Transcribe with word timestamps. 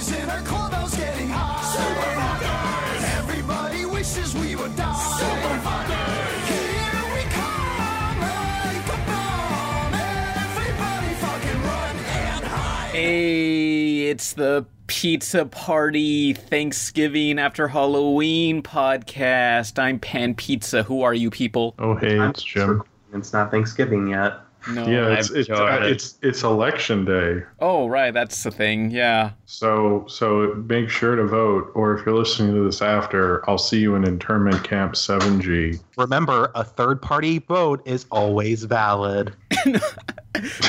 boys 0.00 0.12
in 0.12 0.30
our 0.30 0.40
clubhouse 0.42 0.96
getting 0.96 1.28
high. 1.28 1.62
Super 1.62 2.10
fuckers. 2.20 3.18
Everybody 3.18 3.84
wishes 3.84 4.34
we 4.34 4.56
would 4.56 4.74
die. 4.76 4.94
Super 4.94 5.58
fuckers. 5.68 6.48
Here 6.48 7.14
we 7.14 7.22
come 7.30 8.20
like 8.20 8.86
a 8.86 8.98
bomb. 9.06 9.94
Everybody 9.94 11.14
fucking 11.14 11.62
run 11.62 11.96
and 11.96 12.44
hide. 12.44 12.90
Hey, 12.92 14.08
it's 14.08 14.32
the 14.32 14.66
Pizza 14.86 15.44
Party 15.46 16.34
Thanksgiving 16.34 17.38
after 17.38 17.68
Halloween 17.68 18.62
podcast. 18.62 19.78
I'm 19.78 19.98
Pan 19.98 20.34
Pizza. 20.34 20.82
Who 20.82 21.02
are 21.02 21.14
you 21.14 21.30
people? 21.30 21.74
Oh, 21.78 21.94
hey, 21.94 22.18
it's 22.20 22.42
Jim. 22.42 22.82
It's 23.12 23.32
not 23.32 23.50
Thanksgiving 23.50 24.08
yet. 24.08 24.34
No. 24.68 24.86
Yeah, 24.86 25.14
it's 25.18 25.30
it's, 25.30 25.48
uh, 25.48 25.78
it's 25.82 26.18
it's 26.22 26.42
election 26.42 27.04
day, 27.04 27.42
Oh, 27.60 27.86
right. 27.86 28.12
That's 28.12 28.42
the 28.42 28.50
thing. 28.50 28.90
Yeah. 28.90 29.30
so 29.46 30.04
so 30.06 30.54
make 30.68 30.90
sure 30.90 31.16
to 31.16 31.26
vote. 31.26 31.70
Or 31.74 31.96
if 31.96 32.04
you're 32.04 32.14
listening 32.16 32.54
to 32.54 32.64
this 32.64 32.82
after, 32.82 33.48
I'll 33.48 33.56
see 33.58 33.80
you 33.80 33.94
in 33.94 34.04
internment 34.04 34.62
camp 34.62 34.92
7G. 34.94 35.80
Remember, 35.96 36.50
a 36.54 36.62
third 36.64 37.00
party 37.00 37.38
vote 37.38 37.80
is 37.86 38.06
always 38.10 38.64
valid. 38.64 39.34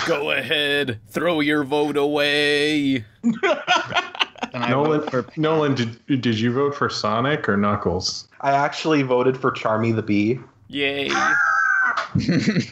Go 0.08 0.32
ahead. 0.32 1.00
Throw 1.10 1.40
your 1.42 1.64
vote 1.64 1.98
away. 1.98 3.06
Nolan, 4.54 5.10
for 5.10 5.26
Nolan, 5.38 5.76
did 5.76 6.22
did 6.22 6.40
you 6.40 6.52
vote 6.54 6.76
for 6.76 6.90
Sonic 6.90 7.48
or 7.48 7.58
Knuckles? 7.58 8.28
I 8.42 8.52
actually 8.52 9.02
voted 9.04 9.38
for 9.38 9.52
Charmy 9.52 9.96
the 9.96 10.02
Bee. 10.02 10.40
Yay. 10.68 11.10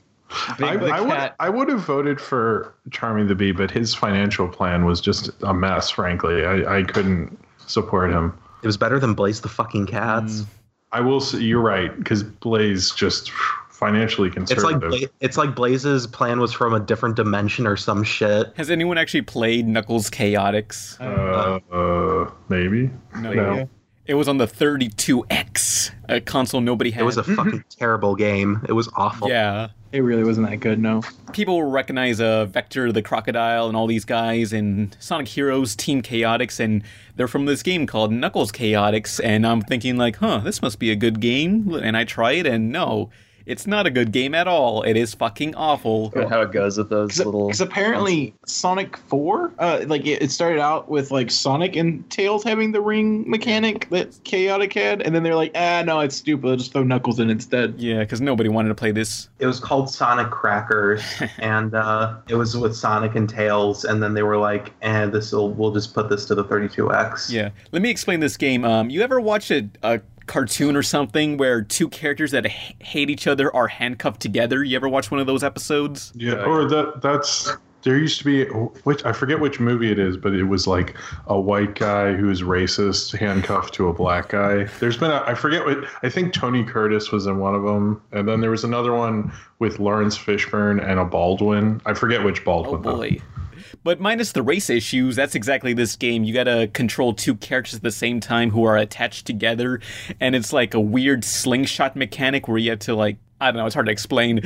Big 0.58 0.68
I, 0.68 0.98
I 0.98 1.02
would 1.02 1.32
I 1.40 1.50
would 1.50 1.70
have 1.70 1.82
voted 1.82 2.22
for 2.22 2.74
Charmy 2.90 3.28
the 3.28 3.36
Bee, 3.36 3.52
but 3.52 3.72
his 3.72 3.96
financial 3.96 4.48
plan 4.48 4.86
was 4.86 5.02
just 5.02 5.30
a 5.44 5.54
mess. 5.54 5.90
Frankly, 5.90 6.46
I, 6.46 6.80
I 6.80 6.84
couldn't 6.84 7.38
support 7.66 8.12
him. 8.12 8.38
It 8.62 8.68
was 8.68 8.78
better 8.78 9.00
than 9.00 9.14
Blaze 9.14 9.42
the 9.42 9.50
fucking 9.50 9.88
Cats. 9.88 10.44
I 10.92 11.02
will 11.02 11.20
say 11.20 11.40
you're 11.40 11.62
right 11.62 11.96
because 11.98 12.24
Blaze 12.24 12.92
just 12.92 13.32
financially 13.70 14.28
It's 14.28 14.36
conservative. 14.36 14.92
like 14.92 15.02
Bla- 15.02 15.10
it's 15.22 15.38
like 15.38 15.56
Blaze's 15.56 16.06
plan 16.08 16.40
was 16.40 16.52
from 16.52 16.74
a 16.74 16.80
different 16.80 17.16
dimension 17.16 17.66
or 17.66 17.78
some 17.78 18.04
shit. 18.04 18.52
Has 18.58 18.70
anyone 18.70 18.98
actually 18.98 19.22
played 19.22 19.68
Knuckles 19.68 20.10
Chaotix? 20.10 21.00
uh, 21.00 21.60
uh, 21.74 22.32
maybe. 22.50 22.90
No. 23.16 23.70
It 24.10 24.16
was 24.16 24.28
on 24.28 24.40
the 24.40 24.48
32X, 24.48 25.92
a 26.10 26.20
console 26.20 26.62
nobody 26.62 26.90
had. 26.90 27.02
It 27.02 27.06
was 27.06 27.18
a 27.18 27.24
fucking 27.24 27.64
terrible 27.70 28.16
game. 28.16 28.66
It 28.68 28.74
was 28.74 28.90
awful. 28.96 29.30
yeah. 29.30 29.68
It 29.92 30.00
really 30.00 30.24
wasn't 30.24 30.50
that 30.50 30.58
good, 30.58 30.80
no. 30.80 31.04
people 31.32 31.62
recognize 31.62 32.20
uh, 32.20 32.46
Vector 32.46 32.92
the 32.92 33.04
Crocodile 33.04 33.68
and 33.68 33.78
all 33.78 33.86
these 33.86 34.06
guys 34.06 34.52
in 34.52 34.92
Sonic 35.00 35.28
Heroes 35.28 35.76
Team 35.76 36.02
Chaotix, 36.02 36.60
and 36.60 36.82
they're 37.18 37.28
from 37.28 37.46
this 37.46 37.62
game 37.62 37.86
called 37.86 38.12
Knuckles 38.12 38.52
Chaotix. 38.52 39.20
And 39.24 39.46
I'm 39.46 39.62
thinking, 39.62 39.96
like, 39.98 40.16
huh, 40.16 40.40
this 40.40 40.64
must 40.64 40.80
be 40.80 40.90
a 40.90 40.96
good 40.96 41.20
game. 41.20 41.72
And 41.76 41.96
I 41.96 42.04
try 42.04 42.32
it, 42.32 42.48
and 42.48 42.72
no, 42.72 43.12
it's 43.50 43.66
not 43.66 43.88
a 43.88 43.90
good 43.90 44.12
game 44.12 44.36
at 44.36 44.48
all. 44.48 44.84
It 44.84 44.96
is 44.96 45.16
fucking 45.16 45.56
awful. 45.56 46.12
How 46.30 46.42
it 46.42 46.52
goes 46.52 46.78
with 46.78 46.90
those 46.90 47.18
little. 47.18 47.48
Because 47.48 47.62
apparently 47.62 48.36
Sonic 48.46 48.96
Four, 48.96 49.52
uh, 49.58 49.84
like 49.88 50.06
it, 50.06 50.22
it 50.22 50.32
started 50.32 50.60
out 50.60 50.88
with 50.88 51.10
like 51.10 51.32
Sonic 51.32 51.76
and 51.76 52.08
Tails 52.12 52.44
having 52.44 52.72
the 52.72 52.80
ring 52.80 53.28
mechanic 53.28 53.90
that 53.90 54.12
Chaotix 54.24 54.74
had, 54.74 55.02
and 55.02 55.16
then 55.16 55.24
they're 55.24 55.36
like, 55.36 55.52
ah, 55.56 55.82
no, 55.84 56.00
it's 56.00 56.16
stupid. 56.16 56.48
Let's 56.48 56.62
just 56.62 56.74
throw 56.74 56.84
Knuckles 56.84 57.20
in 57.20 57.32
instead. 57.32 57.80
Yeah, 57.80 58.02
because 58.02 58.22
nobody 58.22 58.50
wanted 58.50 58.70
to 58.70 58.76
play 58.76 58.92
this. 58.92 59.30
It 59.40 59.48
was 59.48 59.60
called 59.60 59.90
Sonic 59.90 60.30
Crackers, 60.30 61.04
and 61.40 61.74
uh, 61.74 62.18
it 62.28 62.36
was 62.36 62.56
with 62.56 62.76
Sonic 62.76 63.16
and 63.16 63.28
Tails. 63.28 63.84
And 63.84 64.04
then 64.04 64.14
they 64.14 64.24
were 64.24 64.38
like, 64.38 64.74
"Eh, 64.84 65.08
this 65.08 65.32
will 65.32 65.50
we'll 65.52 65.74
just 65.74 65.96
put 65.96 66.08
this 66.08 66.26
to 66.26 66.36
the 66.36 66.46
32x." 66.46 67.32
Yeah, 67.32 67.50
let 67.72 67.82
me 67.82 67.90
explain 67.90 68.20
this 68.20 68.38
game. 68.38 68.64
Um, 68.64 68.92
you 68.92 69.02
ever 69.02 69.20
watch 69.20 69.50
a, 69.50 69.68
a 69.82 70.02
cartoon 70.30 70.78
or 70.78 70.84
something 70.84 71.36
where 71.38 71.62
two 71.62 71.90
characters 71.90 72.32
that 72.32 72.46
h- 72.46 72.76
hate 72.80 73.10
each 73.10 73.28
other 73.28 73.54
are 73.54 73.68
handcuffed 73.68 74.22
together? 74.22 74.64
You 74.64 74.78
ever 74.78 74.88
watch 74.88 75.12
one 75.12 75.20
of 75.20 75.28
those 75.28 75.44
episodes? 75.44 76.14
Yeah, 76.16 76.46
or 76.46 76.70
that 76.70 77.02
that's 77.02 77.52
there 77.82 77.98
used 77.98 78.20
to 78.20 78.26
be 78.26 78.46
which 78.84 79.04
I 79.06 79.12
forget 79.14 79.40
which 79.40 79.60
movie 79.60 79.92
it 79.92 80.00
is, 80.00 80.18
but 80.18 80.34
it 80.34 80.44
was 80.44 80.68
like 80.68 80.96
a 81.28 81.40
white 81.40 81.76
guy 81.76 82.14
who's 82.14 82.42
racist 82.42 83.18
handcuffed 83.18 83.74
to 83.76 83.88
a 83.88 83.94
black 83.94 84.30
guy. 84.30 84.66
There's 84.80 84.98
been 84.98 85.12
a 85.12 85.24
I 85.26 85.34
forget 85.34 85.66
what 85.66 85.86
I 86.04 86.10
think 86.10 86.34
Tony 86.34 86.64
Curtis 86.64 87.12
was 87.12 87.26
in 87.26 87.40
one 87.40 87.56
of 87.56 87.64
them, 87.64 88.02
and 88.12 88.28
then 88.28 88.42
there 88.42 88.52
was 88.52 88.64
another 88.64 88.94
one 88.94 89.32
with 89.60 89.80
Lawrence 89.80 90.18
Fishburne 90.18 90.82
and 90.86 91.00
a 91.00 91.06
Baldwin. 91.06 91.82
I 91.86 91.94
forget 91.94 92.24
which 92.24 92.46
Baldwin. 92.46 92.76
Oh 92.76 92.84
Baldwin. 92.84 93.18
though. 93.36 93.39
But 93.84 94.00
minus 94.00 94.32
the 94.32 94.42
race 94.42 94.70
issues, 94.70 95.16
that's 95.16 95.36
exactly 95.36 95.74
this 95.74 95.96
game. 95.96 96.24
You 96.24 96.34
gotta 96.34 96.70
control 96.74 97.14
two 97.14 97.36
characters 97.36 97.76
at 97.76 97.84
the 97.84 97.92
same 97.92 98.20
time 98.20 98.52
who 98.52 98.64
are 98.64 98.78
attached 98.78 99.26
together, 99.26 99.80
and 100.20 100.36
it's 100.36 100.54
like 100.54 100.74
a 100.74 100.80
weird 100.80 101.24
slingshot 101.24 101.96
mechanic 101.96 102.48
where 102.48 102.58
you 102.58 102.72
have 102.72 102.80
to 102.80 102.96
like 102.96 103.18
I 103.42 103.52
don't 103.52 103.58
know, 103.58 103.66
it's 103.66 103.74
hard 103.74 103.86
to 103.86 103.92
explain. 103.92 104.42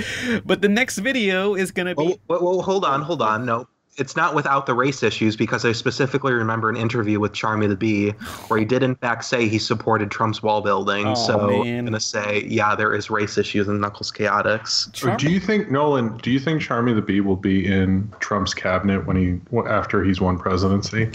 But 0.46 0.62
the 0.62 0.70
next 0.70 1.00
video 1.00 1.56
is 1.56 1.72
gonna 1.72 1.96
be 1.96 2.04
Well, 2.04 2.20
well, 2.28 2.44
well, 2.44 2.62
hold 2.62 2.86
on, 2.86 3.02
hold 3.02 3.22
on. 3.22 3.46
No, 3.46 3.68
it's 3.98 4.16
not 4.16 4.34
without 4.34 4.66
the 4.66 4.74
race 4.74 5.04
issues 5.04 5.36
because 5.36 5.66
I 5.66 5.72
specifically 5.72 6.34
remember 6.34 6.70
an 6.70 6.76
interview 6.76 7.20
with 7.20 7.34
Charmy 7.34 7.68
the 7.68 7.76
Bee 7.76 8.12
where 8.48 8.60
he 8.60 8.66
did 8.66 8.82
in 8.82 8.96
fact 8.96 9.26
say 9.26 9.48
he 9.48 9.60
supported 9.60 10.10
Trump's 10.10 10.42
wall 10.42 10.62
building. 10.62 11.08
Oh, 11.08 11.16
so 11.16 11.48
man. 11.48 11.80
I'm 11.80 11.86
gonna 11.86 12.00
say, 12.00 12.44
yeah, 12.48 12.76
there 12.76 12.94
is 12.94 13.10
race 13.10 13.38
issues 13.38 13.68
in 13.68 13.80
Knuckles 13.80 14.12
Chaotix. 14.12 15.06
Or 15.06 15.16
Do 15.16 15.32
you 15.32 15.40
think 15.40 15.70
Nolan? 15.70 16.18
Do 16.18 16.32
you 16.32 16.40
think 16.40 16.62
Charmy 16.62 16.96
the 16.96 17.02
Bee 17.02 17.22
will 17.22 17.36
be 17.36 17.66
in 17.66 18.12
Trump's 18.20 18.54
cabinet 18.54 19.06
when 19.06 19.16
he 19.16 19.40
after 19.68 20.04
he's 20.04 20.20
won 20.20 20.38
presidency? 20.40 21.10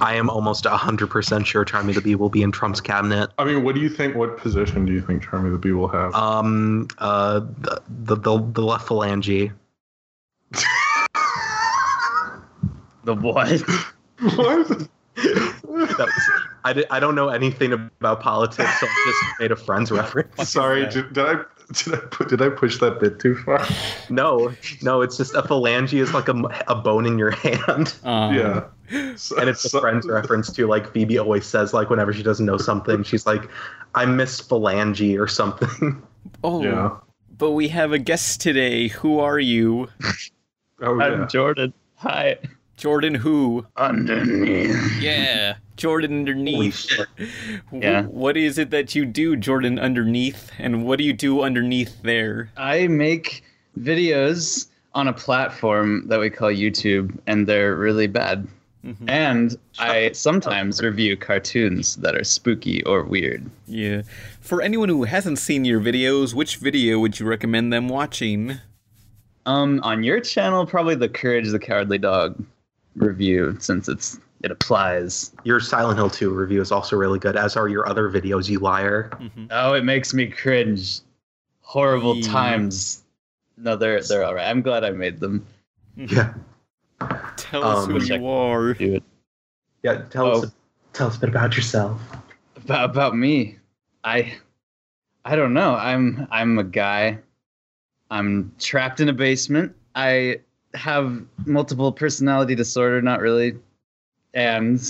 I 0.00 0.14
am 0.14 0.30
almost 0.30 0.64
100% 0.64 1.46
sure 1.46 1.64
Charmy 1.64 1.94
the 1.94 2.00
Bee 2.00 2.14
will 2.14 2.30
be 2.30 2.42
in 2.42 2.52
Trump's 2.52 2.80
cabinet. 2.80 3.30
I 3.38 3.44
mean, 3.44 3.62
what 3.62 3.74
do 3.74 3.80
you 3.80 3.90
think? 3.90 4.16
What 4.16 4.38
position 4.38 4.86
do 4.86 4.92
you 4.92 5.02
think 5.02 5.22
Charmy 5.22 5.50
the 5.50 5.58
Bee 5.58 5.72
will 5.72 5.88
have? 5.88 6.14
Um, 6.14 6.88
uh, 6.98 7.40
the 7.40 7.82
the 7.88 8.16
the, 8.16 8.38
the 8.38 8.62
left 8.62 8.88
phalange. 8.88 9.52
The 13.04 13.14
what? 13.14 13.60
what? 14.36 14.88
That 15.14 15.98
was, 15.98 16.30
I, 16.64 16.72
di- 16.72 16.84
I 16.90 16.98
don't 17.00 17.14
know 17.14 17.28
anything 17.28 17.72
about 17.72 18.20
politics, 18.20 18.80
so 18.80 18.86
I 18.86 19.02
just 19.06 19.18
made 19.40 19.52
a 19.52 19.56
Friends 19.56 19.90
reference. 19.90 20.48
Sorry, 20.48 20.86
did, 20.88 21.12
did 21.12 21.24
I 21.24 21.42
did 21.72 21.94
I 21.94 21.98
put, 21.98 22.28
did 22.28 22.42
I 22.42 22.48
push 22.48 22.78
that 22.80 23.00
bit 23.00 23.18
too 23.18 23.34
far? 23.36 23.64
No, 24.10 24.52
no, 24.82 25.00
it's 25.00 25.16
just 25.16 25.34
a 25.34 25.42
phalange 25.42 25.92
is 25.98 26.12
like 26.14 26.28
a, 26.28 26.34
a 26.68 26.74
bone 26.74 27.06
in 27.06 27.18
your 27.18 27.30
hand. 27.30 27.94
um, 28.04 28.34
yeah, 28.34 28.64
So- 29.16 29.36
And 29.40 29.48
it's 29.48 29.64
a 29.64 29.68
so- 29.70 29.80
Friends 29.80 30.06
reference 30.06 30.50
to 30.52 30.66
like 30.66 30.92
Phoebe 30.92 31.18
always 31.18 31.46
says 31.46 31.72
like 31.74 31.90
whenever 31.90 32.12
she 32.12 32.22
doesn't 32.22 32.46
know 32.46 32.58
something, 32.58 33.02
she's 33.02 33.26
like, 33.26 33.48
I 33.94 34.06
miss 34.06 34.40
phalange 34.40 35.18
or 35.20 35.26
something. 35.28 36.02
Oh, 36.44 36.62
Yeah. 36.62 36.96
but 37.36 37.50
we 37.52 37.66
have 37.68 37.92
a 37.92 37.98
guest 37.98 38.40
today. 38.40 38.86
Who 38.88 39.18
are 39.18 39.38
you? 39.40 39.88
Oh. 40.80 41.00
I'm 41.00 41.28
Jordan. 41.28 41.72
Hi. 41.96 42.38
Jordan 42.82 43.14
who? 43.14 43.64
Underneath. 43.76 45.00
Yeah. 45.00 45.54
Jordan 45.76 46.18
underneath. 46.18 46.90
Yeah. 47.70 48.02
What 48.06 48.36
is 48.36 48.58
it 48.58 48.70
that 48.70 48.96
you 48.96 49.04
do, 49.06 49.36
Jordan 49.36 49.78
underneath? 49.78 50.50
And 50.58 50.84
what 50.84 50.98
do 50.98 51.04
you 51.04 51.12
do 51.12 51.42
underneath 51.42 52.02
there? 52.02 52.50
I 52.56 52.88
make 52.88 53.44
videos 53.78 54.66
on 54.94 55.06
a 55.06 55.12
platform 55.12 56.08
that 56.08 56.18
we 56.18 56.28
call 56.28 56.50
YouTube, 56.50 57.16
and 57.28 57.46
they're 57.46 57.76
really 57.76 58.08
bad. 58.08 58.48
Mhm. 58.84 58.96
And 59.06 59.56
I 59.78 60.10
sometimes 60.12 60.82
review 60.82 61.16
cartoons 61.16 61.94
that 61.98 62.16
are 62.16 62.24
spooky 62.24 62.82
or 62.82 63.04
weird. 63.04 63.48
Yeah. 63.68 64.02
For 64.40 64.60
anyone 64.60 64.88
who 64.88 65.04
hasn't 65.04 65.38
seen 65.38 65.64
your 65.64 65.80
videos, 65.80 66.34
which 66.34 66.56
video 66.56 66.98
would 66.98 67.20
you 67.20 67.26
recommend 67.26 67.72
them 67.72 67.88
watching? 67.88 68.58
Um, 69.46 69.78
on 69.84 70.02
your 70.02 70.18
channel, 70.18 70.66
probably 70.66 70.96
the 70.96 71.08
Courage 71.08 71.48
the 71.48 71.60
Cowardly 71.60 71.98
Dog 71.98 72.44
review, 72.96 73.56
since 73.60 73.88
it's 73.88 74.18
it 74.42 74.50
applies. 74.50 75.32
Your 75.44 75.60
Silent 75.60 75.96
Hill 75.98 76.10
2 76.10 76.30
review 76.30 76.60
is 76.60 76.72
also 76.72 76.96
really 76.96 77.18
good, 77.20 77.36
as 77.36 77.56
are 77.56 77.68
your 77.68 77.88
other 77.88 78.10
videos, 78.10 78.48
you 78.48 78.58
liar. 78.58 79.10
Oh, 79.50 79.74
it 79.74 79.84
makes 79.84 80.12
me 80.12 80.26
cringe. 80.26 81.00
Horrible 81.60 82.16
Yeah. 82.16 82.28
times. 82.28 83.04
No, 83.56 83.76
they're 83.76 84.02
they're 84.02 84.24
all 84.24 84.34
right. 84.34 84.48
I'm 84.48 84.60
glad 84.62 84.82
I 84.84 84.90
made 84.90 85.20
them. 85.20 85.46
Yeah. 85.96 86.34
Tell 87.36 87.64
us 87.64 87.86
Um, 87.86 87.92
who 87.92 88.00
Check- 88.00 88.20
you 88.20 88.26
are. 88.28 88.74
Do. 88.74 89.00
Yeah, 89.82 90.02
tell 90.10 90.26
Oh. 90.26 90.42
us 90.42 90.52
tell 90.92 91.06
us 91.08 91.16
a 91.16 91.20
bit 91.20 91.28
about 91.30 91.56
yourself. 91.56 92.00
About 92.56 92.90
about 92.90 93.16
me, 93.16 93.58
I 94.04 94.34
I 95.24 95.36
don't 95.36 95.54
know. 95.54 95.74
I'm 95.74 96.26
I'm 96.30 96.58
a 96.58 96.64
guy. 96.64 97.18
I'm 98.10 98.52
trapped 98.58 99.00
in 99.00 99.08
a 99.08 99.12
basement. 99.12 99.74
I 99.94 100.40
have 100.74 101.22
multiple 101.46 101.92
personality 101.92 102.54
disorder. 102.54 103.00
Not 103.02 103.20
really, 103.20 103.54
and 104.34 104.80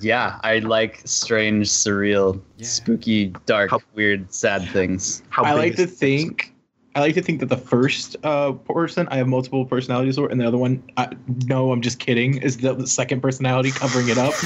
yeah, 0.00 0.40
I 0.42 0.58
like 0.58 1.00
strange, 1.04 1.68
surreal, 1.68 2.40
Yeah. 2.56 2.66
spooky, 2.66 3.26
dark, 3.46 3.70
How- 3.70 3.80
weird, 3.94 4.32
sad 4.32 4.68
things. 4.70 5.22
How 5.30 5.44
I 5.44 5.50
big 5.52 5.58
like 5.58 5.76
to 5.76 5.86
this? 5.86 5.98
think 5.98 6.50
I 6.96 7.00
like 7.00 7.14
to 7.14 7.22
think 7.22 7.40
that 7.40 7.48
the 7.48 7.56
first 7.56 8.14
uh, 8.22 8.52
person 8.52 9.08
I 9.10 9.16
have 9.16 9.26
multiple 9.26 9.64
personality 9.66 10.08
disorder, 10.10 10.30
and 10.30 10.40
the 10.40 10.46
other 10.46 10.58
one, 10.58 10.80
I, 10.96 11.08
no, 11.46 11.72
I'm 11.72 11.80
just 11.80 11.98
kidding, 11.98 12.36
is 12.40 12.58
the, 12.58 12.72
the 12.72 12.86
second 12.86 13.20
personality 13.20 13.72
covering 13.72 14.08
it 14.08 14.18
up. 14.18 14.34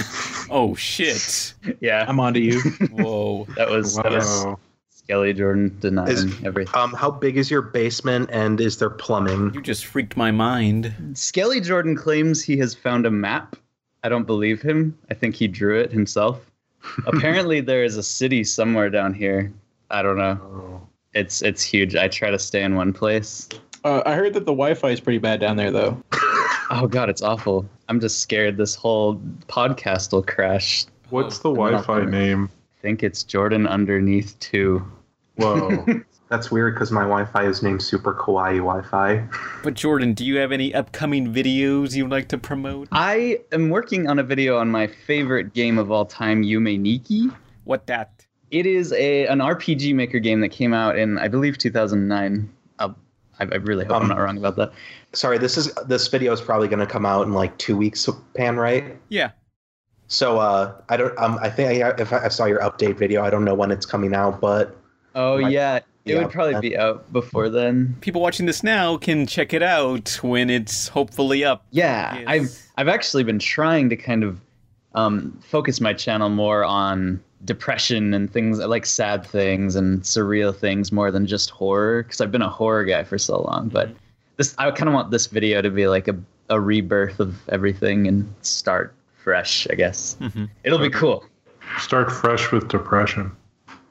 Oh 0.50 0.74
shit! 0.76 1.52
Yeah, 1.82 2.06
I'm 2.08 2.18
onto 2.18 2.40
you. 2.40 2.58
Whoa. 2.90 3.46
that 3.58 3.68
was 3.68 3.96
that 3.96 4.10
was 4.12 4.46
Wow. 5.08 5.14
Skelly 5.14 5.32
Jordan 5.32 5.76
denying 5.80 6.08
Is- 6.08 6.44
everything. 6.44 6.74
Um, 6.74 6.92
how 6.92 7.10
big 7.10 7.36
is 7.38 7.50
your 7.50 7.62
basement, 7.62 8.28
and 8.32 8.60
is 8.60 8.76
there 8.78 8.90
plumbing? 8.90 9.52
You 9.54 9.62
just 9.62 9.86
freaked 9.86 10.16
my 10.16 10.30
mind. 10.30 10.92
Skelly 11.14 11.60
Jordan 11.60 11.96
claims 11.96 12.42
he 12.42 12.58
has 12.58 12.74
found 12.74 13.06
a 13.06 13.10
map. 13.10 13.56
I 14.04 14.08
don't 14.08 14.26
believe 14.26 14.60
him. 14.62 14.96
I 15.10 15.14
think 15.14 15.34
he 15.34 15.48
drew 15.48 15.78
it 15.78 15.90
himself. 15.90 16.40
Apparently, 17.06 17.60
there 17.60 17.84
is 17.84 17.96
a 17.96 18.02
city 18.02 18.44
somewhere 18.44 18.90
down 18.90 19.14
here. 19.14 19.52
I 19.90 20.02
don't 20.02 20.18
know. 20.18 20.38
Oh. 20.42 20.86
It's 21.14 21.40
it's 21.42 21.62
huge. 21.62 21.96
I 21.96 22.08
try 22.08 22.30
to 22.30 22.38
stay 22.38 22.62
in 22.62 22.74
one 22.76 22.92
place. 22.92 23.48
Uh, 23.84 24.02
I 24.04 24.14
heard 24.14 24.34
that 24.34 24.44
the 24.44 24.52
Wi-Fi 24.52 24.90
is 24.90 25.00
pretty 25.00 25.18
bad 25.18 25.40
down 25.40 25.56
there, 25.56 25.70
though. 25.70 26.02
Oh 26.70 26.86
god, 26.86 27.08
it's 27.08 27.22
awful. 27.22 27.66
I'm 27.88 27.98
just 27.98 28.20
scared 28.20 28.58
this 28.58 28.74
whole 28.74 29.16
podcast 29.48 30.12
will 30.12 30.22
crash. 30.22 30.84
What's 31.08 31.38
the 31.38 31.48
Wi-Fi 31.50 32.04
name? 32.04 32.50
I 32.52 32.80
think 32.82 33.02
it's 33.02 33.22
Jordan 33.22 33.66
underneath 33.66 34.38
two. 34.38 34.86
Whoa. 35.38 35.84
That's 36.28 36.50
weird 36.50 36.74
because 36.74 36.92
my 36.92 37.02
Wi-Fi 37.02 37.44
is 37.44 37.62
named 37.62 37.80
Super 37.82 38.12
Kawaii 38.12 38.58
Wi-Fi. 38.58 39.26
But 39.62 39.72
Jordan, 39.72 40.12
do 40.12 40.26
you 40.26 40.36
have 40.36 40.52
any 40.52 40.74
upcoming 40.74 41.32
videos 41.32 41.96
you'd 41.96 42.10
like 42.10 42.28
to 42.28 42.38
promote? 42.38 42.88
I 42.92 43.38
am 43.50 43.70
working 43.70 44.08
on 44.08 44.18
a 44.18 44.22
video 44.22 44.58
on 44.58 44.68
my 44.68 44.86
favorite 44.86 45.54
game 45.54 45.78
of 45.78 45.90
all 45.90 46.04
time, 46.04 46.42
Yume 46.42 46.78
Nikki. 46.78 47.28
What 47.64 47.86
that? 47.86 48.26
It 48.50 48.66
is 48.66 48.92
a 48.92 49.26
an 49.26 49.38
RPG 49.38 49.94
Maker 49.94 50.18
game 50.18 50.40
that 50.40 50.50
came 50.50 50.74
out 50.74 50.98
in 50.98 51.18
I 51.18 51.28
believe 51.28 51.56
2009. 51.56 52.50
I'll, 52.78 52.96
I, 53.40 53.44
I 53.44 53.56
really 53.56 53.84
hope 53.86 53.96
I'm 53.96 54.02
Um, 54.02 54.08
not 54.08 54.18
wrong 54.18 54.36
about 54.38 54.56
that. 54.56 54.72
Sorry, 55.14 55.38
this 55.38 55.56
is 55.56 55.72
this 55.86 56.08
video 56.08 56.32
is 56.32 56.40
probably 56.42 56.68
going 56.68 56.80
to 56.80 56.86
come 56.86 57.06
out 57.06 57.26
in 57.26 57.32
like 57.32 57.56
two 57.58 57.76
weeks, 57.76 58.06
Pan, 58.34 58.56
right? 58.56 58.96
Yeah. 59.08 59.30
So 60.08 60.38
uh, 60.40 60.74
I 60.88 60.96
don't. 60.98 61.18
Um, 61.18 61.38
I 61.40 61.48
think 61.48 61.82
I, 61.82 61.90
if 61.98 62.12
I 62.12 62.28
saw 62.28 62.44
your 62.46 62.60
update 62.60 62.96
video, 62.98 63.22
I 63.22 63.30
don't 63.30 63.44
know 63.44 63.54
when 63.54 63.70
it's 63.70 63.86
coming 63.86 64.14
out, 64.14 64.40
but 64.40 64.74
Oh 65.14 65.40
Might 65.40 65.52
yeah, 65.52 65.76
it 65.76 65.84
be 66.04 66.14
would 66.14 66.30
probably 66.30 66.52
then. 66.52 66.60
be 66.60 66.76
out 66.78 67.12
before 67.12 67.48
then. 67.48 67.96
People 68.00 68.20
watching 68.20 68.46
this 68.46 68.62
now 68.62 68.96
can 68.96 69.26
check 69.26 69.52
it 69.52 69.62
out 69.62 70.18
when 70.22 70.50
it's 70.50 70.88
hopefully 70.88 71.44
up. 71.44 71.64
Yeah, 71.70 72.14
Yes. 72.18 72.24
I've 72.26 72.62
I've 72.76 72.88
actually 72.88 73.24
been 73.24 73.38
trying 73.38 73.88
to 73.90 73.96
kind 73.96 74.22
of 74.24 74.40
um, 74.94 75.38
focus 75.42 75.80
my 75.80 75.92
channel 75.92 76.28
more 76.28 76.64
on 76.64 77.20
depression 77.44 78.14
and 78.14 78.32
things 78.32 78.58
like 78.58 78.84
sad 78.86 79.24
things 79.24 79.76
and 79.76 80.02
surreal 80.02 80.54
things 80.54 80.90
more 80.92 81.10
than 81.10 81.26
just 81.26 81.50
horror 81.50 82.02
because 82.02 82.20
I've 82.20 82.32
been 82.32 82.42
a 82.42 82.48
horror 82.48 82.84
guy 82.84 83.04
for 83.04 83.18
so 83.18 83.40
long. 83.42 83.68
But 83.68 83.90
this 84.36 84.54
I 84.58 84.70
kind 84.70 84.88
of 84.88 84.94
want 84.94 85.10
this 85.10 85.26
video 85.26 85.62
to 85.62 85.70
be 85.70 85.88
like 85.88 86.08
a 86.08 86.16
a 86.50 86.58
rebirth 86.60 87.20
of 87.20 87.36
everything 87.50 88.06
and 88.08 88.32
start 88.42 88.94
fresh. 89.22 89.66
I 89.70 89.74
guess 89.74 90.16
Mhm. 90.20 90.48
it'll 90.64 90.78
be 90.78 90.90
cool. 90.90 91.24
Start 91.78 92.10
fresh 92.10 92.50
with 92.52 92.68
depression. 92.68 93.30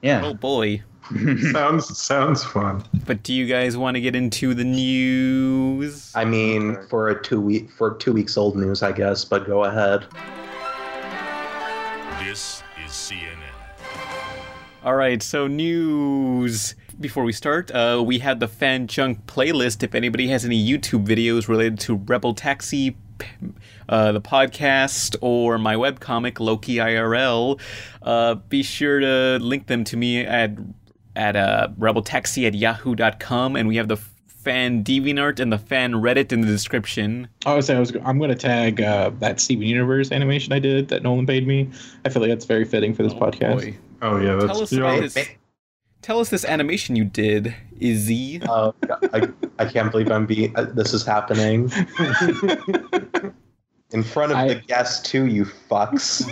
Yeah. 0.01 0.21
Oh 0.25 0.33
boy. 0.33 0.81
Sounds 1.51 1.97
sounds 1.97 2.43
fun. 2.43 2.83
But 3.05 3.23
do 3.23 3.33
you 3.33 3.45
guys 3.45 3.77
want 3.77 3.95
to 3.95 4.01
get 4.01 4.15
into 4.15 4.53
the 4.53 4.65
news? 4.65 6.11
I 6.15 6.25
mean, 6.25 6.77
for 6.89 7.09
a 7.09 7.21
two 7.23 7.39
week 7.39 7.71
for 7.71 7.95
two 7.95 8.11
weeks 8.11 8.35
old 8.35 8.57
news, 8.57 8.83
I 8.83 8.91
guess. 8.91 9.23
But 9.23 9.47
go 9.47 9.63
ahead. 9.63 10.05
This 12.19 12.61
is 12.83 12.91
CNN. 12.91 13.37
All 14.83 14.95
right, 14.95 15.23
so 15.23 15.47
news. 15.47 16.75
Before 16.99 17.23
we 17.23 17.31
start, 17.31 17.71
uh, 17.71 18.03
we 18.05 18.19
have 18.19 18.39
the 18.39 18.47
fan 18.47 18.87
junk 18.87 19.25
playlist. 19.27 19.83
If 19.83 19.95
anybody 19.95 20.27
has 20.29 20.43
any 20.43 20.61
YouTube 20.61 21.05
videos 21.05 21.47
related 21.47 21.79
to 21.81 21.95
Rebel 21.95 22.33
Taxi, 22.33 22.97
uh, 23.87 24.11
the 24.11 24.21
podcast, 24.21 25.15
or 25.21 25.57
my 25.57 25.75
webcomic 25.75 26.39
Loki 26.39 26.75
IRL, 26.75 27.59
uh, 28.01 28.35
be 28.35 28.61
sure 28.61 28.99
to 28.99 29.37
link 29.39 29.67
them 29.67 29.83
to 29.85 29.95
me 29.95 30.19
at 30.25 30.51
at 31.17 31.35
uh, 31.35 31.69
rebeltaxi 31.77 32.45
at 32.47 32.53
yahoo.com, 32.53 33.55
and 33.55 33.67
we 33.67 33.75
have 33.75 33.87
the 33.87 33.97
fan 33.97 34.83
DeviantArt 34.83 35.39
and 35.39 35.51
the 35.51 35.57
fan 35.57 35.93
Reddit 35.93 36.31
in 36.31 36.41
the 36.41 36.47
description. 36.47 37.27
I 37.45 37.55
was 37.55 37.65
saying 37.65 37.77
I 37.77 37.79
was 37.81 37.93
I'm 38.05 38.17
going 38.19 38.29
to 38.29 38.35
tag 38.35 38.79
uh, 38.79 39.11
that 39.19 39.41
Steven 39.41 39.67
Universe 39.67 40.11
animation 40.11 40.53
I 40.53 40.59
did 40.59 40.87
that 40.89 41.03
Nolan 41.03 41.25
paid 41.25 41.45
me. 41.45 41.69
I 42.05 42.09
feel 42.09 42.21
like 42.21 42.29
that's 42.29 42.45
very 42.45 42.63
fitting 42.63 42.93
for 42.93 43.03
this 43.03 43.13
podcast. 43.13 43.61
Boy. 43.61 43.77
Oh 44.01 44.17
yeah, 44.17 44.39
Tell 44.39 44.61
us 44.61 44.71
you 44.71 44.85
about 44.85 45.01
this. 45.01 45.17
Tell 46.03 46.19
us 46.19 46.29
this 46.29 46.45
animation 46.45 46.95
you 46.95 47.03
did, 47.03 47.53
Izzy. 47.79 48.41
Uh, 48.43 48.71
I, 49.11 49.27
I 49.57 49.65
can't 49.65 49.91
believe 49.91 50.11
I'm 50.11 50.27
being. 50.27 50.55
Uh, 50.55 50.65
this 50.65 50.93
is 50.93 51.03
happening 51.03 51.71
in 53.91 54.03
front 54.03 54.31
of 54.31 54.37
I- 54.37 54.47
the 54.49 54.55
guests 54.55 55.09
too. 55.09 55.25
You 55.27 55.45
fucks. 55.45 56.23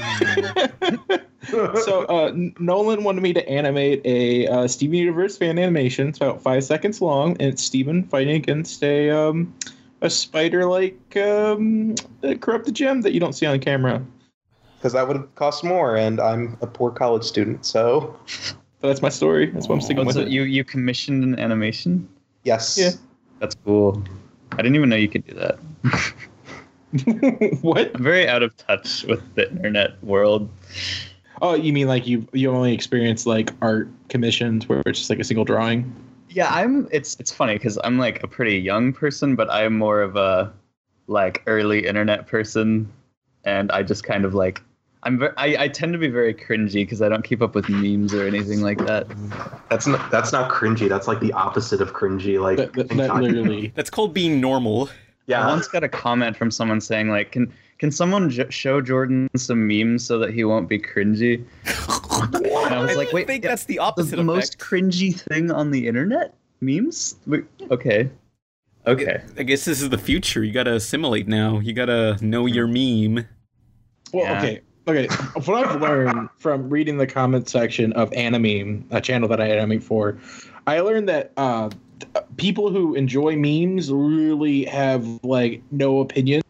so 1.86 2.04
uh, 2.06 2.31
Nolan 2.60 3.04
wanted 3.04 3.22
me 3.22 3.34
to 3.34 3.48
animate 3.50 4.02
a 4.06 4.48
uh, 4.48 4.68
Steven 4.68 4.96
Universe 4.98 5.38
fan 5.38 5.57
animation. 5.60 6.10
It's 6.10 6.18
about 6.18 6.42
five 6.42 6.63
seconds 6.63 7.02
long, 7.02 7.31
and 7.34 7.44
it's 7.54 7.63
Steven 7.63 8.04
fighting 8.04 8.36
against 8.36 8.84
a 8.84 9.10
um, 9.12 9.54
a 10.02 10.10
spider-like 10.10 11.16
um, 11.18 11.96
uh, 12.24 12.34
corrupted 12.36 12.74
gem 12.75 13.02
that 13.02 13.13
you 13.13 13.19
don't 13.19 13.34
see 13.34 13.46
on 13.46 13.60
camera. 13.60 14.04
Because 14.78 14.94
that 14.94 15.08
would 15.08 15.18
have 15.18 15.34
cost 15.36 15.63
more, 15.63 15.96
and 15.96 16.19
I'm 16.19 16.58
a 16.62 16.68
poor 16.68 16.92
college 16.92 17.24
student, 17.24 17.66
so 17.66 18.16
But 18.81 18.88
that's 18.90 19.01
my 19.01 19.10
story. 19.10 19.48
That's 19.51 19.68
what 19.68 19.75
I'm 19.75 19.81
sticking 19.81 20.04
Oh, 20.04 20.06
with 20.08 20.16
so 20.16 20.22
it. 20.22 20.28
you 20.28 20.44
you 20.44 20.63
commissioned 20.63 21.24
an 21.24 21.40
animation? 21.40 22.08
yes. 22.44 22.78
Yeah. 22.78 22.92
That's 23.40 23.56
cool. 23.66 24.01
I 24.54 24.58
didn't 24.58 24.75
even 24.75 24.88
know 24.90 24.96
you 24.96 25.10
could 25.10 25.25
do 25.28 25.34
that. 25.36 25.60
what? 27.62 27.96
I'm 27.96 28.04
very 28.04 28.28
out 28.28 28.44
of 28.44 28.56
touch 28.58 29.04
with 29.04 29.22
the 29.36 29.50
internet 29.50 30.02
world. 30.04 30.50
Oh, 31.42 31.54
you 31.54 31.74
mean 31.74 31.88
like 31.88 32.08
you 32.08 32.28
you 32.34 32.50
only 32.52 32.74
experience 32.74 33.26
like 33.26 33.52
art 33.62 33.90
commissions 34.10 34.70
where 34.70 34.82
it's 34.86 35.00
just 35.00 35.10
like 35.10 35.20
a 35.20 35.24
single 35.24 35.46
drawing? 35.46 35.94
Yeah, 36.30 36.54
I'm. 36.54 36.88
It's 36.92 37.16
it's 37.20 37.32
funny 37.32 37.56
because 37.56 37.78
I'm 37.84 37.98
like 37.98 38.24
a 38.24 38.28
pretty 38.28 38.58
young 38.58 38.94
person, 38.94 39.36
but 39.36 39.50
I'm 39.50 39.78
more 39.78 40.02
of 40.02 40.16
a 40.16 40.52
like 41.08 41.44
early 41.48 41.86
internet 41.86 42.28
person, 42.28 42.92
and 43.44 43.72
I 43.72 43.84
just 43.84 44.04
kind 44.04 44.26
of 44.26 44.34
like 44.34 44.62
I'm. 45.04 45.20
Ver- 45.20 45.34
I 45.38 45.58
I 45.58 45.68
tend 45.68 45.94
to 45.94 46.00
be 46.00 46.08
very 46.08 46.34
cringy 46.34 46.74
because 46.76 47.02
I 47.02 47.10
don't 47.10 47.24
keep 47.24 47.42
up 47.42 47.56
with 47.56 47.70
memes 47.70 48.14
or 48.14 48.26
anything 48.28 48.62
like 48.62 48.80
that. 48.86 49.08
That's 49.70 49.88
not 49.88 50.12
that's 50.12 50.32
not 50.32 50.52
cringy. 50.52 50.88
That's 50.88 51.08
like 51.08 51.20
the 51.20 51.34
opposite 51.34 51.82
of 51.82 51.94
cringy. 51.94 52.40
Like 52.40 52.58
That, 52.58 52.74
that, 52.74 52.90
that 52.90 53.16
literally. 53.16 53.72
That's 53.76 53.90
called 53.90 54.14
being 54.14 54.40
normal. 54.40 54.90
I 55.27 55.48
once 55.48 55.68
got 55.68 55.83
a 55.83 55.89
comment 55.89 56.38
from 56.38 56.51
someone 56.51 56.80
saying 56.81 57.10
like, 57.10 57.31
"Can 57.31 57.51
can 57.80 57.92
someone 57.92 58.30
j- 58.30 58.50
show 58.50 58.80
Jordan 58.81 59.27
some 59.36 59.68
memes 59.68 60.06
so 60.06 60.19
that 60.19 60.33
he 60.33 60.44
won't 60.44 60.69
be 60.69 60.79
cringy?" 60.79 61.44
And 62.15 62.74
I 62.74 62.79
was 62.82 62.96
like, 62.96 63.10
I 63.10 63.13
"Wait, 63.13 63.27
think 63.27 63.44
yeah, 63.44 63.50
that's 63.50 63.65
the 63.65 63.74
the, 63.75 63.79
opposite 63.79 64.15
the 64.15 64.24
most 64.24 64.58
cringy 64.60 65.20
thing 65.20 65.51
on 65.51 65.72
the 65.72 65.88
internet? 65.88 66.34
Memes? 66.62 67.15
Wait, 67.27 67.44
okay, 67.72 68.10
okay." 68.88 69.22
I 69.38 69.44
guess 69.44 69.65
this 69.65 69.82
is 69.82 69.89
the 69.89 69.98
future. 69.98 70.44
You 70.44 70.53
gotta 70.53 70.74
assimilate 70.75 71.27
now. 71.27 71.60
You 71.60 71.74
gotta 71.74 72.17
know 72.22 72.46
your 72.46 72.67
meme. 72.67 73.25
Well, 74.13 74.24
Yeah. 74.24 74.38
okay. 74.39 74.62
Okay, 74.88 75.08
what 75.46 75.65
I've 75.67 75.82
learned 75.82 76.29
from 76.38 76.70
reading 76.70 76.98
the 77.00 77.08
comment 77.08 77.50
section 77.50 77.91
of 77.94 78.12
Animeme, 78.12 78.84
a 78.91 79.01
channel 79.01 79.27
that 79.29 79.41
I 79.41 79.48
animate 79.50 79.82
for, 79.84 80.15
I 80.67 80.79
learned 80.82 81.10
that 81.10 81.32
uh, 81.38 81.70
th- 81.70 81.82
people 82.38 82.69
who 82.69 82.95
enjoy 82.95 83.36
memes 83.36 83.91
really 83.91 84.65
have 84.65 85.05
like 85.24 85.62
no 85.72 86.00
opinion. 86.00 86.41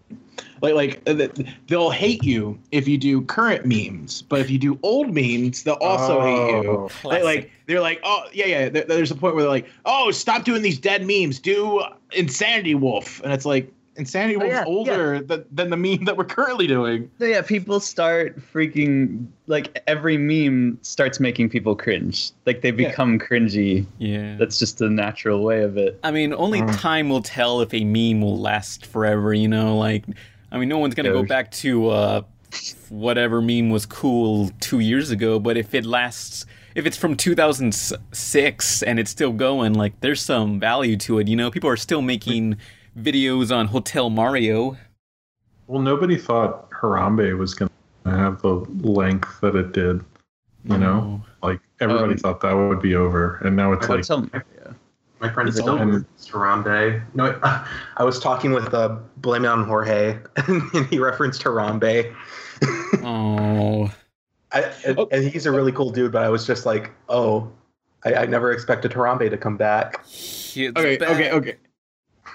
Like, 0.61 0.73
like 0.73 1.01
uh, 1.07 1.27
they'll 1.67 1.91
hate 1.91 2.23
you 2.23 2.57
if 2.71 2.87
you 2.87 2.97
do 2.97 3.21
current 3.21 3.65
memes, 3.65 4.23
but 4.23 4.39
if 4.39 4.49
you 4.49 4.57
do 4.57 4.79
old 4.83 5.13
memes, 5.13 5.63
they'll 5.63 5.75
also 5.75 6.21
hate 6.21 6.63
you. 6.63 6.71
Oh. 6.71 6.89
Like, 7.03 7.23
like 7.23 7.51
they're 7.67 7.81
like, 7.81 7.99
oh 8.03 8.23
yeah, 8.33 8.45
yeah. 8.45 8.69
There's 8.69 9.11
a 9.11 9.15
point 9.15 9.35
where 9.35 9.43
they're 9.43 9.51
like, 9.51 9.69
oh, 9.85 10.11
stop 10.11 10.43
doing 10.43 10.61
these 10.61 10.79
dead 10.79 11.05
memes. 11.05 11.39
Do 11.39 11.83
Insanity 12.13 12.73
Wolf, 12.73 13.21
and 13.23 13.33
it's 13.33 13.45
like 13.45 13.71
Insanity 13.97 14.35
Oh, 14.35 14.39
Wolf's 14.39 14.53
yeah, 14.53 14.63
older 14.65 15.19
than, 15.21 15.45
than 15.51 15.69
the 15.69 15.77
meme 15.77 16.05
that 16.05 16.17
we're 16.17 16.25
currently 16.25 16.67
doing. 16.67 17.09
So 17.19 17.25
yeah, 17.25 17.41
people 17.41 17.79
start 17.79 18.37
freaking 18.53 19.25
like 19.47 19.81
every 19.87 20.17
meme 20.17 20.77
starts 20.81 21.19
making 21.19 21.49
people 21.49 21.75
cringe. 21.75 22.31
Like 22.45 22.61
they 22.61 22.69
Yeah. 22.69 22.89
become 22.89 23.17
cringy. 23.19 23.85
yeah. 23.97 24.35
That's 24.37 24.59
just 24.59 24.79
the 24.79 24.89
natural 24.89 25.43
way 25.43 25.61
of 25.63 25.77
it. 25.77 25.99
I 26.03 26.11
mean, 26.11 26.33
only 26.33 26.61
Mm. 26.61 26.79
time 26.79 27.09
will 27.09 27.21
tell 27.21 27.61
if 27.61 27.73
a 27.73 27.83
meme 27.83 28.21
will 28.21 28.39
last 28.39 28.85
forever. 28.85 29.33
You 29.33 29.47
know, 29.47 29.77
like, 29.77 30.03
I 30.51 30.57
mean, 30.57 30.67
no 30.69 30.77
one's 30.77 30.95
gonna 30.95 31.09
go 31.13 31.23
back 31.23 31.51
to 31.51 31.89
uh, 31.89 32.21
whatever 32.89 33.41
meme 33.41 33.69
was 33.69 33.85
cool 33.85 34.51
two 34.59 34.79
years 34.79 35.11
ago. 35.11 35.39
But 35.39 35.57
if 35.57 35.73
it 35.73 35.85
lasts, 35.85 36.45
if 36.75 36.85
it's 36.85 36.97
from 36.97 37.15
2006 37.15 38.83
and 38.83 38.99
it's 38.99 39.11
still 39.11 39.31
going, 39.31 39.73
like, 39.73 39.99
there's 40.01 40.21
some 40.21 40.59
value 40.59 40.97
to 40.97 41.19
it. 41.19 41.27
You 41.27 41.35
know, 41.35 41.51
people 41.51 41.69
are 41.69 41.77
still 41.77 42.01
making 42.01 42.57
videos 42.97 43.55
on 43.55 43.67
Hotel 43.67 44.09
Mario. 44.09 44.77
Well, 45.67 45.81
nobody 45.81 46.17
thought 46.17 46.69
Harambe 46.71 47.37
was 47.37 47.53
going 47.53 47.69
to 48.05 48.11
have 48.11 48.41
the 48.41 48.53
length 48.87 49.39
that 49.41 49.55
it 49.55 49.71
did. 49.73 50.03
You 50.67 50.79
know, 50.79 51.21
like 51.43 51.59
everybody 51.79 52.13
Um, 52.13 52.17
thought 52.17 52.41
that 52.41 52.53
would 52.53 52.81
be 52.81 52.95
over, 52.95 53.35
and 53.43 53.55
now 53.55 53.71
it's 53.73 53.87
like 53.87 54.07
Hotel, 54.07 54.27
yeah. 54.33 54.71
My 55.19 55.29
friend 55.31 55.47
It's 55.47 55.59
is 55.59 55.67
over 55.67 55.83
over. 55.83 56.05
Harambe. 56.19 57.03
No, 57.13 57.39
I 57.97 58.03
was 58.03 58.19
talking 58.19 58.51
with 58.51 58.73
uh, 58.73 58.97
Blame 59.17 59.45
It 59.45 59.49
on 59.49 59.63
Jorge, 59.65 60.17
and 60.47 60.85
he 60.87 60.97
referenced 60.97 61.43
Harambe. 61.43 62.13
Oh, 63.03 63.91
I, 64.51 64.61
and, 64.87 64.97
Oh. 64.97 65.07
and 65.11 65.23
he's 65.25 65.45
a 65.45 65.51
really 65.51 65.71
cool 65.71 65.91
dude, 65.91 66.11
but 66.11 66.23
I 66.23 66.29
was 66.29 66.47
just 66.47 66.65
like, 66.65 66.91
oh, 67.09 67.51
I, 68.03 68.13
I 68.15 68.25
never 68.25 68.51
expected 68.51 68.91
Harambe 68.91 69.29
to 69.29 69.37
come 69.37 69.57
back. 69.57 69.99
it's 70.05 70.57
Okay, 70.57 70.97
bad. 70.97 71.09
okay, 71.11 71.31
okay. 71.31 71.55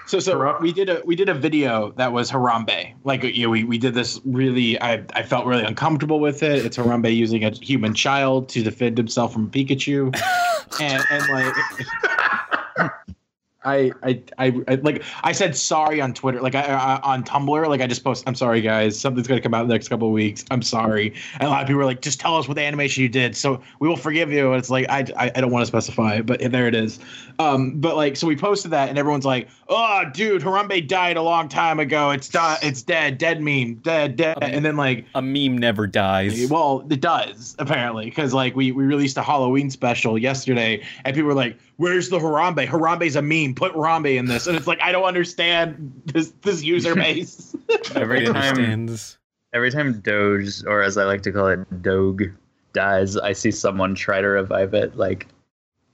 So, 0.07 0.19
so 0.19 0.37
Haram- 0.37 0.61
we 0.61 0.71
did 0.73 0.89
a 0.89 1.01
we 1.05 1.15
did 1.15 1.29
a 1.29 1.33
video 1.33 1.91
that 1.97 2.11
was 2.11 2.29
Harambe. 2.31 2.93
Like, 3.03 3.23
you 3.23 3.43
know, 3.43 3.49
we 3.49 3.63
we 3.63 3.77
did 3.77 3.93
this 3.93 4.19
really. 4.25 4.81
I 4.81 5.03
I 5.13 5.23
felt 5.23 5.45
really 5.45 5.63
uncomfortable 5.63 6.19
with 6.19 6.43
it. 6.43 6.65
It's 6.65 6.77
Harambe 6.77 7.15
using 7.15 7.43
a 7.45 7.51
human 7.51 7.93
child 7.93 8.49
to 8.49 8.63
defend 8.63 8.97
himself 8.97 9.31
from 9.33 9.49
Pikachu, 9.49 10.13
and 10.81 11.03
and 11.09 11.29
like. 11.29 11.53
I, 13.63 13.91
I, 14.01 14.21
I, 14.37 14.61
I 14.67 14.75
like 14.75 15.03
I 15.23 15.31
said 15.33 15.55
sorry 15.55 16.01
on 16.01 16.13
Twitter, 16.13 16.41
like 16.41 16.55
I, 16.55 16.61
I 16.63 16.99
on 17.03 17.23
Tumblr, 17.23 17.67
like 17.67 17.81
I 17.81 17.87
just 17.87 18.03
post. 18.03 18.23
I'm 18.25 18.33
sorry, 18.35 18.61
guys. 18.61 18.99
Something's 18.99 19.27
gonna 19.27 19.41
come 19.41 19.53
out 19.53 19.61
in 19.61 19.67
the 19.67 19.73
next 19.75 19.87
couple 19.89 20.07
of 20.07 20.13
weeks. 20.13 20.43
I'm 20.49 20.61
sorry. 20.63 21.13
And 21.33 21.43
a 21.43 21.49
lot 21.49 21.61
of 21.61 21.67
people 21.67 21.77
were 21.79 21.85
like, 21.85 22.01
just 22.01 22.19
tell 22.19 22.35
us 22.37 22.47
what 22.47 22.55
the 22.55 22.63
animation 22.63 23.03
you 23.03 23.09
did, 23.09 23.35
so 23.35 23.61
we 23.79 23.87
will 23.87 23.97
forgive 23.97 24.31
you. 24.31 24.51
And 24.51 24.57
it's 24.59 24.69
like 24.71 24.87
I, 24.89 25.05
I, 25.15 25.31
I 25.35 25.41
don't 25.41 25.51
want 25.51 25.61
to 25.61 25.67
specify, 25.67 26.21
but 26.21 26.39
there 26.51 26.67
it 26.67 26.73
is. 26.73 26.99
Um, 27.37 27.79
but 27.79 27.95
like, 27.95 28.15
so 28.17 28.25
we 28.25 28.35
posted 28.35 28.71
that, 28.71 28.89
and 28.89 28.97
everyone's 28.97 29.25
like, 29.25 29.47
"Oh, 29.69 30.05
dude, 30.11 30.41
Harambe 30.41 30.87
died 30.87 31.17
a 31.17 31.21
long 31.21 31.47
time 31.47 31.79
ago. 31.79 32.09
It's 32.09 32.29
di- 32.29 32.57
it's 32.63 32.81
dead, 32.81 33.17
dead 33.19 33.41
meme, 33.41 33.75
dead, 33.75 34.15
dead." 34.15 34.37
And 34.41 34.65
then 34.65 34.75
like, 34.75 35.05
A 35.15 35.21
meme 35.21 35.57
never 35.57 35.85
dies. 35.87 36.49
well, 36.49 36.85
it 36.89 36.99
does 37.01 37.55
apparently 37.59 38.05
because 38.05 38.33
like 38.33 38.55
we 38.55 38.71
we 38.71 38.85
released 38.85 39.17
a 39.17 39.21
Halloween 39.23 39.69
special 39.69 40.17
yesterday, 40.17 40.83
and 41.05 41.15
people 41.15 41.27
were 41.27 41.33
like, 41.35 41.57
"Where's 41.77 42.09
the 42.09 42.17
Harambe? 42.19 42.67
Harambe's 42.67 43.15
a 43.15 43.21
meme. 43.21 43.50
Put 43.55 43.73
Harambe 43.73 44.17
in 44.17 44.25
this." 44.25 44.47
And 44.47 44.55
it's 44.57 44.67
like 44.67 44.81
I 44.81 44.91
don't 44.91 45.03
understand 45.03 46.01
this 46.05 46.33
this 46.41 46.63
user 46.63 46.95
base. 47.03 47.55
Every 47.95 48.25
time, 48.25 48.35
understands. 48.35 49.17
every 49.53 49.71
time 49.71 49.99
Doge, 50.01 50.63
or 50.65 50.81
as 50.81 50.97
I 50.97 51.05
like 51.05 51.21
to 51.23 51.31
call 51.31 51.47
it, 51.47 51.81
Doge, 51.81 52.31
dies, 52.73 53.17
I 53.17 53.33
see 53.33 53.51
someone 53.51 53.95
try 53.95 54.21
to 54.21 54.27
revive 54.27 54.73
it. 54.73 54.97
Like, 54.97 55.27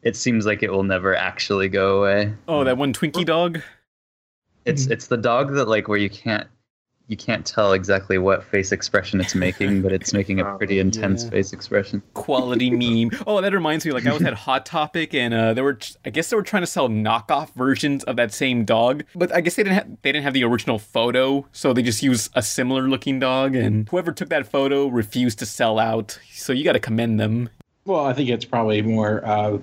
it 0.01 0.15
seems 0.15 0.45
like 0.45 0.63
it 0.63 0.71
will 0.71 0.83
never 0.83 1.15
actually 1.15 1.69
go 1.69 1.99
away. 1.99 2.33
Oh, 2.47 2.63
that 2.63 2.77
one 2.77 2.93
Twinkie 2.93 3.25
dog. 3.25 3.61
It's 4.65 4.87
it's 4.87 5.07
the 5.07 5.17
dog 5.17 5.53
that 5.53 5.67
like 5.67 5.87
where 5.87 5.97
you 5.97 6.09
can't 6.09 6.47
you 7.07 7.15
can't 7.17 7.45
tell 7.45 7.73
exactly 7.73 8.17
what 8.17 8.43
face 8.43 8.71
expression 8.71 9.21
it's 9.21 9.33
making, 9.35 9.81
but 9.81 9.91
it's 9.93 10.13
making 10.13 10.39
a 10.39 10.45
pretty 10.57 10.79
intense 10.79 11.23
Yeah. 11.23 11.29
face 11.29 11.53
expression. 11.53 12.01
quality 12.13 12.69
meme. 13.05 13.11
Oh, 13.25 13.39
that 13.41 13.53
reminds 13.53 13.85
me. 13.85 13.91
Like 13.93 14.05
I 14.05 14.13
was 14.13 14.21
at 14.23 14.33
Hot 14.33 14.65
Topic, 14.65 15.13
and 15.13 15.33
uh, 15.33 15.53
they 15.53 15.61
were. 15.61 15.77
I 16.05 16.09
guess 16.09 16.29
they 16.29 16.35
were 16.35 16.43
trying 16.43 16.63
to 16.63 16.67
sell 16.67 16.89
knockoff 16.89 17.53
versions 17.55 18.03
of 18.03 18.15
that 18.17 18.33
same 18.33 18.65
dog, 18.65 19.03
but 19.15 19.33
I 19.33 19.41
guess 19.41 19.55
they 19.55 19.63
didn't 19.63 19.75
have. 19.75 19.87
They 20.01 20.11
didn't 20.11 20.23
have 20.23 20.33
the 20.33 20.43
original 20.43 20.79
photo, 20.79 21.45
so 21.51 21.73
they 21.73 21.81
just 21.81 22.03
used 22.03 22.31
a 22.35 22.41
similar 22.41 22.87
looking 22.89 23.19
dog. 23.19 23.55
And 23.55 23.87
whoever 23.89 24.11
took 24.11 24.29
that 24.29 24.47
photo 24.47 24.87
refused 24.87 25.39
to 25.39 25.45
sell 25.45 25.79
out. 25.79 26.19
So 26.31 26.51
you 26.53 26.63
got 26.63 26.73
to 26.73 26.79
commend 26.79 27.19
them. 27.19 27.49
Well, 27.87 28.05
I 28.05 28.13
think 28.13 28.29
it's 28.29 28.45
probably 28.45 28.81
more 28.81 29.25
uh, 29.25 29.57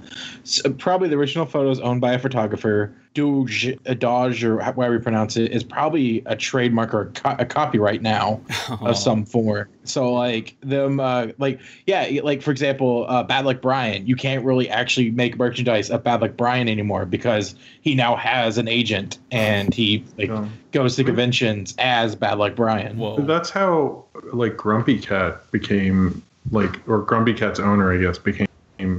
probably 0.78 1.08
the 1.08 1.16
original 1.16 1.46
photos 1.46 1.78
owned 1.80 2.00
by 2.00 2.12
a 2.14 2.18
photographer. 2.18 2.92
Doge, 3.14 3.66
a 3.86 3.94
Dodge, 3.94 4.42
or 4.42 4.58
however 4.58 4.94
you 4.94 4.98
pronounce 4.98 5.36
it, 5.36 5.52
is 5.52 5.62
probably 5.62 6.20
a 6.26 6.34
trademark 6.34 6.92
or 6.92 7.02
a, 7.02 7.06
co- 7.12 7.36
a 7.38 7.44
copyright 7.46 8.02
now. 8.02 8.40
of 8.80 8.96
some 8.96 9.24
form. 9.24 9.68
So 9.84 10.12
like 10.12 10.56
them, 10.62 10.98
uh, 10.98 11.28
like 11.38 11.60
yeah, 11.86 12.08
like 12.24 12.42
for 12.42 12.50
example, 12.50 13.06
uh, 13.08 13.22
Bad 13.22 13.44
Luck 13.44 13.60
Brian. 13.60 14.04
You 14.06 14.16
can't 14.16 14.44
really 14.44 14.68
actually 14.68 15.12
make 15.12 15.36
merchandise 15.38 15.90
of 15.90 16.02
Bad 16.02 16.22
Luck 16.22 16.32
Brian 16.36 16.68
anymore 16.68 17.06
because 17.06 17.54
he 17.82 17.94
now 17.94 18.16
has 18.16 18.58
an 18.58 18.66
agent 18.66 19.18
and 19.30 19.72
he 19.72 20.02
like 20.18 20.28
Yeah. 20.28 20.48
goes 20.72 20.96
to 20.96 21.04
conventions 21.04 21.74
as 21.78 22.16
Bad 22.16 22.38
Luck 22.38 22.56
Brian. 22.56 22.98
Whoa. 22.98 23.20
That's 23.20 23.50
how 23.50 24.06
like 24.32 24.56
Grumpy 24.56 24.98
Cat 24.98 25.48
became 25.52 26.20
like, 26.50 26.86
or 26.88 27.02
Grumpy 27.02 27.34
Cat's 27.34 27.58
owner, 27.60 27.92
I 27.92 27.98
guess, 28.00 28.18
became 28.18 28.46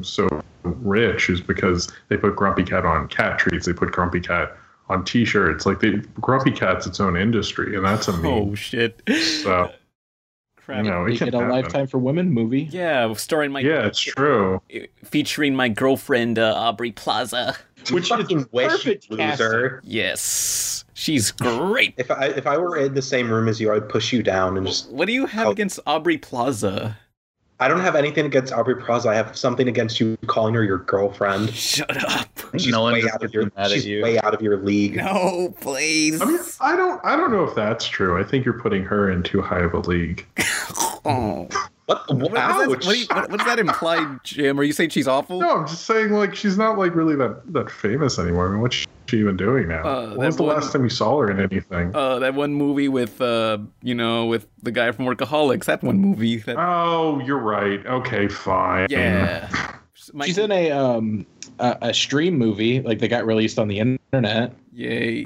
so 0.04 0.28
rich 0.64 1.30
is 1.30 1.42
because 1.42 1.92
they 2.10 2.18
put 2.18 2.36
Grumpy 2.36 2.64
Cat 2.64 2.86
on 2.86 3.08
cat 3.08 3.38
treats. 3.40 3.66
They 3.66 3.74
put 3.74 3.92
Grumpy 3.92 4.20
Cat 4.20 4.56
on 4.90 5.04
T-shirts. 5.06 5.66
Like 5.66 5.80
they, 5.80 5.92
Grumpy 6.22 6.52
Cat's 6.52 6.88
its 6.88 7.00
own 7.00 7.16
industry, 7.18 7.75
and 7.75 7.86
that's 7.86 8.08
a 8.08 8.14
meme. 8.14 8.25
Oh 8.25 8.56
shit! 8.56 9.02
So 9.44 9.72
Crap. 10.58 10.84
you 10.86 10.90
know, 10.90 11.06
it 11.06 11.18
can 11.20 11.30
a 11.30 11.32
happen. 11.38 11.50
Lifetime 11.50 11.88
for 11.88 12.00
Women 12.00 12.32
movie. 12.32 12.64
Yeah, 12.72 13.14
starring 13.14 13.52
my 13.52 13.60
Yeah, 13.60 13.86
it's 13.86 14.00
true. 14.00 14.62
featuring 15.04 15.56
my 15.56 15.70
girlfriend 15.70 16.40
uh, 16.40 16.54
Aubrey 16.56 16.92
Plaza. 16.92 17.56
Which 17.92 18.06
is 18.06 18.10
fucking 18.10 18.48
wish, 18.52 18.72
perfect 18.72 19.12
loser. 19.12 19.80
Yes, 19.84 20.86
she's 20.96 21.30
great. 21.32 21.94
If 21.98 22.10
I 22.10 22.25
if 22.30 22.48
I 22.48 22.58
were 22.58 22.78
in 22.78 22.96
the 22.96 23.02
same 23.04 23.30
room 23.30 23.48
as 23.48 23.62
you, 23.62 23.72
I'd 23.72 23.88
push 23.88 24.12
you 24.12 24.24
down 24.24 24.58
and 24.58 24.66
just. 24.66 24.90
What 24.92 25.06
do 25.06 25.14
you 25.14 25.28
have 25.28 25.48
Oh. 25.48 25.52
against 25.52 25.80
Aubrey 25.86 26.18
Plaza? 26.18 26.98
I 27.60 27.70
don't 27.70 27.80
have 27.80 27.96
anything 27.96 28.26
against 28.26 28.52
Aubrey 28.52 28.76
Plaza. 28.76 29.10
I 29.10 29.16
have 29.16 29.38
something 29.38 29.68
against 29.70 30.00
you 30.00 30.18
calling 30.28 30.54
her 30.56 30.64
your 30.64 30.80
girlfriend. 30.80 31.54
Shut 31.54 31.96
up. 32.04 32.10
I 32.10 32.24
think 32.36 32.64
She's 32.64 32.72
no 32.72 32.82
one 32.82 32.94
way 32.94 33.04
out 33.12 33.24
of 33.24 33.34
your. 33.34 33.50
She's 33.70 33.86
you. 33.86 34.04
way 34.04 34.20
out 34.20 34.34
of 34.34 34.42
your 34.42 34.58
league. 34.58 34.98
No, 34.98 35.54
please. 35.62 36.22
I 36.22 36.26
mean, 36.26 36.40
I 36.60 36.76
don't, 36.76 37.00
I 37.06 37.16
don't 37.16 37.32
know 37.32 37.46
if 37.46 37.56
that's 37.56 37.88
true. 37.88 38.20
I 38.20 38.24
think 38.24 38.44
you're 38.44 38.60
putting 38.60 38.84
her 38.84 39.10
in 39.10 39.24
too 39.24 39.42
high 39.42 39.62
of 39.62 39.74
a 39.74 39.80
league. 39.80 40.26
oh. 41.06 41.48
What? 41.88 42.08
What, 42.10 42.32
what, 42.32 42.38
Ouch. 42.38 42.51
does 42.51 42.60
that, 42.82 42.88
what, 42.88 42.98
you, 42.98 43.06
what, 43.12 43.30
what 43.30 43.38
does 43.39 43.48
that 43.48 43.60
imply, 43.68 44.18
Jim? 44.24 44.60
Are 44.60 44.63
you 44.63 44.74
saying 44.74 44.89
she's 44.89 45.08
awful? 45.08 45.39
No, 45.39 45.58
I'm 45.58 45.68
just 45.68 45.86
saying, 45.86 46.12
like, 46.12 46.34
she's 46.36 46.58
not 46.58 46.77
like 46.80 46.96
really 46.96 47.15
that 47.15 47.42
that 47.54 47.70
famous 47.70 48.18
anymore. 48.18 48.48
I 48.48 48.51
mean, 48.51 48.62
what's 48.62 48.86
she 49.08 49.20
even 49.20 49.38
doing 49.38 49.68
now? 49.68 49.84
Uh, 49.84 50.15
when 50.15 50.25
was 50.25 50.38
the 50.38 50.44
one- 50.44 50.56
last 50.56 50.72
time 50.74 50.84
you 50.84 50.89
saw 50.89 51.20
her 51.20 51.30
in 51.30 51.39
anything? 51.39 51.96
Uh, 51.96 52.18
that 52.20 52.34
one 52.34 52.54
movie 52.56 52.88
with, 52.88 53.22
uh, 53.22 53.60
you 53.84 53.94
know, 53.94 54.25
with 54.25 54.48
the 54.63 54.72
guy 54.72 54.92
from 54.92 55.06
Workaholics. 55.06 55.65
That 55.65 55.84
one 55.84 56.00
movie. 56.00 56.38
That, 56.38 56.56
oh, 56.58 57.20
you're 57.20 57.38
right. 57.38 57.86
Okay, 57.86 58.27
fine. 58.30 58.88
yeah. 58.89 59.48
My- 60.13 60.25
She's 60.25 60.38
in 60.38 60.51
a 60.51 60.72
um 60.72 61.25
a, 61.60 61.77
a 61.84 61.94
stream 61.94 62.38
movie 62.38 62.82
like 62.82 63.00
that 63.00 63.08
got 63.08 63.25
released 63.25 63.58
on 63.60 63.68
the 63.68 63.80
internet. 63.80 64.54
Yay. 64.74 65.24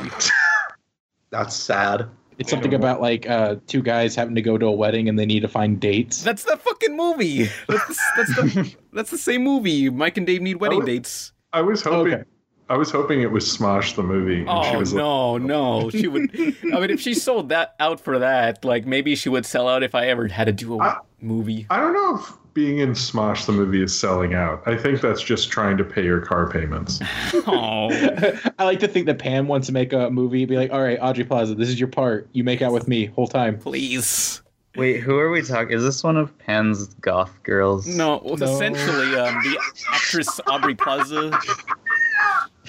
That's 1.32 1.56
sad. 1.56 2.08
It's 2.40 2.50
something 2.50 2.74
about 2.74 3.02
like 3.02 3.30
uh 3.30 3.58
two 3.68 3.82
guys 3.84 4.16
having 4.16 4.34
to 4.36 4.42
go 4.42 4.58
to 4.58 4.66
a 4.66 4.72
wedding 4.72 5.08
and 5.10 5.20
they 5.20 5.26
need 5.26 5.42
to 5.42 5.48
find 5.50 5.80
dates. 5.80 6.24
That's 6.24 6.44
the 6.46 6.58
fucking 6.58 6.96
movie. 6.96 7.50
That's, 7.68 8.02
that's 8.18 8.36
the 8.36 8.76
that's 8.94 9.12
the 9.12 9.18
same 9.18 9.44
movie. 9.44 9.90
Mike 9.90 10.18
and 10.18 10.26
Dave 10.26 10.42
need 10.42 10.56
wedding 10.56 10.82
Oh, 10.82 10.86
dates. 10.86 11.34
I 11.54 11.62
was 11.62 11.84
hoping. 11.84 12.14
Okay. 12.14 12.24
I 12.70 12.78
was 12.78 12.92
hoping 12.92 13.22
it 13.22 13.32
was 13.32 13.46
Smosh 13.46 13.96
the 13.96 14.04
movie. 14.04 14.46
And 14.48 14.66
she 14.66 14.76
Oh 14.76 14.80
was 14.80 14.94
no, 14.94 15.38
no. 15.38 15.90
She 15.90 16.08
would. 16.08 16.30
I 16.36 16.80
mean, 16.80 16.92
if 16.92 17.02
she 17.02 17.14
sold 17.16 17.50
that 17.50 17.76
out 17.80 18.00
for 18.00 18.20
that, 18.20 18.64
like 18.64 18.86
maybe 18.86 19.16
she 19.16 19.28
would 19.28 19.46
sell 19.46 19.68
out 19.68 19.82
if 19.84 19.94
I 19.96 20.08
ever 20.08 20.28
had 20.28 20.46
to 20.46 20.52
do 20.54 20.76
a 20.76 20.80
I- 20.80 20.98
movie. 21.20 21.66
I 21.70 21.80
don't 21.80 21.94
know 21.94 22.20
if 22.20 22.32
being 22.60 22.80
in 22.80 22.92
Smosh 22.92 23.46
the 23.46 23.54
movie 23.54 23.82
is 23.82 23.98
selling 23.98 24.34
out. 24.34 24.62
I 24.66 24.76
think 24.76 25.00
that's 25.00 25.22
just 25.22 25.50
trying 25.50 25.78
to 25.78 25.84
pay 25.86 26.04
your 26.04 26.20
car 26.20 26.50
payments. 26.50 27.00
Oh, 27.48 27.88
I 28.60 28.66
like 28.66 28.82
to 28.82 28.88
think 28.90 29.06
that 29.06 29.18
Pan 29.18 29.48
wants 29.48 29.68
to 29.68 29.74
make 29.74 29.94
a 29.94 30.10
movie, 30.10 30.44
be 30.44 30.58
like, 30.58 30.70
all 30.74 30.82
right, 30.82 31.00
Audrey 31.02 31.24
Plaza, 31.24 31.56
this 31.56 31.70
is 31.70 31.80
your 31.80 31.88
part. 31.88 32.28
You 32.34 32.44
make 32.44 32.62
out 32.62 32.74
with 32.74 32.86
me 32.90 33.06
whole 33.06 33.28
time. 33.30 33.58
please. 33.58 34.42
Wait, 34.76 35.00
who 35.00 35.18
are 35.18 35.32
we 35.32 35.42
talking? 35.42 35.72
Is 35.72 35.84
this 35.84 36.04
one 36.04 36.18
of 36.18 36.38
Pan's 36.38 36.88
goth 36.96 37.42
girls? 37.44 37.88
No, 37.88 38.16
it 38.16 38.40
No. 38.40 38.46
essentially 38.46 39.16
um, 39.16 39.42
the 39.42 39.58
actress 39.94 40.42
Aubrey 40.48 40.76
Plaza. 40.76 41.32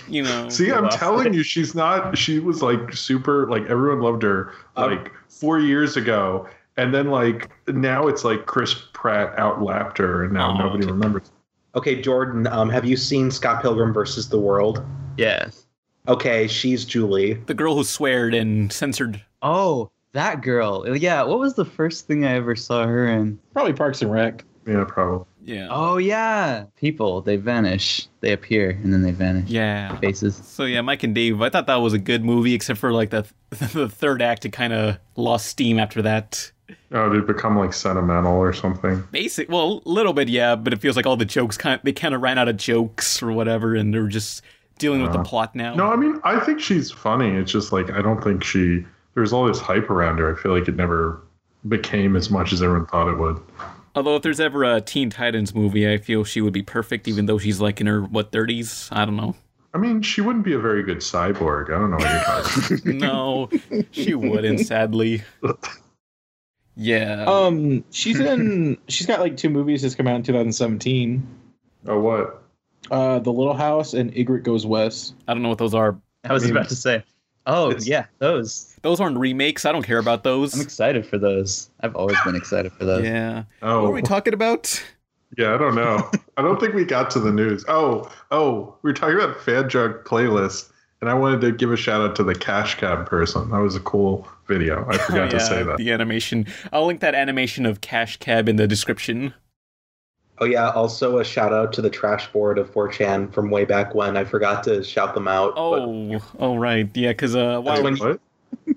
You 0.08 0.22
know. 0.22 0.48
See, 0.50 0.70
I'm 0.70 0.84
lost 0.84 0.98
telling 0.98 1.34
you, 1.34 1.42
she's 1.42 1.74
not. 1.74 2.16
She 2.16 2.38
was 2.38 2.62
like 2.62 2.92
super. 2.94 3.48
Like 3.50 3.64
everyone 3.68 4.00
loved 4.02 4.22
her 4.22 4.52
Um, 4.76 4.90
like 4.92 5.12
four 5.28 5.58
years 5.58 5.96
ago, 5.96 6.48
and 6.76 6.94
then 6.94 7.10
like 7.10 7.50
now 7.68 8.06
it's 8.06 8.24
like 8.24 8.46
Chris 8.46 8.74
Pratt 9.00 9.38
outlapped 9.38 9.96
her, 9.96 10.24
and 10.24 10.34
now 10.34 10.50
Oh, 10.50 10.58
nobody 10.58 10.84
okay. 10.84 10.92
remembers. 10.92 11.30
Okay, 11.74 12.00
Jordan. 12.02 12.46
Um, 12.48 12.68
have 12.68 12.84
you 12.84 12.96
seen 12.98 13.30
Scott 13.30 13.62
Pilgrim 13.62 13.94
versus 13.94 14.28
the 14.28 14.38
World? 14.38 14.84
Yes. 15.16 15.66
Okay, 16.06 16.46
she's 16.46 16.84
Julie. 16.84 17.34
the 17.46 17.54
girl 17.54 17.74
who 17.76 17.84
sweared 17.84 18.34
and 18.34 18.70
censored. 18.72 19.22
Oh, 19.40 19.90
that 20.12 20.42
girl. 20.42 20.96
Yeah. 20.96 21.22
What 21.22 21.38
was 21.38 21.54
the 21.54 21.64
first 21.64 22.06
thing 22.06 22.24
I 22.26 22.34
ever 22.34 22.54
saw 22.56 22.86
her 22.86 23.06
in? 23.08 23.38
Probably 23.54 23.72
Parks 23.72 24.02
and 24.02 24.12
Rec. 24.12 24.44
Yeah, 24.66 24.84
probably. 24.86 25.24
Yeah. 25.42 25.68
Oh 25.70 25.96
yeah. 25.96 26.64
People. 26.76 27.22
They 27.22 27.36
vanish. 27.36 28.06
They 28.20 28.32
appear 28.32 28.70
and 28.70 28.92
then 28.92 29.02
they 29.02 29.12
vanish. 29.12 29.48
Yeah. 29.48 29.96
Faces. 29.98 30.36
So 30.44 30.64
yeah, 30.64 30.82
Mike 30.82 31.02
and 31.04 31.14
Dave. 31.14 31.40
I 31.40 31.48
thought 31.48 31.66
that 31.68 31.76
was 31.76 31.92
a 31.94 31.98
good 31.98 32.24
movie, 32.24 32.52
except 32.54 32.78
for 32.78 32.92
like 32.92 33.08
the 33.10 33.24
the 33.72 33.88
third 33.88 34.20
act. 34.20 34.44
It 34.44 34.50
kind 34.50 34.72
of 34.74 34.98
lost 35.16 35.46
steam 35.46 35.78
after 35.78 36.02
that. 36.02 36.52
Oh, 36.92 37.08
did 37.08 37.20
it 37.20 37.26
become 37.26 37.56
like 37.58 37.72
sentimental 37.72 38.36
or 38.36 38.52
something? 38.52 39.02
Basic, 39.10 39.48
well, 39.48 39.82
a 39.84 39.88
little 39.88 40.12
bit, 40.12 40.28
yeah, 40.28 40.56
but 40.56 40.72
it 40.72 40.80
feels 40.80 40.96
like 40.96 41.06
all 41.06 41.16
the 41.16 41.24
jokes 41.24 41.56
kind 41.56 41.74
of, 41.74 41.82
they 41.82 41.92
kind 41.92 42.14
of 42.14 42.20
ran 42.20 42.38
out 42.38 42.48
of 42.48 42.56
jokes 42.56 43.22
or 43.22 43.32
whatever, 43.32 43.74
and 43.74 43.92
they're 43.94 44.08
just 44.08 44.42
dealing 44.78 45.02
with 45.02 45.12
the 45.12 45.22
plot 45.22 45.54
now. 45.54 45.74
No, 45.74 45.92
I 45.92 45.96
mean, 45.96 46.20
I 46.24 46.40
think 46.40 46.60
she's 46.60 46.90
funny. 46.90 47.36
It's 47.36 47.52
just 47.52 47.72
like 47.72 47.90
I 47.90 48.02
don't 48.02 48.22
think 48.22 48.42
she. 48.42 48.84
There's 49.14 49.32
all 49.32 49.46
this 49.46 49.58
hype 49.60 49.90
around 49.90 50.18
her. 50.18 50.36
I 50.36 50.40
feel 50.40 50.56
like 50.56 50.68
it 50.68 50.76
never 50.76 51.20
became 51.68 52.16
as 52.16 52.30
much 52.30 52.52
as 52.52 52.62
everyone 52.62 52.86
thought 52.86 53.08
it 53.08 53.18
would. 53.18 53.40
Although 53.94 54.16
if 54.16 54.22
there's 54.22 54.40
ever 54.40 54.64
a 54.64 54.80
Teen 54.80 55.10
Titans 55.10 55.54
movie, 55.54 55.90
I 55.92 55.98
feel 55.98 56.24
she 56.24 56.40
would 56.40 56.52
be 56.52 56.62
perfect, 56.62 57.08
even 57.08 57.26
though 57.26 57.38
she's 57.38 57.60
like 57.60 57.80
in 57.80 57.86
her 57.86 58.02
what 58.02 58.32
30s. 58.32 58.88
I 58.92 59.04
don't 59.04 59.16
know. 59.16 59.34
I 59.72 59.78
mean, 59.78 60.02
she 60.02 60.20
wouldn't 60.20 60.44
be 60.44 60.52
a 60.52 60.58
very 60.58 60.82
good 60.82 60.98
cyborg. 60.98 61.66
I 61.66 61.78
don't 61.78 61.90
know 61.90 61.96
what 61.96 62.70
you're 62.70 62.78
talking 62.80 62.98
no, 63.78 63.84
she 63.92 64.14
wouldn't. 64.14 64.60
Sadly. 64.60 65.22
Yeah. 66.82 67.24
Um, 67.26 67.84
she's 67.90 68.18
in. 68.18 68.78
she's 68.88 69.06
got 69.06 69.20
like 69.20 69.36
two 69.36 69.50
movies 69.50 69.82
that's 69.82 69.94
come 69.94 70.06
out 70.08 70.16
in 70.16 70.22
2017. 70.22 71.26
Oh, 71.86 72.00
what? 72.00 72.42
Uh, 72.90 73.18
The 73.18 73.30
Little 73.32 73.52
Hours 73.54 73.92
and 73.94 74.12
Ingrid 74.14 74.42
Goes 74.44 74.64
West. 74.66 75.14
I 75.28 75.34
don't 75.34 75.42
know 75.42 75.50
what 75.50 75.58
those 75.58 75.74
are. 75.74 75.98
I 76.24 76.32
was 76.32 76.48
about 76.48 76.68
to 76.70 76.76
say. 76.76 77.02
Oh 77.46 77.70
it's- 77.70 77.86
yeah, 77.86 78.06
those. 78.18 78.74
Those 78.82 78.98
aren't 79.00 79.18
remakes. 79.18 79.64
I 79.66 79.72
don't 79.72 79.82
care 79.82 79.98
about 79.98 80.24
those. 80.24 80.54
I'm 80.54 80.60
excited 80.62 81.04
for 81.04 81.18
those. 81.18 81.68
I've 81.80 81.94
always 81.96 82.16
been 82.24 82.34
excited 82.36 82.72
for 82.72 82.84
those. 82.86 83.04
yeah. 83.04 83.44
Oh, 83.60 83.82
What 83.82 83.88
are 83.90 83.92
we 83.92 84.02
talking 84.02 84.32
about? 84.32 84.82
yeah, 85.36 85.54
I 85.54 85.58
don't 85.58 85.74
know. 85.74 86.10
I 86.38 86.42
don't 86.42 86.58
think 86.58 86.72
we 86.74 86.84
got 86.86 87.10
to 87.12 87.20
the 87.20 87.30
news. 87.30 87.62
Oh, 87.68 88.10
oh, 88.30 88.74
we 88.82 88.88
were 88.90 88.94
talking 88.94 89.16
about 89.16 89.38
fan 89.42 89.68
junk 89.68 89.96
playlist, 90.06 90.70
and 91.02 91.10
I 91.10 91.14
wanted 91.14 91.42
to 91.42 91.52
give 91.52 91.70
a 91.72 91.76
shout 91.76 92.00
out 92.00 92.16
to 92.16 92.24
the 92.24 92.34
Cash 92.34 92.76
Cab 92.76 93.06
person. 93.06 93.50
That 93.50 93.58
was 93.58 93.76
a 93.76 93.80
cool 93.80 94.26
video. 94.50 94.84
I 94.90 94.98
forgot 95.06 95.28
Oh, 95.28 95.38
to 95.38 95.40
say 95.40 95.62
that. 95.62 95.78
The 95.78 95.90
animation. 95.92 96.46
I'll 96.72 96.84
link 96.86 97.00
that 97.00 97.14
animation 97.14 97.64
of 97.64 97.80
Cash 97.80 98.18
Cab 98.18 98.48
in 98.48 98.56
the 98.56 98.66
description. 98.66 99.32
Oh 100.42 100.46
yeah, 100.46 100.70
also 100.70 101.18
a 101.18 101.24
shout 101.24 101.52
out 101.52 101.72
to 101.74 101.82
the 101.82 101.90
trash 101.90 102.30
board 102.32 102.58
of 102.58 102.70
4chan 102.72 103.32
from 103.32 103.50
way 103.50 103.64
back 103.66 103.94
when. 103.94 104.16
I 104.16 104.24
forgot 104.24 104.64
to 104.64 104.82
shout 104.82 105.14
them 105.14 105.28
out. 105.28 105.54
but- 105.54 105.60
Oh, 105.60 106.18
oh 106.38 106.56
right. 106.56 106.88
Yeah, 106.94 107.10
because 107.10 107.36
uh, 107.36 107.60
That's 107.60 107.78
wow. 107.78 107.84
when- 107.84 107.96
what? 107.96 108.20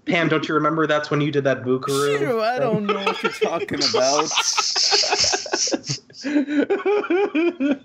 Pan, 0.05 0.27
don't 0.27 0.47
you 0.47 0.53
remember 0.53 0.85
that's 0.85 1.09
when 1.09 1.19
you 1.21 1.31
did 1.31 1.43
that 1.45 1.63
Bukaroo? 1.63 2.17
Phew, 2.19 2.41
I 2.41 2.59
don't 2.59 2.85
know 2.85 2.93
what 2.95 3.23
you're 3.23 3.31
talking 3.31 3.79
about. 3.89 4.29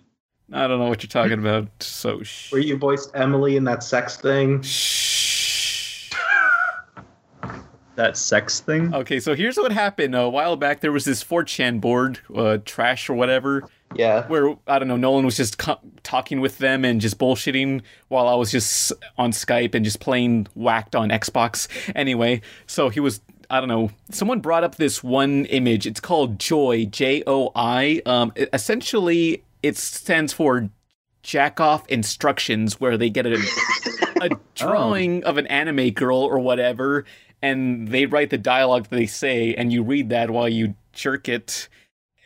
I 0.53 0.67
don't 0.67 0.79
know 0.79 0.89
what 0.89 1.03
you're 1.03 1.09
talking 1.09 1.39
about. 1.39 1.69
So 1.81 2.23
shh. 2.23 2.51
Where 2.53 2.61
you 2.61 2.77
voiced 2.77 3.11
Emily 3.15 3.57
in 3.57 3.65
that 3.65 3.83
sex 3.83 4.17
thing? 4.17 4.61
Shh. 4.63 5.08
That 7.99 8.17
sex 8.17 8.61
thing. 8.61 8.95
Okay, 8.95 9.19
so 9.19 9.35
here's 9.35 9.57
what 9.57 9.73
happened. 9.73 10.15
A 10.15 10.29
while 10.29 10.55
back, 10.55 10.81
there 10.83 10.93
was 10.93 11.05
this 11.05 11.25
4chan 11.25 11.81
board, 11.81 12.21
uh, 12.33 12.59
trash 12.65 13.11
or 13.11 13.15
whatever, 13.15 13.69
Yeah. 13.97 14.25
where 14.29 14.55
I 14.69 14.79
don't 14.79 14.87
know, 14.87 14.97
Nolan 14.97 15.25
was 15.25 15.37
just 15.37 15.59
co- 15.59 15.81
talking 16.05 16.41
with 16.41 16.59
them 16.59 16.85
and 16.85 17.01
just 17.01 17.19
bullshitting 17.19 17.81
while 18.07 18.29
I 18.29 18.37
was 18.37 18.53
just 18.53 18.93
on 19.19 19.33
Skype 19.33 19.75
and 19.75 19.85
just 19.85 19.99
playing 19.99 20.47
whacked 20.55 20.95
on 20.95 21.09
Xbox. 21.09 21.67
Anyway, 21.97 22.41
so 22.69 22.89
he 22.89 23.01
was. 23.01 23.21
I 23.51 23.59
don't 23.59 23.69
know. 23.69 23.91
Someone 24.13 24.39
brought 24.39 24.63
up 24.63 24.77
this 24.77 25.03
one 25.03 25.47
image. 25.47 25.85
It's 25.85 25.99
called 26.01 26.39
Joy, 26.39 26.85
J 26.85 27.25
O 27.27 27.51
I. 27.57 28.01
Um, 28.07 28.31
it- 28.37 28.49
essentially, 28.53 29.43
it 29.65 29.77
stands 29.77 30.33
for 30.33 30.69
jack 31.25 31.59
off 31.61 31.85
instructions, 31.89 32.79
where 32.81 32.97
they 32.97 33.11
get 33.11 33.27
a, 33.27 33.43
a 34.23 34.29
drawing 34.55 35.25
of 35.25 35.37
an 35.37 35.47
anime 35.49 35.91
girl 35.91 36.19
or 36.19 36.39
whatever, 36.39 37.05
and 37.43 37.89
they 37.89 38.07
write 38.07 38.31
the 38.31 38.39
dialogue 38.39 38.85
that 38.89 38.97
they 38.97 39.07
say, 39.07 39.55
and 39.55 39.73
you 39.73 39.83
read 39.83 40.09
that 40.11 40.31
while 40.31 40.49
you 40.49 40.75
jerk 40.93 41.29
it 41.29 41.69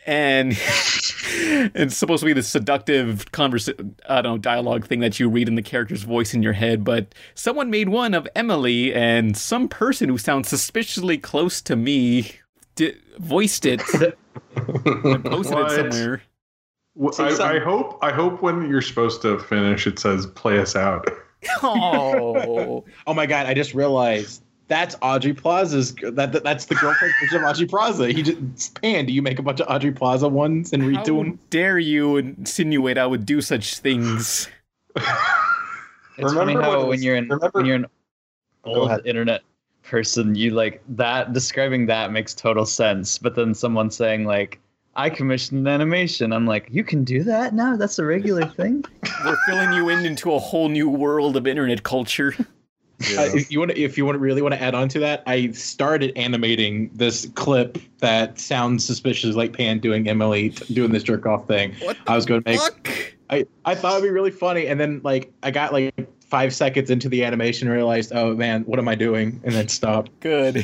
and 0.05 0.51
it's 0.57 1.95
supposed 1.95 2.19
to 2.21 2.25
be 2.25 2.33
the 2.33 2.43
seductive 2.43 3.31
conversa- 3.31 3.93
I 4.09 4.21
don't 4.21 4.33
know 4.33 4.37
dialogue 4.37 4.85
thing 4.85 4.99
that 4.99 5.17
you 5.19 5.29
read 5.29 5.47
in 5.47 5.55
the 5.55 5.61
character's 5.61 6.03
voice 6.03 6.33
in 6.33 6.43
your 6.43 6.51
head. 6.53 6.83
But 6.83 7.15
someone 7.35 7.69
made 7.69 7.87
one 7.89 8.13
of 8.13 8.27
Emily, 8.35 8.93
and 8.93 9.37
some 9.37 9.69
person 9.69 10.09
who 10.09 10.17
sounds 10.17 10.49
suspiciously 10.49 11.17
close 11.17 11.61
to 11.61 11.75
me 11.77 12.31
di- 12.75 12.95
voiced 13.19 13.65
it 13.65 13.81
and 14.55 15.23
posted 15.23 15.55
What? 15.55 15.71
it 15.71 15.93
somewhere. 15.93 16.21
Well, 16.95 17.13
I, 17.19 17.55
I 17.55 17.59
hope. 17.59 17.97
I 18.03 18.11
hope 18.11 18.41
when 18.41 18.69
you're 18.69 18.81
supposed 18.81 19.21
to 19.23 19.39
finish, 19.39 19.87
it 19.87 19.99
says 19.99 20.25
"play 20.27 20.59
us 20.59 20.75
out." 20.75 21.07
Oh, 21.61 22.85
Oh 23.07 23.13
my 23.13 23.25
god! 23.25 23.47
I 23.47 23.53
just 23.53 23.73
realized 23.73 24.42
that's 24.67 24.95
Audrey 25.01 25.33
Plaza's. 25.33 25.93
That, 25.95 26.31
that 26.31 26.43
that's 26.43 26.65
the 26.65 26.75
girlfriend 26.75 27.13
version 27.21 27.43
of 27.43 27.49
Audrey 27.49 27.65
Plaza. 27.67 28.11
He 28.11 28.23
just 28.23 28.79
Pan. 28.81 29.05
Do 29.05 29.13
you 29.13 29.21
make 29.21 29.39
a 29.39 29.41
bunch 29.43 29.59
of 29.59 29.67
Audrey 29.69 29.91
Plaza 29.91 30.27
ones 30.27 30.71
and 30.73 30.83
redo 30.83 30.95
how 30.95 31.03
them? 31.23 31.39
dare 31.49 31.79
you 31.79 32.17
insinuate 32.17 32.97
I 32.97 33.05
would 33.05 33.25
do 33.25 33.41
such 33.41 33.79
things? 33.79 34.47
It's 34.95 36.31
funny 36.33 36.55
Remember 36.55 36.61
how 36.61 36.79
when- 36.81 36.87
when 36.89 37.03
you're 37.03 37.15
in 37.15 37.23
remember- 37.27 37.49
when 37.53 37.65
you're 37.65 37.75
an 37.75 37.85
old 38.63 39.05
internet 39.05 39.41
person, 39.83 40.35
you 40.35 40.51
like 40.51 40.81
that 40.89 41.33
describing 41.33 41.85
that 41.87 42.11
makes 42.11 42.33
total 42.33 42.65
sense. 42.65 43.17
But 43.17 43.35
then 43.35 43.53
someone 43.53 43.89
saying 43.91 44.25
like, 44.25 44.59
"I 44.95 45.09
commissioned 45.09 45.67
an 45.67 45.73
animation," 45.73 46.31
I'm 46.31 46.45
like, 46.45 46.67
"You 46.71 46.83
can 46.83 47.03
do 47.03 47.23
that 47.23 47.53
now? 47.53 47.75
That's 47.75 47.97
a 47.99 48.05
regular 48.05 48.45
thing." 48.45 48.85
We're 49.25 49.37
filling 49.47 49.73
you 49.73 49.89
in 49.89 50.05
into 50.05 50.33
a 50.33 50.39
whole 50.39 50.69
new 50.69 50.87
world 50.89 51.35
of 51.35 51.47
internet 51.47 51.83
culture. 51.83 52.33
Uh, 53.17 53.29
if 53.35 53.51
you 53.51 53.59
want 53.59 53.71
to, 53.71 53.79
if 53.79 53.97
you 53.97 54.05
want 54.05 54.19
really 54.19 54.41
want 54.41 54.53
to 54.53 54.61
add 54.61 54.75
on 54.75 54.87
to 54.89 54.99
that, 54.99 55.23
I 55.27 55.51
started 55.51 56.13
animating 56.15 56.89
this 56.93 57.27
clip 57.35 57.77
that 57.99 58.39
sounds 58.39 58.85
suspiciously 58.85 59.33
like 59.33 59.53
Pan 59.53 59.79
doing 59.79 60.07
Emily 60.07 60.51
t- 60.51 60.73
doing 60.73 60.91
this 60.91 61.03
jerk 61.03 61.25
off 61.25 61.47
thing. 61.47 61.75
What 61.81 61.97
I 62.07 62.15
was 62.15 62.25
going 62.25 62.43
to 62.43 62.49
make. 62.49 62.59
Fuck. 62.59 62.89
I 63.29 63.45
I 63.65 63.75
thought 63.75 63.93
it'd 63.93 64.03
be 64.03 64.09
really 64.09 64.31
funny, 64.31 64.67
and 64.67 64.79
then 64.79 65.01
like 65.03 65.31
I 65.43 65.51
got 65.51 65.73
like 65.73 65.93
five 66.21 66.53
seconds 66.53 66.89
into 66.89 67.09
the 67.09 67.23
animation, 67.23 67.67
and 67.67 67.75
realized, 67.75 68.11
oh 68.13 68.35
man, 68.35 68.63
what 68.63 68.79
am 68.79 68.87
I 68.87 68.95
doing? 68.95 69.39
And 69.43 69.53
then 69.53 69.67
stopped. 69.67 70.11
Good. 70.19 70.57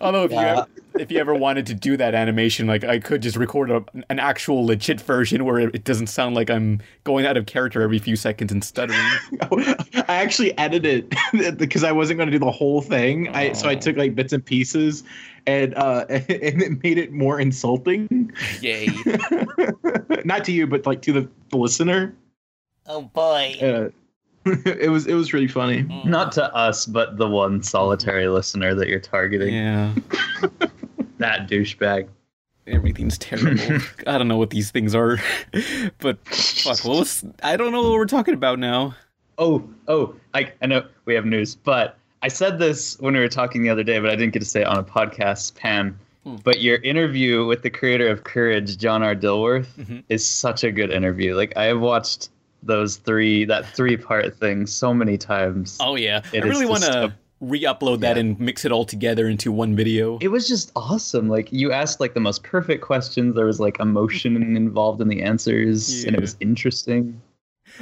Although 0.00 0.24
if 0.24 0.30
you 0.30 0.38
ever, 0.38 0.66
if 0.98 1.10
you 1.10 1.18
ever 1.18 1.34
wanted 1.34 1.66
to 1.66 1.74
do 1.74 1.96
that 1.96 2.14
animation, 2.14 2.66
like 2.66 2.84
I 2.84 2.98
could 2.98 3.22
just 3.22 3.36
record 3.36 3.70
a, 3.70 3.84
an 4.08 4.18
actual 4.18 4.64
legit 4.64 5.00
version 5.00 5.44
where 5.44 5.58
it 5.58 5.84
doesn't 5.84 6.06
sound 6.06 6.34
like 6.34 6.50
I'm 6.50 6.80
going 7.04 7.26
out 7.26 7.36
of 7.36 7.46
character 7.46 7.82
every 7.82 7.98
few 7.98 8.16
seconds 8.16 8.52
and 8.52 8.62
stuttering. 8.62 8.98
I 9.50 10.04
actually 10.08 10.56
edited 10.58 11.14
it 11.32 11.56
because 11.58 11.84
I 11.84 11.92
wasn't 11.92 12.18
going 12.18 12.28
to 12.28 12.32
do 12.32 12.38
the 12.38 12.50
whole 12.50 12.80
thing. 12.80 13.28
I 13.28 13.52
so 13.52 13.68
I 13.68 13.74
took 13.74 13.96
like 13.96 14.14
bits 14.14 14.32
and 14.32 14.44
pieces, 14.44 15.02
and 15.46 15.74
uh, 15.74 16.06
and 16.08 16.62
it 16.62 16.82
made 16.82 16.98
it 16.98 17.12
more 17.12 17.40
insulting. 17.40 18.32
Yay! 18.60 18.88
Not 20.24 20.44
to 20.44 20.52
you, 20.52 20.66
but 20.66 20.86
like 20.86 21.02
to 21.02 21.12
the, 21.12 21.28
the 21.50 21.56
listener. 21.56 22.14
Oh 22.86 23.02
boy. 23.02 23.56
Uh, 23.60 23.88
it 24.46 24.90
was 24.90 25.06
it 25.06 25.14
was 25.14 25.32
really 25.32 25.48
funny. 25.48 25.82
Not 26.04 26.32
to 26.32 26.54
us, 26.54 26.84
but 26.84 27.16
the 27.16 27.28
one 27.28 27.62
solitary 27.62 28.28
listener 28.28 28.74
that 28.74 28.88
you're 28.88 29.00
targeting. 29.00 29.54
Yeah. 29.54 29.94
That 31.18 31.48
douchebag. 31.48 32.08
Everything's 32.66 33.18
terrible. 33.18 33.78
I 34.06 34.16
don't 34.18 34.26
know 34.28 34.38
what 34.38 34.50
these 34.50 34.70
things 34.70 34.94
are, 34.94 35.18
but 35.98 36.18
fuck. 36.26 36.82
Well, 36.84 37.04
I 37.42 37.56
don't 37.56 37.72
know 37.72 37.82
what 37.82 37.92
we're 37.92 38.06
talking 38.06 38.34
about 38.34 38.58
now. 38.58 38.94
Oh, 39.36 39.62
oh, 39.88 40.14
I, 40.32 40.50
I 40.62 40.66
know 40.66 40.86
we 41.04 41.14
have 41.14 41.26
news, 41.26 41.54
but 41.56 41.98
I 42.22 42.28
said 42.28 42.58
this 42.58 42.98
when 43.00 43.12
we 43.14 43.20
were 43.20 43.28
talking 43.28 43.62
the 43.62 43.68
other 43.68 43.82
day, 43.82 43.98
but 43.98 44.08
I 44.10 44.16
didn't 44.16 44.32
get 44.32 44.38
to 44.40 44.46
say 44.46 44.62
it 44.62 44.66
on 44.66 44.78
a 44.78 44.82
podcast, 44.84 45.56
Pan. 45.56 45.98
Hmm. 46.24 46.36
But 46.42 46.62
your 46.62 46.76
interview 46.78 47.44
with 47.44 47.62
the 47.62 47.68
creator 47.70 48.08
of 48.08 48.24
Courage, 48.24 48.78
John 48.78 49.02
R. 49.02 49.14
Dilworth, 49.14 49.66
Mhm. 49.78 50.02
is 50.08 50.24
such 50.24 50.64
a 50.64 50.72
good 50.72 50.90
interview. 50.90 51.34
Like 51.36 51.54
I 51.56 51.64
have 51.64 51.80
watched 51.80 52.30
those 52.62 52.96
three, 52.96 53.44
that 53.44 53.66
three 53.66 53.98
part 53.98 54.34
thing 54.38 54.66
so 54.66 54.94
many 54.94 55.18
times. 55.18 55.76
Oh 55.82 55.96
yeah, 55.96 56.22
It 56.32 56.44
I 56.44 56.46
really 56.48 56.64
want 56.64 56.82
to 56.84 57.12
re-upload 57.40 58.00
that 58.00 58.16
Yeah. 58.16 58.20
and 58.20 58.40
mix 58.40 58.64
it 58.64 58.72
all 58.72 58.84
together 58.84 59.28
into 59.28 59.52
one 59.52 59.74
video. 59.76 60.18
It 60.20 60.28
was 60.28 60.48
just 60.48 60.72
awesome. 60.76 61.28
Like 61.28 61.52
you 61.52 61.72
asked 61.72 62.00
like 62.00 62.14
the 62.14 62.20
most 62.20 62.42
perfect 62.42 62.82
questions. 62.82 63.34
There 63.34 63.46
was 63.46 63.60
like 63.60 63.78
emotion 63.80 64.36
involved 64.56 65.00
in 65.00 65.08
the 65.08 65.22
answers, 65.22 66.04
and 66.04 66.14
it 66.14 66.20
was 66.20 66.36
interesting. 66.40 67.20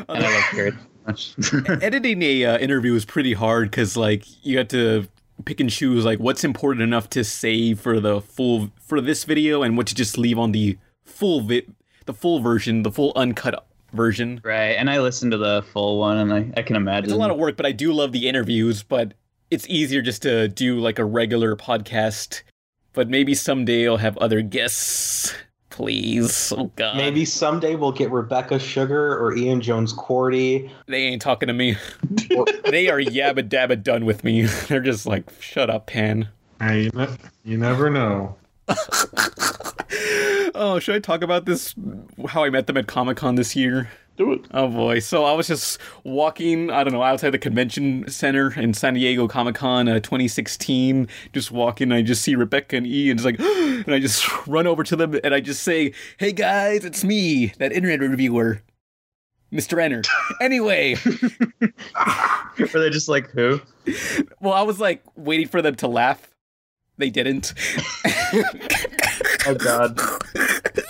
And 0.09 0.25
I 0.25 0.35
love 0.35 0.43
Courage 0.45 0.75
much. 1.07 1.35
editing 1.83 2.23
a 2.23 2.45
uh, 2.45 2.59
interview 2.59 2.95
is 2.95 3.05
pretty 3.05 3.33
hard 3.35 3.71
because 3.71 3.97
like 3.97 4.25
you 4.45 4.59
have 4.59 4.69
to 4.69 5.07
pick 5.45 5.61
and 5.61 5.69
choose 5.71 6.05
like 6.05 6.19
what's 6.21 6.45
important 6.45 6.83
enough 6.83 7.11
to 7.11 7.25
save 7.25 7.81
for 7.81 7.99
the 8.01 8.21
full 8.21 8.71
for 8.81 9.01
this 9.01 9.25
video 9.25 9.63
and 9.63 9.77
what 9.77 9.87
to 9.89 9.95
just 9.95 10.17
leave 10.17 10.39
on 10.39 10.53
the 10.53 10.79
full 11.05 11.41
vi- 11.41 11.67
the 12.07 12.15
full 12.15 12.41
version 12.41 12.85
the 12.85 12.93
full 12.93 13.13
uncut 13.17 13.67
version 13.93 14.41
right. 14.45 14.71
And 14.77 14.89
I 14.89 15.01
listened 15.01 15.33
to 15.33 15.39
the 15.39 15.63
full 15.73 15.99
one, 15.99 16.17
and 16.19 16.33
I, 16.33 16.61
I 16.61 16.63
can 16.63 16.77
imagine. 16.77 17.05
it's 17.05 17.13
a 17.13 17.17
lot 17.17 17.31
of 17.31 17.37
work 17.37 17.57
but 17.57 17.67
i 17.67 17.73
do 17.73 17.93
love 17.93 18.13
the 18.13 18.29
interviews 18.29 18.83
but 18.83 19.13
it's 19.53 19.69
easier 19.69 20.01
just 20.01 20.23
to 20.23 20.49
do 20.49 20.81
like 20.81 20.99
a 20.99 21.05
regular 21.05 21.55
podcast 21.57 22.43
but 22.95 23.09
maybe 23.09 23.35
someday 23.35 23.87
i'll 23.87 23.99
have 23.99 24.17
other 24.19 24.41
guests 24.41 25.35
please 25.71 26.53
oh 26.57 26.71
god 26.77 26.97
Maybe 26.97 27.25
someday 27.25 27.75
we'll 27.77 27.93
get 27.93 28.11
Rebecca 28.11 28.59
Sugar 28.59 29.19
or 29.19 29.35
Ian 29.37 29.61
Jones-Quartey. 29.61 30.71
they 30.87 31.03
ain't 31.05 31.21
talking 31.23 31.47
to 31.49 31.53
me 31.53 31.77
they 32.69 32.89
are 32.89 33.01
yabba 33.01 33.49
dabba 33.49 33.83
done 33.83 34.05
with 34.07 34.25
me 34.25 34.43
they're 34.69 34.81
just 34.81 35.07
like 35.07 35.25
shut 35.41 35.69
up 35.71 35.87
pan 35.87 36.29
Hey, 36.61 36.83
you, 36.85 36.91
ne- 36.95 37.17
you 37.45 37.59
never 37.59 37.91
know. 37.91 38.37
oh, 40.55 40.79
should 40.81 40.95
I 40.95 41.01
talk 41.01 41.23
about 41.23 41.45
this? 41.45 41.75
How 42.29 42.45
I 42.45 42.51
met 42.51 42.69
them 42.69 42.77
at 42.77 42.87
Comic 42.87 43.17
Con 43.17 43.35
this 43.35 43.57
year? 43.57 43.91
Do 44.17 44.33
it. 44.33 44.45
Oh 44.51 44.69
boy! 44.69 44.99
So 44.99 45.25
I 45.25 45.33
was 45.33 45.47
just 45.49 45.79
walking, 46.05 46.71
I 46.71 46.85
don't 46.85 46.93
know, 46.93 47.03
outside 47.03 47.31
the 47.31 47.39
convention 47.39 48.05
center 48.09 48.53
in 48.61 48.75
San 48.75 48.93
Diego 48.95 49.27
Comic 49.27 49.55
Con 49.55 49.89
uh, 49.89 50.01
2016. 50.01 51.09
Just 51.33 51.51
walking, 51.51 51.85
and 51.87 51.95
I 51.95 52.03
just 52.03 52.21
see 52.23 52.35
Rebecca 52.35 52.77
and 52.77 52.87
E, 52.87 53.11
and 53.11 53.19
it's 53.19 53.25
like, 53.25 53.41
and 53.87 53.95
I 53.95 53.99
just 53.99 54.29
run 54.47 54.67
over 54.67 54.83
to 54.85 54.97
them, 54.97 55.19
and 55.25 55.35
I 55.35 55.41
just 55.41 55.63
say, 55.63 55.95
"Hey 56.19 56.33
guys, 56.33 56.85
it's 56.85 57.03
me, 57.03 57.55
that 57.59 57.73
internet 57.73 58.01
reviewer." 58.01 58.61
Mr. 59.53 59.81
Enter. 59.83 60.03
Anyway, 60.41 60.97
Were 62.59 62.67
they 62.81 62.89
just 62.91 63.09
like 63.09 63.31
who? 63.31 63.61
well, 64.41 64.55
I 64.55 64.63
was 64.63 64.81
like 64.81 65.03
waiting 65.15 65.47
for 65.47 65.61
them 65.63 65.75
to 65.77 65.89
laugh. 65.89 66.31
They 66.97 67.11
didn't. 67.11 67.53
Oh 69.47 69.55
God. 69.55 69.99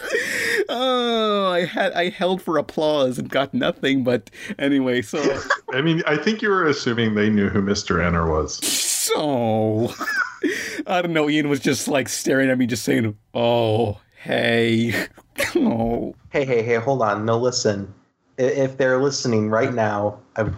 oh, 0.72 1.50
I 1.50 1.64
had 1.66 1.92
I 1.92 2.08
held 2.08 2.42
for 2.42 2.58
applause 2.58 3.18
and 3.18 3.28
got 3.28 3.52
nothing. 3.52 4.02
But 4.02 4.30
anyway, 4.58 5.02
so 5.02 5.38
I 5.72 5.82
mean, 5.82 6.02
I 6.06 6.16
think 6.16 6.42
you 6.42 6.48
were 6.48 6.66
assuming 6.66 7.14
they 7.14 7.30
knew 7.30 7.48
who 7.48 7.62
Mr. 7.62 8.04
Enter 8.04 8.28
was. 8.28 8.56
so 8.66 9.92
I 10.86 11.02
don't 11.02 11.12
know. 11.12 11.28
Ian 11.28 11.48
was 11.48 11.60
just 11.60 11.88
like 11.88 12.08
staring 12.08 12.50
at 12.50 12.58
me, 12.58 12.66
just 12.66 12.84
saying, 12.84 13.16
"Oh, 13.34 14.00
hey, 14.22 15.06
oh." 15.56 16.14
Hey, 16.30 16.44
hey, 16.44 16.62
hey, 16.62 16.76
hold 16.76 17.02
on. 17.02 17.24
No, 17.24 17.38
listen. 17.38 17.92
If 18.38 18.78
they're 18.78 19.00
listening 19.00 19.50
right 19.50 19.74
now, 19.74 20.18
I, 20.36 20.50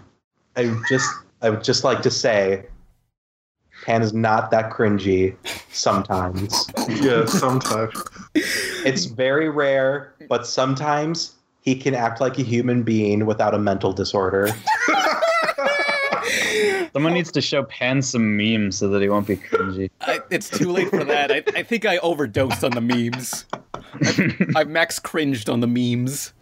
I 0.56 0.66
would 0.66 0.82
just, 0.88 1.10
I 1.42 1.50
would 1.50 1.64
just 1.64 1.82
like 1.82 2.02
to 2.02 2.10
say, 2.10 2.64
Pan 3.84 4.02
is 4.02 4.12
not 4.14 4.50
that 4.50 4.70
cringy. 4.70 5.36
Sometimes 5.70 6.66
Yeah, 6.88 7.26
sometimes. 7.26 7.92
it's 8.34 9.04
very 9.04 9.48
rare, 9.50 10.14
but 10.28 10.46
sometimes 10.46 11.34
he 11.60 11.74
can 11.76 11.94
act 11.94 12.20
like 12.20 12.38
a 12.38 12.42
human 12.42 12.82
being 12.82 13.26
without 13.26 13.54
a 13.54 13.58
mental 13.58 13.92
disorder. 13.92 14.48
Someone 16.94 17.12
needs 17.12 17.32
to 17.32 17.40
show 17.40 17.64
Pan 17.64 18.00
some 18.02 18.36
memes 18.36 18.78
so 18.78 18.88
that 18.88 19.02
he 19.02 19.08
won't 19.08 19.26
be 19.26 19.36
cringy. 19.36 19.90
I, 20.00 20.20
it's 20.30 20.48
too 20.48 20.70
late 20.70 20.88
for 20.90 21.02
that. 21.04 21.32
I, 21.32 21.42
I 21.56 21.62
think 21.64 21.84
I 21.84 21.98
overdosed 21.98 22.62
on 22.64 22.70
the 22.70 22.80
memes. 22.80 23.44
I 24.56 24.64
max 24.64 24.98
cringed 25.00 25.48
on 25.50 25.60
the 25.60 25.66
memes. 25.66 26.32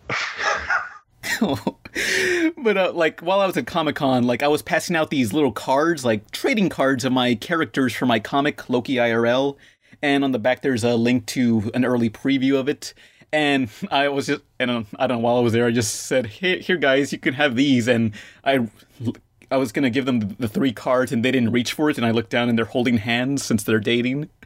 but 2.57 2.77
uh, 2.77 2.93
like 2.93 3.21
while 3.21 3.41
I 3.41 3.47
was 3.47 3.57
at 3.57 3.67
Comic 3.67 3.97
Con, 3.97 4.25
like 4.25 4.43
I 4.43 4.49
was 4.49 4.63
passing 4.63 4.97
out 4.97 5.11
these 5.11 5.33
little 5.33 5.53
cards, 5.53 6.05
like 6.05 6.31
trading 6.31 6.69
cards 6.69 7.05
of 7.05 7.13
my 7.13 7.35
characters 7.35 7.93
for 7.93 8.07
my 8.07 8.19
comic 8.19 8.69
Loki 8.71 8.95
IRL, 8.95 9.57
and 10.01 10.25
on 10.25 10.33
the 10.33 10.39
back 10.39 10.63
there's 10.63 10.85
a 10.85 10.97
link 10.97 11.27
to 11.27 11.71
an 11.75 11.85
early 11.85 12.09
preview 12.09 12.59
of 12.59 12.69
it. 12.69 12.95
And 13.33 13.69
I 13.91 14.09
was 14.09 14.27
just, 14.27 14.43
and 14.59 14.71
uh, 14.71 14.83
I 14.99 15.07
don't 15.07 15.19
know, 15.19 15.25
while 15.25 15.37
I 15.37 15.41
was 15.41 15.53
there, 15.53 15.67
I 15.67 15.71
just 15.71 16.07
said, 16.07 16.27
"Here, 16.27 16.59
here, 16.59 16.77
guys, 16.77 17.13
you 17.13 17.19
can 17.19 17.35
have 17.35 17.57
these." 17.57 17.89
And 17.89 18.13
I, 18.45 18.69
I 19.51 19.57
was 19.57 19.73
gonna 19.73 19.91
give 19.91 20.07
them 20.07 20.37
the 20.39 20.49
three 20.49 20.73
cards, 20.73 21.13
and 21.13 21.25
they 21.25 21.31
didn't 21.31 21.53
reach 21.53 21.73
for 21.75 21.91
it. 21.91 21.99
And 21.99 22.07
I 22.07 22.11
looked 22.11 22.31
down, 22.31 22.49
and 22.49 22.57
they're 22.57 22.65
holding 22.65 22.99
hands 22.99 23.45
since 23.45 23.63
they're 23.65 23.81
dating. 23.81 24.31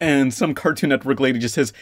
And 0.00 0.32
some 0.32 0.54
Cartoon 0.54 0.90
Network 0.90 1.18
lady 1.18 1.40
just 1.40 1.56
says, 1.56 1.72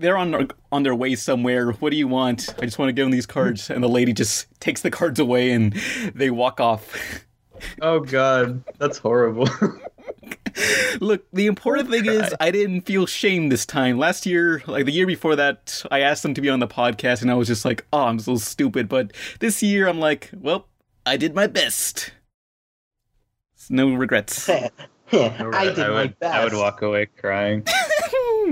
they're 0.00 0.18
on 0.18 0.30
their, 0.30 0.48
on 0.72 0.82
their 0.82 0.94
way 0.94 1.14
somewhere. 1.14 1.72
What 1.72 1.90
do 1.90 1.96
you 1.96 2.08
want? 2.08 2.54
I 2.58 2.64
just 2.64 2.78
want 2.78 2.88
to 2.88 2.92
give 2.92 3.04
them 3.04 3.12
these 3.12 3.26
cards. 3.26 3.70
And 3.70 3.84
the 3.84 3.88
lady 3.88 4.12
just 4.12 4.48
takes 4.60 4.80
the 4.82 4.90
cards 4.90 5.20
away 5.20 5.52
and 5.52 5.72
they 6.14 6.30
walk 6.30 6.60
off. 6.60 7.24
Oh 7.82 8.00
God, 8.00 8.64
that's 8.78 8.96
horrible. 8.96 9.46
Look, 11.00 11.26
the 11.30 11.46
important 11.46 11.90
thing 11.90 12.06
is 12.06 12.34
I 12.40 12.50
didn't 12.50 12.82
feel 12.86 13.04
shame 13.04 13.50
this 13.50 13.66
time. 13.66 13.98
Last 13.98 14.24
year, 14.24 14.62
like 14.66 14.86
the 14.86 14.92
year 14.92 15.06
before 15.06 15.36
that, 15.36 15.82
I 15.90 16.00
asked 16.00 16.22
them 16.22 16.32
to 16.32 16.40
be 16.40 16.48
on 16.48 16.60
the 16.60 16.66
podcast 16.66 17.20
and 17.20 17.30
I 17.30 17.34
was 17.34 17.48
just 17.48 17.66
like, 17.66 17.84
oh, 17.92 18.04
I'm 18.04 18.18
so 18.18 18.36
stupid. 18.36 18.88
But 18.88 19.12
this 19.40 19.62
year, 19.62 19.88
I'm 19.88 20.00
like, 20.00 20.30
well, 20.34 20.68
I 21.04 21.18
did 21.18 21.34
my 21.34 21.46
best. 21.46 22.12
No 23.68 23.92
regrets. 23.92 24.48
I 24.48 24.70
did 25.12 25.78
I 25.78 25.88
my 25.88 26.06
best. 26.06 26.34
I 26.34 26.44
would 26.44 26.54
walk 26.54 26.82
away 26.82 27.06
crying. 27.06 27.62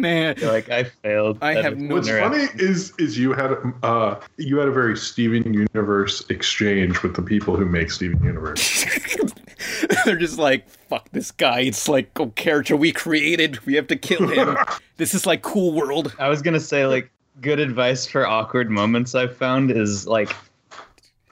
Man. 0.00 0.34
Be 0.36 0.46
like 0.46 0.68
I 0.70 0.84
failed. 0.84 1.38
I 1.42 1.54
That 1.54 1.64
have 1.64 1.78
no- 1.78 1.94
What's 1.96 2.08
interaction. 2.08 2.48
funny 2.48 2.62
is 2.62 2.92
is 2.98 3.18
you 3.18 3.32
had 3.32 3.54
uh 3.82 4.16
you 4.36 4.58
had 4.58 4.68
a 4.68 4.72
very 4.72 4.96
Steven 4.96 5.52
Universe 5.74 6.24
exchange 6.30 7.02
with 7.02 7.14
the 7.14 7.22
people 7.22 7.56
who 7.56 7.64
make 7.66 7.90
Steven 7.90 8.22
Universe. 8.22 8.84
They're 10.04 10.16
just 10.16 10.38
like, 10.38 10.68
fuck 10.68 11.08
this 11.12 11.30
guy. 11.30 11.60
It's 11.60 11.88
like 11.88 12.10
a 12.18 12.26
character 12.30 12.76
we 12.76 12.92
created. 12.92 13.64
We 13.66 13.74
have 13.74 13.86
to 13.88 13.96
kill 13.96 14.28
him. 14.28 14.56
this 14.96 15.14
is 15.14 15.26
like 15.26 15.42
Cool 15.42 15.72
World. 15.72 16.14
I 16.18 16.28
was 16.28 16.42
gonna 16.42 16.60
say 16.60 16.86
like 16.86 17.10
good 17.40 17.60
advice 17.60 18.06
for 18.06 18.26
awkward 18.26 18.70
moments 18.70 19.14
I've 19.14 19.36
found 19.36 19.70
is 19.70 20.06
like 20.06 20.34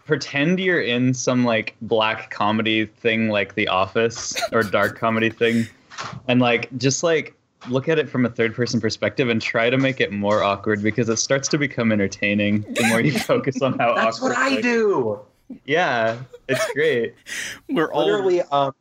pretend 0.04 0.60
you're 0.60 0.80
in 0.82 1.12
some 1.14 1.44
like 1.44 1.74
black 1.82 2.30
comedy 2.30 2.86
thing 2.86 3.28
like 3.28 3.54
The 3.56 3.66
Office 3.68 4.40
or 4.52 4.62
dark 4.62 4.98
comedy 4.98 5.30
thing, 5.30 5.66
and 6.28 6.40
like 6.40 6.68
just 6.78 7.02
like 7.02 7.34
look 7.68 7.88
at 7.88 7.98
it 7.98 8.08
from 8.08 8.24
a 8.26 8.28
third 8.30 8.54
person 8.54 8.80
perspective 8.80 9.28
and 9.28 9.40
try 9.42 9.70
to 9.70 9.76
make 9.78 10.00
it 10.00 10.12
more 10.12 10.42
awkward 10.42 10.82
because 10.82 11.08
it 11.08 11.16
starts 11.16 11.48
to 11.48 11.58
become 11.58 11.92
entertaining 11.92 12.62
the 12.74 12.84
more 12.88 13.00
you 13.00 13.12
focus 13.18 13.60
on 13.62 13.78
how 13.78 13.94
That's 13.94 14.16
awkward 14.18 14.30
That's 14.32 14.38
what 14.40 14.52
I 14.52 14.54
like- 14.54 14.62
do. 14.62 15.20
Yeah, 15.64 16.16
it's 16.48 16.72
great. 16.72 17.14
We're 17.68 17.90
all 17.92 18.04
Literally, 18.06 18.42
um, 18.42 18.74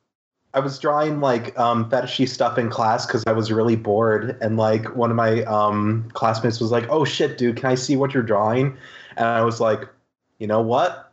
I 0.55 0.59
was 0.59 0.79
drawing 0.79 1.19
like 1.19 1.57
um, 1.59 1.89
fetishy 1.91 2.27
stuff 2.27 2.57
in 2.57 2.69
class 2.69 3.05
because 3.05 3.23
I 3.27 3.33
was 3.33 3.51
really 3.51 3.75
bored, 3.75 4.37
and 4.41 4.57
like 4.57 4.95
one 4.95 5.11
of 5.11 5.15
my 5.15 5.43
um, 5.43 6.09
classmates 6.13 6.59
was 6.59 6.71
like, 6.71 6.87
"Oh 6.89 7.03
shit, 7.05 7.37
dude, 7.37 7.57
can 7.57 7.69
I 7.69 7.75
see 7.75 7.97
what 7.97 8.13
you're 8.15 8.23
drawing?" 8.23 8.75
And 9.17 9.27
I 9.27 9.41
was 9.43 9.59
like, 9.59 9.87
"You 10.39 10.47
know 10.47 10.61
what? 10.61 11.11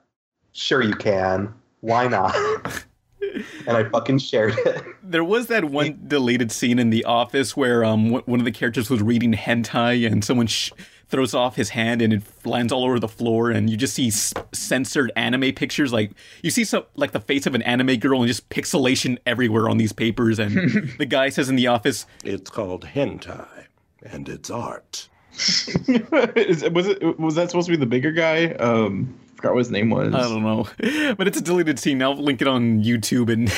Sure, 0.52 0.80
you 0.80 0.94
can. 0.94 1.52
Why 1.80 2.06
not?" 2.08 2.34
and 3.66 3.76
I 3.76 3.84
fucking 3.84 4.18
shared 4.18 4.54
it. 4.58 4.82
There 5.02 5.24
was 5.24 5.46
that 5.48 5.64
one 5.64 5.98
deleted 6.08 6.50
scene 6.52 6.78
in 6.78 6.90
The 6.90 7.04
Office 7.04 7.56
where 7.56 7.84
um 7.84 8.10
one 8.10 8.40
of 8.40 8.44
the 8.44 8.52
characters 8.52 8.90
was 8.90 9.02
reading 9.02 9.32
hentai 9.32 10.10
and 10.10 10.24
someone 10.24 10.46
sh- 10.46 10.70
throws 11.08 11.34
off 11.34 11.56
his 11.56 11.68
hand 11.70 12.00
and 12.00 12.12
it 12.14 12.22
lands 12.46 12.72
all 12.72 12.84
over 12.84 12.98
the 12.98 13.08
floor 13.08 13.50
and 13.50 13.68
you 13.68 13.76
just 13.76 13.92
see 13.94 14.08
s- 14.08 14.32
censored 14.52 15.12
anime 15.14 15.52
pictures 15.52 15.92
like 15.92 16.10
you 16.42 16.50
see 16.50 16.64
some 16.64 16.84
like 16.96 17.12
the 17.12 17.20
face 17.20 17.46
of 17.46 17.54
an 17.54 17.60
anime 17.62 17.96
girl 17.98 18.20
and 18.20 18.28
just 18.28 18.48
pixelation 18.48 19.18
everywhere 19.26 19.68
on 19.68 19.76
these 19.76 19.92
papers 19.92 20.38
and 20.38 20.90
the 20.98 21.04
guy 21.06 21.28
says 21.28 21.48
in 21.50 21.56
The 21.56 21.66
Office, 21.66 22.06
It's 22.24 22.48
called 22.50 22.86
hentai, 22.86 23.66
and 24.02 24.28
it's 24.28 24.48
art. 24.50 25.08
Is, 26.36 26.62
was 26.70 26.86
it 26.88 27.18
was 27.18 27.34
that 27.36 27.48
supposed 27.50 27.66
to 27.66 27.72
be 27.72 27.76
the 27.76 27.86
bigger 27.86 28.12
guy? 28.12 28.48
Um, 28.52 29.18
forgot 29.42 29.54
what 29.54 29.58
his 29.58 29.70
name 29.72 29.90
was. 29.90 30.14
I 30.14 30.20
don't 30.20 30.42
know, 30.44 30.68
but 31.16 31.26
it's 31.26 31.36
a 31.36 31.42
deleted 31.42 31.78
scene. 31.78 32.00
I'll 32.00 32.14
link 32.14 32.40
it 32.40 32.46
on 32.46 32.82
YouTube 32.82 33.28
and 33.32 33.50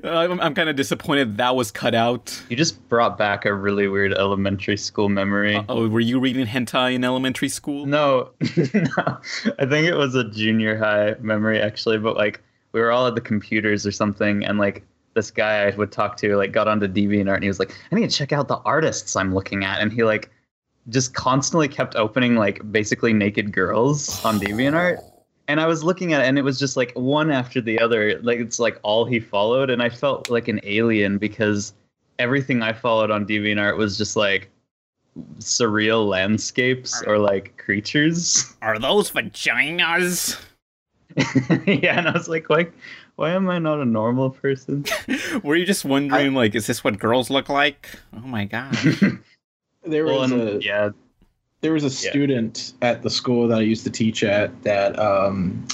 uh, 0.04 0.08
I'm, 0.08 0.40
I'm 0.40 0.54
kind 0.54 0.68
of 0.68 0.74
disappointed 0.74 1.36
that 1.36 1.54
was 1.54 1.70
cut 1.70 1.94
out. 1.94 2.42
You 2.48 2.56
just 2.56 2.88
brought 2.88 3.16
back 3.16 3.44
a 3.44 3.54
really 3.54 3.86
weird 3.86 4.12
elementary 4.12 4.76
school 4.76 5.08
memory. 5.08 5.64
Oh, 5.68 5.88
were 5.88 6.00
you 6.00 6.18
reading 6.18 6.46
hentai 6.46 6.94
in 6.94 7.04
elementary 7.04 7.48
school? 7.48 7.86
No, 7.86 8.30
no. 8.74 9.20
I 9.58 9.66
think 9.66 9.86
it 9.86 9.94
was 9.94 10.16
a 10.16 10.28
junior 10.28 10.76
high 10.76 11.14
memory 11.20 11.60
actually, 11.60 11.98
but 11.98 12.16
like 12.16 12.42
we 12.72 12.80
were 12.80 12.90
all 12.90 13.06
at 13.06 13.14
the 13.14 13.20
computers 13.20 13.86
or 13.86 13.92
something, 13.92 14.44
and 14.44 14.58
like 14.58 14.84
this 15.14 15.30
guy 15.30 15.68
I 15.68 15.76
would 15.76 15.92
talk 15.92 16.16
to 16.18 16.36
like 16.36 16.50
got 16.50 16.66
onto 16.66 16.88
DeviantArt 16.88 17.34
and 17.34 17.44
he 17.44 17.48
was 17.48 17.60
like, 17.60 17.72
I 17.92 17.94
need 17.94 18.10
to 18.10 18.16
check 18.16 18.32
out 18.32 18.48
the 18.48 18.58
artists 18.64 19.14
I'm 19.14 19.32
looking 19.32 19.64
at, 19.64 19.80
and 19.80 19.92
he 19.92 20.02
like 20.02 20.30
just 20.88 21.14
constantly 21.14 21.68
kept 21.68 21.94
opening 21.96 22.36
like 22.36 22.70
basically 22.72 23.12
naked 23.12 23.52
girls 23.52 24.24
on 24.24 24.38
DeviantArt. 24.38 24.98
And 25.48 25.60
I 25.60 25.66
was 25.66 25.84
looking 25.84 26.12
at 26.12 26.22
it 26.22 26.24
and 26.28 26.38
it 26.38 26.42
was 26.42 26.58
just 26.58 26.76
like 26.76 26.92
one 26.94 27.30
after 27.30 27.60
the 27.60 27.78
other. 27.78 28.18
Like 28.22 28.38
it's 28.38 28.58
like 28.58 28.78
all 28.82 29.04
he 29.04 29.20
followed. 29.20 29.70
And 29.70 29.82
I 29.82 29.88
felt 29.88 30.30
like 30.30 30.48
an 30.48 30.60
alien 30.64 31.18
because 31.18 31.74
everything 32.18 32.62
I 32.62 32.72
followed 32.72 33.10
on 33.10 33.26
DeviantArt 33.26 33.76
was 33.76 33.98
just 33.98 34.16
like 34.16 34.50
surreal 35.38 36.08
landscapes 36.08 37.02
or 37.06 37.18
like 37.18 37.56
creatures. 37.56 38.54
Are 38.62 38.78
those 38.78 39.10
vaginas? 39.10 40.40
yeah, 41.66 41.98
and 41.98 42.08
I 42.08 42.12
was 42.12 42.28
like, 42.28 42.48
like, 42.48 42.72
why 43.16 43.30
am 43.30 43.48
I 43.50 43.58
not 43.58 43.80
a 43.80 43.84
normal 43.84 44.30
person? 44.30 44.84
Were 45.42 45.56
you 45.56 45.66
just 45.66 45.84
wondering, 45.84 46.34
like, 46.34 46.54
is 46.54 46.66
this 46.66 46.82
what 46.82 46.98
girls 46.98 47.28
look 47.28 47.48
like? 47.48 47.90
Oh 48.16 48.26
my 48.26 48.46
god. 48.46 48.76
There 49.84 50.04
Well, 50.06 50.20
was 50.20 50.32
a 50.32 50.60
yeah, 50.62 50.90
there 51.60 51.72
was 51.72 51.84
a 51.84 51.90
student 51.90 52.74
at 52.82 53.02
the 53.02 53.10
school 53.10 53.48
that 53.48 53.58
I 53.58 53.62
used 53.62 53.84
to 53.84 53.90
teach 53.90 54.22
at 54.22 54.62
that 54.62 54.98
um, 54.98 55.66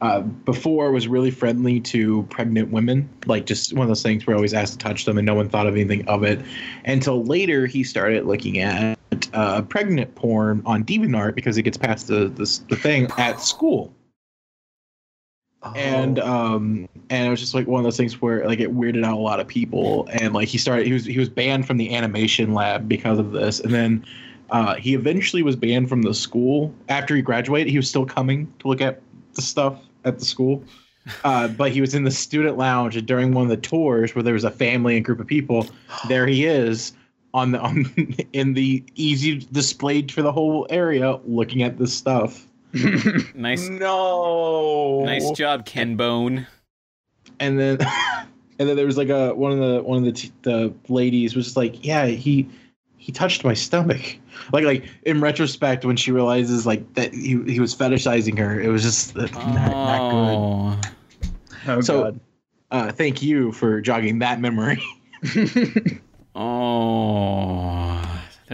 uh, 0.00 0.20
before 0.20 0.92
was 0.92 1.08
really 1.08 1.30
friendly 1.30 1.80
to 1.80 2.22
pregnant 2.24 2.70
women, 2.70 3.08
like 3.26 3.46
just 3.46 3.72
one 3.72 3.82
of 3.82 3.88
those 3.88 4.02
things 4.02 4.26
where 4.26 4.34
I 4.34 4.38
always 4.38 4.54
asked 4.54 4.72
to 4.74 4.78
touch 4.78 5.04
them 5.04 5.18
and 5.18 5.26
no 5.26 5.34
one 5.34 5.48
thought 5.48 5.66
of 5.66 5.74
anything 5.74 6.06
of 6.08 6.22
it. 6.22 6.40
Until 6.86 7.24
later, 7.24 7.66
he 7.66 7.84
started 7.84 8.24
looking 8.26 8.60
at 8.60 8.98
uh, 9.34 9.62
pregnant 9.62 10.14
porn 10.14 10.62
on 10.64 10.84
DeviantArt 10.84 11.34
because 11.34 11.54
he 11.54 11.62
gets 11.62 11.76
past 11.76 12.08
the, 12.08 12.28
the 12.28 12.60
the 12.68 12.76
thing 12.76 13.08
at 13.18 13.40
school. 13.40 13.92
And 15.74 16.18
Oh. 16.18 16.26
um 16.26 16.88
and 17.10 17.26
it 17.26 17.30
was 17.30 17.40
just 17.40 17.54
like 17.54 17.66
one 17.66 17.80
of 17.80 17.84
those 17.84 17.96
things 17.96 18.20
where 18.20 18.46
like 18.46 18.60
it 18.60 18.74
weirded 18.74 19.04
out 19.04 19.14
a 19.14 19.20
lot 19.20 19.40
of 19.40 19.46
people. 19.46 20.08
And 20.12 20.32
like 20.32 20.48
he 20.48 20.58
started 20.58 20.86
he 20.86 20.92
was 20.92 21.04
he 21.04 21.18
was 21.18 21.28
banned 21.28 21.66
from 21.66 21.76
the 21.76 21.94
animation 21.94 22.54
lab 22.54 22.88
because 22.88 23.18
of 23.18 23.32
this. 23.32 23.60
And 23.60 23.72
then 23.74 24.04
uh 24.50 24.74
he 24.76 24.94
eventually 24.94 25.42
was 25.42 25.56
banned 25.56 25.88
from 25.88 26.02
the 26.02 26.14
school. 26.14 26.74
After 26.88 27.14
he 27.14 27.22
graduated 27.22 27.70
he 27.70 27.76
was 27.76 27.88
still 27.88 28.06
coming 28.06 28.52
to 28.60 28.68
look 28.68 28.80
at 28.80 29.02
the 29.34 29.42
stuff 29.42 29.80
at 30.04 30.18
the 30.18 30.24
school. 30.24 30.64
Uh 31.24 31.48
but 31.48 31.72
he 31.72 31.80
was 31.80 31.94
in 31.94 32.04
the 32.04 32.10
student 32.10 32.58
lounge 32.58 32.94
and 32.96 33.06
during 33.06 33.32
one 33.32 33.44
of 33.44 33.48
the 33.50 33.56
tours 33.56 34.14
where 34.14 34.22
there 34.22 34.34
was 34.34 34.44
a 34.44 34.50
family 34.50 34.96
and 34.96 35.04
group 35.04 35.18
of 35.18 35.26
people. 35.26 35.66
There 36.08 36.26
he 36.26 36.44
is 36.44 36.92
on 37.32 37.52
the 37.52 37.58
on 37.68 37.86
in 38.32 38.52
the 38.54 38.84
easy 38.96 39.38
displayed 39.50 40.12
for 40.12 40.22
the 40.22 40.30
whole 40.32 40.66
area 40.70 41.18
looking 41.24 41.62
at 41.62 41.78
this 41.78 41.92
stuff 41.92 42.46
Nice, 43.34 43.68
No. 43.68 45.02
nice 45.04 45.30
job, 45.32 45.64
Ken 45.66 45.96
Bone. 45.96 46.46
and 47.38 47.58
then 47.58 47.78
and 48.58 48.68
then 48.68 48.76
there 48.76 48.86
was 48.86 48.96
like 48.96 49.08
a 49.08 49.34
one 49.34 49.52
of 49.52 49.58
the 49.58 49.82
one 49.82 49.98
of 49.98 50.04
the 50.04 50.12
t- 50.12 50.32
the 50.42 50.72
ladies 50.88 51.34
was 51.34 51.46
just 51.46 51.56
like 51.56 51.84
yeah 51.84 52.06
he 52.06 52.48
he 52.98 53.10
touched 53.12 53.44
my 53.44 53.54
stomach 53.54 54.18
like 54.52 54.64
like 54.64 54.84
in 55.04 55.20
retrospect 55.20 55.84
when 55.84 55.96
she 55.96 56.12
realizes 56.12 56.66
like 56.66 56.94
that 56.94 57.12
he, 57.14 57.42
he 57.44 57.58
was 57.60 57.74
fetishizing 57.74 58.38
her 58.38 58.60
it 58.60 58.68
was 58.68 58.82
just 58.82 59.16
uh, 59.16 59.22
not, 59.22 59.70
not 59.70 60.00
Oh, 60.12 60.80
Oh 61.66 61.80
So- 61.80 62.02
god. 62.02 62.12
good 62.14 62.20
uh 62.72 62.92
thank 62.92 63.20
you 63.22 63.50
for 63.52 63.80
jogging 63.80 64.18
that 64.20 64.40
memory 64.40 64.80
oh, 66.34 66.99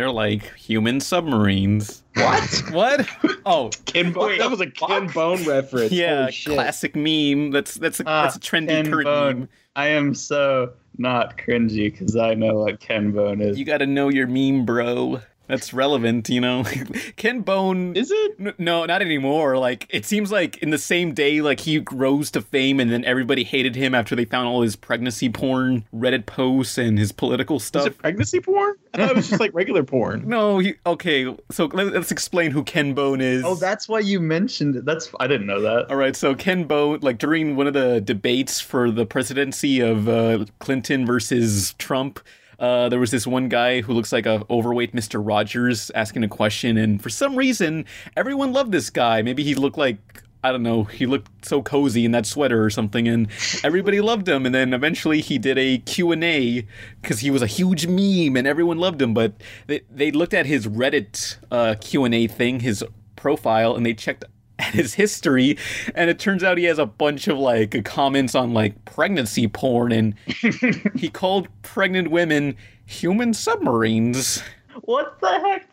they're 0.07 0.15
like 0.15 0.55
human 0.55 1.01
submarines. 1.01 2.03
What? 2.15 2.63
What? 2.71 3.09
Oh, 3.45 3.71
ken 3.87 4.13
bone 4.13 4.29
Wait, 4.29 4.39
that 4.39 4.51
was 4.51 4.61
a 4.61 4.71
ken 4.71 5.07
fuck? 5.09 5.15
bone 5.15 5.45
reference 5.45 5.93
yeah, 5.93 6.31
shit. 6.31 6.55
classic 6.55 6.95
meme. 6.97 7.51
That's 7.51 7.75
that's 7.75 8.01
a, 8.01 8.05
Ah, 8.07 8.23
that's 8.23 8.37
a 8.37 8.41
trendy 8.41 8.69
Ken 8.69 8.91
current 8.91 9.05
Bone. 9.05 9.39
meme. 9.41 9.49
I 9.75 9.89
am 9.89 10.15
so 10.15 10.73
not 10.97 11.37
cringy 11.37 11.91
because 11.93 12.17
I 12.17 12.35
know 12.35 12.55
what 12.61 12.81
Ken 12.81 13.11
Bone 13.13 13.41
is. 13.41 13.59
You 13.59 13.65
got 13.65 13.79
to 13.79 13.87
know 13.87 14.09
your 14.09 14.27
meme, 14.27 14.65
bro. 14.65 15.21
That's 15.49 15.73
relevant, 15.73 16.29
you 16.29 16.41
know. 16.41 16.65
Ken 17.17 17.41
Bone 17.41 17.97
is 17.97 18.11
it 18.11 18.33
N- 18.41 18.55
No, 18.59 18.85
not 18.85 19.01
anymore. 19.03 19.59
Like 19.59 19.87
it 19.91 20.05
seems 20.05 20.33
like 20.33 20.59
in 20.59 20.71
the 20.71 20.79
same 20.79 21.13
day, 21.15 21.41
like 21.41 21.61
he 21.61 21.79
rose 21.93 22.31
to 22.33 22.41
fame, 22.41 22.81
and 22.81 22.91
then 22.91 23.05
everybody 23.05 23.45
hated 23.45 23.77
him 23.77 23.95
after 23.95 24.17
they 24.17 24.25
found 24.25 24.49
all 24.49 24.63
his 24.63 24.77
pregnancy 24.77 25.29
porn 25.29 25.85
Reddit 25.95 26.27
posts 26.27 26.79
and 26.79 26.99
his 26.99 27.13
political 27.13 27.57
is 27.57 27.65
stuff. 27.65 27.87
it 27.87 27.99
pregnancy 27.99 28.41
porn 28.41 28.75
i 28.95 28.99
thought 28.99 29.11
it 29.11 29.17
was 29.17 29.29
just 29.29 29.41
like 29.41 29.53
regular 29.55 29.83
porn 29.85 30.23
No, 30.29 30.59
he 30.59 30.75
okay. 30.85 31.35
So 31.51 31.67
let, 31.67 31.95
us 31.95 32.11
explain 32.11 32.51
who 32.51 32.65
Ken 32.65 32.93
Bone 32.95 33.21
is. 33.21 33.45
oh, 33.45 33.55
that's 33.55 33.89
why 33.89 34.01
you 34.01 34.21
mentioned 34.21 34.77
it. 34.77 34.85
That's 34.85 35.11
I 35.21 35.27
didn't 35.27 35.47
know 35.47 35.61
that. 35.61 35.91
all 35.91 35.97
right. 35.97 36.17
So 36.17 36.35
Ken 36.35 36.65
Bone, 36.65 36.99
like 37.03 37.19
during 37.19 37.57
one 37.57 37.67
of 37.67 37.75
the 37.75 38.01
debates 38.01 38.61
for 38.61 38.91
the 38.91 39.07
presidency 39.07 39.81
of 39.81 40.09
uh, 40.09 40.45
Clinton 40.59 41.07
versus 41.07 41.75
Trump. 41.79 42.21
Uh, 42.59 42.89
there 42.89 42.99
was 42.99 43.11
this 43.11 43.27
one 43.27 43.49
guy 43.49 43.83
who 43.83 43.93
looks 43.93 44.13
like 44.13 44.27
a 44.27 44.45
overweight 44.49 44.95
Mr. 44.95 45.21
Rogers 45.25 45.91
asking 45.95 46.25
a 46.25 46.29
question, 46.29 46.77
and 46.77 47.03
for 47.03 47.11
some 47.11 47.37
reason, 47.37 47.85
everyone 48.17 48.53
loved 48.53 48.73
this 48.73 48.91
guy. 48.91 49.23
Maybe 49.23 49.43
he 49.43 49.55
looked 49.55 49.79
like 49.79 50.23
I 50.47 50.53
don't 50.53 50.63
know, 50.63 50.85
he 50.85 51.07
looked 51.07 51.45
so 51.45 51.61
cozy 51.61 52.05
in 52.05 52.13
that 52.13 52.25
sweater 52.25 52.65
or 52.65 52.71
something, 52.71 53.09
and 53.09 53.27
everybody 53.65 54.01
loved 54.01 54.29
him. 54.29 54.47
And 54.47 54.55
then 54.55 54.73
eventually 54.75 55.21
he 55.21 55.39
did 55.39 55.59
a 55.59 55.79
Q 55.79 56.13
and 56.13 56.23
A 56.23 56.65
because 57.03 57.19
he 57.19 57.33
was 57.33 57.43
a 57.43 57.49
huge 57.49 57.89
meme, 57.89 58.37
and 58.37 58.47
everyone 58.47 58.79
loved 58.79 59.03
him. 59.03 59.13
But 59.13 59.33
they 59.67 59.81
they 59.91 60.13
looked 60.13 60.35
at 60.35 60.47
his 60.47 60.69
Reddit 60.69 61.39
uh, 61.51 61.75
Q 61.81 62.05
and 62.05 62.15
A 62.15 62.29
thing, 62.29 62.61
his 62.61 62.85
profile, 63.17 63.75
and 63.75 63.85
they 63.85 63.95
checked 63.95 64.25
at 64.59 64.73
his 64.75 64.95
history 64.95 65.57
and 65.95 66.09
it 66.09 66.19
turns 66.19 66.43
out 66.43 66.57
he 66.59 66.65
has 66.65 66.79
a 66.79 66.87
bunch 66.87 67.29
of 67.29 67.39
like 67.39 67.85
comments 67.85 68.35
on 68.35 68.55
like 68.55 68.85
pregnancy 68.87 69.47
porn 69.47 69.93
and 69.93 70.15
he 70.97 71.09
called 71.11 71.47
pregnant 71.63 72.11
women 72.11 72.57
human 72.87 73.35
submarines 73.35 74.43
What 74.83 75.21
the 75.21 75.29
heck? 75.29 75.69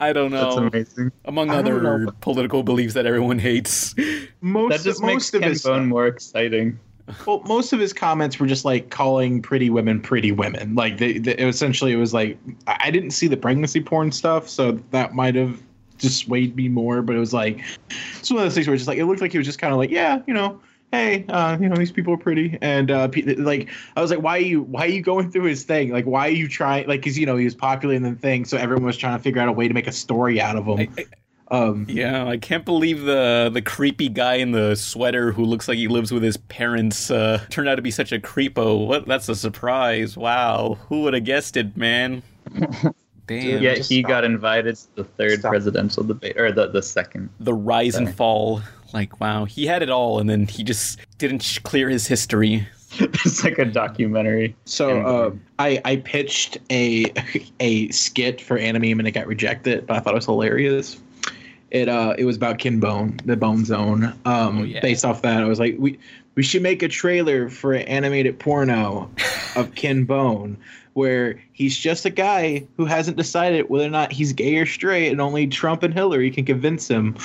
i 0.00 0.12
don't 0.12 0.32
know 0.32 0.44
That's 0.70 0.74
amazing. 0.74 1.12
among 1.24 1.50
I 1.50 1.56
other 1.58 1.80
know. 1.80 2.12
political 2.20 2.62
beliefs 2.62 2.94
that 2.94 3.06
everyone 3.06 3.38
hates 3.38 3.94
most 4.40 4.70
That 4.72 4.82
just 4.82 5.00
makes 5.02 5.32
most 5.32 5.34
of 5.34 5.42
his 5.42 5.62
Bone 5.62 5.86
more 5.88 6.06
exciting. 6.06 6.78
Well, 7.26 7.42
most 7.46 7.74
of 7.74 7.80
his 7.80 7.92
comments 7.92 8.40
were 8.40 8.46
just 8.46 8.64
like 8.64 8.88
calling 8.90 9.42
pretty 9.42 9.68
women 9.68 10.00
pretty 10.00 10.32
women. 10.32 10.74
Like 10.74 10.96
they, 10.96 11.18
they 11.18 11.34
essentially, 11.36 11.92
it 11.92 11.96
was 11.96 12.14
like 12.14 12.38
I 12.66 12.76
I 12.84 12.90
didn't 12.90 13.10
see 13.10 13.28
the 13.28 13.36
pregnancy 13.36 13.80
porn 13.82 14.10
stuff, 14.10 14.48
so 14.48 14.72
that 14.90 15.14
might 15.14 15.34
have 15.34 15.60
dissuaded 16.04 16.56
me 16.56 16.68
more. 16.68 17.02
But 17.02 17.16
it 17.16 17.18
was 17.18 17.32
like 17.34 17.60
it's 18.18 18.30
one 18.30 18.38
of 18.38 18.44
those 18.44 18.54
things 18.54 18.66
where 18.66 18.74
it's 18.74 18.82
just 18.82 18.88
like 18.88 18.98
it 18.98 19.06
looked 19.06 19.20
like 19.20 19.32
he 19.32 19.38
was 19.38 19.46
just 19.46 19.58
kind 19.58 19.72
of 19.72 19.78
like, 19.78 19.90
yeah, 19.90 20.22
you 20.26 20.34
know, 20.34 20.60
hey, 20.92 21.24
uh, 21.28 21.58
you 21.60 21.68
know, 21.68 21.74
these 21.76 21.90
people 21.92 22.14
are 22.14 22.18
pretty, 22.18 22.56
and 22.62 22.90
uh, 22.90 23.08
like 23.38 23.68
I 23.96 24.00
was 24.00 24.10
like, 24.10 24.22
why 24.22 24.36
are 24.38 24.42
you 24.42 24.62
why 24.62 24.82
are 24.84 24.90
you 24.90 25.02
going 25.02 25.30
through 25.30 25.44
his 25.44 25.64
thing? 25.64 25.90
Like, 25.90 26.04
why 26.04 26.28
are 26.28 26.30
you 26.32 26.48
trying? 26.48 26.86
Like, 26.86 27.00
because 27.00 27.18
you 27.18 27.26
know 27.26 27.36
he 27.36 27.44
was 27.44 27.54
popular 27.54 27.94
in 27.94 28.02
the 28.02 28.14
thing, 28.14 28.44
so 28.44 28.56
everyone 28.56 28.84
was 28.84 28.96
trying 28.96 29.16
to 29.16 29.22
figure 29.22 29.40
out 29.42 29.48
a 29.48 29.52
way 29.52 29.66
to 29.66 29.74
make 29.74 29.86
a 29.88 29.92
story 29.92 30.40
out 30.40 30.56
of 30.56 30.66
him. 30.66 30.78
I- 30.78 30.88
I- 31.02 31.06
um, 31.48 31.84
yeah 31.90 32.26
i 32.26 32.38
can't 32.38 32.64
believe 32.64 33.02
the 33.02 33.50
the 33.52 33.60
creepy 33.60 34.08
guy 34.08 34.36
in 34.36 34.52
the 34.52 34.74
sweater 34.74 35.30
who 35.30 35.44
looks 35.44 35.68
like 35.68 35.76
he 35.76 35.88
lives 35.88 36.10
with 36.10 36.22
his 36.22 36.38
parents 36.38 37.10
uh 37.10 37.38
turned 37.50 37.68
out 37.68 37.74
to 37.74 37.82
be 37.82 37.90
such 37.90 38.12
a 38.12 38.18
creepo 38.18 38.86
what 38.86 39.06
that's 39.06 39.28
a 39.28 39.34
surprise 39.36 40.16
wow 40.16 40.78
who 40.88 41.02
would 41.02 41.12
have 41.12 41.24
guessed 41.24 41.58
it 41.58 41.76
man 41.76 42.22
damn 43.26 43.62
Yeah, 43.62 43.74
he 43.74 44.00
stop. 44.00 44.08
got 44.08 44.24
invited 44.24 44.76
to 44.76 44.96
the 44.96 45.04
third 45.04 45.40
Stop. 45.40 45.50
presidential 45.50 46.02
debate, 46.04 46.38
or 46.38 46.52
the 46.52 46.68
the 46.68 46.82
second. 46.82 47.30
the 47.40 47.54
rise 47.54 47.94
and 47.96 48.14
fall. 48.14 48.62
Like, 48.92 49.20
wow, 49.20 49.44
he 49.44 49.66
had 49.66 49.82
it 49.82 49.90
all, 49.90 50.20
and 50.20 50.30
then 50.30 50.46
he 50.46 50.62
just 50.62 51.00
didn't 51.18 51.42
sh- 51.42 51.58
clear 51.58 51.88
his 51.88 52.06
history. 52.06 52.68
it's 53.00 53.42
like 53.42 53.58
a 53.58 53.64
documentary. 53.64 54.54
So 54.66 55.00
uh, 55.00 55.30
I 55.58 55.80
I 55.84 55.96
pitched 55.96 56.58
a 56.70 57.12
a 57.60 57.88
skit 57.90 58.40
for 58.40 58.56
Anime 58.56 58.98
and 59.00 59.08
it 59.08 59.12
got 59.12 59.26
rejected, 59.26 59.86
but 59.86 59.96
I 59.96 60.00
thought 60.00 60.12
it 60.12 60.16
was 60.16 60.26
hilarious. 60.26 60.96
It 61.72 61.88
uh 61.88 62.14
it 62.16 62.24
was 62.24 62.36
about 62.36 62.58
Ken 62.58 62.78
Bone, 62.78 63.16
the 63.24 63.36
Bone 63.36 63.64
Zone. 63.64 64.04
Um, 64.24 64.58
Oh, 64.60 64.62
yeah. 64.62 64.78
based 64.80 65.04
off 65.04 65.22
that, 65.22 65.42
I 65.42 65.46
was 65.46 65.58
like, 65.58 65.74
we 65.76 65.98
we 66.36 66.44
should 66.44 66.62
make 66.62 66.84
a 66.84 66.88
trailer 66.88 67.48
for 67.48 67.72
an 67.72 67.82
animated 67.88 68.38
porno 68.38 69.10
of 69.56 69.74
Ken 69.74 70.04
Bone, 70.04 70.56
where 70.94 71.40
he's 71.52 71.76
just 71.76 72.04
a 72.04 72.10
guy 72.10 72.66
who 72.76 72.84
hasn't 72.86 73.16
decided 73.16 73.68
whether 73.68 73.86
or 73.86 73.90
not 73.90 74.12
he's 74.12 74.32
gay 74.32 74.56
or 74.56 74.66
straight, 74.66 75.10
and 75.10 75.20
only 75.20 75.46
Trump 75.46 75.82
and 75.82 75.92
Hillary 75.92 76.30
can 76.30 76.44
convince 76.44 76.88
him. 76.88 77.16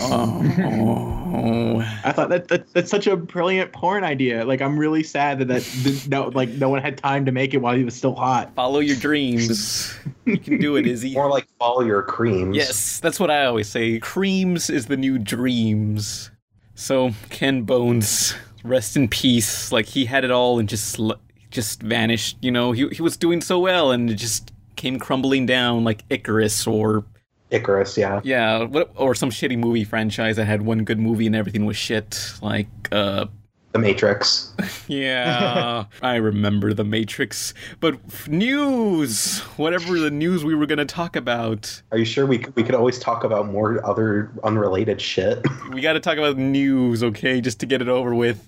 Oh, 0.00 1.82
I 2.04 2.12
thought 2.12 2.28
that, 2.28 2.48
that 2.48 2.72
that's 2.72 2.90
such 2.90 3.06
a 3.06 3.16
brilliant 3.16 3.72
porn 3.72 4.04
idea. 4.04 4.44
Like 4.44 4.62
I'm 4.62 4.78
really 4.78 5.02
sad 5.02 5.40
that 5.40 5.48
that 5.48 5.62
that 5.62 6.08
no 6.08 6.28
like 6.28 6.48
no 6.50 6.68
one 6.68 6.80
had 6.80 6.96
time 6.96 7.24
to 7.26 7.32
make 7.32 7.52
it 7.54 7.58
while 7.58 7.76
he 7.76 7.84
was 7.84 7.94
still 7.94 8.14
hot. 8.14 8.54
follow 8.54 8.80
your 8.80 8.96
dreams. 8.96 9.94
You 10.26 10.38
can 10.38 10.58
do 10.58 10.74
it, 10.74 10.88
Izzy. 10.88 11.14
More 11.14 11.30
like 11.30 11.46
follow 11.56 11.82
your 11.82 12.02
creams. 12.02 12.56
Yes, 12.56 12.98
that's 12.98 13.20
what 13.20 13.30
I 13.30 13.44
always 13.46 13.68
say. 13.68 14.00
Creams 14.00 14.68
is 14.68 14.86
the 14.86 14.96
new 14.96 15.20
dreams. 15.20 16.32
So 16.74 17.12
Ken 17.30 17.62
Bones, 17.62 18.34
rest 18.64 18.96
in 18.96 19.06
peace. 19.06 19.70
Like 19.70 19.86
he 19.86 20.04
had 20.04 20.24
it 20.24 20.32
all 20.32 20.58
and 20.58 20.68
just 20.68 20.88
sl- 20.90 21.12
just 21.56 21.82
vanished. 21.82 22.36
You 22.40 22.52
know, 22.52 22.70
he 22.72 22.86
he 22.90 23.02
was 23.02 23.16
doing 23.16 23.40
so 23.40 23.58
well 23.58 23.90
and 23.90 24.08
it 24.10 24.14
just 24.14 24.52
came 24.76 24.98
crumbling 25.00 25.46
down 25.46 25.82
like 25.82 26.04
Icarus 26.10 26.66
or 26.66 27.04
Icarus, 27.50 27.96
yeah. 27.96 28.20
yeah, 28.24 28.64
what, 28.64 28.90
or 28.96 29.14
some 29.14 29.30
shitty 29.30 29.56
movie 29.56 29.84
franchise 29.84 30.36
that 30.36 30.44
had 30.46 30.62
one 30.62 30.84
good 30.84 30.98
movie 30.98 31.26
and 31.26 31.34
everything 31.34 31.64
was 31.64 31.76
shit. 31.76 32.32
Like 32.42 32.68
uh 32.92 33.26
The 33.72 33.78
Matrix. 33.78 34.52
Yeah, 34.88 35.86
I 36.02 36.14
remember 36.16 36.72
the 36.74 36.84
Matrix. 36.84 37.54
But 37.80 37.94
f- 38.06 38.28
news, 38.28 39.40
whatever 39.56 39.98
the 39.98 40.10
news 40.10 40.44
we 40.44 40.54
were 40.54 40.66
going 40.66 40.78
to 40.78 40.84
talk 40.84 41.16
about, 41.16 41.82
Are 41.90 41.98
you 41.98 42.04
sure 42.04 42.26
we 42.26 42.44
we 42.54 42.62
could 42.62 42.74
always 42.74 42.98
talk 42.98 43.24
about 43.24 43.46
more 43.48 43.84
other 43.84 44.30
unrelated 44.44 45.00
shit? 45.00 45.38
we 45.72 45.80
got 45.80 45.94
to 45.94 46.00
talk 46.00 46.18
about 46.18 46.36
news, 46.36 47.02
okay, 47.02 47.40
just 47.40 47.58
to 47.60 47.66
get 47.66 47.80
it 47.80 47.88
over 47.88 48.14
with. 48.14 48.38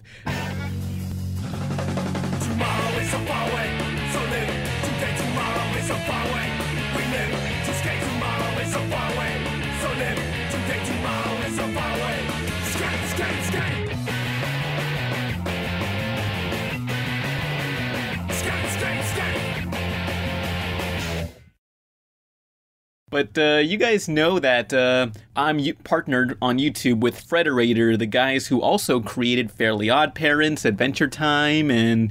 But 23.11 23.39
uh, 23.39 23.63
you 23.65 23.79
guys 23.79 24.09
know 24.09 24.39
that 24.39 24.73
uh, 24.73 25.09
I'm 25.35 25.59
u- 25.59 25.75
partnered 25.83 26.37
on 26.43 26.59
YouTube 26.59 27.01
with 27.01 27.27
Frederator, 27.27 27.99
the 27.99 28.07
guys 28.07 28.49
who 28.49 28.61
also 28.61 29.01
created 29.01 29.51
Fairly 29.51 29.89
Odd 29.89 30.15
Parents, 30.15 30.65
Adventure 30.67 31.09
Time, 31.09 31.71
and 31.71 32.11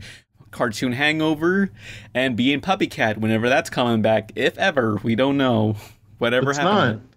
Cartoon 0.50 0.94
Hangover, 0.94 1.70
and 2.16 2.36
Bee 2.36 2.52
and 2.52 2.64
PuppyCat 2.64 3.18
whenever 3.18 3.48
that's 3.48 3.70
coming 3.70 4.02
back, 4.02 4.32
if 4.36 4.58
ever. 4.58 4.96
We 5.04 5.14
don't 5.16 5.38
know. 5.38 5.76
Whatever 6.18 6.50
It's 6.50 6.58
happened. 6.58 7.02
not. 7.02 7.10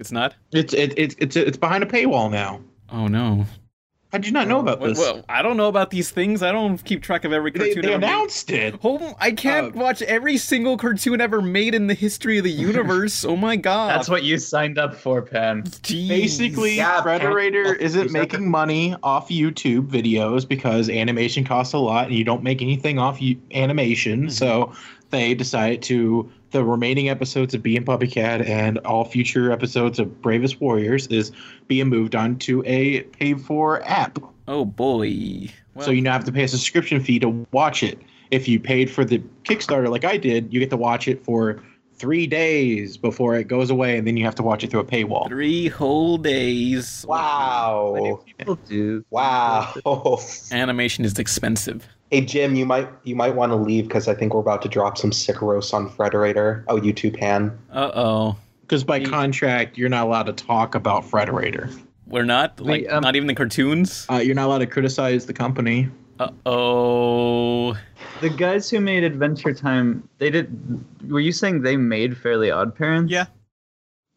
It's 0.00 0.10
not? 0.10 0.34
It's 0.52 0.74
it, 0.74 0.98
it, 0.98 1.14
it's 1.18 1.36
it's 1.36 1.56
behind 1.56 1.84
a 1.84 1.86
paywall 1.86 2.30
now. 2.32 2.60
Oh 2.90 3.06
no. 3.06 3.46
How 4.12 4.18
did 4.18 4.26
you 4.26 4.32
not 4.32 4.46
know 4.46 4.60
about 4.60 4.78
Well, 4.78 4.90
this? 4.90 4.98
well, 4.98 5.24
I 5.26 5.40
don't 5.40 5.56
know 5.56 5.68
about 5.68 5.88
these 5.90 6.10
things. 6.10 6.42
I 6.42 6.52
don't 6.52 6.76
keep 6.84 7.02
track 7.02 7.24
of 7.24 7.32
every 7.32 7.50
cartoon 7.50 7.80
they 7.80 7.88
ever 7.94 7.98
made. 7.98 8.06
announced 8.06 8.50
it. 8.50 8.74
Oh, 8.84 9.14
I 9.18 9.30
can't 9.32 9.74
Uh, 9.74 9.78
watch 9.80 10.02
every 10.02 10.36
single 10.36 10.76
cartoon 10.76 11.22
ever 11.22 11.40
made 11.40 11.74
in 11.74 11.86
the 11.86 11.94
history 11.94 12.36
of 12.36 12.44
the 12.44 12.50
universe. 12.68 13.24
oh 13.24 13.36
my 13.36 13.56
god. 13.56 13.88
That's 13.90 14.10
what 14.10 14.22
you 14.22 14.36
signed 14.36 14.78
up 14.78 14.94
for, 14.94 15.22
Pan. 15.22 15.62
Jeez. 15.62 16.08
Basically, 16.08 16.76
Yeah, 16.76 17.00
Frederator 17.00 17.64
Pan- 17.64 17.76
isn't 17.80 18.02
you 18.02 18.08
said 18.10 18.20
making 18.20 18.50
money 18.50 18.94
off 19.02 19.30
YouTube 19.30 19.86
videos 19.88 20.46
because 20.46 20.90
animation 20.90 21.42
costs 21.42 21.72
a 21.72 21.78
lot, 21.78 22.08
and 22.08 22.14
you 22.14 22.22
don't 22.24 22.42
make 22.42 22.60
anything 22.60 22.98
off 22.98 23.22
you- 23.22 23.38
animation. 23.54 24.28
So 24.28 24.72
they 25.08 25.32
decided 25.32 25.80
to 25.84 26.30
the 26.52 26.64
remaining 26.64 27.08
episodes 27.08 27.54
of 27.54 27.62
Bee 27.62 27.76
and 27.76 27.84
PuppyCat 27.84 28.48
and 28.48 28.78
all 28.78 29.04
future 29.04 29.50
episodes 29.50 29.98
of 29.98 30.22
Bravest 30.22 30.60
Warriors 30.60 31.06
is 31.08 31.32
being 31.66 31.88
moved 31.88 32.14
on 32.14 32.38
to 32.40 32.62
a 32.66 33.00
paid 33.02 33.40
for 33.40 33.82
app. 33.84 34.18
Oh 34.46 34.64
boy. 34.64 35.48
Well, 35.74 35.86
so 35.86 35.90
you 35.90 36.02
now 36.02 36.12
have 36.12 36.24
to 36.24 36.32
pay 36.32 36.44
a 36.44 36.48
subscription 36.48 37.00
fee 37.00 37.18
to 37.20 37.46
watch 37.52 37.82
it. 37.82 37.98
If 38.30 38.48
you 38.48 38.60
paid 38.60 38.90
for 38.90 39.04
the 39.04 39.18
Kickstarter 39.44 39.88
like 39.90 40.04
I 40.04 40.16
did, 40.16 40.52
you 40.52 40.60
get 40.60 40.70
to 40.70 40.76
watch 40.76 41.08
it 41.08 41.24
for 41.24 41.62
three 41.94 42.26
days 42.26 42.96
before 42.96 43.36
it 43.36 43.46
goes 43.46 43.70
away, 43.70 43.96
and 43.96 44.06
then 44.06 44.16
you 44.16 44.24
have 44.24 44.34
to 44.34 44.42
watch 44.42 44.64
it 44.64 44.70
through 44.70 44.80
a 44.80 44.84
paywall. 44.84 45.28
three 45.28 45.68
whole 45.68 46.18
days. 46.18 47.04
Wow. 47.08 48.22
People. 48.38 48.58
Wow. 49.10 50.18
Animation 50.50 51.04
is 51.04 51.18
expensive. 51.18 51.86
Hey 52.12 52.20
Jim, 52.20 52.54
you 52.54 52.66
might 52.66 52.90
you 53.04 53.16
might 53.16 53.34
want 53.34 53.52
to 53.52 53.56
leave 53.56 53.88
because 53.88 54.06
I 54.06 54.14
think 54.14 54.34
we're 54.34 54.40
about 54.40 54.60
to 54.62 54.68
drop 54.68 54.98
some 54.98 55.12
sick 55.12 55.40
roasts 55.40 55.72
on 55.72 55.88
Frederator. 55.88 56.62
Oh, 56.68 56.76
you 56.76 56.92
too, 56.92 57.10
Pan. 57.10 57.58
Uh 57.70 57.90
oh. 57.94 58.36
Because 58.60 58.84
by 58.84 59.02
contract, 59.02 59.78
you're 59.78 59.88
not 59.88 60.06
allowed 60.06 60.24
to 60.24 60.34
talk 60.34 60.74
about 60.74 61.04
Frederator. 61.04 61.74
We're 62.06 62.24
not 62.24 62.60
like 62.60 62.82
Wait, 62.82 62.88
um, 62.88 63.02
not 63.02 63.16
even 63.16 63.28
the 63.28 63.34
cartoons. 63.34 64.04
Uh, 64.10 64.16
you're 64.16 64.34
not 64.34 64.44
allowed 64.44 64.58
to 64.58 64.66
criticize 64.66 65.24
the 65.24 65.32
company. 65.32 65.88
Uh 66.20 66.28
oh. 66.44 67.78
The 68.20 68.28
guys 68.28 68.68
who 68.68 68.80
made 68.80 69.04
Adventure 69.04 69.54
Time, 69.54 70.06
they 70.18 70.28
did. 70.28 70.84
Were 71.10 71.20
you 71.20 71.32
saying 71.32 71.62
they 71.62 71.78
made 71.78 72.18
Fairly 72.18 72.50
Odd 72.50 72.74
Parents? 72.74 73.10
Yeah. 73.10 73.24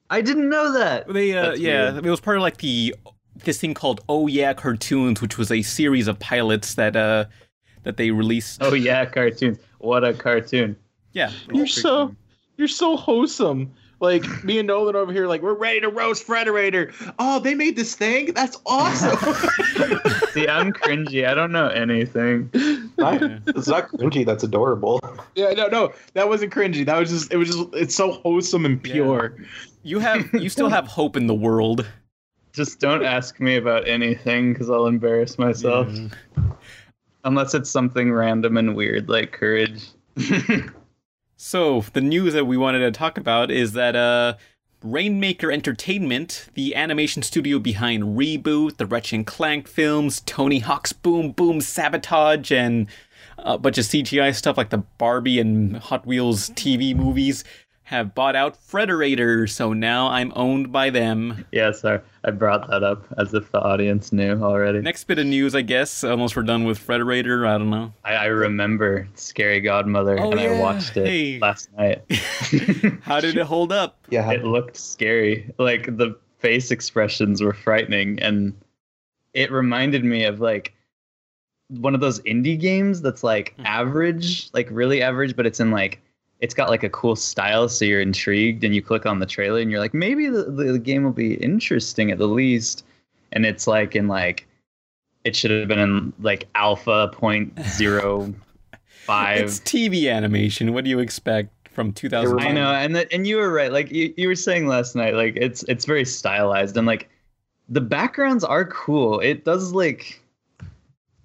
I 0.10 0.20
didn't 0.20 0.50
know 0.50 0.74
that. 0.74 1.08
They 1.08 1.32
uh 1.32 1.44
That's 1.44 1.60
yeah, 1.62 1.94
weird. 1.94 2.06
it 2.06 2.10
was 2.10 2.20
part 2.20 2.36
of 2.36 2.44
like 2.44 2.58
the 2.58 2.94
this 3.46 3.62
thing 3.62 3.74
called 3.74 4.02
Oh 4.10 4.28
Yeah 4.28 4.54
Cartoons, 4.54 5.22
which 5.22 5.38
was 5.38 5.50
a 5.50 5.62
series 5.62 6.10
of 6.10 6.20
pilots 6.20 6.76
that 6.76 6.98
uh 6.98 7.26
that 7.86 7.96
they 7.98 8.12
released. 8.12 8.62
Oh 8.62 8.74
yeah, 8.74 9.06
cartoons. 9.06 9.58
What 9.80 10.04
a 10.04 10.14
cartoon. 10.14 10.76
yeah. 11.14 11.32
You're 11.54 11.68
so 11.68 12.14
you're 12.58 12.68
so 12.68 12.98
wholesome. 12.98 13.72
Like 14.02 14.26
me 14.44 14.60
and 14.60 14.68
Nolan 14.68 14.98
over 14.98 15.14
here, 15.14 15.26
like 15.26 15.42
we're 15.42 15.54
ready 15.54 15.80
to 15.80 15.88
roast 15.88 16.28
Frederator. 16.28 16.94
Oh, 17.18 17.40
they 17.40 17.56
made 17.56 17.78
this 17.78 17.96
thing. 17.96 18.34
That's 18.34 18.58
awesome. 18.66 19.18
See, 20.34 20.48
I'm 20.50 20.74
cringy. 20.74 21.26
I 21.26 21.34
don't 21.34 21.54
know 21.54 21.70
anything. 21.70 22.50
Not, 22.98 23.22
it's 23.48 23.70
not 23.70 23.88
cringy. 23.90 24.26
That's 24.26 24.44
adorable. 24.44 25.00
yeah, 25.36 25.52
no, 25.52 25.68
no, 25.68 25.94
that 26.14 26.28
wasn't 26.28 26.54
cringy. 26.54 26.86
That 26.86 27.00
was 27.00 27.10
just 27.10 27.32
it 27.34 27.38
was 27.38 27.50
just 27.50 27.70
it's 27.74 27.96
so 27.96 28.12
wholesome 28.12 28.66
and 28.66 28.84
pure. 28.84 29.34
You 29.84 30.00
have 30.00 30.28
you 30.34 30.50
still 30.50 30.70
have 30.70 30.88
hope 30.88 31.16
in 31.16 31.28
the 31.28 31.34
world. 31.36 31.88
Just 32.52 32.80
don't 32.82 33.04
ask 33.04 33.40
me 33.40 33.56
about 33.56 33.88
anything 33.88 34.52
because 34.54 34.70
I'll 34.70 34.88
embarrass 34.88 35.40
myself. 35.40 35.88
Unless 37.26 37.54
it's 37.54 37.70
something 37.70 38.14
random 38.14 38.56
and 38.56 38.76
weird 38.76 39.10
like 39.10 39.34
courage. 39.34 39.84
So 41.38 41.82
the 41.94 42.02
news 42.02 42.34
that 42.34 42.46
we 42.46 42.58
wanted 42.58 42.80
to 42.80 42.92
talk 42.92 43.18
about 43.18 43.52
is 43.52 43.74
that 43.74 43.96
uh 43.96 44.36
Rainmaker 44.82 45.52
Entertainment, 45.52 46.48
the 46.54 46.76
animation 46.76 47.24
studio 47.24 47.60
behind 47.60 48.18
Reboot, 48.18 48.78
the 48.78 48.86
Ratchet 48.86 49.14
and 49.14 49.28
Clank 49.28 49.68
films, 49.68 50.22
Tony 50.26 50.60
Hawk's 50.60 50.94
Boom 50.94 51.32
Boom 51.32 51.60
Sabotage, 51.60 52.52
and 52.52 52.88
a 53.38 53.58
bunch 53.58 53.78
of 53.78 53.86
CGI 53.86 54.34
stuff 54.34 54.58
like 54.58 54.70
the 54.70 54.84
Barbie 54.98 55.40
and 55.40 55.78
Hot 55.78 56.06
Wheels 56.06 56.50
TV 56.52 56.96
movies, 56.96 57.44
have 57.86 58.16
bought 58.16 58.36
out 58.36 58.58
Frederator, 58.60 59.48
so 59.50 59.72
now 59.74 60.08
I'm 60.08 60.34
owned 60.36 60.72
by 60.72 60.90
them. 60.90 61.46
yeah, 61.52 61.72
sorry. 61.72 62.00
I 62.24 62.32
brought 62.32 62.68
that 62.70 62.84
up 62.84 63.06
as 63.18 63.34
if 63.36 63.52
the 63.52 63.60
audience 63.62 64.12
knew 64.12 64.42
already. 64.44 64.82
Next 64.82 65.04
bit 65.04 65.20
of 65.20 65.28
news, 65.28 65.54
I 65.54 65.62
guess, 65.62 66.04
Almost 66.04 66.36
we're 66.36 66.42
done 66.44 66.64
with 66.64 66.80
Frederator, 66.80 67.48
I 67.48 67.58
don't 67.60 67.70
know. 67.70 67.94
I, 68.04 68.14
I 68.16 68.26
remember 68.26 69.08
Scary 69.14 69.62
Godmother 69.62 70.20
Oh, 70.20 70.32
and 70.32 70.40
I 70.40 70.50
watched 70.60 70.98
it 70.98 71.08
Hey. 71.08 71.40
last 71.40 71.70
night. 71.78 72.02
How 73.04 73.20
did 73.20 73.38
it 73.38 73.46
hold 73.46 73.72
up? 73.72 74.00
Yeah. 74.10 74.32
it 74.32 74.44
looked 74.44 74.78
scary. 74.78 75.54
Like 75.60 75.96
the 75.98 76.18
face 76.40 76.72
expressions 76.72 77.42
were 77.44 77.54
frightening 77.54 78.20
and 78.20 78.54
it 79.34 79.52
reminded 79.52 80.04
me 80.04 80.24
of 80.26 80.40
like 80.42 80.74
one 81.70 81.94
of 81.94 82.02
those 82.02 82.20
indie 82.22 82.60
games 82.60 83.02
that's 83.02 83.24
like 83.24 83.54
Mhm. 83.60 83.66
average, 83.66 84.50
like 84.54 84.68
really 84.72 85.02
average, 85.04 85.36
but 85.36 85.46
it's 85.46 85.60
in 85.60 85.70
like 85.72 86.02
it's 86.40 86.54
got 86.54 86.70
like 86.70 86.84
a 86.84 86.90
cool 86.90 87.16
style 87.16 87.68
so 87.70 87.86
you're 87.86 88.02
intrigued 88.02 88.64
and 88.64 88.76
you 88.76 88.82
click 88.82 89.06
on 89.06 89.20
the 89.20 89.26
trailer 89.26 89.60
and 89.60 89.72
you're 89.72 89.80
like 89.80 89.94
maybe 89.94 90.28
the, 90.28 90.44
the, 90.44 90.64
the 90.74 90.80
game 90.80 91.04
will 91.04 91.12
be 91.12 91.36
interesting 91.36 92.12
at 92.12 92.18
the 92.18 92.28
least 92.28 92.84
and 93.32 93.46
it's 93.46 93.68
like 93.68 93.96
in 93.96 94.08
like 94.08 94.48
it 95.24 95.36
should 95.36 95.52
have 95.52 95.68
been 95.68 95.80
in 95.80 96.14
like 96.20 96.48
alpha 96.56 97.10
point 97.12 97.58
zero 97.64 98.34
five 99.06 99.42
It's 99.42 99.60
TV 99.60 100.12
animation. 100.12 100.74
What 100.74 100.84
do 100.84 100.90
you 100.90 101.00
expect 101.00 101.70
from 101.70 101.92
2000? 101.92 102.40
I 102.40 102.52
know, 102.52 102.72
and 102.72 102.96
the, 102.96 103.12
and 103.14 103.28
you 103.28 103.38
were 103.38 103.52
right. 103.52 103.72
Like 103.72 103.92
you, 103.92 104.14
you 104.16 104.28
were 104.28 104.36
saying 104.36 104.68
last 104.68 104.96
night, 104.96 105.14
like 105.14 105.36
it's 105.36 105.64
it's 105.64 105.86
very 105.86 106.06
stylized 106.06 106.78
and 106.78 106.88
like 106.88 107.10
the 107.70 107.82
backgrounds 107.82 108.44
are 108.44 108.66
cool. 108.66 109.20
It 109.20 109.46
does 109.46 109.74
like 109.74 110.22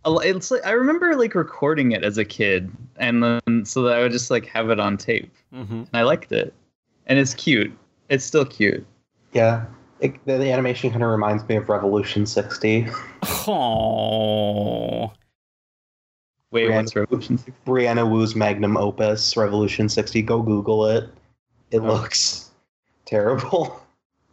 it's 0.05 0.51
like 0.51 0.65
I 0.65 0.73
remember 0.73 1.15
like 1.17 1.35
recording 1.35 1.93
it 1.93 2.05
as 2.05 2.19
a 2.19 2.25
kid, 2.25 2.71
and 2.97 3.23
then 3.23 3.65
so 3.65 3.83
that 3.83 3.97
I 3.97 4.03
would 4.03 4.13
just 4.13 4.31
like 4.31 4.47
have 4.47 4.71
it 4.71 4.81
on 4.81 4.97
tape, 4.97 5.33
hmm 5.53 5.61
and 5.61 5.89
I 5.93 6.03
liked 6.03 6.33
it, 6.33 6.55
and 7.07 7.19
it's 7.19 7.35
cute. 7.35 7.73
It's 8.09 8.25
still 8.25 8.45
cute. 8.45 8.85
Yeah. 9.33 9.65
It, 10.01 10.15
the, 10.25 10.39
the 10.39 10.51
animation 10.51 10.91
kind 10.91 11.03
of 11.03 11.11
reminds 11.11 11.47
me 11.49 11.57
of 11.57 11.69
Revolution 11.69 12.25
60. 12.27 12.89
Oh. 13.47 15.13
Wait, 16.51 16.69
Ran- 16.69 16.85
what's 16.85 16.97
Revolution? 16.97 17.37
60? 17.39 17.53
Brianna 17.67 18.11
Wu's 18.11 18.35
magnum 18.35 18.77
opus, 18.77 19.37
Revolution 19.37 19.89
60. 19.89 20.23
Go 20.23 20.43
Google 20.43 20.87
it. 20.87 21.09
It 21.71 21.81
looks 21.81 22.51
terrible. 23.05 23.81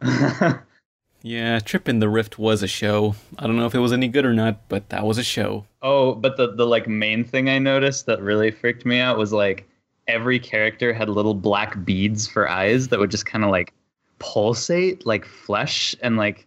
Yeah, 1.22 1.58
Tripping 1.58 1.98
the 1.98 2.08
Rift 2.08 2.38
was 2.38 2.62
a 2.62 2.68
show. 2.68 3.14
I 3.38 3.46
don't 3.46 3.56
know 3.56 3.66
if 3.66 3.74
it 3.74 3.80
was 3.80 3.92
any 3.92 4.08
good 4.08 4.24
or 4.24 4.32
not, 4.32 4.68
but 4.68 4.88
that 4.90 5.04
was 5.04 5.18
a 5.18 5.24
show. 5.24 5.66
Oh, 5.82 6.14
but 6.14 6.36
the 6.36 6.54
the 6.54 6.66
like 6.66 6.86
main 6.86 7.24
thing 7.24 7.48
I 7.48 7.58
noticed 7.58 8.06
that 8.06 8.22
really 8.22 8.50
freaked 8.50 8.86
me 8.86 9.00
out 9.00 9.18
was 9.18 9.32
like 9.32 9.68
every 10.06 10.38
character 10.38 10.92
had 10.92 11.08
little 11.08 11.34
black 11.34 11.84
beads 11.84 12.26
for 12.26 12.48
eyes 12.48 12.88
that 12.88 12.98
would 12.98 13.10
just 13.10 13.26
kind 13.26 13.44
of 13.44 13.50
like 13.50 13.74
pulsate 14.18 15.06
like 15.06 15.24
flesh 15.24 15.94
and 16.00 16.16
like 16.16 16.46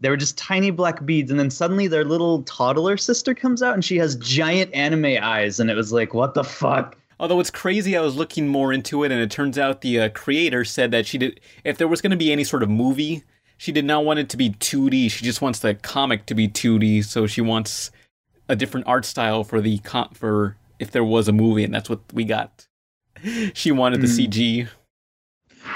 they 0.00 0.10
were 0.10 0.16
just 0.16 0.36
tiny 0.36 0.70
black 0.70 1.06
beads 1.06 1.30
and 1.30 1.38
then 1.38 1.50
suddenly 1.50 1.86
their 1.86 2.04
little 2.04 2.42
toddler 2.42 2.96
sister 2.96 3.34
comes 3.34 3.62
out 3.62 3.74
and 3.74 3.84
she 3.84 3.96
has 3.96 4.16
giant 4.16 4.72
anime 4.74 5.16
eyes 5.22 5.60
and 5.60 5.70
it 5.70 5.74
was 5.74 5.92
like 5.92 6.12
what 6.12 6.34
the 6.34 6.44
fuck 6.44 6.96
Although 7.20 7.40
it's 7.40 7.50
crazy, 7.50 7.98
I 7.98 8.00
was 8.00 8.16
looking 8.16 8.48
more 8.48 8.72
into 8.72 9.04
it, 9.04 9.12
and 9.12 9.20
it 9.20 9.30
turns 9.30 9.58
out 9.58 9.82
the 9.82 10.00
uh, 10.00 10.08
creator 10.08 10.64
said 10.64 10.90
that 10.92 11.06
she 11.06 11.18
did. 11.18 11.38
If 11.64 11.76
there 11.76 11.86
was 11.86 12.00
going 12.00 12.12
to 12.12 12.16
be 12.16 12.32
any 12.32 12.44
sort 12.44 12.62
of 12.62 12.70
movie, 12.70 13.24
she 13.60 13.72
did 13.72 13.84
not 13.84 14.06
want 14.06 14.18
it 14.18 14.30
to 14.30 14.38
be 14.38 14.48
2D. 14.48 15.10
She 15.10 15.22
just 15.22 15.42
wants 15.42 15.58
the 15.58 15.74
comic 15.74 16.24
to 16.26 16.34
be 16.34 16.48
2D. 16.48 17.04
So 17.04 17.26
she 17.26 17.42
wants 17.42 17.90
a 18.48 18.56
different 18.56 18.86
art 18.86 19.04
style 19.04 19.44
for 19.44 19.60
the 19.60 19.76
com- 19.80 20.08
for 20.14 20.56
if 20.78 20.92
there 20.92 21.04
was 21.04 21.28
a 21.28 21.32
movie, 21.32 21.62
and 21.62 21.74
that's 21.74 21.90
what 21.90 22.00
we 22.14 22.24
got. 22.24 22.66
She 23.52 23.70
wanted 23.70 24.00
the 24.00 24.06
Hmm. 24.06 24.30
CG. 24.30 24.68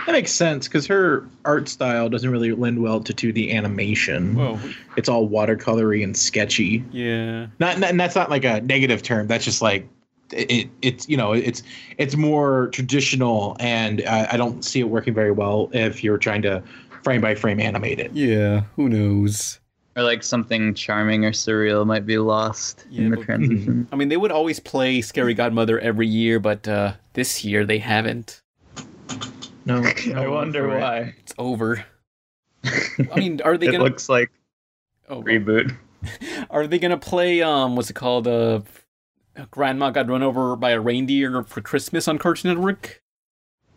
That 0.07 0.13
makes 0.13 0.31
sense 0.31 0.67
because 0.67 0.87
her 0.87 1.29
art 1.45 1.69
style 1.69 2.09
doesn't 2.09 2.31
really 2.31 2.53
lend 2.53 2.81
well 2.83 3.01
to 3.01 3.13
2D 3.13 3.53
animation. 3.53 4.35
Whoa, 4.35 4.59
It's 4.97 5.11
all 5.11 5.29
watercolory 5.29 6.03
and 6.03 6.17
sketchy. 6.17 6.83
yeah. 6.91 7.49
Not, 7.61 7.79
not 7.81 7.91
and 7.91 8.01
that's 8.01 8.15
not 8.17 8.31
like 8.31 8.45
a 8.45 8.63
negative 8.63 9.03
term. 9.03 9.27
That's 9.27 9.45
just 9.45 9.61
like 9.61 9.87
it, 10.33 10.51
it 10.51 10.69
it's 10.81 11.07
you 11.07 11.19
know 11.19 11.33
it's 11.35 11.63
it's 11.99 12.17
more 12.17 12.69
traditional 12.69 13.59
and 13.61 14.03
I, 14.09 14.27
I 14.33 14.37
don't 14.39 14.65
see 14.65 14.81
it 14.81 14.85
working 14.89 15.13
very 15.13 15.31
well 15.33 15.69
if 15.75 16.03
you're 16.03 16.17
trying 16.17 16.41
to 16.43 16.63
frame 17.05 17.21
by 17.21 17.35
frame 17.35 17.61
animated. 17.61 18.11
Yeah, 18.17 18.63
who 18.77 18.89
knows? 18.89 19.61
or 19.97 20.03
like 20.03 20.25
something 20.25 20.75
charming 20.75 21.25
or 21.25 21.31
surreal 21.31 21.87
might 21.87 22.05
be 22.05 22.19
lost 22.19 22.85
Yeah, 22.91 23.03
in 23.05 23.11
the 23.11 23.17
but- 23.19 23.27
transition 23.27 23.87
I 23.93 23.97
mean, 23.97 24.09
they 24.09 24.17
would 24.17 24.33
always 24.33 24.59
play 24.59 25.01
Scary 25.01 25.35
Godmother 25.35 25.79
every 25.79 26.09
year, 26.09 26.41
but 26.41 26.67
uh, 26.67 26.95
this 27.13 27.45
year 27.45 27.65
they 27.65 27.79
haven't. 27.79 28.43
No, 29.67 29.85
i 30.17 30.27
wonder 30.27 30.63
for 30.69 30.77
it. 30.77 30.81
why 30.81 31.15
It's 31.21 31.33
over. 31.39 31.85
I 32.65 33.17
mean, 33.21 33.41
are 33.43 33.57
they 33.57 33.69
it 33.69 33.73
gonna? 33.73 33.85
looks 33.85 34.09
like 34.09 34.33
oh, 35.09 35.23
reboot 35.23 35.77
Are 36.51 36.67
they 36.67 36.79
gonna 36.81 36.99
play 36.99 37.41
um 37.43 37.77
what's 37.77 37.89
it 37.91 37.95
called? 37.95 38.27
Uh 38.27 38.63
Grandma 39.53 39.91
got 39.91 40.09
run 40.09 40.23
over 40.25 40.57
by 40.57 40.71
a 40.71 40.81
reindeer 40.81 41.43
for 41.45 41.61
Christmas 41.61 42.09
on 42.09 42.19
Cartoon 42.19 42.53
Network? 42.55 43.01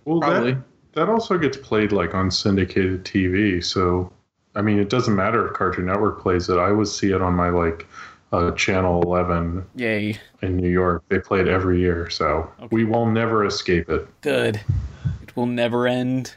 Well, 0.06 0.20
Probably. 0.22 0.54
that 0.54 0.64
that 0.98 1.10
also 1.10 1.38
gets 1.38 1.56
played 1.58 1.92
like 1.92 2.16
on 2.16 2.32
syndicated 2.32 3.06
TV. 3.06 3.64
So, 3.64 4.12
I 4.56 4.62
mean, 4.64 4.80
it 4.80 4.90
doesn't 4.90 5.16
matter 5.16 5.48
if 5.48 5.54
Cartoon 5.54 5.86
Network 5.86 6.20
plays 6.22 6.50
it. 6.50 6.58
I 6.58 6.72
would 6.72 6.88
see 6.88 7.12
it 7.12 7.22
on 7.22 7.34
my 7.34 7.50
like 7.50 7.86
uh, 8.34 8.52
channel 8.52 9.04
11 9.04 9.64
Yay. 9.76 10.18
in 10.42 10.58
New 10.58 10.70
York. 10.70 11.04
They 11.10 11.20
play 11.20 11.40
it 11.42 11.48
every 11.48 11.80
year, 11.80 12.10
so 12.10 12.52
Okay. 12.60 12.68
we 12.72 12.84
will 12.84 13.06
never 13.06 13.46
escape 13.46 13.90
it. 13.90 14.08
Good. 14.22 14.60
It 15.22 15.36
will 15.36 15.46
never 15.46 15.88
end. 15.88 16.34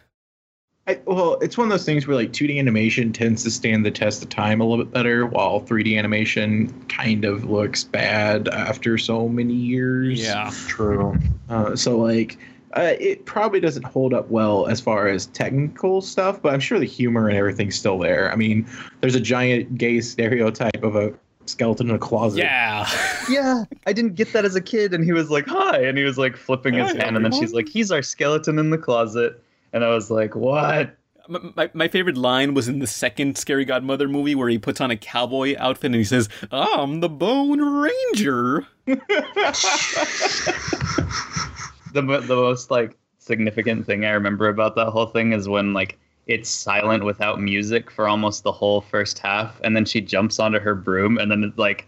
I, 0.87 0.99
well, 1.07 1.39
it's 1.41 1.57
one 1.57 1.67
of 1.67 1.71
those 1.71 1.85
things 1.85 2.07
where 2.07 2.17
like 2.17 2.33
2D 2.33 2.59
animation 2.59 3.13
tends 3.13 3.43
to 3.45 3.51
stand 3.51 3.87
the 3.87 3.91
test 3.91 4.23
of 4.23 4.29
time 4.29 4.61
a 4.61 4.65
little 4.65 4.85
bit 4.85 4.93
better, 4.93 5.25
while 5.27 5.61
3D 5.63 5.99
animation 5.99 6.85
kind 6.89 7.25
of 7.25 7.49
looks 7.49 7.85
bad 7.85 8.49
after 8.49 8.99
so 8.99 9.29
many 9.29 9.55
years. 9.55 10.21
Yeah. 10.21 10.51
True. 10.69 11.19
Uh, 11.49 11.75
so 11.77 11.97
like 11.99 12.37
Uh, 12.77 12.95
it 13.01 13.27
probably 13.27 13.59
doesn't 13.59 13.83
hold 13.85 14.15
up 14.15 14.31
well 14.31 14.69
as 14.69 14.81
far 14.81 15.09
as 15.09 15.27
technical 15.27 16.01
stuff, 16.01 16.41
but 16.41 16.55
I'm 16.55 16.61
sure 16.61 16.79
the 16.79 16.85
humor 16.87 17.29
and 17.29 17.37
everything's 17.37 17.75
still 17.77 17.99
there. 17.99 18.31
I 18.33 18.37
mean, 18.37 18.65
there's 19.01 19.17
a 19.17 19.21
giant 19.21 19.77
gay 19.77 20.01
stereotype 20.01 20.85
of 20.85 20.95
a 20.95 21.13
skeleton 21.47 21.89
in 21.91 21.97
a 21.97 21.99
closet. 21.99 22.39
Yeah. 22.39 22.87
Yeah, 23.29 23.65
I 23.87 23.93
didn't 23.93 24.17
get 24.17 24.33
that 24.33 24.45
as 24.45 24.57
a 24.57 24.61
kid, 24.61 24.93
and 24.93 25.05
he 25.05 25.13
was 25.13 25.31
like, 25.31 25.47
"Hi," 25.47 25.79
and 25.85 25.97
he 25.97 26.03
was 26.03 26.19
like 26.19 26.37
flipping 26.37 26.75
his 26.75 26.91
Hi, 26.91 27.05
hand, 27.05 27.15
and 27.15 27.25
then 27.25 27.31
she's 27.31 27.53
like, 27.53 27.69
"He's 27.69 27.93
our 27.93 28.03
skeleton 28.03 28.59
in 28.59 28.71
the 28.71 28.79
closet," 28.79 29.41
and 29.73 29.85
I 29.85 29.95
was 29.95 30.11
like, 30.11 30.35
"What?" 30.35 30.97
M- 31.29 31.53
My, 31.55 31.71
my 31.73 31.87
favorite 31.87 32.17
line 32.17 32.55
was 32.55 32.67
in 32.67 32.81
the 32.81 32.89
second 32.89 33.39
Scary 33.39 33.65
Godmother 33.65 34.09
movie 34.09 34.35
where 34.35 34.49
he 34.49 34.59
puts 34.59 34.81
on 34.81 34.91
a 34.91 34.97
cowboy 34.97 35.55
outfit 35.59 35.87
and 35.87 35.95
he 35.95 36.03
says, 36.03 36.29
I'm 36.51 36.99
the 36.99 37.09
Bone 37.09 37.61
Ranger. 37.61 38.67
the 41.93 42.03
the 42.03 42.37
most 42.37 42.71
like 42.71 42.97
significant 43.19 43.87
thing 43.87 44.05
I 44.05 44.11
remember 44.11 44.49
about 44.49 44.75
that 44.77 44.91
whole 44.91 45.07
thing 45.07 45.33
is 45.33 45.49
when 45.49 45.73
like 45.73 45.99
it's 46.27 46.49
silent 46.49 47.05
without 47.05 47.41
music 47.41 47.91
for 47.91 48.07
almost 48.09 48.45
the 48.45 48.53
whole 48.53 48.81
first 48.81 49.19
half, 49.19 49.61
and 49.65 49.75
then 49.75 49.85
she 49.85 50.01
jumps 50.01 50.39
onto 50.39 50.59
her 50.61 50.75
broom, 50.75 51.19
and 51.19 51.31
then 51.31 51.43
it's 51.45 51.59
like 51.59 51.87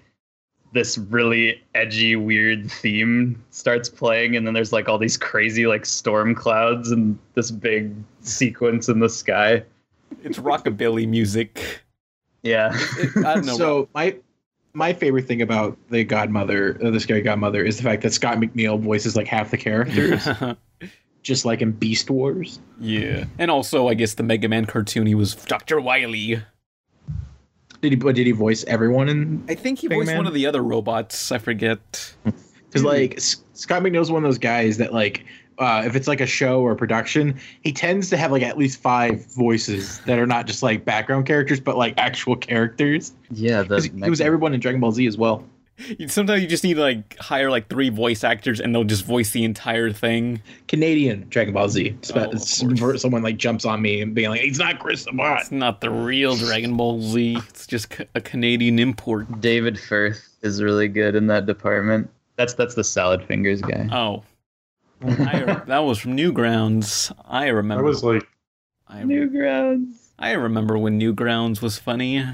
this 0.73 0.97
really 0.99 1.63
edgy, 1.75 2.17
weird 2.17 2.71
theme 2.71 3.43
starts 3.51 3.89
playing, 3.89 4.37
and 4.37 4.47
then 4.47 4.55
there's 4.55 4.73
like 4.73 4.89
all 4.89 4.99
these 4.99 5.17
crazy 5.17 5.67
like 5.67 5.85
storm 5.87 6.35
clouds 6.35 6.91
and 6.91 7.19
this 7.35 7.51
big 7.51 7.95
sequence 8.21 8.89
in 8.89 8.99
the 8.99 9.09
sky. 9.09 9.63
It's 10.25 10.39
rockabilly 10.39 11.07
music. 11.07 11.83
Yeah, 12.43 12.73
It- 12.99 13.25
I 13.25 13.35
don't 13.35 13.47
know. 13.47 13.57
So 13.57 13.89
my 13.95 14.17
my 14.75 14.93
favorite 14.93 15.27
thing 15.27 15.43
about 15.43 15.77
the 15.91 16.05
Godmother, 16.05 16.79
uh, 16.83 16.91
the 16.91 17.01
Scary 17.01 17.21
Godmother, 17.23 17.65
is 17.65 17.77
the 17.77 17.83
fact 17.83 18.03
that 18.03 18.13
Scott 18.13 18.39
McNeil 18.39 18.81
voices 18.81 19.17
like 19.17 19.27
half 19.27 19.51
the 19.51 19.59
characters, 19.59 20.27
just 21.23 21.45
like 21.45 21.61
in 21.63 21.73
Beast 21.73 22.09
Wars. 22.11 22.59
yeah. 22.81 23.25
And 23.39 23.51
also, 23.51 23.89
I 23.89 23.95
guess 23.95 24.15
the 24.15 24.23
Mega 24.23 24.49
Man 24.49 24.65
cartoon, 24.65 25.07
he 25.07 25.15
was 25.15 25.35
Dr. 25.35 25.81
Wily. 25.81 26.43
Did 27.81 27.93
he? 27.93 27.97
Did 27.97 28.27
he 28.27 28.31
voice 28.33 28.65
everyone 28.65 29.09
in? 29.09 29.45
I 29.49 29.55
think 29.55 29.81
he 29.81 29.89
Mega 29.89 29.99
voiced 30.01 30.07
Man? 30.09 30.17
one 30.19 30.27
of 30.27 30.35
the 30.35 30.47
other 30.47 30.63
robots. 30.63 31.33
I 31.33 31.39
forget. 31.39 32.15
Because 32.73 32.85
like 32.87 33.17
S- 33.19 33.45
Scott 33.53 33.83
McNeil's 33.83 34.11
one 34.11 34.25
of 34.25 34.29
those 34.29 34.39
guys 34.39 34.79
that 34.79 34.95
like. 34.95 35.27
Uh, 35.63 35.83
if 35.87 35.95
it's 35.97 36.09
like 36.09 36.21
a 36.21 36.27
show 36.27 36.61
or 36.61 36.73
a 36.73 36.77
production, 36.77 37.39
he 37.63 37.73
tends 37.73 38.11
to 38.11 38.17
have 38.17 38.33
like 38.33 38.43
at 38.43 38.59
least 38.59 38.81
five 38.81 39.25
voices 39.35 40.01
that 40.01 40.19
are 40.19 40.27
not 40.27 40.47
just 40.47 40.63
like 40.63 40.85
background 40.85 41.25
characters, 41.27 41.61
but 41.61 41.77
like 41.77 41.95
actual 41.99 42.37
characters. 42.37 43.13
yeah. 43.31 43.63
The 43.63 43.77
'Cause 43.77 43.85
He 43.87 44.11
was 44.11 44.21
everyone 44.21 44.53
in 44.55 44.61
Dragon 44.61 44.81
Ball 44.81 44.93
Z 44.93 45.07
as 45.07 45.17
well. 45.17 45.45
Sometimes 46.07 46.43
you 46.43 46.49
just 46.49 46.63
need 46.65 46.75
to 46.75 46.81
like 46.81 47.17
hire 47.19 47.51
like 47.51 47.69
three 47.69 47.89
voice 47.89 48.23
actors 48.25 48.61
and 48.61 48.75
they'll 48.75 48.85
just 48.85 49.05
voice 49.05 49.31
the 49.31 49.43
entire 49.43 49.91
thing. 49.91 50.41
Canadian 50.69 51.27
Dragon 51.29 51.55
Ball 51.55 51.69
Z. 51.69 51.97
Oh, 52.15 52.21
of 52.21 52.35
s- 52.35 52.61
course. 52.63 52.79
for 52.79 52.99
someone 52.99 53.23
like 53.23 53.37
jumps 53.37 53.65
on 53.65 53.81
me 53.83 54.01
and 54.03 54.15
being 54.15 54.29
like, 54.31 54.43
"It's 54.45 54.59
not 54.59 54.79
Chris 54.79 55.03
Sabat." 55.05 55.41
It's 55.41 55.51
not 55.51 55.81
the 55.81 55.91
real 55.91 56.37
Dragon 56.37 56.77
Ball 56.77 57.01
Z. 57.01 57.37
It's 57.49 57.67
just 57.67 57.97
a 58.15 58.21
Canadian 58.21 58.79
import. 58.79 59.41
David 59.41 59.79
Firth 59.81 60.29
is 60.43 60.63
really 60.63 60.89
good 60.89 61.15
in 61.17 61.27
that 61.29 61.47
department. 61.47 62.09
That's 62.37 62.55
that's 62.55 62.75
the 62.75 62.85
salad 62.85 63.25
fingers 63.25 63.61
guy. 63.63 63.89
Oh. 63.93 64.23
I, 65.03 65.63
that 65.67 65.79
was 65.81 65.99
from 65.99 66.17
Newgrounds. 66.17 67.13
I 67.27 67.49
remember. 67.49 67.83
That 67.83 67.89
was 67.89 68.05
like 68.05 68.27
I, 68.89 69.03
Newgrounds. 69.03 69.95
I 70.19 70.33
remember 70.33 70.79
when 70.79 71.01
Newgrounds 71.01 71.63
was 71.63 71.79
funny. 71.79 72.25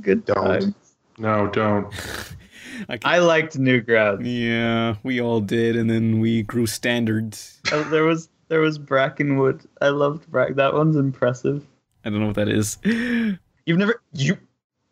Good 0.00 0.24
Don't. 0.24 0.44
times. 0.44 0.74
no, 1.18 1.48
don't. 1.48 1.92
I, 2.88 2.98
I 3.04 3.18
liked 3.18 3.58
Newgrounds. 3.58 4.22
yeah, 4.24 4.96
we 5.02 5.20
all 5.20 5.40
did, 5.40 5.76
and 5.76 5.90
then 5.90 6.20
we 6.20 6.42
grew 6.42 6.66
standards. 6.66 7.60
Oh, 7.72 7.82
there 7.84 8.04
was 8.04 8.30
there 8.48 8.60
was 8.60 8.78
Brackenwood. 8.78 9.66
I 9.80 9.88
loved 9.88 10.30
Brack. 10.30 10.54
That 10.54 10.74
one's 10.74 10.96
impressive. 10.96 11.66
I 12.04 12.10
don't 12.10 12.20
know 12.20 12.26
what 12.26 12.36
that 12.36 12.48
is. 12.48 12.78
You've 12.84 13.78
never 13.78 14.02
you. 14.12 14.38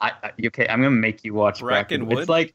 I, 0.01 0.12
I 0.22 0.33
okay. 0.47 0.66
I'm 0.68 0.83
gonna 0.83 0.91
make 0.91 1.24
you 1.24 1.35
watch 1.35 1.61
Brackenwood. 1.61 1.89
Brackenwood? 1.89 2.20
It's 2.20 2.29
like. 2.29 2.55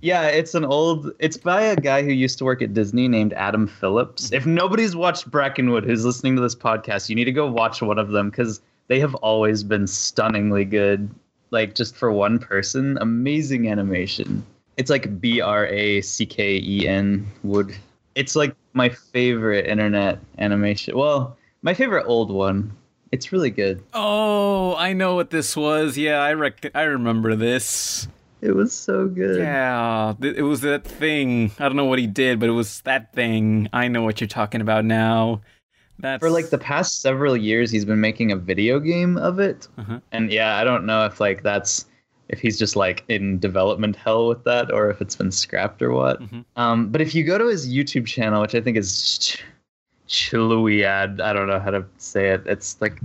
Yeah, 0.00 0.26
it's 0.28 0.54
an 0.54 0.64
old. 0.64 1.10
It's 1.18 1.36
by 1.36 1.62
a 1.62 1.76
guy 1.76 2.02
who 2.02 2.12
used 2.12 2.38
to 2.38 2.44
work 2.44 2.62
at 2.62 2.74
Disney 2.74 3.08
named 3.08 3.32
Adam 3.32 3.66
Phillips. 3.66 4.30
If 4.32 4.46
nobody's 4.46 4.94
watched 4.94 5.30
Brackenwood 5.30 5.84
who's 5.84 6.04
listening 6.04 6.36
to 6.36 6.42
this 6.42 6.54
podcast, 6.54 7.08
you 7.08 7.16
need 7.16 7.24
to 7.24 7.32
go 7.32 7.50
watch 7.50 7.82
one 7.82 7.98
of 7.98 8.10
them 8.10 8.30
because 8.30 8.60
they 8.88 9.00
have 9.00 9.14
always 9.16 9.64
been 9.64 9.86
stunningly 9.86 10.64
good. 10.64 11.10
Like 11.50 11.74
just 11.74 11.96
for 11.96 12.12
one 12.12 12.38
person, 12.38 12.98
amazing 13.00 13.68
animation. 13.68 14.44
It's 14.76 14.90
like 14.90 15.20
B 15.20 15.40
R 15.40 15.66
A 15.66 16.02
C 16.02 16.26
K 16.26 16.60
E 16.62 16.86
N 16.86 17.26
Wood. 17.42 17.74
It's 18.14 18.36
like 18.36 18.54
my 18.74 18.88
favorite 18.88 19.66
internet 19.66 20.18
animation. 20.38 20.96
Well, 20.96 21.36
my 21.62 21.74
favorite 21.74 22.04
old 22.06 22.30
one. 22.30 22.76
It's 23.12 23.32
really 23.32 23.50
good. 23.50 23.82
Oh, 23.94 24.74
I 24.76 24.92
know 24.92 25.14
what 25.14 25.30
this 25.30 25.56
was. 25.56 25.96
Yeah, 25.96 26.18
I 26.18 26.34
rec- 26.34 26.70
I 26.74 26.82
remember 26.82 27.36
this. 27.36 28.08
It 28.46 28.54
was 28.54 28.72
so 28.72 29.08
good. 29.08 29.38
Yeah, 29.40 30.14
it 30.22 30.42
was 30.42 30.60
that 30.60 30.84
thing. 30.84 31.50
I 31.58 31.64
don't 31.64 31.74
know 31.76 31.84
what 31.86 31.98
he 31.98 32.06
did, 32.06 32.38
but 32.38 32.48
it 32.48 32.52
was 32.52 32.80
that 32.82 33.12
thing. 33.12 33.68
I 33.72 33.88
know 33.88 34.02
what 34.02 34.20
you're 34.20 34.28
talking 34.28 34.60
about 34.60 34.84
now. 34.84 35.40
That's 35.98 36.20
For 36.20 36.30
like 36.30 36.50
the 36.50 36.58
past 36.58 37.00
several 37.02 37.36
years, 37.36 37.70
he's 37.70 37.84
been 37.84 38.00
making 38.00 38.30
a 38.30 38.36
video 38.36 38.78
game 38.78 39.16
of 39.16 39.38
it, 39.40 39.66
Uh-huh. 39.78 39.98
and 40.12 40.30
yeah, 40.30 40.56
I 40.58 40.64
don't 40.64 40.84
know 40.86 41.04
if 41.06 41.18
like 41.20 41.42
that's 41.42 41.86
if 42.28 42.38
he's 42.38 42.58
just 42.58 42.76
like 42.76 43.02
in 43.08 43.38
development 43.38 43.96
hell 43.96 44.28
with 44.28 44.44
that, 44.44 44.70
or 44.72 44.90
if 44.90 45.00
it's 45.00 45.16
been 45.16 45.30
scrapped 45.32 45.80
or 45.82 45.92
what. 45.92 46.20
Mhm. 46.22 46.44
Um, 46.56 46.88
but 46.88 47.00
if 47.00 47.14
you 47.14 47.24
go 47.24 47.38
to 47.38 47.46
his 47.48 47.68
YouTube 47.68 48.06
channel, 48.06 48.40
which 48.42 48.54
I 48.54 48.60
think 48.60 48.76
is 48.76 49.18
Ch- 49.18 49.42
Chluaid, 50.08 51.20
I 51.20 51.32
don't 51.32 51.46
know 51.48 51.58
how 51.60 51.70
to 51.70 51.84
say 51.98 52.30
it. 52.30 52.42
It's 52.46 52.80
like 52.80 53.00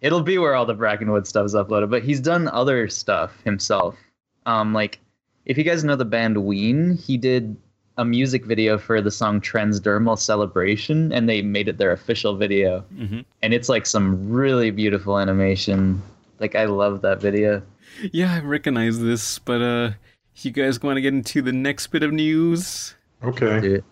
it'll 0.00 0.22
be 0.22 0.38
where 0.38 0.54
all 0.54 0.66
the 0.66 0.74
Brackenwood 0.74 1.26
stuff 1.26 1.46
is 1.46 1.54
uploaded. 1.54 1.90
But 1.90 2.02
he's 2.02 2.20
done 2.20 2.48
other 2.48 2.88
stuff 2.88 3.40
himself. 3.44 3.96
Um, 4.46 4.72
like 4.72 4.98
if 5.46 5.58
you 5.58 5.64
guys 5.64 5.84
know 5.84 5.96
the 5.96 6.04
band 6.04 6.44
Ween, 6.44 6.96
he 6.96 7.16
did 7.16 7.56
a 7.98 8.04
music 8.04 8.44
video 8.46 8.78
for 8.78 9.00
the 9.02 9.10
song 9.10 9.40
Transdermal 9.40 10.18
Celebration, 10.18 11.12
and 11.12 11.28
they 11.28 11.42
made 11.42 11.68
it 11.68 11.78
their 11.78 11.92
official 11.92 12.36
video. 12.36 12.84
Mhm. 12.94 13.24
And 13.42 13.52
it's 13.52 13.68
like 13.68 13.86
some 13.86 14.30
really 14.30 14.70
beautiful 14.70 15.18
animation. 15.18 16.02
Like 16.40 16.54
I 16.54 16.64
love 16.64 17.02
that 17.02 17.20
video. 17.20 17.62
Yeah, 18.12 18.34
I 18.34 18.40
recognize 18.40 18.98
this, 19.00 19.38
but 19.38 19.60
uh, 19.60 19.90
you 20.36 20.50
guys 20.50 20.82
want 20.82 20.96
to 20.96 21.00
get 21.02 21.12
into 21.12 21.42
the 21.42 21.52
next 21.52 21.88
bit 21.88 22.02
of 22.02 22.12
news? 22.12 22.94
Okay. 23.22 23.82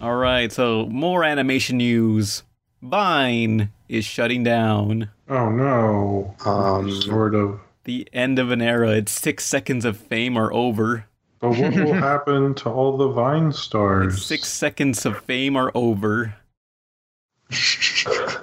All 0.00 0.16
right, 0.16 0.52
so 0.52 0.86
more 0.86 1.24
animation 1.24 1.78
news. 1.78 2.42
Vine 2.82 3.70
is 3.88 4.04
shutting 4.04 4.44
down. 4.44 5.08
Oh 5.28 5.48
no. 5.50 6.34
Um, 6.44 6.90
Sort 7.00 7.34
of. 7.34 7.58
The 7.86 8.08
end 8.12 8.40
of 8.40 8.50
an 8.50 8.60
era. 8.60 8.90
Its 8.90 9.12
six 9.12 9.46
seconds 9.46 9.84
of 9.84 9.96
fame 9.96 10.36
are 10.36 10.52
over. 10.52 11.06
But 11.38 11.50
what 11.50 11.72
will 11.72 11.92
happen 11.92 12.52
to 12.56 12.68
all 12.68 12.96
the 12.96 13.08
Vine 13.08 13.52
stars? 13.52 14.14
Its 14.14 14.26
six 14.26 14.48
seconds 14.48 15.06
of 15.06 15.22
fame 15.22 15.56
are 15.56 15.70
over. 15.72 16.34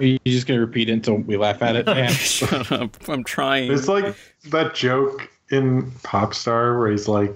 you 0.00 0.18
just 0.24 0.46
gonna 0.46 0.60
repeat 0.60 0.88
it 0.88 0.92
until 0.92 1.16
we 1.16 1.36
laugh 1.36 1.60
at 1.60 1.76
it? 1.76 1.84
Man? 1.86 2.10
Shut 2.10 2.72
up. 2.72 2.96
I'm 3.06 3.22
trying. 3.22 3.70
It's 3.70 3.86
like 3.86 4.16
that 4.46 4.74
joke 4.74 5.28
in 5.50 5.90
Popstar 6.02 6.78
where 6.78 6.90
he's 6.90 7.06
like, 7.06 7.34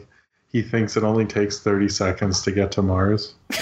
he 0.51 0.63
thinks 0.63 0.97
it 0.97 1.05
only 1.05 1.27
takes 1.27 1.61
30 1.61 1.91
seconds 1.91 2.41
to 2.43 2.53
get 2.53 2.73
to 2.73 2.81
Mars. 2.81 3.35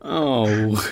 oh. 0.00 0.90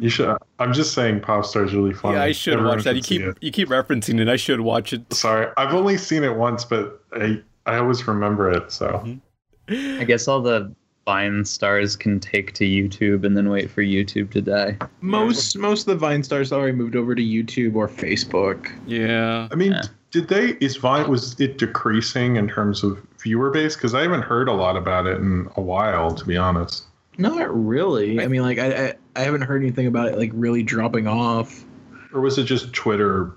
You 0.00 0.08
should. 0.08 0.36
I'm 0.58 0.72
just 0.72 0.94
saying, 0.94 1.20
Popstar 1.20 1.64
is 1.64 1.74
really 1.74 1.94
funny. 1.94 2.16
Yeah, 2.16 2.24
I 2.24 2.32
should 2.32 2.54
Everyone 2.54 2.76
watch 2.76 2.84
that. 2.84 2.96
You 2.96 3.02
keep 3.02 3.22
it. 3.22 3.36
you 3.40 3.50
keep 3.50 3.68
referencing 3.68 4.20
it. 4.20 4.28
I 4.28 4.36
should 4.36 4.60
watch 4.60 4.92
it. 4.92 5.12
Sorry, 5.12 5.48
I've 5.56 5.74
only 5.74 5.96
seen 5.96 6.24
it 6.24 6.36
once, 6.36 6.64
but 6.64 7.02
I 7.12 7.40
I 7.66 7.76
always 7.76 8.06
remember 8.06 8.50
it. 8.50 8.70
So 8.72 9.02
mm-hmm. 9.68 10.00
I 10.00 10.04
guess 10.04 10.28
all 10.28 10.40
the 10.40 10.74
Vine 11.06 11.44
stars 11.44 11.96
can 11.96 12.20
take 12.20 12.52
to 12.54 12.64
YouTube 12.64 13.24
and 13.24 13.36
then 13.36 13.48
wait 13.48 13.70
for 13.70 13.82
YouTube 13.82 14.30
to 14.32 14.40
die. 14.42 14.76
most 15.00 15.56
most 15.56 15.80
of 15.80 15.86
the 15.86 15.96
Vine 15.96 16.22
stars 16.22 16.52
already 16.52 16.72
moved 16.72 16.94
over 16.94 17.14
to 17.14 17.22
YouTube 17.22 17.74
or 17.74 17.88
Facebook. 17.88 18.70
Yeah. 18.86 19.48
I 19.50 19.54
mean, 19.54 19.72
Yeah. 19.72 19.82
did 20.10 20.28
they? 20.28 20.50
Is 20.60 20.76
Vine 20.76 21.08
was 21.08 21.40
it 21.40 21.58
decreasing 21.58 22.36
in 22.36 22.48
terms 22.48 22.84
of 22.84 22.98
viewer 23.22 23.50
base? 23.50 23.74
Because 23.76 23.94
I 23.94 24.02
haven't 24.02 24.22
heard 24.22 24.48
a 24.48 24.52
lot 24.52 24.76
about 24.76 25.06
it 25.06 25.18
in 25.18 25.48
a 25.56 25.60
while, 25.60 26.14
to 26.14 26.24
be 26.24 26.36
honest. 26.36 26.84
Not 27.20 27.54
really. 27.66 28.20
I 28.20 28.26
mean, 28.28 28.42
like 28.42 28.58
I, 28.58 28.88
I 28.88 28.94
I 29.16 29.20
haven't 29.20 29.42
heard 29.42 29.62
anything 29.62 29.86
about 29.86 30.08
it 30.08 30.18
like 30.18 30.30
really 30.34 30.62
dropping 30.62 31.06
off. 31.06 31.64
Or 32.12 32.20
was 32.20 32.38
it 32.38 32.44
just 32.44 32.72
Twitter, 32.72 33.32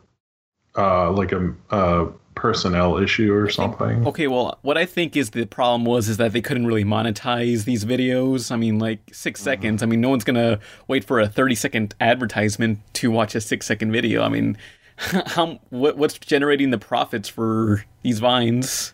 uh, 0.76 1.12
like 1.12 1.32
a, 1.32 1.54
a 1.70 2.08
personnel 2.36 2.98
issue 2.98 3.32
or 3.34 3.48
something? 3.50 4.08
Okay, 4.08 4.28
well, 4.28 4.58
what 4.64 4.78
I 4.78 4.86
think 4.86 5.16
is 5.16 5.30
the 5.30 5.46
problem 5.46 5.86
was 5.86 6.10
is 6.10 6.18
that 6.18 6.34
they 6.34 6.42
couldn't 6.42 6.66
really 6.66 6.84
monetize 6.84 7.66
these 7.66 7.86
videos. 7.86 8.52
I 8.52 8.56
mean, 8.56 8.80
like 8.80 9.00
6 9.14 9.40
Mm-hmm. 9.40 9.44
seconds. 9.44 9.84
I 9.84 9.86
mean, 9.86 10.02
no 10.02 10.10
one's 10.10 10.24
gonna 10.24 10.60
wait 10.88 11.04
for 11.04 11.20
a 11.20 11.28
thirty 11.28 11.56
second 11.56 11.94
advertisement 12.00 12.80
to 12.94 13.12
watch 13.12 13.36
a 13.36 13.42
six 13.42 13.66
second 13.68 13.92
video. 13.92 14.24
I 14.24 14.30
mean, 14.30 14.58
how 14.98 15.60
what 15.70 15.98
what's 15.98 16.18
generating 16.18 16.72
the 16.72 16.78
profits 16.80 17.30
for 17.30 17.84
these 18.02 18.20
vines? 18.20 18.94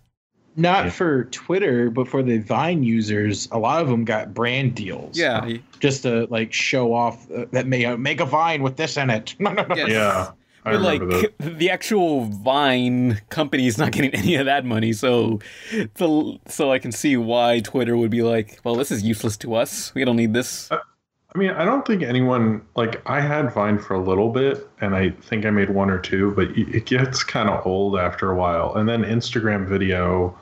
Not 0.60 0.86
Yeah. 0.86 0.92
for 0.92 1.24
Twitter, 1.26 1.90
but 1.90 2.08
for 2.08 2.22
the 2.22 2.38
Vine 2.40 2.84
users, 2.84 3.48
a 3.52 3.58
lot 3.60 3.82
of 3.82 3.88
them 3.88 4.06
got 4.06 4.34
brand 4.34 4.76
deals. 4.76 5.18
Yeah. 5.18 5.50
just 5.80 6.04
to 6.04 6.28
like 6.30 6.52
show 6.54 6.94
off 6.94 7.30
uh, 7.32 7.46
that 7.52 7.66
may 7.68 7.86
uh, 7.86 7.98
make 7.98 8.20
a 8.20 8.26
Vine 8.26 8.62
with 8.64 8.76
this 8.78 8.98
in 8.98 9.10
it. 9.10 9.36
Yes. 9.40 9.90
Yeah. 9.90 10.32
I 10.66 10.74
But 10.74 10.82
like 10.82 11.00
that. 11.00 11.34
the 11.40 11.70
actual 11.70 12.26
Vine 12.26 13.22
company 13.30 13.66
is 13.66 13.78
not 13.78 13.92
getting 13.94 14.14
any 14.14 14.36
of 14.36 14.46
that 14.46 14.66
money, 14.66 14.92
so 14.92 15.40
the, 15.72 16.38
so 16.48 16.72
I 16.74 16.80
can 16.80 16.92
see 16.92 17.16
why 17.16 17.62
Twitter 17.62 17.96
would 17.96 18.12
be 18.12 18.24
like, 18.24 18.60
well, 18.66 18.76
this 18.76 18.92
is 18.92 19.02
useless 19.02 19.38
to 19.38 19.56
us. 19.56 19.94
We 19.96 20.04
don't 20.04 20.18
need 20.18 20.34
this. 20.34 20.70
I 20.72 21.38
mean, 21.38 21.52
I 21.52 21.64
don't 21.64 21.86
think 21.88 22.04
anyone 22.04 22.62
like 22.76 23.02
I 23.08 23.22
had 23.22 23.54
Vine 23.54 23.80
for 23.80 23.94
a 23.94 24.00
little 24.02 24.30
bit, 24.32 24.68
and 24.82 24.96
I 24.96 25.12
think 25.12 25.46
I 25.46 25.50
made 25.52 25.70
one 25.70 25.90
or 25.90 25.98
two, 26.00 26.32
but 26.36 26.50
it 26.58 26.68
it 26.76 26.86
gets 26.86 27.24
kind 27.24 27.48
of 27.50 27.66
old 27.66 27.98
after 27.98 28.30
a 28.32 28.36
while. 28.36 28.76
And 28.76 28.90
then 28.90 29.04
Instagram 29.04 29.66
video 29.66 30.36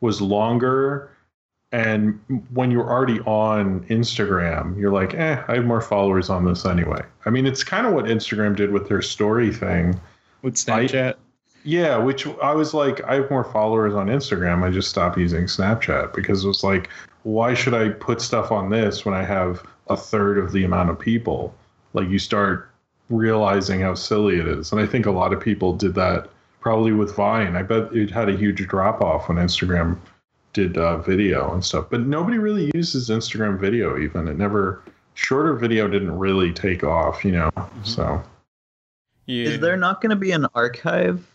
was 0.00 0.20
longer, 0.20 1.10
and 1.72 2.20
when 2.52 2.70
you're 2.70 2.88
already 2.88 3.20
on 3.20 3.84
Instagram, 3.86 4.78
you're 4.78 4.90
like, 4.90 5.14
eh, 5.14 5.42
I 5.46 5.54
have 5.54 5.64
more 5.64 5.80
followers 5.80 6.28
on 6.28 6.44
this 6.44 6.66
anyway. 6.66 7.02
I 7.26 7.30
mean, 7.30 7.46
it's 7.46 7.62
kind 7.62 7.86
of 7.86 7.92
what 7.92 8.06
Instagram 8.06 8.56
did 8.56 8.72
with 8.72 8.88
their 8.88 9.02
story 9.02 9.52
thing. 9.52 10.00
with 10.42 10.54
Snapchat. 10.54 11.14
Yeah, 11.62 11.98
which 11.98 12.26
I 12.42 12.54
was 12.54 12.72
like, 12.72 13.04
I 13.04 13.16
have 13.16 13.30
more 13.30 13.44
followers 13.44 13.94
on 13.94 14.06
Instagram. 14.06 14.64
I 14.64 14.70
just 14.70 14.88
stopped 14.88 15.18
using 15.18 15.44
Snapchat 15.44 16.14
because 16.14 16.44
it 16.44 16.48
was 16.48 16.64
like, 16.64 16.88
why 17.22 17.52
should 17.52 17.74
I 17.74 17.90
put 17.90 18.22
stuff 18.22 18.50
on 18.50 18.70
this 18.70 19.04
when 19.04 19.14
I 19.14 19.22
have 19.22 19.62
a 19.88 19.96
third 19.96 20.38
of 20.38 20.52
the 20.52 20.64
amount 20.64 20.88
of 20.88 20.98
people? 20.98 21.54
Like, 21.92 22.08
you 22.08 22.18
start 22.18 22.70
realizing 23.10 23.80
how 23.80 23.94
silly 23.94 24.38
it 24.38 24.48
is. 24.48 24.72
And 24.72 24.80
I 24.80 24.86
think 24.86 25.04
a 25.04 25.10
lot 25.10 25.32
of 25.32 25.40
people 25.40 25.74
did 25.74 25.94
that 25.96 26.30
probably 26.60 26.92
with 26.92 27.14
Vine. 27.14 27.56
I 27.56 27.62
bet 27.62 27.92
it 27.92 28.10
had 28.10 28.28
a 28.28 28.36
huge 28.36 28.66
drop 28.68 29.00
off 29.00 29.28
when 29.28 29.38
Instagram 29.38 29.98
did 30.52 30.76
uh, 30.76 30.98
video 30.98 31.52
and 31.52 31.64
stuff. 31.64 31.86
But 31.90 32.02
nobody 32.06 32.38
really 32.38 32.70
uses 32.74 33.08
Instagram 33.08 33.58
video, 33.58 33.98
even. 33.98 34.28
It 34.28 34.36
never, 34.36 34.82
shorter 35.14 35.54
video 35.54 35.88
didn't 35.88 36.16
really 36.16 36.52
take 36.52 36.84
off, 36.84 37.24
you 37.24 37.32
know? 37.32 37.50
So. 37.84 38.22
Yeah. 39.26 39.50
Is 39.50 39.60
there 39.60 39.76
not 39.76 40.00
going 40.00 40.10
to 40.10 40.16
be 40.16 40.32
an 40.32 40.46
archive? 40.54 41.26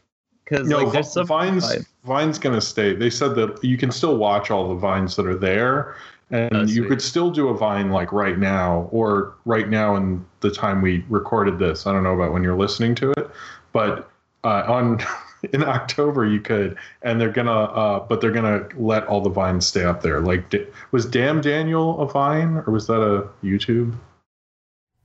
Because 0.44 0.68
No, 0.68 0.80
like 0.80 0.94
there's 0.94 1.12
some 1.12 1.26
Vine's 1.26 1.66
archive. 1.66 1.88
Vine's 2.06 2.38
gonna 2.38 2.62
stay. 2.62 2.94
They 2.94 3.10
said 3.10 3.36
that 3.36 3.64
you 3.64 3.78
can 3.78 3.90
still 3.92 4.18
watch 4.18 4.52
all 4.52 4.70
the 4.70 4.76
vines 4.76 5.16
that 5.16 5.26
are 5.26 5.36
there, 5.36 5.96
and 6.30 6.56
Oh, 6.56 6.62
you 6.64 6.86
could 6.86 7.02
still 7.02 7.32
do 7.32 7.48
a 7.50 7.58
vine 7.58 7.90
like 7.90 8.12
right 8.12 8.38
now 8.38 8.88
or 8.92 9.34
right 9.46 9.70
now 9.70 9.96
in 9.96 10.24
the 10.42 10.52
time 10.52 10.82
we 10.82 11.04
recorded 11.10 11.58
this. 11.58 11.88
I 11.88 11.94
don't 11.94 12.04
know 12.04 12.14
about 12.14 12.32
when 12.32 12.44
you're 12.44 12.58
listening 12.58 12.94
to 12.96 13.12
it, 13.12 13.30
but 13.74 14.12
uh, 14.46 14.64
on 14.72 15.00
in 15.54 15.64
October 15.64 16.26
you 16.26 16.40
could, 16.40 16.78
and 17.02 17.20
they're 17.20 17.32
gonna, 17.32 17.52
uh, 17.52 18.00
but 18.08 18.22
they're 18.22 18.32
gonna 18.32 18.68
let 18.78 19.06
all 19.08 19.22
the 19.22 19.30
vines 19.30 19.66
stay 19.66 19.84
up 19.84 20.02
there. 20.02 20.22
Like, 20.22 20.50
da- 20.50 20.66
was 20.92 21.06
Damn 21.06 21.42
Daniel 21.42 22.00
a 22.00 22.08
vine 22.08 22.64
or 22.66 22.72
was 22.72 22.88
that 22.88 23.02
a 23.02 23.28
YouTube? 23.44 23.96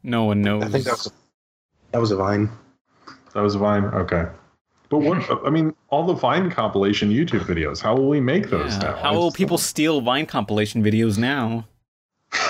No 0.02 0.24
one 0.24 0.40
knows. 0.42 0.62
I 0.64 0.68
think 0.68 0.84
that 0.84 0.92
was 0.92 1.12
that 1.92 2.00
was 2.00 2.10
a 2.12 2.16
Vine. 2.16 2.48
That 3.34 3.40
was 3.40 3.54
a 3.54 3.58
vine. 3.58 3.84
Okay. 3.84 4.26
But 4.88 4.98
what 4.98 5.28
I 5.46 5.50
mean, 5.50 5.74
all 5.88 6.04
the 6.06 6.14
Vine 6.14 6.50
compilation 6.50 7.10
YouTube 7.10 7.40
videos. 7.40 7.80
How 7.80 7.94
will 7.96 8.08
we 8.08 8.20
make 8.20 8.48
those 8.50 8.72
Yeah. 8.74 8.82
now? 8.90 8.96
How 8.96 9.12
will 9.14 9.28
It's- 9.28 9.36
people 9.36 9.58
steal 9.58 10.00
Vine 10.00 10.26
compilation 10.26 10.82
videos 10.84 11.18
now? 11.18 11.66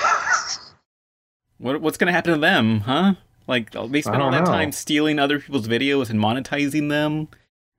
What, 1.57 1.79
what's 1.79 1.95
going 1.97 2.07
to 2.07 2.11
happen 2.13 2.33
to 2.33 2.39
them, 2.39 2.79
huh? 2.79 3.13
Like 3.47 3.71
they 3.71 4.01
spend 4.01 4.21
all 4.21 4.31
that 4.31 4.45
know. 4.45 4.51
time 4.51 4.71
stealing 4.71 5.19
other 5.19 5.39
people's 5.39 5.67
videos 5.67 6.09
and 6.09 6.19
monetizing 6.19 6.89
them. 6.89 7.27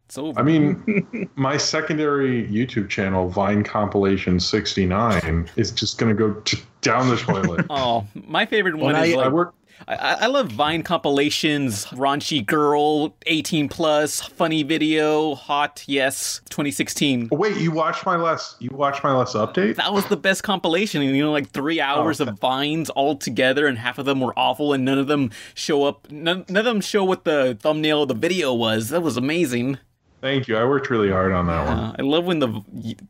It's 0.06 0.18
over. 0.18 0.38
I 0.38 0.42
mean, 0.42 1.30
my 1.36 1.56
secondary 1.56 2.46
YouTube 2.48 2.88
channel, 2.90 3.28
Vine 3.28 3.62
Compilation 3.64 4.38
69, 4.40 5.48
is 5.56 5.70
just 5.70 5.96
going 5.98 6.14
to 6.14 6.18
go 6.18 6.38
t- 6.40 6.58
down 6.82 7.08
the 7.08 7.16
toilet. 7.16 7.64
oh, 7.70 8.06
my 8.26 8.44
favorite 8.44 8.76
one 8.76 8.92
Well, 8.92 9.02
is 9.02 9.14
I- 9.14 9.16
like 9.16 9.26
I 9.26 9.28
work. 9.30 9.54
I, 9.88 10.14
I 10.20 10.26
love 10.26 10.52
Vine 10.52 10.82
compilations, 10.82 11.86
raunchy 11.86 12.44
girl, 12.44 13.14
18 13.26 13.68
plus, 13.68 14.20
funny 14.20 14.62
video, 14.62 15.34
hot, 15.34 15.84
yes, 15.86 16.40
2016. 16.50 17.28
Oh, 17.32 17.36
wait, 17.36 17.56
you 17.56 17.70
watched 17.70 18.06
my 18.06 18.16
last? 18.16 18.60
You 18.60 18.70
watched 18.72 19.02
my 19.02 19.12
last 19.12 19.34
update? 19.34 19.76
That 19.76 19.92
was 19.92 20.06
the 20.06 20.16
best 20.16 20.42
compilation. 20.42 21.02
You 21.02 21.24
know, 21.24 21.32
like 21.32 21.50
three 21.50 21.80
oh, 21.80 21.84
hours 21.84 22.20
okay. 22.20 22.30
of 22.30 22.38
vines 22.38 22.90
all 22.90 23.16
together, 23.16 23.66
and 23.66 23.78
half 23.78 23.98
of 23.98 24.06
them 24.06 24.20
were 24.20 24.38
awful, 24.38 24.72
and 24.72 24.84
none 24.84 24.98
of 24.98 25.06
them 25.06 25.30
show 25.54 25.84
up. 25.84 26.10
None, 26.10 26.44
none 26.48 26.56
of 26.58 26.64
them 26.64 26.80
show 26.80 27.04
what 27.04 27.24
the 27.24 27.56
thumbnail 27.60 28.02
of 28.02 28.08
the 28.08 28.14
video 28.14 28.54
was. 28.54 28.90
That 28.90 29.02
was 29.02 29.16
amazing. 29.16 29.78
Thank 30.22 30.46
you. 30.46 30.56
I 30.56 30.64
worked 30.64 30.88
really 30.88 31.10
hard 31.10 31.32
on 31.32 31.48
that 31.48 31.66
one. 31.66 31.78
Uh, 31.78 31.96
I 31.98 32.02
love 32.02 32.24
when 32.24 32.38
the 32.38 32.62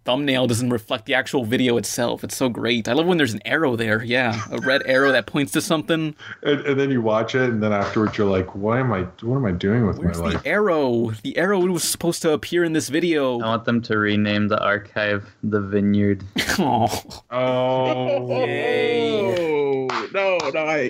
thumbnail 0.07 0.47
doesn't 0.47 0.71
reflect 0.71 1.05
the 1.05 1.13
actual 1.13 1.45
video 1.45 1.77
itself. 1.77 2.25
It's 2.25 2.35
so 2.37 2.49
great. 2.49 2.89
I 2.89 2.95
love 2.95 3.05
when 3.07 3.19
there's 3.19 3.35
an 3.35 3.43
arrow 3.45 3.77
there. 3.77 4.03
Yeah, 4.03 4.43
a 4.51 4.59
red 4.61 4.81
arrow 4.87 5.13
that 5.13 5.27
points 5.27 5.53
to 5.53 5.61
something. 5.61 6.17
And, 6.43 6.61
and 6.63 6.81
then 6.81 6.91
you 6.91 7.03
watch 7.03 7.35
it, 7.35 7.51
and 7.51 7.63
then 7.63 7.71
afterwards 7.71 8.17
you're 8.17 8.31
like, 8.31 8.55
"Why 8.57 8.81
am 8.81 8.95
I? 8.95 9.03
What 9.21 9.37
am 9.37 9.45
I 9.45 9.53
doing 9.53 9.87
with 9.87 9.99
Where's 9.99 10.21
my 10.23 10.33
the 10.33 10.47
arrow? 10.49 11.11
The 11.23 11.37
arrow 11.37 11.61
was 11.61 11.85
supposed 11.85 12.23
to 12.23 12.33
appear 12.33 12.65
in 12.65 12.73
this 12.73 12.89
video. 12.89 13.39
I 13.41 13.47
want 13.47 13.67
them 13.67 13.83
to 13.83 13.99
rename 13.99 14.49
the 14.49 14.59
archive 14.65 15.29
the 15.43 15.61
Vineyard. 15.61 16.25
Oh, 16.59 16.89
Oh, 17.31 18.27
Yay. 18.47 19.87
Oh 19.91 20.09
no, 20.15 20.39
no, 20.51 20.61
I, 20.61 20.89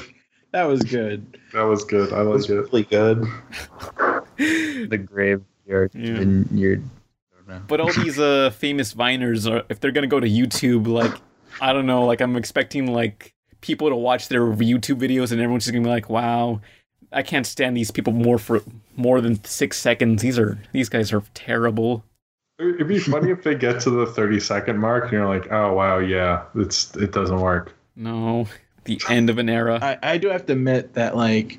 that 0.52 0.64
was 0.64 0.82
good. 0.84 1.38
that 1.52 1.62
was 1.62 1.84
good. 1.84 2.12
I 2.12 2.20
It 2.20 2.24
was 2.26 2.48
like 2.48 2.58
it. 2.58 2.70
really 2.72 2.82
good. 2.84 3.26
The 4.90 4.96
Graveyard 5.66 5.90
Yeah. 5.94 6.14
Vineyard. 6.18 6.82
I 7.48 7.52
don't 7.52 7.66
but 7.66 7.80
all 7.80 7.92
these 7.92 8.18
uh 8.18 8.50
famous 8.50 8.94
viners 8.94 9.50
are 9.50 9.64
if 9.68 9.80
they're 9.80 9.92
gonna 9.92 10.06
go 10.06 10.20
to 10.20 10.28
YouTube, 10.28 10.86
like 10.86 11.12
I 11.60 11.72
don't 11.72 11.86
know, 11.86 12.04
like 12.06 12.20
I'm 12.20 12.36
expecting 12.36 12.92
like 12.92 13.34
people 13.60 13.88
to 13.88 13.96
watch 13.96 14.28
their 14.28 14.42
YouTube 14.42 15.00
videos 15.00 15.32
and 15.32 15.40
everyone's 15.40 15.64
just 15.64 15.72
gonna 15.72 15.84
be 15.84 15.90
like, 15.90 16.08
wow. 16.08 16.60
I 17.14 17.22
can't 17.22 17.46
stand 17.46 17.76
these 17.76 17.90
people 17.90 18.14
more 18.14 18.38
for 18.38 18.62
more 18.96 19.20
than 19.20 19.42
six 19.44 19.78
seconds. 19.78 20.22
These 20.22 20.38
are 20.38 20.58
these 20.72 20.88
guys 20.88 21.12
are 21.12 21.22
terrible. 21.34 22.04
It'd 22.58 22.88
be 22.88 22.98
funny 23.00 23.30
if 23.30 23.42
they 23.42 23.54
get 23.54 23.80
to 23.82 23.90
the 23.90 24.06
30 24.06 24.40
second 24.40 24.78
mark, 24.78 25.04
and 25.04 25.12
you're 25.12 25.28
like, 25.28 25.50
"Oh 25.52 25.74
wow, 25.74 25.98
yeah, 25.98 26.44
it's 26.54 26.94
it 26.96 27.12
doesn't 27.12 27.40
work." 27.40 27.74
No, 27.96 28.46
the 28.84 28.98
end 29.10 29.28
of 29.28 29.36
an 29.38 29.50
era. 29.50 29.78
I, 29.82 30.14
I 30.14 30.18
do 30.18 30.28
have 30.28 30.46
to 30.46 30.52
admit 30.54 30.94
that 30.94 31.14
like, 31.16 31.58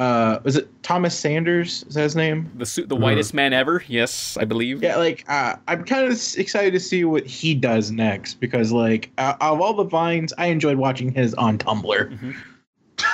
uh, 0.00 0.40
was 0.44 0.56
it 0.56 0.82
Thomas 0.82 1.16
Sanders? 1.16 1.84
Is 1.86 1.94
that 1.94 2.02
his 2.02 2.16
name? 2.16 2.50
The 2.56 2.64
su- 2.64 2.86
the 2.86 2.96
whitest 2.96 3.34
man 3.34 3.52
ever. 3.52 3.84
Yes, 3.86 4.38
I 4.38 4.46
believe. 4.46 4.82
Yeah, 4.82 4.96
like 4.96 5.24
uh, 5.28 5.56
I'm 5.68 5.84
kind 5.84 6.06
of 6.06 6.12
excited 6.38 6.72
to 6.72 6.80
see 6.80 7.04
what 7.04 7.26
he 7.26 7.54
does 7.54 7.90
next 7.90 8.40
because 8.40 8.72
like 8.72 9.10
uh, 9.18 9.34
of 9.42 9.60
all 9.60 9.74
the 9.74 9.84
vines, 9.84 10.32
I 10.38 10.46
enjoyed 10.46 10.78
watching 10.78 11.12
his 11.12 11.34
on 11.34 11.58
Tumblr. 11.58 12.34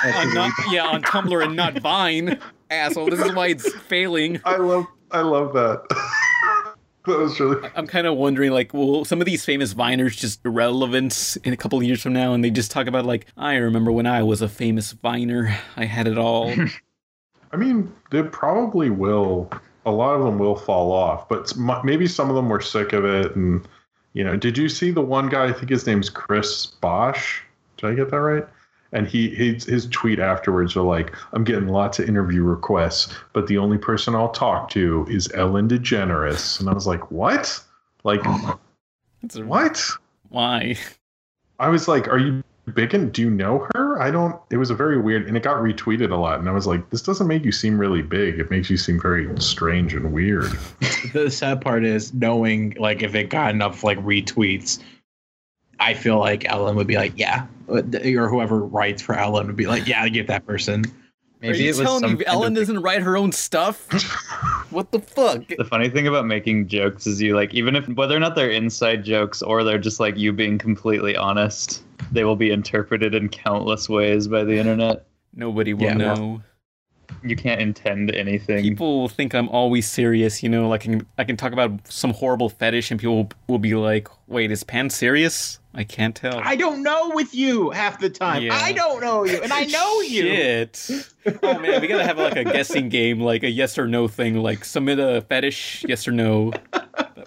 On 0.03 0.33
not, 0.33 0.51
yeah, 0.69 0.85
on 0.85 1.01
Tumblr 1.01 1.45
and 1.45 1.55
not 1.55 1.79
Vine. 1.79 2.37
Asshole. 2.69 3.09
This 3.09 3.21
is 3.21 3.31
why 3.31 3.47
it's 3.47 3.73
failing. 3.73 4.41
I 4.43 4.57
love 4.57 4.85
I 5.11 5.21
love 5.21 5.53
that. 5.53 5.83
that 7.07 7.17
was 7.17 7.39
really 7.39 7.67
I'm 7.75 7.87
kind 7.87 8.07
of 8.07 8.15
wondering, 8.15 8.51
like, 8.51 8.73
will 8.73 9.05
some 9.05 9.19
of 9.21 9.25
these 9.25 9.43
famous 9.43 9.73
Viners 9.73 10.15
just 10.15 10.45
irrelevant 10.45 11.37
in 11.43 11.53
a 11.53 11.57
couple 11.57 11.77
of 11.79 11.83
years 11.83 12.01
from 12.01 12.13
now, 12.13 12.33
and 12.33 12.43
they 12.43 12.49
just 12.49 12.71
talk 12.71 12.87
about 12.87 13.05
like, 13.05 13.25
I 13.37 13.55
remember 13.55 13.91
when 13.91 14.05
I 14.05 14.23
was 14.23 14.41
a 14.41 14.49
famous 14.49 14.91
Viner, 14.91 15.57
I 15.75 15.85
had 15.85 16.07
it 16.07 16.17
all. 16.17 16.53
I 17.51 17.57
mean, 17.57 17.93
they 18.11 18.23
probably 18.23 18.89
will. 18.89 19.49
A 19.85 19.91
lot 19.91 20.15
of 20.15 20.25
them 20.25 20.37
will 20.37 20.55
fall 20.55 20.91
off, 20.91 21.29
but 21.29 21.55
maybe 21.83 22.07
some 22.07 22.29
of 22.29 22.35
them 22.35 22.49
were 22.49 22.59
sick 22.59 22.91
of 22.91 23.05
it. 23.05 23.35
And 23.35 23.65
you 24.13 24.23
know, 24.23 24.35
did 24.35 24.57
you 24.57 24.67
see 24.67 24.91
the 24.91 25.01
one 25.01 25.29
guy? 25.29 25.45
I 25.45 25.53
think 25.53 25.69
his 25.69 25.87
name's 25.87 26.09
Chris 26.09 26.65
Bosch. 26.65 27.41
Did 27.77 27.91
I 27.91 27.93
get 27.93 28.11
that 28.11 28.19
right? 28.19 28.45
And 28.93 29.07
he 29.07 29.29
his, 29.29 29.65
his 29.65 29.87
tweet 29.87 30.19
afterwards 30.19 30.75
were 30.75 30.83
like, 30.83 31.13
"I'm 31.33 31.43
getting 31.43 31.67
lots 31.67 31.99
of 31.99 32.07
interview 32.07 32.43
requests, 32.43 33.13
but 33.33 33.47
the 33.47 33.57
only 33.57 33.77
person 33.77 34.15
I'll 34.15 34.29
talk 34.31 34.69
to 34.71 35.05
is 35.09 35.31
Ellen 35.33 35.67
DeGeneres." 35.67 36.59
And 36.59 36.69
I 36.69 36.73
was 36.73 36.87
like, 36.87 37.11
"What? 37.11 37.61
Like 38.03 38.23
a- 38.25 38.59
what?" 39.43 39.83
Why? 40.29 40.77
I 41.59 41.69
was 41.69 41.87
like, 41.87 42.07
"Are 42.07 42.17
you 42.17 42.43
big? 42.73 42.93
And 42.93 43.11
do 43.11 43.21
you 43.21 43.29
know 43.29 43.67
her?" 43.73 44.01
I 44.01 44.11
don't. 44.11 44.39
It 44.51 44.57
was 44.57 44.69
a 44.69 44.75
very 44.75 44.97
weird, 44.99 45.27
and 45.27 45.35
it 45.35 45.43
got 45.43 45.57
retweeted 45.57 46.11
a 46.11 46.15
lot. 46.15 46.39
And 46.39 46.47
I 46.47 46.51
was 46.51 46.67
like, 46.67 46.89
"This 46.89 47.01
doesn't 47.01 47.27
make 47.27 47.43
you 47.43 47.51
seem 47.51 47.77
really 47.77 48.01
big. 48.01 48.39
It 48.39 48.49
makes 48.49 48.69
you 48.69 48.77
seem 48.77 49.01
very 49.01 49.27
strange 49.41 49.93
and 49.93 50.13
weird." 50.13 50.51
The 51.13 51.29
sad 51.31 51.61
part 51.61 51.83
is 51.83 52.13
knowing 52.13 52.75
like 52.79 53.01
if 53.01 53.15
it 53.15 53.29
got 53.29 53.53
enough 53.53 53.83
like 53.83 53.97
retweets, 53.99 54.79
I 55.79 55.93
feel 55.93 56.19
like 56.19 56.45
Ellen 56.45 56.75
would 56.75 56.87
be 56.87 56.95
like, 56.95 57.13
yeah, 57.15 57.45
or 57.67 58.29
whoever 58.29 58.59
writes 58.59 59.01
for 59.01 59.15
Ellen 59.15 59.47
would 59.47 59.55
be 59.55 59.67
like, 59.67 59.87
yeah, 59.87 60.03
I 60.03 60.09
get 60.09 60.27
that 60.27 60.45
person. 60.45 60.85
Are 60.85 60.91
Maybe 61.41 61.59
you 61.59 61.65
it 61.65 61.67
was 61.69 61.79
telling 61.79 62.01
some 62.01 62.17
me 62.17 62.25
Ellen 62.25 62.53
of- 62.53 62.59
doesn't 62.61 62.81
write 62.81 63.01
her 63.03 63.15
own 63.15 63.31
stuff? 63.31 63.87
what 64.71 64.91
the 64.91 64.99
fuck? 64.99 65.43
The 65.55 65.65
funny 65.65 65.87
thing 65.89 66.07
about 66.07 66.25
making 66.25 66.67
jokes 66.67 67.05
is 67.05 67.21
you 67.21 67.35
like 67.35 67.53
even 67.53 67.75
if 67.75 67.87
whether 67.89 68.15
or 68.15 68.19
not 68.19 68.33
they're 68.35 68.49
inside 68.49 69.03
jokes 69.03 69.43
or 69.43 69.63
they're 69.63 69.77
just 69.77 69.99
like 69.99 70.17
you 70.17 70.33
being 70.33 70.57
completely 70.57 71.15
honest, 71.15 71.83
they 72.11 72.23
will 72.23 72.35
be 72.35 72.49
interpreted 72.49 73.13
in 73.13 73.29
countless 73.29 73.87
ways 73.87 74.27
by 74.27 74.43
the 74.43 74.57
internet. 74.57 75.05
Nobody 75.35 75.75
will 75.75 75.83
Yeah, 75.83 75.97
well- 75.97 76.15
know. 76.17 76.41
You 77.23 77.35
can't 77.37 77.61
intend 77.61 78.13
anything. 78.13 78.63
People 78.63 78.99
will 78.99 79.07
think 79.07 79.33
I'm 79.33 79.47
always 79.49 79.87
serious, 79.87 80.43
you 80.43 80.49
know. 80.49 80.67
Like 80.67 80.81
I 80.81 80.85
can, 80.85 81.07
I 81.17 81.23
can 81.23 81.37
talk 81.37 81.53
about 81.53 81.71
some 81.87 82.11
horrible 82.11 82.49
fetish, 82.49 82.91
and 82.91 82.99
people 82.99 83.29
will 83.47 83.59
be 83.59 83.75
like, 83.75 84.07
"Wait, 84.27 84.51
is 84.51 84.63
Pan 84.63 84.89
serious?" 84.89 85.59
I 85.73 85.83
can't 85.83 86.15
tell. 86.15 86.39
I 86.43 86.55
don't 86.55 86.81
know 86.81 87.11
with 87.13 87.35
you 87.35 87.69
half 87.69 87.99
the 87.99 88.09
time. 88.09 88.41
Yeah. 88.41 88.55
I 88.55 88.71
don't 88.71 88.99
know 88.99 89.25
you, 89.25 89.41
and 89.43 89.53
I 89.53 89.65
know 89.65 90.01
you. 90.01 90.21
Shit. 90.23 90.89
Oh 91.43 91.59
man, 91.59 91.81
we 91.81 91.87
gotta 91.87 92.03
have 92.05 92.17
like 92.17 92.35
a 92.35 92.43
guessing 92.43 92.89
game, 92.89 93.19
like 93.19 93.43
a 93.43 93.49
yes 93.49 93.77
or 93.77 93.87
no 93.87 94.07
thing. 94.07 94.35
Like 94.41 94.65
submit 94.65 94.97
a 94.99 95.21
fetish, 95.21 95.85
yes 95.87 96.07
or 96.07 96.11
no. 96.11 96.51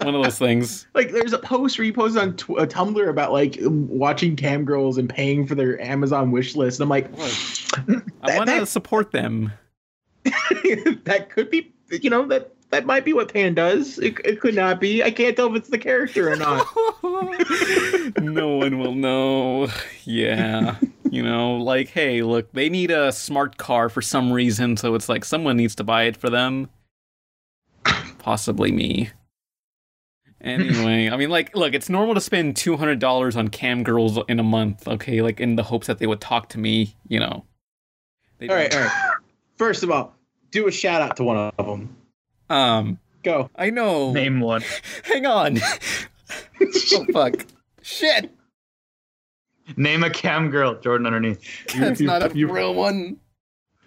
One 0.01 0.15
of 0.15 0.23
those 0.23 0.39
things. 0.39 0.87
Like, 0.95 1.11
there's 1.11 1.31
a 1.31 1.37
post 1.37 1.77
where 1.77 1.85
you 1.85 1.93
posted 1.93 2.23
on 2.23 2.35
tw- 2.35 2.49
uh, 2.57 2.65
Tumblr 2.65 3.07
about 3.07 3.31
like 3.31 3.57
watching 3.61 4.35
cam 4.35 4.65
girls 4.65 4.97
and 4.97 5.07
paying 5.07 5.45
for 5.45 5.53
their 5.53 5.79
Amazon 5.79 6.31
wish 6.31 6.55
list. 6.55 6.79
And 6.79 6.85
I'm 6.85 6.89
like, 6.89 7.07
I 8.23 8.37
want 8.37 8.49
to 8.49 8.61
that- 8.61 8.67
support 8.67 9.11
them. 9.11 9.51
that 10.23 11.27
could 11.29 11.49
be, 11.51 11.71
you 11.91 12.09
know, 12.09 12.25
that 12.27 12.51
that 12.71 12.85
might 12.85 13.05
be 13.05 13.13
what 13.13 13.33
Pan 13.33 13.53
does. 13.53 13.99
It, 13.99 14.17
it 14.23 14.39
could 14.39 14.55
not 14.55 14.79
be. 14.79 15.03
I 15.03 15.11
can't 15.11 15.35
tell 15.35 15.49
if 15.49 15.55
it's 15.55 15.69
the 15.69 15.77
character 15.77 16.31
or 16.31 16.37
not. 16.37 16.65
no 18.21 18.55
one 18.57 18.79
will 18.79 18.95
know. 18.95 19.67
Yeah. 20.03 20.77
You 21.09 21.21
know, 21.21 21.57
like, 21.57 21.89
hey, 21.89 22.23
look, 22.23 22.51
they 22.53 22.69
need 22.69 22.89
a 22.89 23.11
smart 23.11 23.57
car 23.57 23.89
for 23.89 24.01
some 24.01 24.31
reason, 24.31 24.77
so 24.77 24.95
it's 24.95 25.09
like 25.09 25.25
someone 25.25 25.57
needs 25.57 25.75
to 25.75 25.83
buy 25.83 26.03
it 26.03 26.15
for 26.15 26.29
them. 26.29 26.69
Possibly 28.19 28.71
me. 28.71 29.09
Anyway, 30.39 31.09
I 31.09 31.17
mean, 31.17 31.29
like, 31.29 31.55
look, 31.55 31.73
it's 31.73 31.89
normal 31.89 32.15
to 32.15 32.21
spend 32.21 32.55
two 32.55 32.77
hundred 32.77 32.99
dollars 32.99 33.35
on 33.35 33.49
cam 33.49 33.83
girls 33.83 34.17
in 34.27 34.39
a 34.39 34.43
month. 34.43 34.87
Okay, 34.87 35.21
like 35.21 35.39
in 35.39 35.55
the 35.55 35.63
hopes 35.63 35.87
that 35.87 35.99
they 35.99 36.07
would 36.07 36.21
talk 36.21 36.49
to 36.49 36.59
me. 36.59 36.95
You 37.07 37.19
know. 37.19 37.45
They 38.39 38.47
all 38.47 38.55
right, 38.55 38.71
don't. 38.71 38.81
all 38.81 38.87
right. 38.87 39.17
First 39.57 39.83
of 39.83 39.91
all, 39.91 40.15
do 40.49 40.67
a 40.67 40.71
shout 40.71 41.01
out 41.01 41.17
to 41.17 41.23
one 41.23 41.37
of 41.37 41.65
them. 41.65 41.95
Um, 42.51 42.99
Go. 43.23 43.49
I 43.55 43.69
know. 43.69 44.11
Name 44.11 44.39
one. 44.41 44.63
Hang 45.03 45.25
on. 45.25 45.59
oh 46.61 47.05
fuck. 47.13 47.45
Shit. 47.81 48.31
Name 49.77 50.03
a 50.03 50.09
cam 50.09 50.49
girl. 50.49 50.75
Jordan 50.79 51.07
underneath. 51.07 51.39
That's 51.79 52.01
you- 52.01 52.07
not 52.07 52.23
a 52.31 52.37
you- 52.37 52.51
real 52.51 52.73
one. 52.73 53.17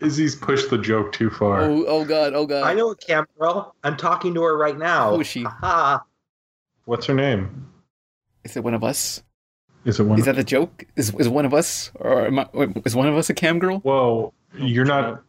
Izzy's 0.00 0.34
pushed 0.34 0.70
the 0.70 0.76
joke 0.78 1.12
too 1.12 1.30
far. 1.30 1.62
Oh, 1.62 1.84
oh 1.86 2.04
god, 2.04 2.34
oh 2.34 2.46
god. 2.46 2.64
I 2.64 2.74
know 2.74 2.90
a 2.90 2.96
cam 2.96 3.26
girl. 3.38 3.74
I'm 3.84 3.96
talking 3.96 4.34
to 4.34 4.42
her 4.42 4.56
right 4.56 4.76
now. 4.76 5.14
Who 5.14 5.20
is 5.20 5.26
she? 5.26 5.44
Aha. 5.46 6.02
What's 6.84 7.06
her 7.06 7.14
name? 7.14 7.70
Is 8.44 8.56
it 8.56 8.64
one 8.64 8.74
of 8.74 8.82
us? 8.84 9.22
Is 9.84 10.00
it 10.00 10.02
one? 10.04 10.18
Is 10.18 10.24
that 10.26 10.36
the 10.36 10.44
joke? 10.44 10.84
Is 10.96 11.14
is 11.14 11.28
one 11.28 11.46
of 11.46 11.54
us, 11.54 11.90
or 11.94 12.26
am 12.26 12.38
I, 12.40 12.48
is 12.84 12.94
one 12.96 13.06
of 13.06 13.14
us 13.16 13.30
a 13.30 13.34
cam 13.34 13.58
girl? 13.58 13.78
Whoa, 13.78 14.34
you're 14.58 14.84
not. 14.84 15.22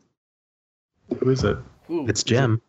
Who 1.19 1.29
is 1.29 1.43
it? 1.43 1.57
Ooh. 1.89 2.07
It's 2.07 2.23
Jim. 2.23 2.61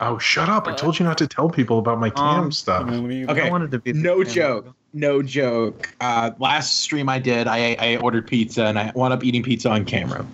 Oh, 0.00 0.18
shut 0.18 0.48
up! 0.48 0.68
I 0.68 0.74
told 0.74 0.98
you 0.98 1.04
not 1.04 1.18
to 1.18 1.26
tell 1.26 1.48
people 1.50 1.78
about 1.78 1.98
my 1.98 2.10
cam 2.10 2.24
Um, 2.44 2.52
stuff. 2.52 2.88
Okay. 2.88 3.26
Okay. 3.26 3.40
I 3.42 3.50
wanted 3.50 3.70
to 3.72 3.78
be 3.80 3.92
No 3.92 4.22
cam 4.24 4.32
joke. 4.32 4.64
girl. 4.66 4.74
No 4.94 5.22
joke. 5.22 5.92
Uh, 6.00 6.30
last 6.38 6.80
stream 6.80 7.08
I 7.08 7.18
did, 7.18 7.46
I 7.46 7.76
I 7.78 7.96
ordered 7.96 8.26
pizza 8.26 8.64
and 8.66 8.78
I 8.78 8.92
wound 8.94 9.12
up 9.12 9.24
eating 9.24 9.42
pizza 9.42 9.68
on 9.70 9.84
camera. 9.84 10.24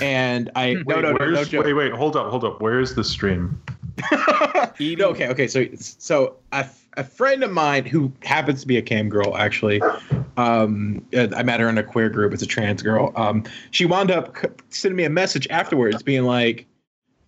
And 0.00 0.50
I 0.56 0.72
no 0.74 0.82
Wait, 0.86 0.94
no 0.96 1.00
no 1.00 1.12
no 1.12 1.16
where's, 1.18 1.48
joke. 1.48 1.64
wait, 1.64 1.74
wait, 1.74 1.92
hold 1.92 2.16
up, 2.16 2.30
hold 2.30 2.44
up. 2.44 2.60
Where 2.60 2.80
is 2.80 2.94
the 2.94 3.04
stream? 3.04 3.60
Eating- 4.78 4.98
No, 4.98 5.08
okay, 5.10 5.28
okay. 5.28 5.48
So, 5.48 5.66
so 5.76 6.36
a, 6.52 6.64
a 6.96 7.04
friend 7.04 7.42
of 7.42 7.50
mine 7.50 7.84
who 7.84 8.12
happens 8.22 8.60
to 8.62 8.66
be 8.66 8.76
a 8.76 8.82
cam 8.82 9.08
girl, 9.08 9.36
actually, 9.36 9.82
um, 10.36 11.04
uh, 11.16 11.28
I 11.36 11.42
met 11.42 11.60
her 11.60 11.68
in 11.68 11.78
a 11.78 11.82
queer 11.82 12.08
group. 12.08 12.32
It's 12.32 12.42
a 12.42 12.46
trans 12.46 12.80
girl. 12.82 13.12
Um, 13.16 13.44
she 13.72 13.86
wound 13.86 14.10
up 14.10 14.36
c- 14.38 14.48
sending 14.70 14.96
me 14.96 15.04
a 15.04 15.10
message 15.10 15.46
afterwards, 15.50 16.02
being 16.02 16.22
like, 16.24 16.66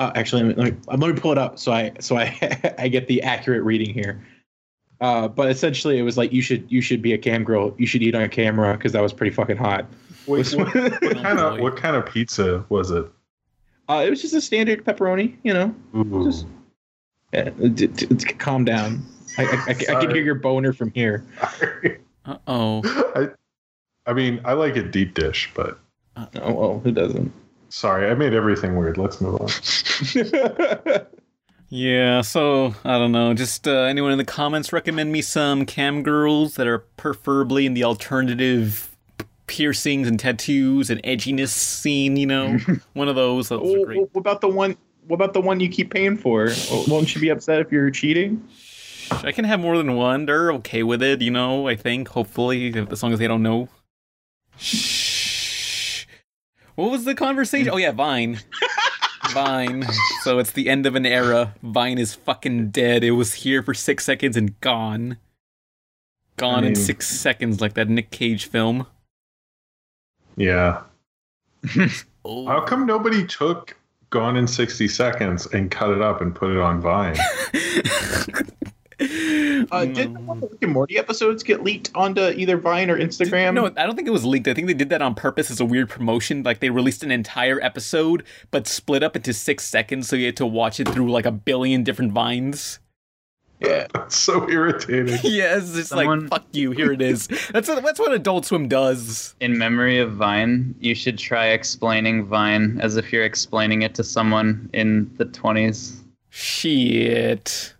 uh, 0.00 0.10
"Actually, 0.16 0.42
let 0.54 0.72
me, 0.72 0.78
let 0.88 0.98
me 0.98 1.12
pull 1.12 1.30
it 1.32 1.38
up 1.38 1.58
so 1.58 1.70
I 1.72 1.92
so 2.00 2.16
I 2.16 2.74
I 2.78 2.88
get 2.88 3.06
the 3.06 3.22
accurate 3.22 3.62
reading 3.62 3.94
here." 3.94 4.20
Uh, 5.00 5.28
but 5.28 5.48
essentially, 5.50 5.98
it 5.98 6.02
was 6.02 6.18
like 6.18 6.32
you 6.32 6.42
should 6.42 6.70
you 6.70 6.80
should 6.80 7.00
be 7.00 7.12
a 7.12 7.18
cam 7.18 7.44
girl. 7.44 7.74
You 7.78 7.86
should 7.86 8.02
eat 8.02 8.14
on 8.14 8.22
a 8.22 8.28
camera 8.28 8.76
because 8.76 8.92
that 8.92 9.00
was 9.02 9.12
pretty 9.12 9.34
fucking 9.34 9.56
hot. 9.56 9.86
Wait, 10.26 10.50
what, 10.52 10.74
what 10.74 11.16
Oh, 11.16 11.22
kind 11.22 11.38
of 11.38 11.60
what 11.60 11.76
kind 11.76 11.96
of 11.96 12.04
pizza 12.06 12.64
was 12.68 12.90
it? 12.90 13.06
Uh, 13.88 14.02
it 14.06 14.10
was 14.10 14.20
just 14.22 14.34
a 14.34 14.40
standard 14.40 14.84
pepperoni, 14.84 15.36
you 15.42 15.52
know. 15.54 15.74
Just- 16.24 16.46
Yeah, 17.32 17.50
d- 17.50 17.86
d- 17.86 18.06
d- 18.06 18.32
calm 18.34 18.64
down. 18.64 19.02
I, 19.38 19.42
I, 19.44 19.46
I, 19.46 19.70
I 19.70 20.00
can 20.00 20.10
hear 20.10 20.22
your 20.22 20.34
boner 20.34 20.72
from 20.72 20.90
here. 20.92 21.24
Uh 22.24 22.36
oh. 22.46 22.82
I, 23.16 23.28
I 24.08 24.12
mean, 24.12 24.40
I 24.44 24.52
like 24.52 24.76
it 24.76 24.90
deep 24.92 25.14
dish, 25.14 25.50
but 25.54 25.78
Oh 26.16 26.52
well, 26.52 26.80
who 26.80 26.92
doesn't? 26.92 27.32
Sorry, 27.70 28.10
I 28.10 28.14
made 28.14 28.34
everything 28.34 28.76
weird. 28.76 28.98
Let's 28.98 29.20
move 29.20 29.40
on. 29.40 29.48
Yeah. 31.72 32.22
So 32.22 32.74
I 32.84 32.98
don't 32.98 33.12
know. 33.12 33.32
Just 33.32 33.68
uh, 33.68 33.82
anyone 33.82 34.10
in 34.10 34.18
the 34.18 34.24
comments 34.24 34.72
recommend 34.72 35.12
me 35.12 35.22
some 35.22 35.64
cam 35.64 36.02
girls 36.02 36.56
that 36.56 36.66
are 36.66 36.80
preferably 36.80 37.64
in 37.64 37.74
the 37.74 37.84
alternative 37.84 38.88
piercings 39.46 40.08
and 40.08 40.18
tattoos 40.18 40.90
and 40.90 41.00
edginess 41.04 41.50
scene. 41.50 42.16
You 42.16 42.26
know, 42.26 42.58
one 42.94 43.06
of 43.08 43.14
those. 43.14 43.50
Those 43.50 43.60
are 43.60 43.76
Well, 43.78 43.84
great. 43.84 43.98
what 44.00 44.16
about 44.16 44.40
the 44.40 44.48
one? 44.48 44.76
What 45.06 45.14
about 45.14 45.32
the 45.32 45.40
one 45.40 45.60
you 45.60 45.68
keep 45.68 45.92
paying 45.92 46.16
for? 46.16 46.50
Won't 46.88 47.14
you 47.14 47.20
be 47.20 47.28
upset 47.28 47.60
if 47.60 47.70
you're 47.70 47.90
cheating? 47.90 48.42
I 49.22 49.30
can 49.30 49.44
have 49.44 49.60
more 49.60 49.76
than 49.76 49.94
one. 49.94 50.26
They're 50.26 50.52
okay 50.54 50.82
with 50.82 51.02
it, 51.04 51.22
you 51.22 51.30
know, 51.30 51.68
I 51.68 51.76
think, 51.76 52.08
hopefully, 52.08 52.76
as 52.90 53.00
long 53.02 53.12
as 53.12 53.20
they 53.20 53.28
don't 53.28 53.44
know. 53.44 53.68
Shh. 56.80 56.82
What 56.82 56.90
was 56.90 57.04
the 57.04 57.14
conversation? 57.14 57.70
Oh, 57.72 57.76
yeah, 57.76 57.92
Vine. 57.92 58.40
Vine. 59.32 59.84
So 60.22 60.38
it's 60.38 60.52
the 60.52 60.68
end 60.68 60.86
of 60.86 60.94
an 60.94 61.06
era. 61.06 61.54
Vine 61.62 61.98
is 61.98 62.14
fucking 62.14 62.70
dead. 62.70 63.04
It 63.04 63.12
was 63.12 63.34
here 63.34 63.62
for 63.62 63.74
six 63.74 64.04
seconds 64.04 64.36
and 64.36 64.58
gone. 64.60 65.18
Gone 66.36 66.64
I 66.64 66.68
in 66.68 66.74
six 66.74 67.06
seconds, 67.06 67.60
like 67.60 67.74
that 67.74 67.88
Nick 67.88 68.10
Cage 68.10 68.46
film. 68.46 68.86
Yeah. 70.36 70.82
Oh. 72.22 72.46
How 72.46 72.60
come 72.60 72.84
nobody 72.84 73.26
took 73.26 73.74
Gone 74.10 74.36
in 74.36 74.46
60 74.46 74.88
Seconds 74.88 75.46
and 75.54 75.70
cut 75.70 75.90
it 75.90 76.02
up 76.02 76.20
and 76.20 76.34
put 76.34 76.50
it 76.50 76.58
on 76.58 76.82
Vine? 76.82 77.16
Uh, 79.70 79.84
Did 79.84 80.14
the 80.14 80.18
the 80.18 80.48
Rick 80.48 80.62
and 80.62 80.72
Morty 80.72 80.98
episodes 80.98 81.42
get 81.42 81.62
leaked 81.62 81.90
onto 81.94 82.20
either 82.20 82.56
Vine 82.56 82.90
or 82.90 82.98
Instagram? 82.98 83.54
No, 83.54 83.66
I 83.66 83.84
don't 83.86 83.94
think 83.94 84.08
it 84.08 84.12
was 84.12 84.24
leaked. 84.24 84.48
I 84.48 84.54
think 84.54 84.66
they 84.68 84.74
did 84.74 84.88
that 84.88 85.02
on 85.02 85.14
purpose 85.14 85.50
as 85.50 85.60
a 85.60 85.64
weird 85.64 85.88
promotion. 85.90 86.42
Like 86.42 86.60
they 86.60 86.70
released 86.70 87.02
an 87.02 87.10
entire 87.10 87.60
episode, 87.60 88.24
but 88.50 88.66
split 88.66 89.02
up 89.02 89.16
into 89.16 89.32
six 89.34 89.64
seconds, 89.66 90.08
so 90.08 90.16
you 90.16 90.26
had 90.26 90.36
to 90.38 90.46
watch 90.46 90.80
it 90.80 90.88
through 90.88 91.10
like 91.10 91.26
a 91.26 91.30
billion 91.30 91.84
different 91.84 92.12
vines. 92.12 92.78
Yeah. 93.60 93.86
That's 93.94 94.16
so 94.16 94.48
irritating. 94.48 95.18
yes, 95.24 95.76
it's 95.76 95.90
Someone- 95.90 96.22
like 96.22 96.30
fuck 96.30 96.46
you. 96.52 96.70
Here 96.70 96.92
it 96.92 97.02
is. 97.02 97.26
That's 97.52 97.68
what, 97.68 97.82
that's 97.84 98.00
what 98.00 98.12
Adult 98.12 98.46
Swim 98.46 98.66
does. 98.68 99.34
In 99.40 99.58
memory 99.58 99.98
of 99.98 100.12
Vine, 100.12 100.74
you 100.80 100.94
should 100.94 101.18
try 101.18 101.48
explaining 101.48 102.24
Vine 102.24 102.78
as 102.80 102.96
if 102.96 103.12
you're 103.12 103.24
explaining 103.24 103.82
it 103.82 103.94
to 103.96 104.04
someone 104.04 104.70
in 104.72 105.10
the 105.18 105.26
20s. 105.26 105.96
Shit. 106.30 107.74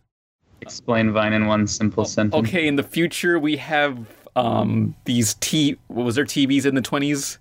Explain 0.70 1.12
Vine 1.12 1.32
in 1.32 1.46
one 1.46 1.66
simple 1.66 2.04
sentence. 2.04 2.46
Okay, 2.48 2.66
in 2.68 2.76
the 2.76 2.82
future 2.82 3.38
we 3.38 3.56
have 3.56 3.98
um 4.36 4.94
these 5.04 5.34
T. 5.40 5.76
What 5.88 6.04
was 6.04 6.14
there 6.14 6.24
TVs 6.24 6.64
in 6.66 6.74
the 6.74 6.80
twenties? 6.82 7.38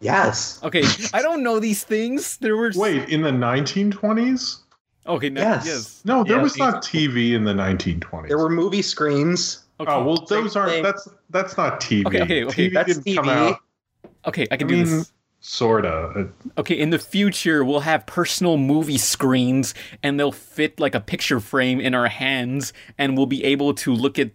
Yes. 0.00 0.60
Okay, 0.62 0.82
I 1.14 1.22
don't 1.22 1.42
know 1.42 1.58
these 1.58 1.82
things. 1.82 2.36
There 2.38 2.56
were 2.56 2.70
Wait, 2.76 3.08
in 3.08 3.22
the 3.22 3.30
1920s? 3.30 4.58
Okay, 5.06 5.30
no, 5.30 5.40
Yes. 5.40 5.64
yes. 5.66 6.02
No, 6.04 6.22
there 6.22 6.36
Yeah. 6.36 6.42
was 6.42 6.58
not 6.58 6.82
TV 6.82 7.32
in 7.32 7.44
the 7.44 7.54
1920s. 7.54 8.28
There 8.28 8.36
were 8.38 8.50
movie 8.50 8.82
screens. 8.82 9.62
Okay. 9.80 9.90
Oh 9.90 10.04
well, 10.04 10.24
those 10.28 10.54
aren't. 10.56 10.82
That's 10.82 11.08
that's 11.30 11.56
not 11.56 11.80
TV. 11.80 12.06
Okay, 12.06 12.22
okay, 12.22 12.44
okay. 12.44 12.68
TV 12.68 12.74
That's 12.74 12.98
didn't 12.98 13.16
come 13.16 13.26
TV. 13.26 13.30
out. 13.52 13.60
okay, 14.26 14.46
I 14.50 14.54
I 14.54 14.56
can 14.58 14.68
do 14.68 14.76
mean, 14.76 14.84
this. 14.84 15.12
Sorta. 15.46 16.28
Okay, 16.58 16.78
in 16.78 16.90
the 16.90 16.98
future, 16.98 17.64
we'll 17.64 17.80
have 17.80 18.04
personal 18.06 18.56
movie 18.56 18.98
screens 18.98 19.74
and 20.02 20.18
they'll 20.18 20.32
fit 20.32 20.80
like 20.80 20.94
a 20.94 21.00
picture 21.00 21.40
frame 21.40 21.80
in 21.80 21.94
our 21.94 22.08
hands 22.08 22.72
and 22.98 23.16
we'll 23.16 23.26
be 23.26 23.44
able 23.44 23.72
to 23.74 23.94
look 23.94 24.18
at 24.18 24.30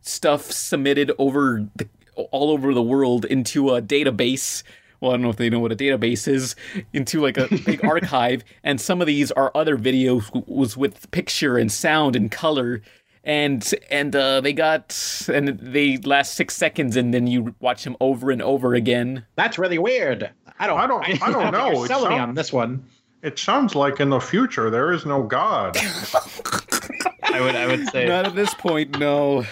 stuff 0.00 0.50
submitted 0.50 1.12
over 1.18 1.68
the, 1.76 1.88
all 2.30 2.50
over 2.50 2.72
the 2.72 2.82
world 2.82 3.24
into 3.26 3.70
a 3.70 3.82
database. 3.82 4.62
Well, 5.00 5.10
I 5.10 5.14
don't 5.14 5.22
know 5.22 5.30
if 5.30 5.36
they 5.36 5.50
know 5.50 5.60
what 5.60 5.72
a 5.72 5.76
database 5.76 6.26
is, 6.26 6.56
into 6.94 7.20
like 7.20 7.36
a 7.36 7.48
big 7.66 7.84
archive. 7.84 8.42
And 8.62 8.80
some 8.80 9.00
of 9.02 9.06
these 9.06 9.30
are 9.32 9.52
other 9.54 9.76
videos 9.76 10.46
was 10.46 10.76
with 10.76 11.10
picture 11.10 11.58
and 11.58 11.70
sound 11.70 12.16
and 12.16 12.30
color. 12.30 12.80
And 13.24 13.68
and 13.90 14.14
uh, 14.14 14.40
they 14.42 14.52
got 14.52 15.26
and 15.32 15.48
they 15.58 15.96
last 15.98 16.34
six 16.34 16.54
seconds, 16.56 16.94
and 16.96 17.12
then 17.14 17.26
you 17.26 17.54
watch 17.60 17.84
them 17.84 17.96
over 18.00 18.30
and 18.30 18.42
over 18.42 18.74
again. 18.74 19.24
That's 19.36 19.58
really 19.58 19.78
weird. 19.78 20.30
I 20.58 20.66
don't. 20.66 20.78
I 20.78 20.86
don't- 20.86 21.22
I 21.22 21.30
don't 21.32 21.52
know. 21.52 21.72
You're 21.72 21.84
It 21.86 21.88
selling 21.88 22.10
me 22.10 22.18
on 22.18 22.34
this 22.34 22.52
one. 22.52 22.84
It 23.22 23.38
sounds 23.38 23.74
like 23.74 24.00
in 24.00 24.10
the 24.10 24.20
future 24.20 24.68
there 24.68 24.92
is 24.92 25.06
no 25.06 25.22
God. 25.22 25.76
I 27.22 27.40
would 27.40 27.56
I 27.56 27.66
would 27.66 27.88
say 27.88 28.06
Not 28.06 28.26
at 28.26 28.34
this 28.34 28.52
point, 28.54 28.98
no. 28.98 29.44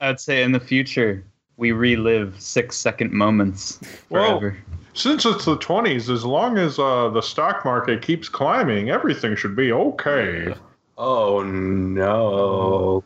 I 0.00 0.08
would 0.08 0.20
say 0.20 0.42
in 0.42 0.52
the 0.52 0.60
future 0.60 1.22
we 1.58 1.72
relive 1.72 2.40
six 2.40 2.76
second 2.76 3.12
moments 3.12 3.78
forever. 4.08 4.56
Well. 4.66 4.76
Since 4.94 5.24
it's 5.24 5.44
the 5.44 5.56
20s, 5.56 6.12
as 6.12 6.24
long 6.24 6.58
as 6.58 6.78
uh, 6.78 7.10
the 7.10 7.20
stock 7.20 7.64
market 7.64 8.02
keeps 8.02 8.28
climbing, 8.28 8.90
everything 8.90 9.36
should 9.36 9.54
be 9.54 9.70
okay. 9.70 10.52
Oh 10.98 11.42
no. 11.44 13.04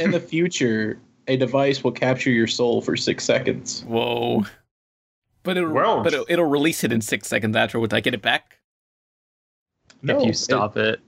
In 0.00 0.10
the 0.12 0.20
future, 0.20 0.98
a 1.26 1.36
device 1.36 1.82
will 1.82 1.92
capture 1.92 2.30
your 2.30 2.46
soul 2.46 2.80
for 2.80 2.96
six 2.96 3.24
seconds. 3.24 3.82
Whoa. 3.86 4.44
But 5.42 5.56
it'll, 5.56 5.72
Well, 5.72 6.02
but 6.02 6.12
it'll, 6.12 6.26
it'll 6.28 6.44
release 6.46 6.84
it 6.84 6.92
in 6.92 7.00
six 7.00 7.28
seconds 7.28 7.56
after. 7.56 7.78
Would 7.80 7.92
I 7.92 8.00
get 8.00 8.14
it 8.14 8.22
back? 8.22 8.58
if 10.02 10.22
you 10.24 10.32
stop 10.34 10.76
it. 10.76 11.00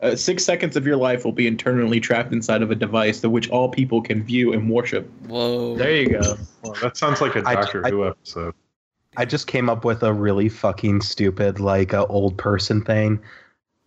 uh, 0.00 0.16
six 0.16 0.42
seconds 0.44 0.74
of 0.76 0.86
your 0.86 0.96
life 0.96 1.24
will 1.26 1.32
be 1.32 1.46
internally 1.46 2.00
trapped 2.00 2.32
inside 2.32 2.62
of 2.62 2.70
a 2.70 2.74
device 2.74 3.20
to 3.20 3.28
which 3.28 3.50
all 3.50 3.68
people 3.68 4.00
can 4.00 4.22
view 4.22 4.52
and 4.54 4.68
worship. 4.70 5.06
Whoa. 5.26 5.76
There 5.76 5.94
you 5.94 6.08
go. 6.10 6.36
Well, 6.62 6.74
that 6.82 6.96
sounds 6.96 7.20
like 7.20 7.36
a 7.36 7.42
Doctor 7.42 7.86
I- 7.86 7.90
Who 7.90 8.06
episode. 8.06 8.54
I 9.16 9.24
just 9.24 9.46
came 9.48 9.68
up 9.68 9.84
with 9.84 10.02
a 10.04 10.12
really 10.12 10.48
fucking 10.48 11.00
stupid 11.02 11.58
like 11.60 11.92
a 11.92 12.06
old 12.06 12.38
person 12.38 12.82
thing, 12.82 13.20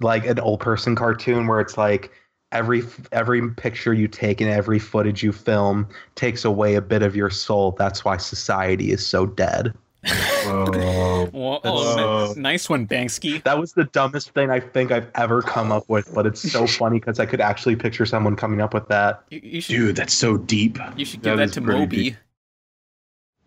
like 0.02 0.26
an 0.28 0.38
old 0.40 0.60
person 0.60 0.96
cartoon 0.96 1.48
where 1.48 1.62
it's 1.62 1.78
like 1.78 2.12
every 2.54 2.84
every 3.12 3.50
picture 3.56 3.94
you 3.94 4.08
take 4.08 4.40
and 4.40 4.50
every 4.50 4.80
footage 4.80 5.22
you 5.24 5.34
film 5.34 5.88
takes 6.16 6.46
away 6.46 6.76
a 6.76 6.82
bit 6.82 7.02
of 7.02 7.16
your 7.16 7.30
soul. 7.30 7.72
That's 7.78 8.06
why 8.06 8.16
society 8.18 8.92
is 8.92 9.06
so 9.06 9.26
dead. 9.26 9.74
Whoa. 10.06 11.28
Whoa, 11.32 11.60
That's- 11.64 12.36
nice 12.36 12.70
one, 12.70 12.86
Banksy. 12.88 13.42
That 13.44 13.58
was 13.58 13.72
the 13.74 13.86
dumbest 13.86 14.32
thing 14.32 14.52
I 14.52 14.60
think 14.60 14.92
I've 14.92 15.10
ever 15.16 15.42
come 15.42 15.72
up 15.72 15.88
with, 15.88 16.14
but 16.14 16.26
it's 16.26 16.42
so 16.52 16.68
funny 16.80 17.00
because 17.00 17.20
I 17.20 17.26
could 17.26 17.40
actually 17.42 17.76
picture 17.78 18.06
someone 18.06 18.36
coming 18.36 18.62
up 18.62 18.74
with 18.74 18.88
that. 18.90 19.24
You, 19.30 19.40
you 19.44 19.62
should, 19.62 19.74
Dude, 19.76 19.96
that's 19.96 20.14
so 20.14 20.38
deep. 20.38 20.78
you 20.98 21.06
should 21.06 21.22
that 21.24 21.30
give 21.32 21.38
that, 21.38 21.44
is 21.46 21.52
to 21.54 21.62
Moby. 21.62 21.96
deep. 21.98 22.16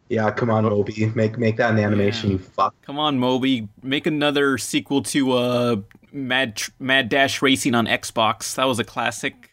Yeah, 0.09 0.31
come 0.31 0.51
on, 0.51 0.65
Moby, 0.65 1.11
make 1.17 1.37
make 1.37 1.57
that 1.57 1.73
an 1.73 1.79
animation, 1.81 2.31
Yeah. 2.31 2.37
you 2.37 2.39
fuck. 2.39 2.75
Come 2.83 2.99
on, 2.99 3.19
Moby, 3.19 3.69
make 3.83 4.07
another 4.07 4.57
sequel 4.57 5.03
to 5.03 5.33
uh, 5.33 5.77
Mad 6.17 6.63
Mad 6.79 7.11
Dash 7.11 7.43
Racing 7.43 7.75
on 7.75 7.87
Xbox. 7.87 8.55
That 8.55 8.65
was 8.65 8.79
a 8.79 8.85
classic. 8.85 9.51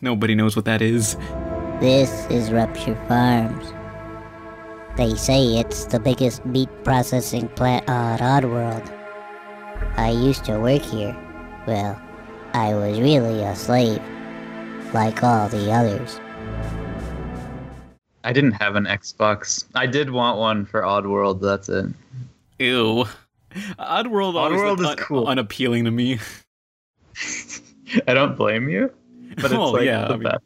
Nobody 0.00 0.34
knows 0.34 0.56
what 0.56 0.64
that 0.64 0.80
is. 0.80 1.16
This 1.80 2.26
is 2.30 2.50
Rupture 2.50 2.96
Farms. 3.06 3.72
They 4.96 5.14
say 5.14 5.58
it's 5.58 5.84
the 5.84 6.00
biggest 6.00 6.44
meat 6.46 6.70
processing 6.82 7.48
plant 7.48 7.88
on 7.88 8.18
Oddworld. 8.18 8.90
I 9.96 10.10
used 10.10 10.44
to 10.46 10.58
work 10.58 10.82
here. 10.82 11.14
Well, 11.66 12.00
I 12.54 12.74
was 12.74 12.98
really 12.98 13.42
a 13.42 13.54
slave, 13.54 14.02
like 14.94 15.22
all 15.22 15.48
the 15.48 15.70
others. 15.70 16.18
I 18.24 18.32
didn't 18.32 18.52
have 18.52 18.76
an 18.76 18.84
Xbox. 18.84 19.64
I 19.74 19.86
did 19.86 20.10
want 20.10 20.38
one 20.38 20.64
for 20.64 20.82
Oddworld. 20.82 21.40
That's 21.40 21.68
it. 21.68 21.86
Ew. 22.58 23.04
Oddworld 23.78 24.34
always 24.34 24.60
Oddworld 24.60 24.78
looked 24.78 24.80
is 24.80 24.86
un- 24.88 24.96
cool. 24.96 25.26
unappealing 25.26 25.84
to 25.84 25.90
me. 25.90 26.18
I 28.06 28.14
don't 28.14 28.36
blame 28.36 28.68
you, 28.68 28.92
but 29.36 29.46
it's 29.46 29.54
oh 29.54 29.72
like 29.72 29.84
yeah, 29.84 30.06
the 30.06 30.14
I 30.14 30.16
mean, 30.16 30.22
best. 30.24 30.38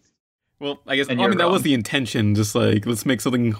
well, 0.61 0.80
I 0.86 0.96
guess 0.96 1.07
I 1.11 1.14
mean 1.14 1.20
you're 1.20 1.34
that 1.34 1.50
was 1.50 1.62
the 1.62 1.74
intention. 1.74 2.34
Just 2.34 2.55
like 2.55 2.86
let's 2.86 3.05
make 3.05 3.20
something 3.20 3.55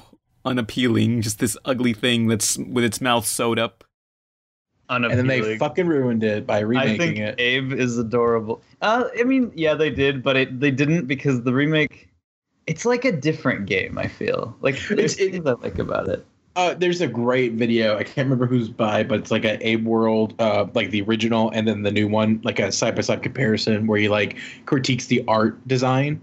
unappealing, 0.45 1.21
just 1.23 1.39
this 1.39 1.57
ugly 1.65 1.93
thing 1.93 2.27
that's 2.29 2.57
with 2.57 2.85
its 2.85 3.01
mouth 3.01 3.27
sewed 3.27 3.59
up. 3.59 3.85
And 4.91 5.05
then 5.05 5.27
they 5.27 5.57
fucking 5.57 5.87
ruined 5.87 6.23
it 6.23 6.47
by 6.47 6.59
I 6.59 6.61
remaking 6.61 6.99
think 6.99 7.19
it. 7.19 7.35
Abe 7.39 7.73
is 7.73 7.97
adorable. 7.97 8.63
Uh, 8.83 9.05
I 9.19 9.25
mean, 9.25 9.51
yeah, 9.55 9.73
they 9.75 9.89
did, 9.89 10.23
but 10.23 10.37
it, 10.37 10.61
they 10.61 10.71
didn't 10.71 11.07
because 11.07 11.43
the 11.43 11.55
remake. 11.55 12.11
It's 12.67 12.85
like 12.85 13.05
a 13.07 13.13
different 13.13 13.65
game. 13.67 13.97
I 13.99 14.09
feel 14.09 14.55
like 14.61 14.79
there's 14.89 15.17
it- 15.19 15.33
things 15.33 15.47
I 15.47 15.53
like 15.53 15.79
about 15.79 16.09
it. 16.09 16.25
Uh, 16.57 16.73
there's 16.75 17.01
a 17.01 17.09
great 17.09 17.55
video. 17.55 17.97
I 17.97 18.05
can't 18.05 18.27
remember 18.27 18.47
who's 18.47 18.69
by, 18.69 19.03
but 19.03 19.19
it's 19.19 19.31
like 19.31 19.45
a 19.45 19.67
Abe 19.67 19.85
World, 19.87 20.35
uh, 20.39 20.67
like 20.75 20.91
the 20.91 21.03
original, 21.03 21.51
and 21.51 21.67
then 21.67 21.83
the 21.83 21.91
new 21.91 22.07
one, 22.07 22.41
like 22.45 22.61
a 22.61 22.71
side 22.71 22.95
by 22.95 23.03
side 23.03 23.23
comparison 23.23 23.89
where 23.89 23.99
he 23.99 24.09
like 24.09 24.37
critiques 24.65 25.07
the 25.07 25.25
art 25.27 25.67
design, 25.67 26.21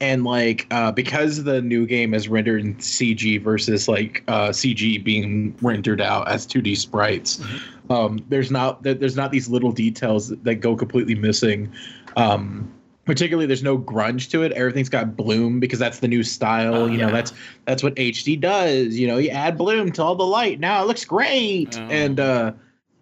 and 0.00 0.24
like 0.24 0.66
uh, 0.70 0.92
because 0.92 1.44
the 1.44 1.62
new 1.62 1.86
game 1.86 2.12
is 2.12 2.28
rendered 2.28 2.60
in 2.60 2.74
CG 2.76 3.42
versus 3.42 3.88
like 3.88 4.22
uh, 4.28 4.50
CG 4.50 5.02
being 5.02 5.56
rendered 5.62 6.02
out 6.02 6.28
as 6.28 6.46
2D 6.46 6.76
sprites, 6.76 7.42
um, 7.88 8.18
there's 8.28 8.50
not 8.50 8.82
there's 8.82 9.16
not 9.16 9.32
these 9.32 9.48
little 9.48 9.72
details 9.72 10.28
that, 10.28 10.44
that 10.44 10.56
go 10.56 10.76
completely 10.76 11.14
missing. 11.14 11.72
Um, 12.18 12.70
particularly, 13.10 13.44
there's 13.44 13.64
no 13.64 13.76
grunge 13.76 14.30
to 14.30 14.44
it. 14.44 14.52
Everything's 14.52 14.88
got 14.88 15.16
bloom 15.16 15.58
because 15.58 15.80
that's 15.80 15.98
the 15.98 16.06
new 16.06 16.22
style. 16.22 16.74
Oh, 16.76 16.86
you 16.86 16.96
know, 16.96 17.08
yeah. 17.08 17.12
that's 17.12 17.32
that's 17.64 17.82
what 17.82 17.96
HD 17.96 18.40
does. 18.40 18.94
You 18.96 19.08
know, 19.08 19.16
you 19.16 19.30
add 19.30 19.58
bloom 19.58 19.90
to 19.90 20.02
all 20.04 20.14
the 20.14 20.22
light. 20.22 20.60
Now 20.60 20.80
it 20.80 20.86
looks 20.86 21.04
great. 21.04 21.76
Oh. 21.76 21.88
And 21.90 22.20
uh 22.20 22.52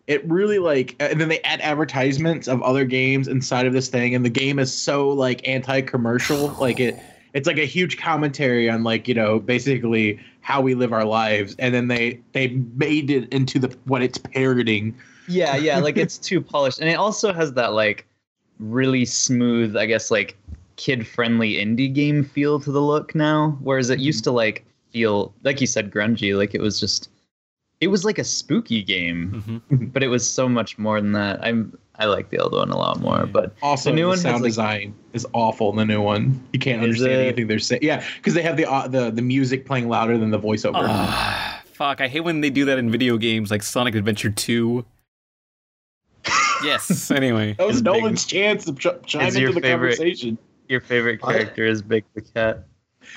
it 0.07 0.27
really 0.27 0.61
like 0.61 0.97
and 0.99 1.21
then 1.21 1.29
they 1.29 1.41
add 1.41 1.61
advertisements 1.61 2.49
of 2.49 2.63
other 2.63 2.87
games 2.87 3.29
inside 3.29 3.67
of 3.67 3.75
this 3.75 3.89
thing 3.89 4.15
and 4.15 4.25
the 4.25 4.31
game 4.31 4.59
is 4.59 4.73
so 4.73 5.11
like 5.11 5.47
anti-commercial. 5.47 6.49
like 6.59 6.81
it 6.81 6.99
it's 7.35 7.47
like 7.47 7.59
a 7.59 7.67
huge 7.67 7.99
commentary 7.99 8.71
on 8.71 8.85
like, 8.85 9.09
you 9.09 9.15
know, 9.15 9.39
basically 9.39 10.19
how 10.41 10.63
we 10.63 10.75
live 10.75 10.95
our 10.95 11.05
lives 11.05 11.55
and 11.59 11.75
then 11.75 11.89
they 11.89 12.19
they 12.33 12.49
made 12.77 13.11
it 13.11 13.29
into 13.29 13.59
the 13.59 13.77
what 13.85 14.01
it's 14.01 14.17
parroting. 14.17 14.97
Yeah, 15.29 15.57
yeah, 15.57 15.81
like 15.81 15.97
it's 15.99 16.17
too 16.17 16.41
polished, 16.41 16.81
and 16.81 16.89
it 16.89 16.95
also 16.95 17.35
has 17.35 17.53
that 17.53 17.75
like 17.75 18.08
really 18.59 19.05
smooth, 19.05 19.77
I 19.77 19.87
guess, 19.87 20.11
like 20.11 20.37
kid-friendly 20.77 21.55
indie 21.55 21.93
game 21.93 22.25
feel 22.25 22.61
to 22.61 22.71
the 22.73 22.81
look 22.83 23.15
now. 23.15 23.57
Whereas 23.63 23.91
it 23.91 23.99
used 23.99 24.25
to 24.25 24.31
like 24.31 24.65
feel, 24.93 25.33
like 25.45 25.61
you 25.61 25.67
said, 25.67 25.91
grungy. 25.91 26.37
Like 26.37 26.55
it 26.55 26.61
was 26.61 26.79
just, 26.81 27.11
it 27.81 27.89
was 27.89 28.05
like 28.05 28.19
a 28.19 28.25
spooky 28.25 28.83
game, 28.83 29.61
hmm 29.71 29.87
but 29.87 30.03
it 30.03 30.09
was 30.09 30.29
so 30.29 30.49
much 30.49 30.79
more 30.79 31.01
than 31.01 31.13
that. 31.13 31.39
I'm 31.45 31.77
I 32.01 32.05
like 32.07 32.31
the 32.31 32.39
old 32.39 32.53
one 32.53 32.71
a 32.71 32.77
lot 32.77 33.01
more, 33.01 33.27
but 33.27 33.55
Also, 33.61 33.91
The 33.91 33.97
new 33.97 34.03
the 34.03 34.09
one 34.09 34.17
has, 34.19 34.23
sound 34.23 34.43
like- 34.43 34.51
design 34.51 34.95
is 35.15 35.27
awful 35.33 35.71
in 35.71 35.77
the 35.77 35.85
new 35.85 36.01
one. 36.01 36.41
You 36.53 36.61
can't 36.61 36.81
understand 36.83 37.13
it? 37.13 37.27
anything 37.27 37.47
they're 37.49 37.59
saying. 37.59 37.83
Yeah, 37.83 38.05
because 38.17 38.35
they 38.35 38.43
have 38.43 38.57
the 38.57 38.71
uh, 38.71 38.87
the 38.89 39.11
the 39.11 39.23
music 39.23 39.67
playing 39.67 39.89
louder 39.89 40.17
than 40.19 40.31
the 40.31 40.39
voiceover. 40.39 40.75
Ah, 40.77 41.63
fuck, 41.67 42.01
I 42.01 42.07
hate 42.09 42.21
when 42.21 42.41
they 42.41 42.51
do 42.51 42.65
that 42.67 42.79
in 42.79 42.91
video 42.91 43.17
games 43.17 43.51
like 43.51 43.63
Sonic 43.65 43.95
Adventure 43.97 44.31
2. 44.31 44.85
Yes, 46.64 47.11
anyway. 47.11 47.55
that 47.59 47.66
was 47.66 47.76
is 47.76 47.83
Big- 47.83 47.93
Nolan's 47.95 48.24
chance 48.24 48.64
to 48.66 48.74
ch- 48.74 48.87
chime 49.07 49.26
into 49.29 49.41
your 49.41 49.53
the 49.53 49.61
favorite- 49.61 49.97
conversation. 49.97 50.39
your 50.68 50.81
favorite 50.81 51.20
character 51.22 51.64
is 51.66 51.83
Big 51.83 52.05
the 52.14 52.20
Cat. 52.22 52.64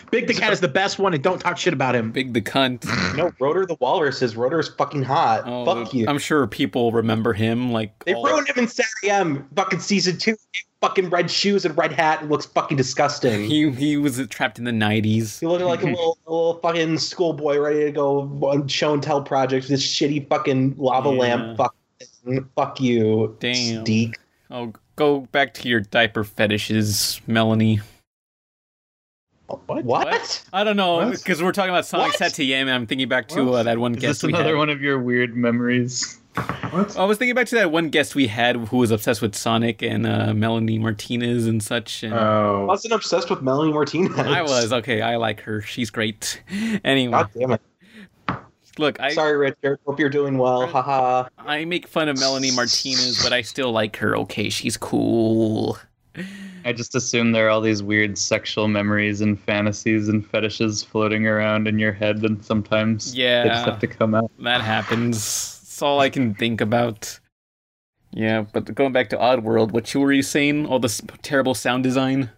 Big 0.10 0.28
the 0.28 0.34
Cat 0.34 0.54
is 0.54 0.62
the 0.62 0.70
best 0.70 1.00
one, 1.00 1.14
and 1.14 1.22
don't 1.22 1.40
talk 1.40 1.58
shit 1.58 1.74
about 1.74 1.96
him. 1.96 2.12
Big 2.12 2.34
the 2.34 2.42
cunt. 2.42 2.86
No, 3.18 3.30
Rotor 3.42 3.66
the 3.66 3.76
Walrus 3.82 4.22
is 4.22 4.38
Rotor 4.38 4.60
is 4.60 4.70
fucking 4.70 5.04
hot. 5.04 5.44
Oh, 5.46 5.66
Fuck 5.66 5.94
you. 5.94 6.06
I'm 6.08 6.18
sure 6.18 6.48
people 6.48 6.94
remember 6.94 7.34
him 7.34 7.72
like 7.74 8.06
They 8.06 8.14
all- 8.14 8.24
ruined 8.26 8.48
him 8.48 8.58
in 8.58 8.68
Saturday 8.70 9.10
M. 9.10 9.48
Fucking 9.56 9.80
season 9.82 10.18
two. 10.18 10.36
Fucking 10.80 11.10
red 11.12 11.30
shoes 11.30 11.64
and 11.66 11.78
red 11.78 11.92
hat 11.92 12.22
and 12.22 12.32
looks 12.32 12.46
fucking 12.48 12.76
disgusting. 12.78 13.42
He, 13.48 13.70
he 13.70 13.72
he 13.72 13.98
was 13.98 14.26
trapped 14.30 14.58
in 14.58 14.64
the 14.66 14.72
90s. 14.72 15.40
He 15.40 15.46
looked 15.46 15.64
like 15.64 15.84
a 15.84 15.88
little, 15.88 16.18
a 16.26 16.32
little 16.32 16.60
fucking 16.62 16.98
schoolboy 16.98 17.58
ready 17.58 17.82
to 17.84 17.92
go 17.92 18.22
on 18.42 18.68
show 18.68 18.92
and 18.94 19.04
tell 19.04 19.22
project. 19.22 19.68
This 19.68 19.86
shitty 19.86 20.28
fucking 20.28 20.76
lava 20.80 21.10
Yeah. 21.10 21.16
lamp. 21.20 21.58
Fuck, 21.58 21.76
fuck 22.56 22.80
you. 22.82 23.36
Damn. 23.40 23.84
Steak. 23.86 24.18
Oh, 24.50 24.74
go 24.96 25.22
back 25.32 25.54
to 25.56 25.68
your 25.70 25.80
diaper 25.80 26.24
fetishes, 26.24 27.22
Melanie. 27.28 27.80
What? 29.48 29.84
What? 29.84 30.44
I 30.54 30.64
don't 30.64 30.78
know 30.78 31.12
because 31.12 31.44
we're 31.44 31.52
talking 31.52 31.72
about 31.72 31.86
Sonic 31.86 32.20
What? 32.20 32.32
SatAM, 32.32 32.62
and 32.62 32.70
I'm 32.72 32.86
thinking 32.88 33.10
back 33.10 33.28
to 33.30 33.52
uh, 33.56 33.64
that 33.64 33.80
one 33.80 33.96
Is 33.96 34.02
guest 34.02 34.22
this 34.22 34.28
we 34.28 34.34
another 34.34 34.52
had. 34.54 34.58
one 34.58 34.70
of 34.70 34.82
your 34.82 34.98
weird 35.00 35.36
memories? 35.36 36.20
What? 36.70 36.96
I 36.98 37.04
was 37.04 37.18
thinking 37.18 37.36
back 37.36 37.48
to 37.48 37.56
that 37.56 37.70
one 37.70 37.90
guest 37.90 38.16
we 38.16 38.28
had 38.28 38.56
who 38.56 38.78
was 38.78 38.92
obsessed 38.92 39.22
with 39.22 39.36
Sonic 39.36 39.82
and 39.82 40.08
uh, 40.08 40.34
Melanie 40.34 40.80
Martinez 40.80 41.48
and 41.48 41.62
such. 41.62 42.02
And 42.04 42.14
I 42.14 42.18
Oh, 42.18 42.66
wasn't 42.66 42.94
obsessed 42.94 43.30
with 43.30 43.42
Melanie 43.42 43.74
Martinez. 43.74 44.18
I 44.18 44.42
was 44.42 44.72
okay. 44.72 45.02
I 45.02 45.18
like 45.18 45.42
her. 45.42 45.62
She's 45.62 45.90
great. 45.90 46.42
Anyway, 46.86 47.12
God 47.12 47.30
damn 47.38 47.52
it. 47.52 47.62
Look, 48.78 49.00
I 49.00 49.14
Sorry, 49.14 49.38
Richard. 49.38 49.80
Hope 49.86 50.00
you're 50.00 50.10
doing 50.10 50.38
well. 50.38 50.68
Haha. 50.68 51.28
I 51.38 51.66
make 51.66 51.88
fun 51.88 52.10
of 52.10 52.20
Melanie 52.20 52.52
Martinez, 52.52 53.22
but 53.24 53.34
I 53.34 53.42
still 53.42 53.72
like 53.72 53.96
her. 53.98 54.18
Okay, 54.18 54.50
she's 54.50 54.78
cool. 54.78 55.78
I 56.66 56.74
just 56.74 56.94
assume 56.96 57.32
there 57.32 57.48
are 57.48 57.50
all 57.50 57.62
these 57.62 57.82
weird 57.82 58.18
sexual 58.18 58.68
memories 58.68 59.22
and 59.22 59.40
fantasies 59.40 60.10
and 60.10 60.26
fetishes 60.26 60.84
floating 60.84 61.26
around 61.26 61.68
in 61.68 61.80
your 61.80 61.94
head, 61.94 62.24
and 62.24 62.44
sometimes 62.44 63.16
yeah, 63.16 63.44
they 63.44 63.50
just 63.50 63.66
have 63.66 63.80
to 63.80 63.88
come 63.88 64.14
out. 64.14 64.30
that 64.40 64.62
happens. 64.62 65.60
That's 65.62 65.82
all 65.82 66.00
I 66.00 66.10
can 66.10 66.36
think 66.36 66.62
about. 66.62 67.20
Yeah, 68.12 68.42
but 68.54 68.76
going 68.76 68.92
back 68.92 69.10
to 69.10 69.18
Oddworld, 69.18 69.72
what 69.72 69.94
you 69.94 70.02
were 70.02 70.12
you 70.12 70.22
saying? 70.22 70.66
All 70.66 70.80
this 70.80 71.02
terrible 71.22 71.56
sound 71.56 71.84
design. 71.84 72.30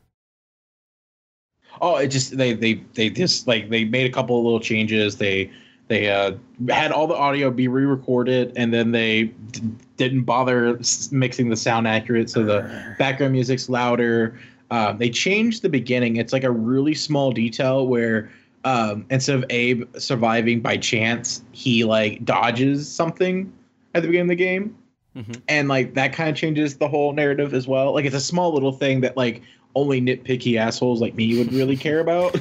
Oh, 1.81 1.97
it 1.97 2.07
just 2.07 2.38
they 2.38 2.53
they 2.53 2.75
they 2.93 3.09
just 3.09 3.47
like 3.47 3.69
they 3.69 3.84
made 3.84 4.09
a 4.09 4.13
couple 4.13 4.38
of 4.38 4.43
little 4.45 4.59
changes. 4.59 5.17
They 5.17 5.51
they 5.88 6.09
uh, 6.09 6.34
had 6.69 6.91
all 6.91 7.07
the 7.07 7.15
audio 7.15 7.51
be 7.51 7.67
re-recorded, 7.67 8.53
and 8.55 8.73
then 8.73 8.91
they 8.91 9.25
d- 9.51 9.61
didn't 9.97 10.23
bother 10.23 10.77
s- 10.79 11.11
mixing 11.11 11.49
the 11.49 11.55
sound 11.57 11.88
accurate, 11.88 12.29
so 12.29 12.43
the 12.43 12.95
background 12.97 13.34
music's 13.34 13.69
louder. 13.69 14.39
Uh, 14.71 14.93
they 14.93 15.09
changed 15.09 15.61
the 15.61 15.69
beginning. 15.69 16.15
It's 16.15 16.34
like 16.34 16.43
a 16.43 16.51
really 16.51 16.93
small 16.95 17.31
detail 17.31 17.86
where 17.88 18.31
um, 18.65 19.05
instead 19.09 19.36
of 19.36 19.45
Abe 19.49 19.84
surviving 19.97 20.61
by 20.61 20.77
chance, 20.77 21.43
he 21.51 21.84
like 21.84 22.23
dodges 22.23 22.89
something 22.89 23.51
at 23.93 24.01
the 24.01 24.07
beginning 24.07 24.31
of 24.31 24.38
the 24.38 24.43
game, 24.43 24.75
Mhm. 25.17 25.41
and 25.47 25.67
like 25.67 25.93
that 25.93 26.13
kind 26.13 26.29
of 26.29 26.36
changes 26.36 26.77
the 26.77 26.88
whole 26.88 27.13
narrative 27.13 27.53
as 27.53 27.67
well. 27.67 27.93
Like 27.93 28.05
it's 28.05 28.15
a 28.15 28.19
small 28.21 28.51
little 28.53 28.71
thing 28.71 29.01
that 29.01 29.15
like 29.17 29.43
only 29.76 30.01
nitpicky 30.01 30.57
assholes 30.57 31.01
like 31.01 31.15
me 31.15 31.38
would 31.38 31.51
really 31.53 31.78
care 31.78 31.99
about. 31.99 32.36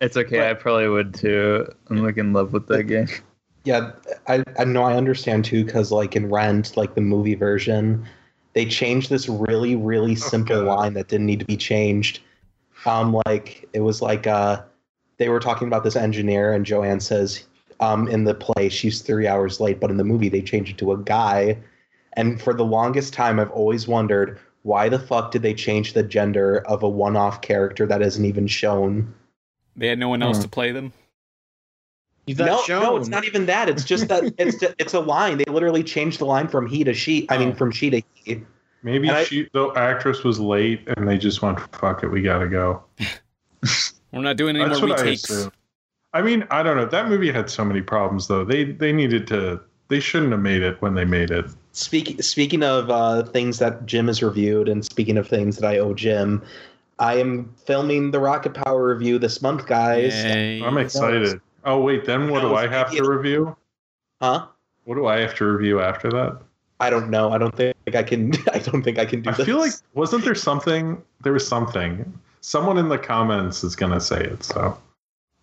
It's 0.00 0.16
okay. 0.16 0.38
But- 0.38 0.48
I 0.48 0.54
probably 0.54 0.88
would 0.88 1.14
too. 1.14 1.66
I'm 1.88 2.02
like 2.02 2.16
in 2.16 2.32
love 2.32 2.52
with 2.52 2.66
that 2.68 2.84
game. 2.84 3.08
Yeah, 3.64 3.92
I, 4.26 4.42
I 4.58 4.64
know 4.64 4.82
I 4.82 4.96
understand 4.96 5.44
too 5.44 5.64
because 5.64 5.92
like 5.92 6.16
in 6.16 6.28
Rent, 6.28 6.76
like 6.76 6.96
the 6.96 7.00
movie 7.00 7.36
version, 7.36 8.04
they 8.54 8.64
changed 8.66 9.08
this 9.10 9.28
really 9.28 9.76
really 9.76 10.16
simple 10.16 10.64
God. 10.64 10.76
line 10.76 10.94
that 10.94 11.08
didn't 11.08 11.26
need 11.26 11.38
to 11.40 11.46
be 11.46 11.56
changed. 11.56 12.20
Um, 12.84 13.20
like 13.26 13.68
it 13.72 13.80
was 13.80 14.02
like 14.02 14.26
uh, 14.26 14.62
they 15.18 15.28
were 15.28 15.38
talking 15.38 15.68
about 15.68 15.84
this 15.84 15.94
engineer, 15.94 16.52
and 16.52 16.66
Joanne 16.66 16.98
says, 16.98 17.44
um, 17.78 18.08
in 18.08 18.24
the 18.24 18.34
play 18.34 18.68
she's 18.68 19.00
three 19.02 19.28
hours 19.28 19.60
late, 19.60 19.78
but 19.78 19.90
in 19.90 19.96
the 19.96 20.04
movie 20.04 20.28
they 20.28 20.42
changed 20.42 20.72
it 20.72 20.78
to 20.78 20.92
a 20.92 20.98
guy. 20.98 21.56
And 22.14 22.42
for 22.42 22.52
the 22.52 22.64
longest 22.64 23.14
time, 23.14 23.38
I've 23.38 23.50
always 23.52 23.86
wondered 23.86 24.38
why 24.62 24.88
the 24.88 24.98
fuck 24.98 25.30
did 25.32 25.42
they 25.42 25.54
change 25.54 25.92
the 25.92 26.02
gender 26.02 26.58
of 26.66 26.82
a 26.82 26.88
one-off 26.88 27.40
character 27.42 27.86
that 27.86 28.00
isn't 28.02 28.24
even 28.24 28.46
shown? 28.46 29.12
They 29.76 29.88
had 29.88 29.98
no 29.98 30.08
one 30.08 30.22
else 30.22 30.36
Hmm. 30.38 30.42
to 30.44 30.48
play 30.48 30.72
them. 30.72 30.92
No, 32.28 32.62
shown. 32.62 32.82
no, 32.82 32.96
it's 32.96 33.08
not 33.08 33.24
even 33.24 33.46
that. 33.46 33.68
It's 33.68 33.82
just 33.84 34.06
that 34.08 34.22
it's 34.38 34.62
it's 34.78 34.94
a 34.94 35.00
line. 35.00 35.38
They 35.38 35.44
literally 35.44 35.82
changed 35.82 36.20
the 36.20 36.24
line 36.24 36.46
from 36.46 36.68
he 36.68 36.84
to 36.84 36.94
she. 36.94 37.26
I 37.28 37.36
mean, 37.38 37.48
Oh. 37.50 37.54
from 37.54 37.72
she 37.72 37.90
to 37.90 38.00
he. 38.14 38.42
Maybe 38.84 39.08
And 39.08 39.16
I- 39.18 39.24
she, 39.24 39.48
the 39.52 39.68
actress 39.76 40.22
was 40.22 40.38
late, 40.38 40.86
and 40.96 41.08
they 41.08 41.18
just 41.18 41.42
went, 41.42 41.58
"Fuck 41.74 42.04
it, 42.04 42.08
we 42.08 42.22
gotta 42.22 42.48
go." 42.48 42.82
We're 44.12 44.20
not 44.20 44.36
doing 44.36 44.54
any 44.56 44.68
That's 44.68 44.80
more 44.80 44.90
what 44.90 45.00
I 45.00 45.02
retakes. 45.02 45.30
assume. 45.30 45.52
I 46.12 46.22
mean, 46.22 46.44
I 46.50 46.62
don't 46.62 46.76
know. 46.76 46.84
That 46.86 47.08
movie 47.08 47.32
had 47.32 47.48
so 47.50 47.64
many 47.64 47.80
problems, 47.80 48.28
though. 48.28 48.44
They 48.44 48.64
they 48.64 48.92
needed 48.92 49.26
to. 49.28 49.60
They 49.92 50.00
shouldn't 50.00 50.32
have 50.32 50.40
made 50.40 50.62
it 50.62 50.80
when 50.80 50.94
they 50.94 51.04
made 51.04 51.30
it. 51.30 51.44
Speaking 51.72 52.22
speaking 52.22 52.62
of 52.62 52.88
uh, 52.88 53.24
things 53.24 53.58
that 53.58 53.84
Jim 53.84 54.06
has 54.06 54.22
reviewed, 54.22 54.66
and 54.66 54.82
speaking 54.82 55.18
of 55.18 55.28
things 55.28 55.58
that 55.58 55.66
I 55.68 55.76
owe 55.80 55.92
Jim, 55.92 56.42
I 56.98 57.16
am 57.16 57.52
filming 57.66 58.10
the 58.10 58.18
Rocket 58.18 58.54
Power 58.54 58.88
review 58.94 59.18
this 59.18 59.42
month, 59.42 59.66
guys. 59.66 60.14
Yay. 60.14 60.62
I'm 60.62 60.78
excited. 60.78 61.42
Oh 61.66 61.78
wait, 61.82 62.06
then 62.06 62.30
what 62.30 62.40
do 62.40 62.54
I 62.54 62.66
have 62.68 62.90
to 62.92 63.04
review? 63.06 63.54
Huh? 64.22 64.46
What 64.84 64.94
do 64.94 65.04
I 65.08 65.18
have 65.20 65.34
to 65.34 65.44
review 65.44 65.82
after 65.82 66.08
that? 66.10 66.38
I 66.80 66.88
don't 66.88 67.10
know. 67.10 67.30
I 67.30 67.36
don't 67.36 67.54
think 67.54 67.76
I 67.94 68.02
can. 68.02 68.32
I 68.54 68.60
don't 68.60 68.82
think 68.82 68.98
I 68.98 69.04
can 69.04 69.20
do 69.20 69.28
this 69.30 69.34
I 69.34 69.36
this. 69.36 69.46
feel 69.46 69.58
like 69.58 69.72
wasn't 69.92 70.24
there 70.24 70.34
something? 70.34 71.02
There 71.22 71.34
was 71.34 71.46
something. 71.46 72.18
Someone 72.40 72.78
in 72.78 72.88
the 72.88 72.96
comments 72.98 73.62
is 73.62 73.76
gonna 73.76 74.00
say 74.00 74.24
it. 74.24 74.42
So 74.42 74.78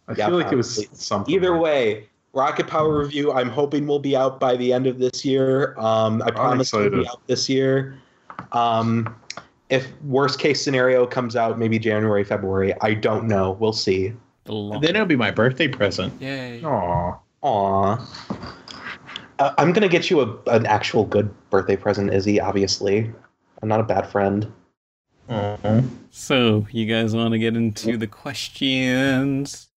I 0.07 0.13
Yeah, 0.13 0.25
feel 0.25 0.37
like 0.41 0.51
it 0.51 0.55
was 0.55 0.87
something. 0.93 1.35
Either 1.35 1.51
like- 1.51 1.61
way, 1.61 2.09
Rocket 2.33 2.67
Power 2.67 2.99
review. 2.99 3.31
I'm 3.31 3.49
hoping 3.49 3.87
will 3.87 3.99
be 3.99 4.15
out 4.15 4.39
by 4.39 4.55
the 4.55 4.71
end 4.71 4.87
of 4.87 4.99
this 4.99 5.25
year. 5.25 5.77
Um, 5.77 6.21
I 6.21 6.31
promise 6.31 6.73
it'll 6.73 7.01
be 7.01 7.07
out 7.07 7.25
this 7.27 7.49
year. 7.49 7.97
Um, 8.51 9.15
if 9.69 9.87
worst 10.03 10.39
case 10.39 10.63
scenario 10.63 11.05
comes 11.05 11.35
out, 11.35 11.59
maybe 11.59 11.79
January, 11.79 12.23
February. 12.23 12.73
I 12.81 12.93
don't 12.93 13.27
know. 13.27 13.51
We'll 13.59 13.73
see. 13.73 14.13
The 14.45 14.79
Then 14.81 14.95
it'll 14.95 15.05
be 15.05 15.15
my 15.15 15.31
birthday 15.31 15.67
present. 15.67 16.19
Yay. 16.21 16.63
Aw. 16.63 17.19
Aw. 17.41 18.07
Uh, 19.39 19.53
I'm 19.57 19.71
gonna 19.71 19.87
get 19.87 20.09
you 20.09 20.21
a, 20.21 20.51
an 20.51 20.65
actual 20.65 21.05
good 21.05 21.33
birthday 21.49 21.77
present, 21.77 22.13
Izzy. 22.13 22.41
Obviously, 22.41 23.11
I'm 23.61 23.69
not 23.69 23.79
a 23.79 23.83
bad 23.83 24.09
friend. 24.09 24.51
So, 26.09 26.67
you 26.71 26.85
guys 26.87 27.15
want 27.15 27.33
to 27.33 27.39
get 27.39 27.55
into 27.55 27.95
the 27.95 28.07
questions? 28.07 29.68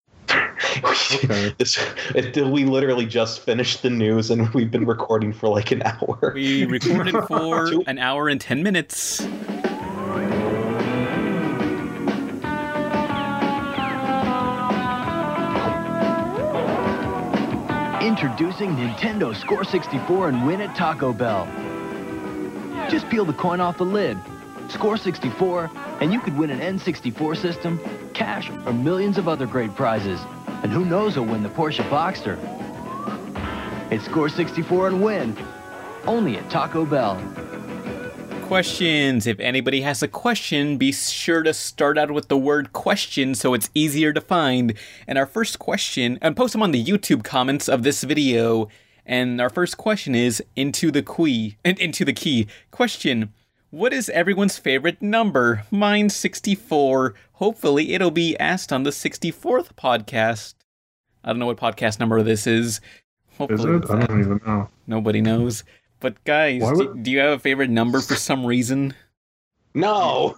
Okay. 0.84 1.54
this, 1.58 1.78
it, 2.14 2.36
we 2.36 2.64
literally 2.64 3.06
just 3.06 3.40
finished 3.40 3.82
the 3.82 3.90
news, 3.90 4.30
and 4.30 4.48
we've 4.54 4.70
been 4.70 4.86
recording 4.86 5.32
for 5.32 5.48
like 5.48 5.70
an 5.70 5.82
hour. 5.84 6.32
We 6.34 6.64
recorded 6.64 7.14
for 7.28 7.68
an 7.86 7.98
hour 7.98 8.28
and 8.28 8.40
10 8.40 8.62
minutes. 8.62 9.22
Introducing 18.02 18.76
Nintendo 18.76 19.34
Score 19.34 19.64
64 19.64 20.28
and 20.28 20.46
win 20.46 20.60
at 20.60 20.74
Taco 20.76 21.12
Bell. 21.12 21.46
Just 22.90 23.08
peel 23.08 23.24
the 23.24 23.32
coin 23.32 23.60
off 23.60 23.78
the 23.78 23.84
lid, 23.84 24.18
score 24.68 24.96
64, 24.96 25.70
and 26.00 26.12
you 26.12 26.20
could 26.20 26.36
win 26.36 26.50
an 26.50 26.58
N64 26.78 27.36
system, 27.36 27.80
cash, 28.22 28.48
or 28.66 28.72
millions 28.72 29.18
of 29.18 29.26
other 29.26 29.46
great 29.46 29.74
prizes. 29.74 30.20
And 30.62 30.70
who 30.70 30.84
knows 30.84 31.16
who'll 31.16 31.24
win 31.24 31.42
the 31.42 31.48
Porsche 31.48 31.82
Boxster. 31.90 32.38
It's 33.90 34.04
Score 34.04 34.28
64 34.28 34.88
and 34.88 35.02
win, 35.02 35.36
only 36.06 36.36
at 36.36 36.48
Taco 36.48 36.86
Bell. 36.86 37.20
Questions. 38.42 39.26
If 39.26 39.40
anybody 39.40 39.80
has 39.80 40.04
a 40.04 40.08
question, 40.08 40.76
be 40.76 40.92
sure 40.92 41.42
to 41.42 41.52
start 41.52 41.98
out 41.98 42.12
with 42.12 42.28
the 42.28 42.38
word 42.38 42.72
question 42.72 43.34
so 43.34 43.54
it's 43.54 43.70
easier 43.74 44.12
to 44.12 44.20
find. 44.20 44.74
And 45.08 45.18
our 45.18 45.26
first 45.26 45.58
question, 45.58 46.20
and 46.22 46.36
post 46.36 46.52
them 46.52 46.62
on 46.62 46.70
the 46.70 46.84
YouTube 46.84 47.24
comments 47.24 47.68
of 47.68 47.82
this 47.82 48.04
video. 48.04 48.68
And 49.04 49.40
our 49.40 49.50
first 49.50 49.78
question 49.78 50.14
is 50.14 50.40
into 50.54 50.92
the 50.92 51.02
key. 51.02 51.56
And 51.64 51.76
into 51.80 52.04
the 52.04 52.12
key. 52.12 52.46
Question. 52.70 53.32
What 53.72 53.94
is 53.94 54.10
everyone's 54.10 54.58
favorite 54.58 55.00
number? 55.00 55.64
Mine 55.70 56.10
64. 56.10 57.14
Hopefully 57.32 57.94
it'll 57.94 58.10
be 58.10 58.36
asked 58.36 58.70
on 58.70 58.82
the 58.82 58.90
64th 58.90 59.72
podcast. 59.78 60.52
I 61.24 61.30
don't 61.30 61.38
know 61.38 61.46
what 61.46 61.56
podcast 61.56 61.98
number 61.98 62.22
this 62.22 62.46
is. 62.46 62.66
Is 62.66 62.80
Hopefully 63.38 63.76
it? 63.76 63.90
I 63.90 64.04
don't 64.04 64.20
even 64.20 64.40
know. 64.46 64.68
Nobody 64.86 65.22
knows. 65.22 65.64
But 66.00 66.22
guys, 66.24 66.60
Why 66.60 66.74
do, 66.74 66.98
do 67.00 67.10
you 67.10 67.20
have 67.20 67.30
a 67.30 67.38
favorite 67.38 67.70
number 67.70 68.02
for 68.02 68.14
some 68.14 68.44
reason? 68.44 68.92
No. 69.72 70.36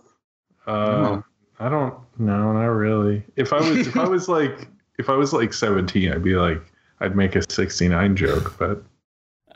Uh, 0.64 1.20
I 1.58 1.68
don't. 1.68 1.92
No, 2.20 2.52
not 2.52 2.66
really. 2.66 3.24
If 3.34 3.52
I 3.52 3.56
was, 3.68 3.88
if 3.88 3.96
I 3.96 4.06
was 4.06 4.28
like, 4.28 4.68
if 5.00 5.10
I 5.10 5.14
was 5.14 5.32
like 5.32 5.52
17, 5.52 6.12
I'd 6.12 6.22
be 6.22 6.36
like, 6.36 6.62
I'd 7.00 7.16
make 7.16 7.34
a 7.34 7.42
69 7.50 8.14
joke. 8.14 8.54
But 8.60 8.84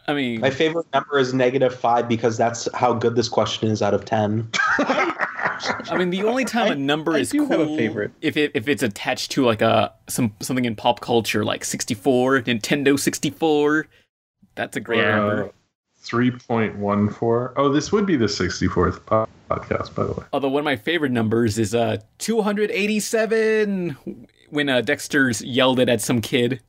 I 0.08 0.14
mean, 0.14 0.40
My 0.40 0.50
favorite 0.50 0.86
number 0.92 1.18
is 1.18 1.34
negative 1.34 1.74
five 1.74 2.08
because 2.08 2.36
that's 2.38 2.66
how 2.74 2.94
good 2.94 3.14
this 3.14 3.28
question 3.28 3.68
is 3.70 3.82
out 3.82 3.92
of 3.94 4.04
ten. 4.06 4.48
I 4.78 5.96
mean, 5.96 6.10
the 6.10 6.24
only 6.24 6.44
time 6.44 6.68
I- 6.68 6.72
a 6.72 6.76
number 6.76 7.12
I 7.14 7.18
is 7.18 7.30
do 7.30 7.46
cool 7.46 7.58
have 7.58 7.68
a 7.68 7.76
favorite. 7.76 8.12
if 8.22 8.36
it, 8.36 8.52
if 8.54 8.68
it's 8.68 8.82
attached 8.82 9.30
to 9.32 9.44
like 9.44 9.60
a 9.60 9.92
some 10.08 10.32
something 10.40 10.64
in 10.64 10.74
pop 10.76 11.00
culture, 11.00 11.44
like 11.44 11.64
64, 11.64 12.40
Nintendo 12.42 12.98
64. 12.98 13.86
That's 14.54 14.76
a 14.76 14.80
great 14.80 15.04
uh, 15.04 15.16
number. 15.16 15.52
3.14. 16.04 17.52
Oh, 17.56 17.68
this 17.70 17.92
would 17.92 18.06
be 18.06 18.16
the 18.16 18.26
64th 18.26 19.00
podcast, 19.50 19.94
by 19.94 20.04
the 20.04 20.12
way. 20.12 20.24
Although 20.32 20.48
one 20.48 20.60
of 20.60 20.64
my 20.64 20.76
favorite 20.76 21.12
numbers 21.12 21.58
is 21.58 21.74
uh 21.74 21.98
287 22.18 23.96
when 24.50 24.68
uh, 24.70 24.80
Dexter's 24.80 25.42
yelled 25.42 25.78
it 25.80 25.88
at 25.88 26.00
some 26.00 26.20
kid. 26.22 26.60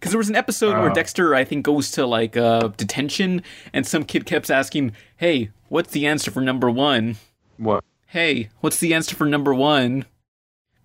Because 0.00 0.12
there 0.12 0.18
was 0.18 0.30
an 0.30 0.36
episode 0.36 0.72
where 0.78 0.90
Oh. 0.90 0.94
Dexter, 0.94 1.34
I 1.34 1.44
think, 1.44 1.62
goes 1.64 1.90
to 1.92 2.06
like 2.06 2.34
uh, 2.34 2.68
detention, 2.68 3.42
and 3.74 3.86
some 3.86 4.02
kid 4.04 4.24
kept 4.24 4.50
asking, 4.50 4.92
"Hey, 5.18 5.50
what's 5.68 5.92
the 5.92 6.06
answer 6.06 6.30
for 6.30 6.40
number 6.40 6.70
one?" 6.70 7.16
What? 7.58 7.84
hey, 8.06 8.48
what's 8.60 8.78
the 8.78 8.92
answer 8.94 9.14
for 9.14 9.26
number 9.26 9.54
one? 9.54 10.06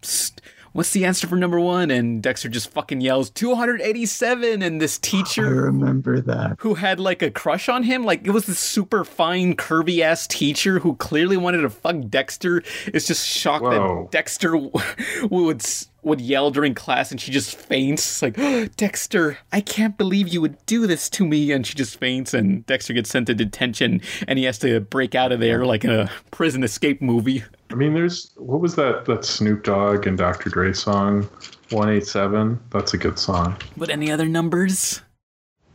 Psst, 0.01 0.39
what's 0.75 0.91
the 0.91 1.05
answer 1.05 1.25
for 1.25 1.37
number 1.37 1.59
one? 1.59 1.89
And 1.89 2.21
Dexter 2.21 2.49
just 2.49 2.69
fucking 2.69 2.99
yells, 2.99 3.29
287. 3.29 4.61
And 4.61 4.81
this 4.81 4.99
teacher 4.99 5.45
I 5.45 5.49
remember 5.49 6.19
that. 6.21 6.57
who 6.59 6.75
had 6.75 6.99
like 6.99 7.21
a 7.21 7.31
crush 7.31 7.69
on 7.69 7.83
him, 7.83 8.03
like 8.03 8.27
it 8.27 8.31
was 8.31 8.45
this 8.45 8.59
super 8.59 9.05
fine, 9.05 9.55
curvy 9.55 10.01
ass 10.01 10.27
teacher 10.27 10.79
who 10.79 10.95
clearly 10.97 11.37
wanted 11.37 11.61
to 11.61 11.69
fuck 11.69 11.95
Dexter, 12.09 12.61
is 12.93 13.07
just 13.07 13.25
shocked 13.25 13.63
Whoa. 13.63 14.03
that 14.03 14.11
Dexter 14.11 14.57
would. 15.31 15.65
Would 16.03 16.21
yell 16.21 16.51
during 16.51 16.75
class 16.75 17.09
and 17.09 17.19
she 17.19 17.31
just 17.31 17.55
faints. 17.57 18.21
Like, 18.21 18.35
oh, 18.37 18.67
Dexter, 18.77 19.39
I 19.51 19.59
can't 19.59 19.97
believe 19.97 20.27
you 20.27 20.39
would 20.39 20.63
do 20.67 20.85
this 20.85 21.09
to 21.09 21.25
me. 21.25 21.51
And 21.51 21.65
she 21.65 21.73
just 21.73 21.99
faints, 21.99 22.31
and 22.31 22.63
Dexter 22.67 22.93
gets 22.93 23.09
sent 23.09 23.25
to 23.25 23.33
detention 23.33 24.01
and 24.27 24.37
he 24.37 24.45
has 24.45 24.59
to 24.59 24.81
break 24.81 25.15
out 25.15 25.31
of 25.31 25.39
there 25.39 25.65
like 25.65 25.83
in 25.83 25.89
a 25.89 26.11
prison 26.29 26.63
escape 26.63 27.01
movie. 27.01 27.43
I 27.71 27.75
mean, 27.75 27.93
there's 27.93 28.31
what 28.37 28.61
was 28.61 28.75
that 28.75 29.05
that 29.05 29.25
Snoop 29.25 29.63
Dogg 29.63 30.05
and 30.07 30.17
Dr. 30.17 30.49
Dre 30.49 30.71
song, 30.73 31.23
187? 31.71 32.59
That's 32.69 32.93
a 32.93 32.97
good 32.97 33.17
song. 33.17 33.57
But 33.75 33.89
any 33.89 34.11
other 34.11 34.27
numbers? 34.27 35.01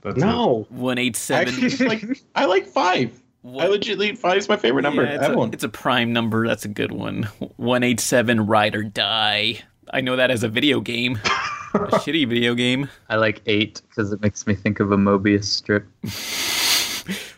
That's 0.02 0.16
it. 0.16 0.20
No. 0.20 0.66
One 0.70 0.98
eight 0.98 1.30
Actually, 1.30 1.86
like 1.86 2.04
I 2.34 2.46
like 2.46 2.66
five. 2.66 3.20
I 3.44 3.66
legitimately 3.66 4.16
five 4.16 4.36
is 4.38 4.48
my 4.48 4.56
favorite 4.56 4.82
number. 4.82 5.02
Yeah, 5.02 5.12
it's, 5.14 5.20
That 5.20 5.34
a, 5.34 5.36
one. 5.36 5.52
it's 5.52 5.64
a 5.64 5.68
prime 5.68 6.12
number. 6.12 6.46
That's 6.46 6.64
a 6.64 6.68
good 6.68 6.92
one. 6.92 7.24
One 7.56 7.82
eight 7.82 8.00
seven. 8.00 8.46
Ride 8.46 8.74
or 8.74 8.82
die. 8.82 9.60
I 9.92 10.00
know 10.00 10.16
that 10.16 10.30
as 10.30 10.42
a 10.42 10.48
video 10.48 10.80
game, 10.80 11.16
a 11.74 11.78
shitty 11.98 12.28
video 12.28 12.54
game. 12.54 12.88
I 13.08 13.16
like 13.16 13.42
eight 13.46 13.82
because 13.88 14.12
it 14.12 14.20
makes 14.22 14.46
me 14.46 14.54
think 14.54 14.78
of 14.80 14.92
a 14.92 14.96
Mobius 14.96 15.44
strip. 15.44 15.86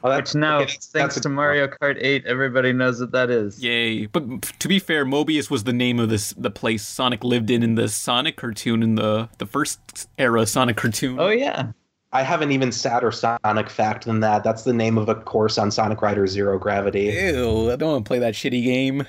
Oh, 0.04 0.16
Which 0.16 0.34
now, 0.34 0.56
okay, 0.56 0.64
that's- 0.66 0.86
thanks 0.86 1.14
that's 1.14 1.16
a- 1.18 1.20
to 1.22 1.28
Mario 1.28 1.66
Kart 1.68 1.96
8, 2.00 2.24
everybody 2.26 2.72
knows 2.72 3.00
what 3.00 3.12
that 3.12 3.30
is. 3.30 3.62
Yay! 3.62 4.06
But 4.06 4.42
to 4.58 4.68
be 4.68 4.78
fair, 4.78 5.04
Mobius 5.04 5.50
was 5.50 5.64
the 5.64 5.72
name 5.72 5.98
of 6.00 6.08
this 6.08 6.32
the 6.36 6.50
place 6.50 6.86
Sonic 6.86 7.22
lived 7.24 7.50
in 7.50 7.62
in 7.62 7.74
the 7.76 7.88
Sonic 7.88 8.36
cartoon 8.36 8.82
in 8.82 8.94
the 8.96 9.28
the 9.38 9.46
first 9.46 10.08
era 10.18 10.46
Sonic 10.46 10.76
cartoon. 10.76 11.18
Oh 11.20 11.28
yeah. 11.28 11.72
I 12.14 12.22
have 12.22 12.42
an 12.42 12.52
even 12.52 12.72
sadder 12.72 13.10
Sonic 13.10 13.70
fact 13.70 14.04
than 14.04 14.20
that. 14.20 14.44
That's 14.44 14.64
the 14.64 14.74
name 14.74 14.98
of 14.98 15.08
a 15.08 15.14
course 15.14 15.56
on 15.56 15.70
Sonic 15.70 16.02
Rider 16.02 16.26
Zero 16.26 16.58
Gravity. 16.58 17.04
Ew! 17.04 17.70
I 17.70 17.76
don't 17.76 17.90
want 17.92 18.04
to 18.04 18.08
play 18.08 18.18
that 18.18 18.34
shitty 18.34 18.62
game. 18.64 19.06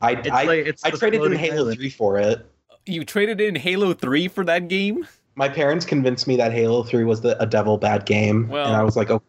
I 0.00 0.12
It's 0.12 0.30
I, 0.30 0.44
like 0.44 0.66
it's 0.66 0.82
I 0.84 0.90
traded 0.90 1.22
in 1.24 1.32
Halo 1.32 1.56
island. 1.64 1.76
3 1.76 1.90
for 1.90 2.18
it. 2.18 2.46
You 2.86 3.04
traded 3.04 3.42
in 3.42 3.56
Halo 3.56 3.92
Three 3.92 4.26
for 4.28 4.42
that 4.46 4.68
game? 4.68 5.06
My 5.34 5.50
parents 5.50 5.84
convinced 5.84 6.26
me 6.26 6.36
that 6.36 6.52
Halo 6.52 6.82
3 6.82 7.04
was 7.04 7.20
the, 7.20 7.40
a 7.42 7.46
devil 7.46 7.76
bad 7.76 8.06
game, 8.06 8.48
Well- 8.48 8.66
and 8.66 8.74
I 8.74 8.82
was 8.82 8.96
like, 8.96 9.10
okay. 9.10 9.24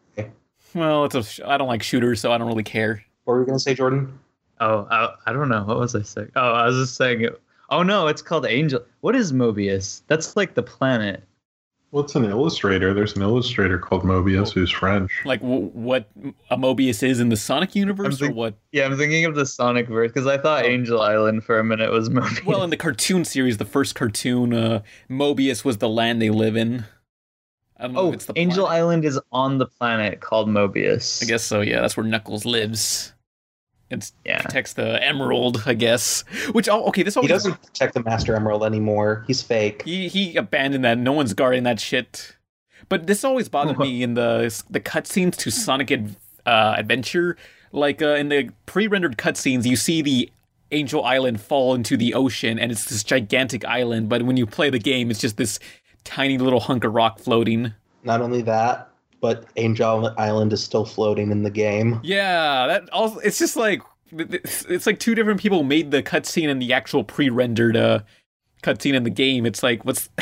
Well, 0.74 1.06
it's 1.06 1.16
a 1.16 1.24
sh- 1.24 1.40
I 1.46 1.58
don't 1.58 1.68
like 1.68 1.84
shooters, 1.84 2.22
so 2.22 2.32
I 2.32 2.38
don't 2.38 2.48
really 2.48 2.64
care. 2.64 3.04
What 3.26 3.34
were 3.34 3.40
you 3.42 3.46
gonna 3.46 3.60
say, 3.60 3.74
Jordan? 3.74 4.18
Oh, 4.60 4.88
I, 4.92 5.14
I 5.26 5.34
don't 5.34 5.50
know. 5.50 5.64
What 5.64 5.80
was 5.80 5.96
I 5.96 6.02
saying? 6.02 6.32
Oh, 6.36 6.52
I 6.54 6.66
was 6.68 6.76
just 6.78 6.96
saying 6.96 7.22
it. 7.22 7.42
Oh 7.70 7.84
no, 7.84 8.08
it's 8.08 8.22
called 8.22 8.46
Angel. 8.46 8.82
What 9.02 9.16
is 9.16 9.32
Mobius? 9.34 10.02
That's 10.08 10.36
like 10.36 10.54
the 10.56 10.64
planet. 10.64 11.24
Well, 11.92 12.04
it's 12.06 12.16
an 12.16 12.24
illustrator. 12.24 12.94
There's 12.94 13.18
an 13.18 13.22
illustrator 13.22 13.78
called 13.78 14.04
Mobius 14.04 14.54
who's 14.54 14.72
French. 14.72 15.12
Like 15.26 15.42
w- 15.42 15.70
what 15.74 16.10
a 16.50 16.56
Mobius 16.58 17.04
is 17.04 17.20
in 17.20 17.28
the 17.28 17.36
Sonic 17.36 17.76
universe, 17.76 18.22
or 18.22 18.32
what? 18.32 18.54
Yeah, 18.72 18.86
I'm 18.86 18.98
thinking 18.98 19.26
of 19.26 19.36
the 19.36 19.46
Sonic 19.46 19.90
verse 19.90 20.10
because 20.12 20.26
I 20.28 20.38
thought 20.38 20.64
Oh. 20.64 20.68
Angel 20.70 21.02
Island 21.02 21.44
for 21.44 21.60
a 21.60 21.64
minute 21.66 21.92
was 21.92 22.08
Mobius. 22.10 22.46
Well, 22.46 22.64
in 22.64 22.70
the 22.70 22.78
cartoon 22.78 23.26
series, 23.26 23.58
the 23.58 23.66
first 23.66 23.94
cartoon, 23.96 24.54
uh, 24.54 24.84
Mobius 25.10 25.66
was 25.66 25.80
the 25.80 25.90
land 25.90 26.22
they 26.22 26.30
live 26.30 26.56
in. 26.56 26.86
I 27.82 27.86
don't 27.86 27.94
know 27.94 28.02
oh, 28.02 28.08
if 28.10 28.14
it's 28.16 28.26
the 28.26 28.34
Angel 28.38 28.66
planet. 28.68 28.82
Island 28.84 29.06
is 29.06 29.20
on 29.32 29.58
the 29.58 29.66
planet 29.66 30.20
called 30.20 30.48
Mobius. 30.48 31.22
I 31.24 31.26
guess 31.26 31.44
so. 31.44 31.62
Yeah, 31.62 31.82
that's 31.82 31.98
where 31.98 32.06
Knuckles 32.06 32.46
lives. 32.46 33.14
It 33.90 34.12
Yeah. 34.24 34.42
protects 34.42 34.74
the 34.74 35.04
Emerald, 35.06 35.64
I 35.66 35.74
guess. 35.74 36.22
Which 36.54 36.70
oh, 36.70 36.86
okay, 36.86 37.04
this 37.04 37.16
He 37.16 37.20
always 37.20 37.30
doesn't 37.30 37.62
protect 37.62 37.94
the 37.96 38.04
Master 38.04 38.36
Emerald 38.36 38.64
anymore. 38.64 39.24
He's 39.28 39.42
fake. 39.42 39.82
he 39.84 40.08
he 40.08 40.36
abandoned 40.38 40.86
that. 40.86 40.98
No 40.98 41.12
one's 41.12 41.34
guarding 41.34 41.64
that 41.64 41.80
shit. 41.80 42.38
But 42.88 43.08
this 43.08 43.24
always 43.24 43.50
bothered 43.50 43.80
me 43.80 44.04
in 44.04 44.14
the 44.14 44.64
the 44.70 44.80
cutscenes 44.80 45.36
to 45.38 45.52
Sonic 45.52 45.92
Ad, 45.92 46.16
uh, 46.46 46.76
Adventure. 46.78 47.36
Like 47.74 48.02
uh, 48.02 48.16
in 48.16 48.30
the 48.30 48.50
pre-rendered 48.66 49.18
cutscenes, 49.18 49.66
you 49.66 49.76
see 49.76 50.02
the 50.02 50.30
Angel 50.72 51.04
Island 51.04 51.42
fall 51.42 51.74
into 51.74 51.98
the 51.98 52.14
ocean, 52.14 52.60
and 52.60 52.72
it's 52.72 52.86
this 52.86 53.04
gigantic 53.04 53.66
island. 53.66 54.08
But 54.10 54.24
when 54.24 54.38
you 54.38 54.46
play 54.46 54.70
the 54.70 54.80
game, 54.80 55.10
it's 55.12 55.20
just 55.20 55.38
this 55.38 55.60
tiny 56.04 56.38
little 56.38 56.60
hunk 56.60 56.84
of 56.84 56.94
rock 56.94 57.20
floating. 57.20 57.74
Not 58.04 58.22
only 58.22 58.42
that, 58.44 58.90
but 59.22 59.46
Angel 59.56 60.14
Island 60.18 60.52
is 60.52 60.64
still 60.64 60.86
floating 60.86 61.32
in 61.32 61.44
the 61.44 61.52
game. 61.52 62.00
Yeah, 62.04 62.68
that 62.68 62.90
also 62.90 63.20
it's 63.20 63.40
just 63.40 63.56
like 63.56 63.82
it's, 64.12 64.66
it's 64.66 64.86
like 64.86 65.00
two 65.00 65.16
different 65.16 65.40
people 65.40 65.64
made 65.64 65.92
the 65.92 66.04
cutscene 66.04 66.50
and 66.50 66.62
the 66.62 66.74
actual 66.74 67.04
pre-rendered 67.04 67.78
uh, 67.78 68.00
cutscene 68.64 68.94
in 68.94 69.04
the 69.04 69.10
game. 69.10 69.46
It's 69.46 69.64
like 69.64 69.86
what's 69.86 70.10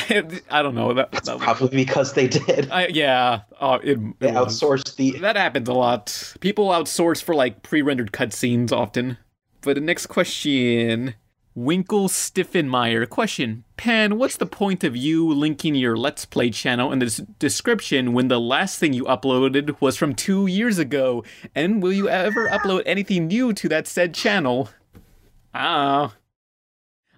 I 0.50 0.62
don't 0.62 0.74
know 0.74 0.94
that. 0.94 1.08
It's 1.12 1.26
that 1.26 1.38
probably 1.38 1.76
because 1.76 2.12
they 2.12 2.28
did. 2.28 2.70
I, 2.70 2.88
yeah, 2.88 3.40
uh, 3.58 3.78
it, 3.82 3.98
They 4.20 4.28
it 4.28 4.34
outsourced 4.34 4.96
the. 4.96 5.18
That 5.18 5.36
happens 5.36 5.68
a 5.68 5.74
lot. 5.74 6.34
People 6.40 6.68
outsource 6.68 7.22
for 7.22 7.34
like 7.34 7.62
pre-rendered 7.62 8.12
cutscenes 8.12 8.72
often. 8.72 9.16
But 9.62 9.74
the 9.74 9.82
next 9.82 10.06
question, 10.06 11.14
Winkle 11.54 12.08
Stiffenmeyer. 12.08 13.08
Question: 13.08 13.64
Pan, 13.76 14.18
what's 14.18 14.36
the 14.36 14.46
point 14.46 14.84
of 14.84 14.96
you 14.96 15.28
linking 15.32 15.74
your 15.74 15.96
Let's 15.96 16.24
Play 16.24 16.50
channel 16.50 16.92
in 16.92 17.00
the 17.00 17.26
description 17.38 18.12
when 18.12 18.28
the 18.28 18.40
last 18.40 18.78
thing 18.78 18.92
you 18.92 19.04
uploaded 19.04 19.80
was 19.80 19.96
from 19.96 20.14
two 20.14 20.46
years 20.46 20.78
ago? 20.78 21.24
And 21.54 21.82
will 21.82 21.92
you 21.92 22.08
ever 22.08 22.48
upload 22.48 22.82
anything 22.86 23.26
new 23.26 23.52
to 23.52 23.68
that 23.68 23.86
said 23.86 24.14
channel? 24.14 24.70
Ah. 25.52 26.14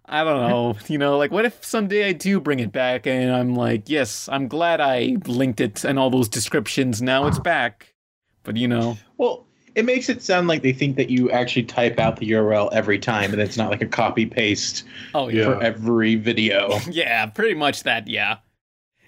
I 0.04 0.24
don't 0.24 0.48
know. 0.48 0.76
You 0.88 0.98
know, 0.98 1.16
like 1.16 1.30
what 1.30 1.44
if 1.44 1.64
someday 1.64 2.08
I 2.08 2.12
do 2.12 2.40
bring 2.40 2.60
it 2.60 2.72
back 2.72 3.06
and 3.06 3.30
I'm 3.30 3.54
like, 3.54 3.88
yes, 3.88 4.28
I'm 4.30 4.48
glad 4.48 4.80
I 4.80 5.16
linked 5.26 5.60
it 5.60 5.84
and 5.84 5.98
all 5.98 6.10
those 6.10 6.28
descriptions. 6.28 7.00
Now 7.00 7.26
it's 7.26 7.38
back. 7.38 7.94
But 8.42 8.56
you 8.56 8.68
know, 8.68 8.98
Well, 9.16 9.46
it 9.74 9.84
makes 9.84 10.08
it 10.08 10.22
sound 10.22 10.48
like 10.48 10.62
they 10.62 10.72
think 10.72 10.96
that 10.96 11.10
you 11.10 11.30
actually 11.30 11.64
type 11.64 11.98
out 11.98 12.16
the 12.16 12.30
URL 12.30 12.70
every 12.72 12.98
time, 12.98 13.32
and 13.32 13.40
it's 13.40 13.56
not 13.56 13.70
like 13.70 13.82
a 13.82 13.86
copy 13.86 14.26
paste 14.26 14.84
oh 15.14 15.28
yeah, 15.28 15.44
for 15.44 15.62
every 15.62 16.16
video. 16.16 16.78
yeah, 16.90 17.26
pretty 17.26 17.54
much 17.54 17.82
that. 17.84 18.08
Yeah, 18.08 18.38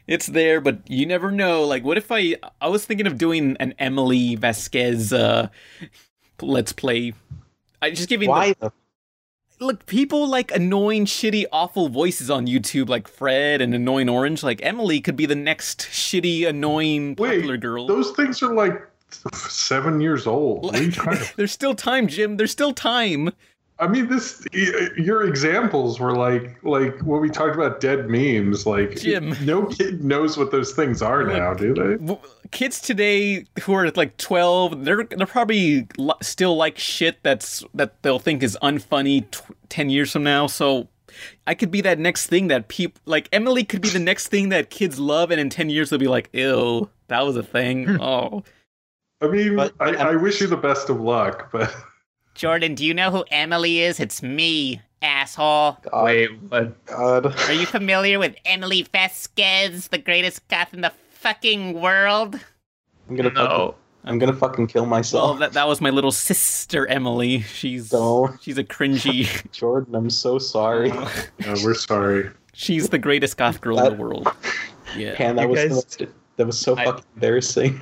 it's 0.07 0.27
there, 0.27 0.61
but 0.61 0.79
you 0.89 1.07
never 1.07 1.31
know. 1.31 1.65
Like, 1.65 1.85
what 1.85 1.99
if 1.99 2.11
I? 2.11 2.37
I 2.61 2.69
was 2.69 2.85
thinking 2.85 3.07
of 3.07 3.19
doing 3.19 3.57
an 3.61 3.75
Emily 3.79 4.37
Vasquez 4.37 5.13
uh, 5.13 5.49
let's 6.41 6.73
play. 6.73 7.13
I 7.83 7.91
just 7.91 8.09
giving 8.09 8.29
the- 8.29 8.33
Why 8.33 8.55
the 8.59 8.73
look 9.61 9.87
people 9.87 10.29
like 10.29 10.51
annoying 10.53 11.07
shitty 11.07 11.45
awful 11.53 11.89
voices 11.89 12.29
on 12.29 12.47
youtube 12.47 12.89
like 12.89 13.07
fred 13.09 13.61
and 13.63 13.73
annoying 13.75 14.09
orange 14.09 14.43
like 14.43 14.61
emily 14.63 15.01
could 15.01 15.17
be 15.17 15.27
the 15.27 15.35
next 15.35 15.81
shitty 15.81 16.47
annoying 16.47 17.15
Wait, 17.17 17.37
popular 17.37 17.57
girl 17.57 17.87
Those 17.87 18.11
things 18.13 18.43
are 18.43 18.53
like 18.53 18.83
seven 19.35 20.01
years 20.01 20.27
old. 20.27 20.65
What 20.65 20.77
are 20.77 20.83
you 20.83 20.91
trying 20.91 21.19
to- 21.19 21.33
there's 21.37 21.53
still 21.53 21.75
time 21.75 22.07
jim 22.09 22.37
there's 22.37 22.53
still 22.53 22.73
time 22.73 23.31
I 23.79 23.89
mean, 23.89 24.09
this 24.09 24.45
your 24.53 25.25
examples 25.25 25.99
were 25.99 26.17
like 26.17 26.63
like 26.63 27.01
when 27.01 27.21
we 27.21 27.29
talked 27.29 27.57
about 27.57 27.81
dead 27.81 28.09
memes. 28.09 28.67
Like, 28.67 28.97
Jim. 29.01 29.35
no 29.45 29.67
kid 29.67 30.05
knows 30.05 30.39
what 30.39 30.53
those 30.53 30.73
things 30.73 31.03
are 31.03 31.25
now, 31.25 31.55
do 31.55 31.75
they? 31.75 32.17
Kids 32.53 32.81
today 32.81 33.47
who 33.63 33.75
are 33.75 33.91
like 33.91 34.17
12 34.17 34.85
they're 34.85 35.05
they're 35.05 35.27
probably 35.27 35.89
still 36.23 36.57
like 36.57 36.79
shit 36.79 37.21
that's 37.25 37.65
that 37.75 38.01
they'll 38.03 38.21
think 38.21 38.45
is 38.45 38.57
unfunny 38.63 39.29
tw- 39.33 39.43
10 39.71 39.91
years 39.91 40.13
from 40.13 40.23
now 40.23 40.47
so 40.47 40.89
I 41.49 41.55
could 41.55 41.73
be 41.73 41.81
that 41.81 41.99
next 41.99 42.29
thing 42.29 42.47
that 42.49 42.69
people 42.69 43.01
like 43.07 43.29
Emily 43.33 43.65
could 43.65 43.81
be 43.81 43.89
the 43.89 43.99
next 43.99 44.29
thing 44.29 44.51
that 44.51 44.71
kids 44.71 45.01
love 45.01 45.33
and 45.33 45.41
in 45.41 45.51
10 45.51 45.69
years 45.69 45.91
they'll 45.91 45.99
be 45.99 46.07
like 46.07 46.29
ew 46.33 46.89
that 47.09 47.27
was 47.27 47.37
a 47.37 47.43
thing 47.43 47.89
oh 48.01 48.45
I 49.25 49.29
mean, 49.29 49.57
But- 49.57 49.75
I, 49.81 49.95
I 49.95 50.17
wish 50.17 50.41
you 50.41 50.47
the 50.47 50.57
best 50.57 50.89
of 50.91 51.01
luck, 51.01 51.51
but 51.53 51.75
Jordan, 52.35 52.75
do 52.75 52.85
you 52.85 52.95
know 52.95 53.11
who 53.11 53.25
Emily 53.31 53.81
is? 53.81 54.01
It's 54.01 54.23
me, 54.23 54.81
asshole. 55.03 55.79
God, 55.91 56.05
Wait, 56.05 56.31
what? 56.49 56.85
God. 56.87 57.27
Are 57.49 57.53
you 57.53 57.67
familiar 57.67 58.19
with 58.19 58.35
Emily 58.45 58.83
Vasquez, 58.83 59.89
the 59.89 59.99
greatest 59.99 60.47
goth 60.49 60.75
in 60.75 60.81
the 60.81 60.93
fucking 61.11 61.81
world? 61.81 62.39
I'm 63.09 63.17
gonna 63.17 63.31
fucking, 63.31 63.45
No. 63.49 63.75
I'm 64.05 64.19
gonna 64.19 64.33
fucking 64.35 64.67
kill 64.67 64.83
well 64.83 64.91
myself. 64.91 65.39
that, 65.39 65.53
that 65.53 65.69
was 65.69 65.81
my 65.81 65.91
little 65.91 66.11
sister 66.13 66.87
Emily 66.89 67.41
she's 67.43 67.91
Don't. 67.91 68.43
she's 68.43 68.59
a 68.59 68.65
cringy 68.65 69.29
Jordan, 69.53 69.95
I'm 69.95 70.11
so 70.11 70.39
sorry. 70.39 70.91
uh, 70.91 71.09
we're 71.63 71.75
sorry. 71.75 72.31
she's 72.53 72.89
the 72.89 72.99
greatest 72.99 73.37
goth 73.37 73.61
girl 73.61 73.79
in 73.79 73.85
the 73.97 74.03
world 74.03 74.29
yeah 74.97 75.15
Pan, 75.17 75.37
that 75.37 75.43
You 75.43 75.49
was 75.49 75.65
guys- 75.65 75.85
the 75.97 76.09
that 76.37 76.47
was 76.47 76.59
so 76.59 76.77
I- 76.77 76.85
fucking 76.87 77.05
embarrassing. 77.15 77.81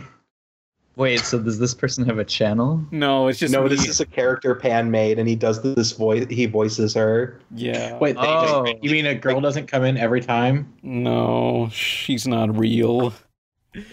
Wait, 0.97 1.21
so 1.21 1.39
does 1.39 1.59
this 1.59 1.73
person 1.75 2.05
have 2.05 2.19
a 2.19 2.25
channel? 2.25 2.85
no 2.91 3.29
it's 3.29 3.39
just 3.39 3.53
no, 3.53 3.63
me. 3.63 3.69
this 3.71 3.87
is 3.89 4.01
a 4.01 4.07
character 4.07 4.55
Pan 4.55 4.91
made, 4.91 5.19
and 5.19 5.27
he 5.29 5.35
does 5.35 5.63
this 5.63 5.93
voice. 5.93 6.27
He 6.29 6.45
voices 6.47 6.93
her. 6.95 7.41
yeah 7.55 7.97
Wait, 7.99 8.15
they, 8.17 8.21
Oh. 8.27 8.67
you 8.83 8.91
mean 8.91 9.07
a 9.07 9.15
girl 9.15 9.41
doesn't 9.41 9.67
come 9.69 9.85
in 9.85 9.97
every 9.97 10.21
time? 10.21 10.71
No, 10.83 11.69
she's 11.73 12.27
not 12.29 12.55
real. 12.57 13.15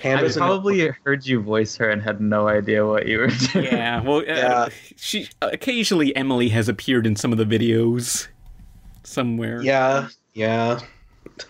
Pan 0.01 0.17
I 0.17 0.21
doesn't. 0.23 0.41
probably 0.41 0.89
heard 1.05 1.25
you 1.25 1.41
voice 1.41 1.77
her 1.77 1.89
and 1.89 2.01
had 2.01 2.19
no 2.19 2.49
idea 2.49 2.85
what 2.85 3.07
you 3.07 3.19
were 3.19 3.27
doing. 3.27 3.63
Yeah, 3.65 4.01
well, 4.01 4.21
uh, 4.27 4.69
she 4.97 5.29
occasionally 5.41 6.13
Emily 6.17 6.49
has 6.49 6.67
appeared 6.67 7.07
in 7.07 7.15
some 7.15 7.31
of 7.31 7.37
the 7.37 7.45
videos 7.45 8.27
somewhere. 9.03 9.61
Yeah, 9.61 10.09
yeah. 10.33 10.81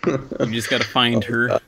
you 0.06 0.52
just 0.52 0.70
gotta 0.70 0.84
find 0.84 1.24
her. 1.32 1.60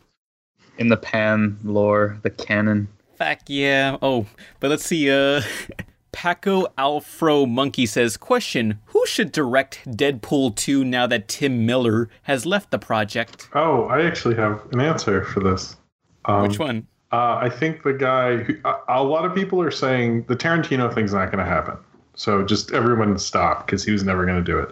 In 0.78 0.88
the 0.90 0.98
pan 0.98 1.58
lore, 1.64 2.20
the 2.22 2.30
canon. 2.30 2.88
Fuck 3.22 3.42
yeah. 3.50 3.98
Oh, 4.02 4.26
but 4.60 4.72
let's 4.72 4.84
see. 4.84 5.12
Uh, 5.12 5.44
Paco 6.12 6.66
Alfro 6.76 7.48
Monkey 7.48 7.86
says, 7.86 8.18
"Question: 8.18 8.80
Who 8.86 9.06
should 9.06 9.32
direct 9.32 9.86
Deadpool 9.86 10.56
2 10.56 10.84
now 10.84 11.06
that 11.06 11.28
Tim 11.28 11.64
Miller 11.64 12.10
has 12.24 12.48
left 12.48 12.72
the 12.72 12.80
project? 12.80 13.48
Oh, 13.54 13.84
I 13.84 14.02
actually 14.08 14.34
have 14.38 14.64
an 14.72 14.80
answer 14.80 15.24
for 15.24 15.40
this. 15.40 15.78
Um, 16.26 16.42
Which 16.42 16.58
one? 16.58 16.88
Uh, 17.12 17.38
I 17.40 17.48
think 17.48 17.84
the 17.84 17.94
guy. 17.94 18.38
Who, 18.38 18.56
a, 18.66 18.76
a 18.88 19.04
lot 19.04 19.24
of 19.24 19.36
people 19.36 19.62
are 19.62 19.70
saying 19.70 20.26
the 20.28 20.36
Tarantino 20.36 20.92
thing's 20.92 21.14
not 21.14 21.32
going 21.32 21.46
to 21.46 21.50
happen. 21.50 21.78
So 22.16 22.44
just 22.44 22.72
everyone 22.72 23.20
stop 23.20 23.68
because 23.68 23.86
he 23.86 23.92
was 23.92 24.04
never 24.04 24.26
going 24.26 24.44
to 24.44 24.52
do 24.52 24.58
it. 24.58 24.72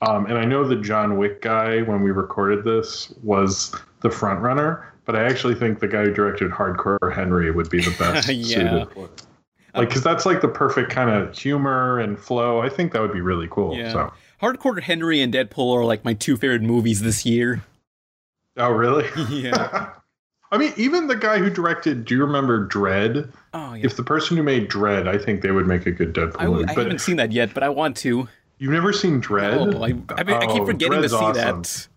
Um, 0.00 0.24
and 0.24 0.38
I 0.38 0.46
know 0.46 0.66
the 0.66 0.76
John 0.76 1.18
Wick 1.18 1.42
guy 1.42 1.82
when 1.82 2.02
we 2.02 2.12
recorded 2.12 2.64
this 2.64 3.12
was 3.22 3.74
the 4.00 4.08
front 4.10 4.40
runner, 4.40 4.89
but 5.10 5.18
I 5.20 5.24
actually 5.24 5.54
think 5.56 5.80
the 5.80 5.88
guy 5.88 6.04
who 6.04 6.12
directed 6.14 6.50
Hardcore 6.52 7.12
Henry 7.12 7.50
would 7.50 7.68
be 7.68 7.80
the 7.80 7.94
best 7.98 8.28
Yeah. 8.32 8.84
suited. 8.86 8.96
Like, 8.96 9.10
um, 9.74 9.84
because 9.84 10.02
that's 10.02 10.24
like 10.26 10.40
the 10.40 10.48
perfect 10.48 10.90
kind 10.90 11.10
of 11.10 11.36
humor 11.36 11.98
and 11.98 12.18
flow. 12.18 12.60
I 12.60 12.68
think 12.68 12.92
that 12.92 13.00
would 13.02 13.12
be 13.12 13.20
really 13.20 13.48
cool. 13.50 13.76
Yeah. 13.76 13.92
So, 13.92 14.12
Hardcore 14.40 14.80
Henry 14.80 15.20
and 15.20 15.32
Deadpool 15.34 15.74
are 15.74 15.84
like 15.84 16.04
my 16.04 16.14
two 16.14 16.36
favorite 16.36 16.62
movies 16.62 17.02
this 17.02 17.26
year. 17.26 17.62
oh 18.56 18.70
really? 18.70 19.06
Yeah. 19.30 19.90
I 20.52 20.58
mean, 20.58 20.72
even 20.76 21.06
the 21.06 21.14
guy 21.14 21.38
who 21.38 21.48
directed. 21.48 22.04
Do 22.04 22.14
you 22.16 22.20
remember 22.24 22.64
Dread? 22.64 23.32
Oh 23.54 23.74
yeah. 23.74 23.84
If 23.86 23.96
the 23.96 24.02
person 24.02 24.36
who 24.36 24.42
made 24.42 24.66
Dread, 24.68 25.06
I 25.06 25.16
think 25.18 25.42
they 25.42 25.52
would 25.52 25.66
make 25.68 25.86
a 25.86 25.92
good 25.92 26.12
Deadpool 26.12 26.36
I, 26.40 26.44
w- 26.44 26.60
movie. 26.62 26.64
I 26.72 26.74
but 26.74 26.82
haven't 26.84 26.98
seen 27.00 27.16
that 27.16 27.30
yet, 27.30 27.54
but 27.54 27.62
I 27.62 27.68
want 27.68 27.96
to. 27.98 28.28
you've 28.58 28.72
never 28.72 28.92
seen 28.92 29.20
Dread? 29.20 29.54
Oh, 29.58 29.82
I, 29.82 29.94
I, 30.16 30.24
mean, 30.24 30.36
I 30.36 30.46
keep 30.46 30.62
Oh, 30.62 30.66
forgetting 30.66 30.98
Dread's 30.98 31.12
to 31.12 31.18
see 31.18 31.24
awesome. 31.24 31.62
that. 31.62 31.88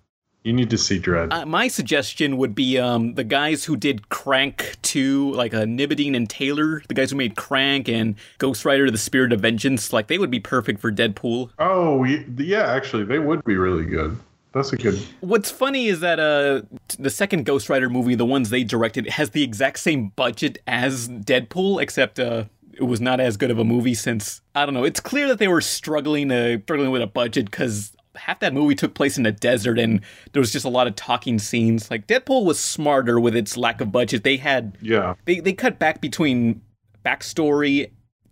You 0.44 0.52
need 0.52 0.70
to 0.72 0.78
see 0.78 1.00
Dread. 1.00 1.32
Uh, 1.32 1.46
my 1.46 1.70
suggestion 1.70 2.36
would 2.38 2.54
be 2.54 2.78
um, 2.78 3.14
the 3.14 3.24
guys 3.24 3.64
who 3.64 3.78
did 3.78 4.10
Crank 4.10 4.76
2, 4.82 5.32
like 5.32 5.54
uh, 5.54 5.62
Neveldine 5.64 6.16
and 6.16 6.30
Taylor, 6.30 6.84
the 6.88 6.94
guys 6.94 7.12
who 7.12 7.18
made 7.18 7.38
Crank 7.38 7.88
and 7.88 8.16
Ghost 8.40 8.66
Rider 8.66 8.92
The 8.92 8.98
Spirit 8.98 9.32
of 9.32 9.40
Vengeance, 9.40 9.94
like 9.94 10.08
they 10.08 10.18
would 10.18 10.32
be 10.32 10.42
perfect 10.42 10.82
for 10.82 10.92
Deadpool. 10.92 11.52
oh, 11.60 12.04
yeah. 12.04 12.74
Actually, 12.74 13.06
they 13.06 13.20
would 13.20 13.44
be 13.46 13.56
really 13.56 13.86
good. 13.86 14.18
That's 14.54 14.72
a 14.72 14.78
good. 14.78 15.00
What's 15.22 15.50
funny 15.50 15.88
is 15.88 16.02
that 16.02 16.20
uh, 16.20 16.62
the 17.00 17.10
second 17.10 17.46
Ghost 17.46 17.70
Rider 17.70 17.90
movie, 17.90 18.14
the 18.14 18.26
ones 18.26 18.50
they 18.50 18.64
directed, 18.64 19.10
has 19.10 19.32
the 19.32 19.44
exact 19.44 19.80
same 19.80 20.10
budget 20.10 20.60
as 20.68 21.10
Deadpool, 21.10 21.82
except 21.82 22.20
uh, 22.20 22.46
it 22.74 22.84
was 22.84 23.02
not 23.02 23.20
as 23.20 23.36
good 23.36 23.50
of 23.50 23.58
a 23.58 23.64
movie 23.64 23.96
since 23.96 24.42
I 24.54 24.66
don't 24.66 24.76
know. 24.76 24.84
It's 24.84 25.00
clear 25.00 25.28
that 25.30 25.40
they 25.40 25.48
were 25.48 25.62
struggling 25.62 26.32
uh, 26.32 26.60
struggling 26.64 26.92
with 26.92 27.02
a 27.02 27.08
budget 27.08 27.46
because 27.46 27.94
half 28.16 28.40
that 28.40 28.54
movie 28.54 28.76
took 28.76 28.94
place 28.94 29.18
in 29.18 29.24
the 29.24 29.32
desert 29.32 29.80
and 29.80 30.02
there 30.32 30.40
was 30.40 30.52
just 30.52 30.66
a 30.66 30.70
lot 30.70 30.88
of 30.88 30.96
talking 30.96 31.40
scenes. 31.40 31.90
Like 31.90 32.08
Deadpool 32.08 32.46
was 32.46 32.60
smarter 32.60 33.20
with 33.20 33.36
its 33.36 33.58
lack 33.58 33.82
of 33.82 33.92
budget. 33.92 34.24
They 34.24 34.38
had 34.38 34.78
Yeah. 34.82 35.16
they 35.26 35.40
they 35.40 35.54
cut 35.54 35.80
back 35.80 36.02
between 36.02 36.62
backstory 37.06 37.92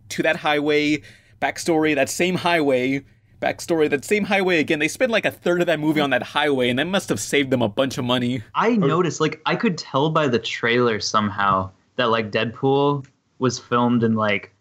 to 0.09 0.23
that 0.23 0.37
highway, 0.37 1.01
backstory 1.41 1.95
that 1.95 2.09
same 2.09 2.35
highway, 2.35 3.03
backstory 3.41 3.89
that 3.89 4.05
same 4.05 4.25
highway 4.25 4.59
again. 4.59 4.79
They 4.79 4.87
spent 4.87 5.11
like 5.11 5.25
a 5.25 5.31
third 5.31 5.61
of 5.61 5.67
that 5.67 5.79
movie 5.79 6.01
on 6.01 6.09
that 6.11 6.23
highway, 6.23 6.69
and 6.69 6.77
that 6.79 6.85
must 6.87 7.09
have 7.09 7.19
saved 7.19 7.49
them 7.49 7.61
a 7.61 7.69
bunch 7.69 7.97
of 7.97 8.05
money. 8.05 8.41
I 8.55 8.75
noticed, 8.75 9.19
like, 9.19 9.41
I 9.45 9.55
could 9.55 9.77
tell 9.77 10.09
by 10.09 10.27
the 10.27 10.39
trailer 10.39 10.99
somehow 10.99 11.71
that 11.95 12.05
like 12.09 12.31
Deadpool 12.31 13.05
was 13.39 13.57
filmed 13.59 14.03
in 14.03 14.13
like 14.15 14.53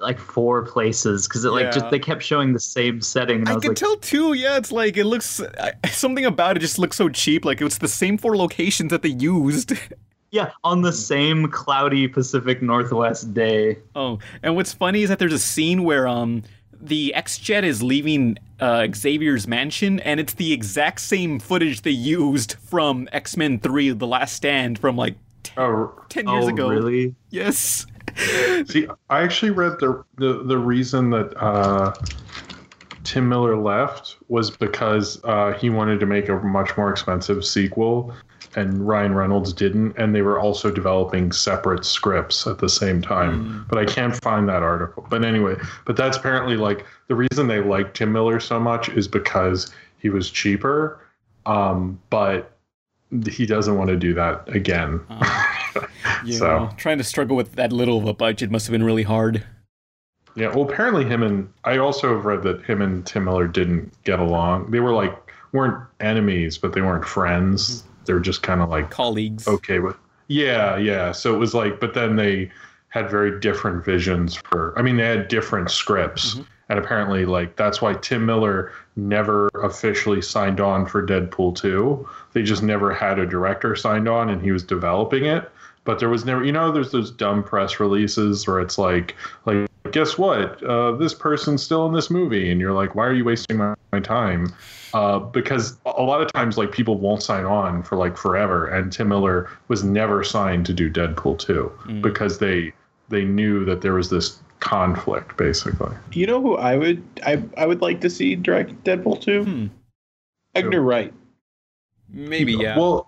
like 0.00 0.18
four 0.18 0.64
places 0.64 1.26
because 1.28 1.44
it 1.44 1.50
like 1.50 1.64
Yeah. 1.64 1.70
just 1.70 1.90
they 1.90 1.98
kept 1.98 2.22
showing 2.22 2.52
the 2.52 2.60
same 2.60 3.00
setting, 3.00 3.40
and 3.40 3.48
I, 3.48 3.52
I 3.52 3.54
was 3.56 3.62
can 3.62 3.70
like, 3.70 3.76
tell 3.78 3.96
too. 3.96 4.32
Yeah, 4.34 4.56
it's 4.56 4.72
like 4.72 4.96
it 4.96 5.04
looks 5.04 5.40
something 5.90 6.24
about 6.24 6.56
it 6.56 6.60
just 6.60 6.78
looks 6.78 6.96
so 6.96 7.08
cheap. 7.08 7.44
Like 7.44 7.60
it's 7.60 7.78
the 7.78 7.88
same 7.88 8.18
four 8.18 8.36
locations 8.36 8.90
that 8.90 9.02
they 9.02 9.08
used. 9.10 9.72
yeah, 10.30 10.50
on 10.64 10.82
the 10.82 10.92
same 10.92 11.48
cloudy 11.48 12.06
Pacific 12.08 12.62
Northwest 12.62 13.34
day. 13.34 13.78
Oh, 13.94 14.18
and 14.42 14.54
what's 14.56 14.72
funny 14.72 15.02
is 15.02 15.08
that 15.08 15.18
there's 15.18 15.32
a 15.32 15.38
scene 15.38 15.84
where 15.84 16.06
um 16.06 16.42
the 16.80 17.12
X 17.14 17.38
Jet 17.38 17.64
is 17.64 17.82
leaving 17.82 18.38
uh, 18.60 18.86
Xavier's 18.94 19.48
mansion, 19.48 19.98
and 20.00 20.20
it's 20.20 20.34
the 20.34 20.52
exact 20.52 21.00
same 21.00 21.40
footage 21.40 21.82
they 21.82 21.90
used 21.90 22.54
from 22.54 23.08
X 23.12 23.36
Men 23.36 23.58
Three: 23.58 23.90
The 23.90 24.06
Last 24.06 24.34
Stand 24.36 24.78
from 24.78 24.96
like 24.96 25.16
Oh, 25.56 25.92
10 26.08 26.28
years 26.28 26.44
oh, 26.44 26.48
ago. 26.48 26.68
really? 26.68 27.14
Yes. 27.30 27.84
see, 28.66 28.86
I 29.10 29.22
actually 29.22 29.50
read 29.50 29.78
the 29.80 30.04
the, 30.16 30.42
the 30.44 30.58
reason 30.58 31.10
that 31.10 31.34
uh, 31.36 31.94
Tim 33.04 33.28
Miller 33.28 33.56
left 33.56 34.16
was 34.28 34.50
because 34.50 35.22
uh, 35.24 35.52
he 35.52 35.70
wanted 35.70 36.00
to 36.00 36.06
make 36.06 36.28
a 36.28 36.36
much 36.36 36.76
more 36.76 36.90
expensive 36.90 37.44
sequel, 37.44 38.12
and 38.56 38.86
Ryan 38.86 39.14
Reynolds 39.14 39.52
didn't, 39.52 39.96
and 39.96 40.14
they 40.14 40.22
were 40.22 40.38
also 40.38 40.70
developing 40.70 41.32
separate 41.32 41.84
scripts 41.84 42.46
at 42.46 42.58
the 42.58 42.68
same 42.68 43.00
time. 43.00 43.66
But 43.68 43.78
I 43.78 43.84
can't 43.84 44.14
find 44.16 44.48
that 44.48 44.62
article. 44.62 45.06
But 45.08 45.24
anyway, 45.24 45.56
but 45.84 45.96
that's 45.96 46.16
apparently 46.16 46.56
like 46.56 46.84
the 47.06 47.14
reason 47.14 47.46
they 47.46 47.60
like 47.60 47.94
Tim 47.94 48.12
Miller 48.12 48.40
so 48.40 48.58
much 48.58 48.88
is 48.88 49.06
because 49.06 49.72
he 49.98 50.08
was 50.08 50.30
cheaper, 50.30 51.00
um, 51.46 52.00
but 52.10 52.58
he 53.30 53.46
doesn't 53.46 53.76
want 53.76 53.88
to 53.88 53.96
do 53.96 54.12
that 54.14 54.48
again. 54.54 55.00
Yeah. 56.24 56.38
So- 56.38 56.70
Trying 56.76 56.98
to 56.98 57.04
struggle 57.04 57.36
with 57.36 57.52
that 57.52 57.72
little 57.72 57.98
of 57.98 58.06
a 58.06 58.14
budget 58.14 58.50
must 58.50 58.66
have 58.66 58.72
been 58.72 58.84
really 58.84 59.02
hard. 59.02 59.44
Yeah, 60.36 60.48
well, 60.48 60.62
apparently 60.62 61.04
him 61.04 61.22
and 61.22 61.52
I 61.64 61.78
also 61.78 62.14
have 62.14 62.24
read 62.24 62.42
that 62.44 62.64
him 62.64 62.80
and 62.80 63.04
Tim 63.04 63.24
Miller 63.24 63.48
didn't 63.48 63.92
get 64.04 64.20
along. 64.20 64.70
They 64.70 64.78
were 64.78 64.92
like 64.92 65.16
weren't 65.52 65.82
enemies, 66.00 66.58
but 66.58 66.74
they 66.74 66.80
weren't 66.80 67.04
friends. 67.04 67.82
Mm-hmm. 67.82 68.04
They 68.04 68.12
were 68.12 68.20
just 68.20 68.42
kind 68.42 68.60
of 68.60 68.68
like 68.68 68.90
Colleagues. 68.90 69.48
okay 69.48 69.80
with. 69.80 69.96
Yeah, 70.28 70.76
yeah. 70.76 71.12
So 71.12 71.34
it 71.34 71.38
was 71.38 71.54
like, 71.54 71.80
but 71.80 71.94
then 71.94 72.16
they 72.16 72.50
had 72.88 73.10
very 73.10 73.40
different 73.40 73.84
visions 73.84 74.36
for. 74.36 74.78
I 74.78 74.82
mean, 74.82 74.96
they 74.96 75.04
had 75.06 75.28
different 75.28 75.70
scripts, 75.70 76.34
mm-hmm. 76.34 76.42
and 76.68 76.78
apparently, 76.78 77.26
like 77.26 77.56
that's 77.56 77.82
why 77.82 77.94
Tim 77.94 78.24
Miller 78.24 78.72
never 78.96 79.48
officially 79.62 80.22
signed 80.22 80.60
on 80.60 80.86
for 80.86 81.04
Deadpool 81.04 81.56
two. 81.56 82.08
They 82.32 82.42
just 82.42 82.62
never 82.62 82.92
had 82.92 83.18
a 83.18 83.26
director 83.26 83.74
signed 83.74 84.08
on, 84.08 84.30
and 84.30 84.40
he 84.40 84.52
was 84.52 84.62
developing 84.62 85.24
it. 85.24 85.50
But 85.88 86.00
there 86.00 86.10
was 86.10 86.26
never, 86.26 86.44
you 86.44 86.52
know, 86.52 86.70
there's 86.70 86.92
those 86.92 87.10
dumb 87.10 87.42
press 87.42 87.80
releases 87.80 88.46
where 88.46 88.60
it's 88.60 88.76
like, 88.76 89.16
like, 89.46 89.70
guess 89.90 90.18
what? 90.18 90.62
Uh, 90.62 90.92
this 90.92 91.14
person's 91.14 91.62
still 91.62 91.86
in 91.86 91.94
this 91.94 92.10
movie, 92.10 92.50
and 92.50 92.60
you're 92.60 92.74
like, 92.74 92.94
why 92.94 93.06
are 93.06 93.14
you 93.14 93.24
wasting 93.24 93.56
my, 93.56 93.74
my 93.90 93.98
time? 93.98 94.52
Uh, 94.92 95.18
because 95.18 95.78
a 95.86 95.92
a 95.96 96.02
lot 96.02 96.20
of 96.20 96.30
times, 96.30 96.58
like, 96.58 96.72
people 96.72 96.98
won't 96.98 97.22
sign 97.22 97.46
on 97.46 97.82
for 97.82 97.96
like 97.96 98.18
forever, 98.18 98.66
and 98.66 98.92
Tim 98.92 99.08
Miller 99.08 99.48
was 99.68 99.82
never 99.82 100.22
signed 100.22 100.66
to 100.66 100.74
do 100.74 100.90
Deadpool 100.90 101.38
two 101.38 101.72
because 102.02 102.38
they 102.38 102.74
they 103.08 103.24
knew 103.24 103.64
that 103.64 103.80
there 103.80 103.94
was 103.94 104.10
this 104.10 104.40
conflict, 104.60 105.38
basically. 105.38 105.96
You 106.12 106.26
know 106.26 106.42
who 106.42 106.56
I 106.58 106.76
would 106.76 107.02
I 107.24 107.42
I 107.56 107.64
would 107.64 107.80
like 107.80 108.02
to 108.02 108.10
see 108.10 108.36
direct 108.36 108.84
Deadpool 108.84 109.22
two? 109.22 109.44
Hmm. 109.44 109.66
Edgar 110.54 110.82
Wright. 110.82 111.14
Maybe, 112.10 112.52
yeah. 112.52 112.76
Well, 112.76 113.07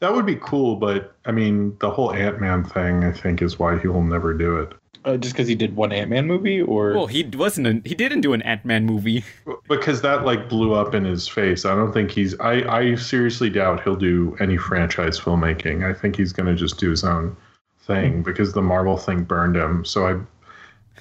that 0.00 0.12
would 0.12 0.26
be 0.26 0.36
cool, 0.36 0.76
but 0.76 1.14
I 1.24 1.32
mean, 1.32 1.76
the 1.80 1.90
whole 1.90 2.12
Ant 2.12 2.40
Man 2.40 2.64
thing, 2.64 3.04
I 3.04 3.12
think, 3.12 3.42
is 3.42 3.58
why 3.58 3.78
he 3.78 3.88
will 3.88 4.02
never 4.02 4.34
do 4.34 4.58
it. 4.58 4.72
Uh, 5.04 5.16
just 5.16 5.34
because 5.34 5.46
he 5.46 5.54
did 5.54 5.76
one 5.76 5.92
Ant 5.92 6.10
Man 6.10 6.26
movie, 6.26 6.60
or 6.60 6.92
well, 6.94 7.06
he 7.06 7.22
wasn't. 7.22 7.66
A, 7.66 7.88
he 7.88 7.94
didn't 7.94 8.22
do 8.22 8.32
an 8.32 8.42
Ant 8.42 8.64
Man 8.64 8.84
movie. 8.84 9.24
because 9.68 10.02
that 10.02 10.24
like 10.24 10.48
blew 10.48 10.74
up 10.74 10.94
in 10.94 11.04
his 11.04 11.28
face. 11.28 11.64
I 11.64 11.74
don't 11.74 11.92
think 11.92 12.10
he's. 12.10 12.38
I 12.40 12.62
I 12.68 12.94
seriously 12.96 13.48
doubt 13.48 13.82
he'll 13.84 13.96
do 13.96 14.36
any 14.40 14.56
franchise 14.56 15.18
filmmaking. 15.18 15.88
I 15.88 15.94
think 15.98 16.16
he's 16.16 16.32
going 16.32 16.46
to 16.46 16.56
just 16.56 16.78
do 16.78 16.90
his 16.90 17.04
own 17.04 17.36
thing 17.80 18.22
because 18.22 18.52
the 18.52 18.62
Marvel 18.62 18.96
thing 18.96 19.22
burned 19.22 19.56
him. 19.56 19.84
So 19.84 20.24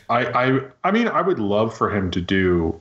I, 0.09 0.19
I 0.19 0.45
I 0.45 0.59
I 0.83 0.91
mean, 0.91 1.07
I 1.07 1.21
would 1.21 1.39
love 1.39 1.75
for 1.75 1.93
him 1.93 2.11
to 2.11 2.21
do 2.21 2.79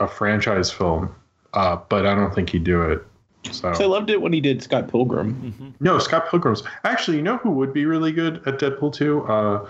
a 0.00 0.08
franchise 0.08 0.70
film, 0.70 1.14
uh, 1.54 1.76
but 1.88 2.06
I 2.06 2.14
don't 2.14 2.34
think 2.34 2.50
he'd 2.50 2.64
do 2.64 2.82
it. 2.82 3.06
So 3.52 3.70
'Cause 3.70 3.80
I 3.80 3.86
loved 3.86 4.10
it 4.10 4.20
when 4.20 4.32
he 4.32 4.40
did 4.40 4.62
Scott 4.62 4.88
Pilgrim. 4.88 5.74
no, 5.80 5.98
Scott 5.98 6.28
Pilgrim's 6.30 6.62
actually. 6.84 7.16
You 7.18 7.22
know 7.22 7.36
who 7.38 7.50
would 7.52 7.72
be 7.72 7.86
really 7.86 8.12
good 8.12 8.36
at 8.46 8.58
Deadpool 8.58 8.92
two? 8.92 9.22
Uh, 9.26 9.66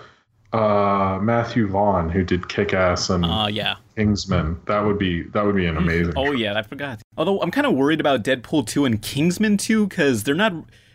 uh, 0.53 1.19
Matthew 1.21 1.67
Vaughn, 1.67 2.09
who 2.09 2.23
did 2.23 2.47
Kick 2.47 2.73
Ass 2.73 3.09
and 3.09 3.25
Uh, 3.25 3.47
yeah. 3.51 3.75
Kingsman. 3.97 4.57
That 4.65 4.85
would 4.85 4.97
be 4.97 5.23
that 5.33 5.45
would 5.45 5.55
be 5.55 5.65
an 5.65 5.75
amazing. 5.77 6.13
Oh 6.15 6.31
yeah, 6.31 6.57
I 6.57 6.61
forgot. 6.61 7.01
Although 7.17 7.41
I'm 7.41 7.51
kind 7.51 7.67
of 7.67 7.73
worried 7.73 7.99
about 7.99 8.23
Deadpool 8.23 8.65
2 8.67 8.85
and 8.85 9.01
Kingsman 9.01 9.57
2 9.57 9.87
because 9.87 10.23
they're 10.23 10.35
not 10.35 10.53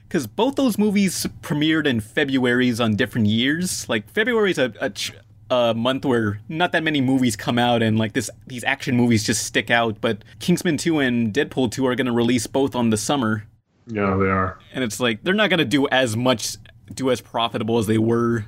because 0.08 0.26
both 0.26 0.54
those 0.56 0.78
movies 0.78 1.26
premiered 1.42 1.86
in 1.86 2.00
Februarys 2.00 2.82
on 2.82 2.96
different 2.96 3.26
years. 3.26 3.88
Like 3.88 4.08
February's 4.10 4.58
a, 4.58 4.72
a 4.80 4.90
ch- 4.90 5.12
a 5.52 5.74
month 5.74 6.04
where 6.04 6.40
not 6.48 6.72
that 6.72 6.82
many 6.82 7.00
movies 7.00 7.36
come 7.36 7.58
out 7.58 7.82
and 7.82 7.98
like 7.98 8.12
this 8.14 8.30
these 8.46 8.64
action 8.64 8.96
movies 8.96 9.24
just 9.24 9.44
stick 9.44 9.70
out. 9.70 10.00
But 10.00 10.24
Kingsman 10.40 10.76
2 10.78 10.98
and 11.00 11.32
Deadpool 11.32 11.70
2 11.70 11.86
are 11.86 11.94
gonna 11.94 12.12
release 12.12 12.46
both 12.46 12.74
on 12.74 12.90
the 12.90 12.96
summer, 12.96 13.44
Yeah, 13.86 14.16
they 14.16 14.26
are. 14.28 14.58
and 14.72 14.82
it's 14.82 14.98
like 15.00 15.22
they're 15.22 15.34
not 15.34 15.50
gonna 15.50 15.64
do 15.64 15.86
as 15.88 16.16
much 16.16 16.56
do 16.94 17.10
as 17.10 17.20
profitable 17.20 17.78
as 17.78 17.86
they 17.86 17.98
were. 17.98 18.44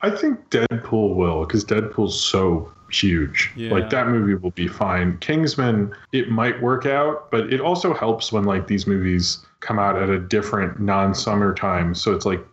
I 0.00 0.10
think 0.10 0.50
Deadpool 0.50 1.14
will 1.14 1.46
because 1.46 1.64
Deadpool's 1.64 2.18
so 2.20 2.70
huge. 2.90 3.50
Yeah. 3.56 3.72
Like 3.72 3.90
that 3.90 4.08
movie 4.08 4.34
will 4.34 4.50
be 4.52 4.68
fine. 4.68 5.16
Kingsman, 5.18 5.92
it 6.12 6.30
might 6.30 6.60
work 6.62 6.84
out, 6.86 7.30
but 7.30 7.52
it 7.52 7.60
also 7.60 7.92
helps 7.94 8.30
when 8.32 8.44
like 8.44 8.66
these 8.66 8.86
movies 8.86 9.44
come 9.60 9.78
out 9.78 10.00
at 10.00 10.10
a 10.10 10.18
different 10.18 10.78
non-summer 10.80 11.54
time. 11.54 11.94
So 11.94 12.12
it's 12.14 12.26
like 12.26 12.44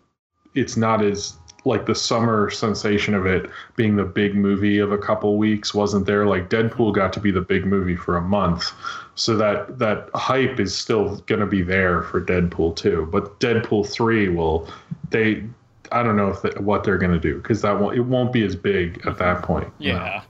it's 0.56 0.76
not 0.78 1.04
as 1.04 1.34
like 1.66 1.86
the 1.86 1.96
summer 1.96 2.50
sensation 2.50 3.14
of 3.14 3.26
it 3.26 3.50
being 3.76 3.96
the 3.96 4.04
big 4.04 4.36
movie 4.36 4.80
of 4.80 4.92
a 4.92 4.98
couple 4.98 5.38
weeks 5.38 5.74
wasn't 5.74 6.06
there. 6.06 6.26
Like 6.26 6.50
Deadpool 6.50 6.94
got 6.94 7.14
to 7.14 7.20
be 7.20 7.32
the 7.32 7.42
big 7.42 7.66
movie 7.66 7.96
for 7.96 8.18
a 8.18 8.22
month. 8.22 8.72
So 9.16 9.36
that 9.38 9.78
that 9.80 10.10
hype 10.16 10.60
is 10.60 10.76
still 10.76 11.18
going 11.28 11.42
to 11.42 11.46
be 11.46 11.62
there 11.62 12.04
for 12.04 12.24
Deadpool 12.24 12.76
2. 12.76 13.10
But 13.12 13.40
Deadpool 13.40 13.88
3 13.88 14.30
will 14.30 14.68
they 15.10 15.44
I 15.92 16.04
don't 16.04 16.16
know 16.16 16.30
if 16.30 16.42
they, 16.42 16.52
what 16.62 16.84
they're 16.84 16.98
going 16.98 17.14
to 17.14 17.20
do 17.20 17.38
because 17.38 17.62
that 17.62 17.80
won't 17.80 17.98
it 17.98 18.02
won't 18.02 18.34
be 18.34 18.44
as 18.44 18.56
big 18.56 19.06
at 19.06 19.18
that 19.20 19.44
point. 19.44 19.72
Yeah. 19.78 20.24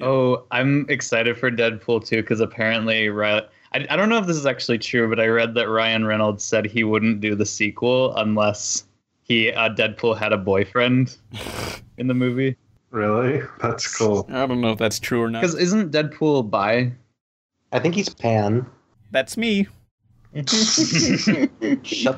Oh, 0.00 0.44
I'm 0.50 0.86
excited 0.88 1.36
for 1.36 1.50
Deadpool 1.50 2.06
2 2.06 2.22
because 2.22 2.40
apparently, 2.40 3.08
Ry- 3.08 3.42
I, 3.72 3.86
I 3.90 3.96
don't 3.96 4.08
know 4.08 4.18
if 4.18 4.26
this 4.26 4.36
is 4.36 4.46
actually 4.46 4.78
true, 4.78 5.08
but 5.08 5.18
I 5.18 5.26
read 5.26 5.54
that 5.54 5.68
Ryan 5.68 6.06
Reynolds 6.06 6.44
said 6.44 6.66
he 6.66 6.84
wouldn't 6.84 7.20
do 7.20 7.34
the 7.34 7.44
sequel 7.44 8.16
unless 8.16 8.84
he 9.28 9.52
uh, 9.52 9.68
Deadpool 9.70 10.18
had 10.18 10.32
a 10.32 10.38
boyfriend 10.38 11.16
in 11.98 12.06
the 12.08 12.14
movie. 12.14 12.56
Really? 12.90 13.42
That's 13.60 13.86
cool. 13.96 14.26
I 14.30 14.46
don't 14.46 14.60
know 14.62 14.72
if 14.72 14.78
that's 14.78 14.98
true 14.98 15.22
or 15.22 15.30
not. 15.30 15.42
Because 15.42 15.54
isn't 15.54 15.92
Deadpool 15.92 16.50
bi? 16.50 16.92
I 17.70 17.78
think 17.78 17.94
he's 17.94 18.08
pan. 18.08 18.64
That's 19.10 19.36
me. 19.36 19.66
Shut 20.36 20.46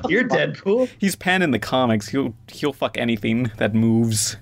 the 0.03 0.07
You're 0.09 0.27
fuck- 0.27 0.37
Deadpool. 0.39 0.89
He's 0.99 1.15
Pan 1.15 1.41
in 1.41 1.51
the 1.51 1.59
comics. 1.59 2.07
He'll 2.09 2.33
he'll 2.51 2.73
fuck 2.73 2.97
anything 2.97 3.51
that 3.57 3.73
moves. 3.73 4.37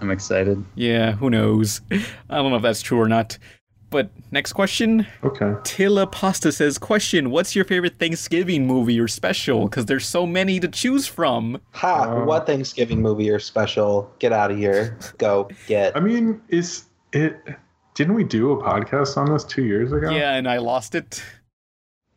I'm 0.00 0.10
excited. 0.10 0.62
Yeah, 0.74 1.12
who 1.12 1.30
knows? 1.30 1.80
I 1.90 2.36
don't 2.36 2.50
know 2.50 2.56
if 2.56 2.62
that's 2.62 2.82
true 2.82 3.00
or 3.00 3.08
not. 3.08 3.38
But 3.94 4.10
next 4.32 4.54
question. 4.54 5.06
Okay. 5.22 5.52
Tilla 5.62 6.08
Pasta 6.10 6.50
says, 6.50 6.78
question, 6.78 7.30
what's 7.30 7.54
your 7.54 7.64
favorite 7.64 7.96
Thanksgiving 7.96 8.66
movie 8.66 8.98
or 8.98 9.06
special? 9.06 9.68
Because 9.68 9.86
there's 9.86 10.04
so 10.04 10.26
many 10.26 10.58
to 10.58 10.66
choose 10.66 11.06
from. 11.06 11.60
Ha! 11.74 12.02
Uh, 12.02 12.24
what 12.24 12.44
Thanksgiving 12.44 13.00
movie 13.00 13.30
or 13.30 13.38
special? 13.38 14.12
Get 14.18 14.32
out 14.32 14.50
of 14.50 14.56
here. 14.58 14.98
Go 15.18 15.48
get. 15.68 15.96
I 15.96 16.00
mean, 16.00 16.40
is 16.48 16.86
it? 17.12 17.38
Didn't 17.94 18.14
we 18.14 18.24
do 18.24 18.50
a 18.50 18.56
podcast 18.60 19.16
on 19.16 19.32
this 19.32 19.44
two 19.44 19.62
years 19.64 19.92
ago? 19.92 20.10
Yeah, 20.10 20.34
and 20.34 20.48
I 20.48 20.58
lost 20.58 20.96
it. 20.96 21.22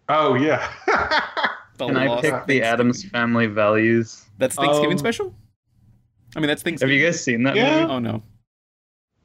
Oh 0.10 0.34
yeah. 0.34 0.68
The 1.78 1.86
Can 1.86 1.96
I 1.98 2.08
lost 2.08 2.24
pick 2.24 2.46
the 2.48 2.64
Addams 2.64 3.04
Family 3.04 3.46
Values? 3.46 4.26
That's 4.40 4.56
Thanksgiving 4.56 4.94
Um, 4.94 4.98
special? 4.98 5.36
I 6.36 6.40
mean, 6.40 6.48
that's 6.48 6.64
Thanksgiving. 6.64 6.96
Have 6.96 7.00
you 7.00 7.06
guys 7.08 7.24
seen 7.24 7.44
that 7.44 7.56
Yeah. 7.56 7.82
movie? 7.82 7.94
Oh, 7.94 8.00
no. 8.00 8.24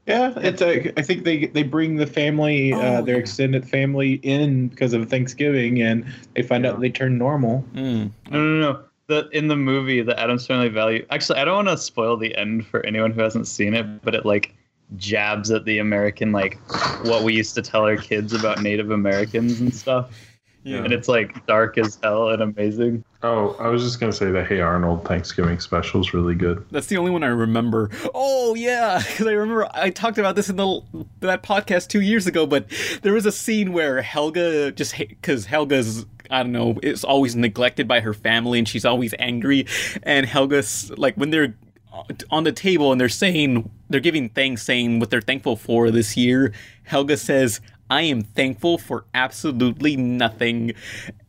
Yeah, 0.06 0.32
it's 0.36 0.60
a. 0.60 0.92
I 0.98 1.02
think 1.02 1.22
they 1.24 1.46
they 1.46 1.62
bring 1.62 1.96
the 1.96 2.06
family, 2.06 2.72
uh, 2.72 2.98
Oh, 3.00 3.02
their 3.02 3.14
yeah. 3.14 3.20
extended 3.20 3.68
family, 3.68 4.14
in 4.24 4.68
because 4.68 4.92
of 4.94 5.08
Thanksgiving, 5.08 5.80
and 5.80 6.04
they 6.34 6.42
find 6.42 6.66
out 6.66 6.80
they 6.80 6.90
turn 6.90 7.18
normal. 7.18 7.64
Mm. 7.74 8.10
No, 8.30 8.40
no, 8.42 8.60
no. 8.72 8.80
The 9.06 9.28
in 9.30 9.46
the 9.46 9.56
movie, 9.56 10.02
the 10.02 10.18
Addams 10.18 10.46
Family 10.46 10.68
Value. 10.68 11.06
Actually, 11.10 11.38
I 11.38 11.44
don't 11.44 11.66
want 11.66 11.68
to 11.68 11.76
spoil 11.78 12.16
the 12.16 12.36
end 12.36 12.66
for 12.66 12.84
anyone 12.84 13.12
who 13.12 13.20
hasn't 13.20 13.46
seen 13.46 13.74
it, 13.74 14.02
but 14.02 14.14
it 14.16 14.26
like 14.26 14.54
jabs 14.96 15.50
at 15.50 15.64
the 15.64 15.78
American 15.78 16.32
like 16.32 16.58
what 17.04 17.22
we 17.22 17.32
used 17.32 17.54
to 17.54 17.62
tell 17.62 17.82
our 17.84 17.96
kids 17.96 18.32
about 18.34 18.60
Native 18.60 18.90
Americans 18.90 19.60
and 19.60 19.72
stuff. 19.74 20.10
Yeah. 20.64 20.78
And 20.84 20.92
it's 20.92 21.08
like 21.08 21.46
dark 21.46 21.78
as 21.78 21.98
hell 22.02 22.28
and 22.30 22.42
amazing. 22.42 23.04
Oh, 23.22 23.56
I 23.58 23.68
was 23.68 23.82
just 23.82 24.00
gonna 24.00 24.12
say 24.12 24.30
the 24.30 24.44
Hey 24.44 24.60
Arnold 24.60 25.04
Thanksgiving 25.04 25.58
special 25.60 26.00
is 26.00 26.14
really 26.14 26.34
good. 26.34 26.64
That's 26.70 26.86
the 26.86 26.96
only 26.96 27.10
one 27.10 27.22
I 27.22 27.28
remember. 27.28 27.90
Oh 28.14 28.54
yeah, 28.54 28.98
because 29.06 29.26
I 29.26 29.32
remember 29.32 29.68
I 29.74 29.90
talked 29.90 30.18
about 30.18 30.36
this 30.36 30.48
in 30.48 30.56
the 30.56 30.80
that 31.20 31.42
podcast 31.42 31.88
two 31.88 32.00
years 32.00 32.26
ago. 32.26 32.46
But 32.46 32.66
there 33.02 33.12
was 33.12 33.26
a 33.26 33.32
scene 33.32 33.72
where 33.72 34.02
Helga 34.02 34.72
just 34.72 34.96
because 34.96 35.46
Helga's 35.46 36.06
I 36.30 36.42
don't 36.42 36.52
know 36.52 36.78
is 36.82 37.04
always 37.04 37.36
neglected 37.36 37.86
by 37.86 38.00
her 38.00 38.14
family 38.14 38.58
and 38.58 38.68
she's 38.68 38.84
always 38.84 39.14
angry, 39.18 39.66
and 40.02 40.26
Helga's 40.26 40.90
like 40.96 41.14
when 41.16 41.30
they're 41.30 41.54
on 42.30 42.44
the 42.44 42.52
table 42.52 42.90
and 42.90 43.00
they're 43.00 43.08
saying 43.08 43.70
they're 43.90 44.00
giving 44.00 44.28
thanks, 44.30 44.62
saying 44.62 44.98
what 44.98 45.10
they're 45.10 45.20
thankful 45.20 45.56
for 45.56 45.90
this 45.90 46.16
year. 46.16 46.52
Helga 46.84 47.16
says. 47.16 47.60
I 47.92 48.02
am 48.04 48.22
thankful 48.22 48.78
for 48.78 49.04
absolutely 49.12 49.96
nothing. 49.96 50.72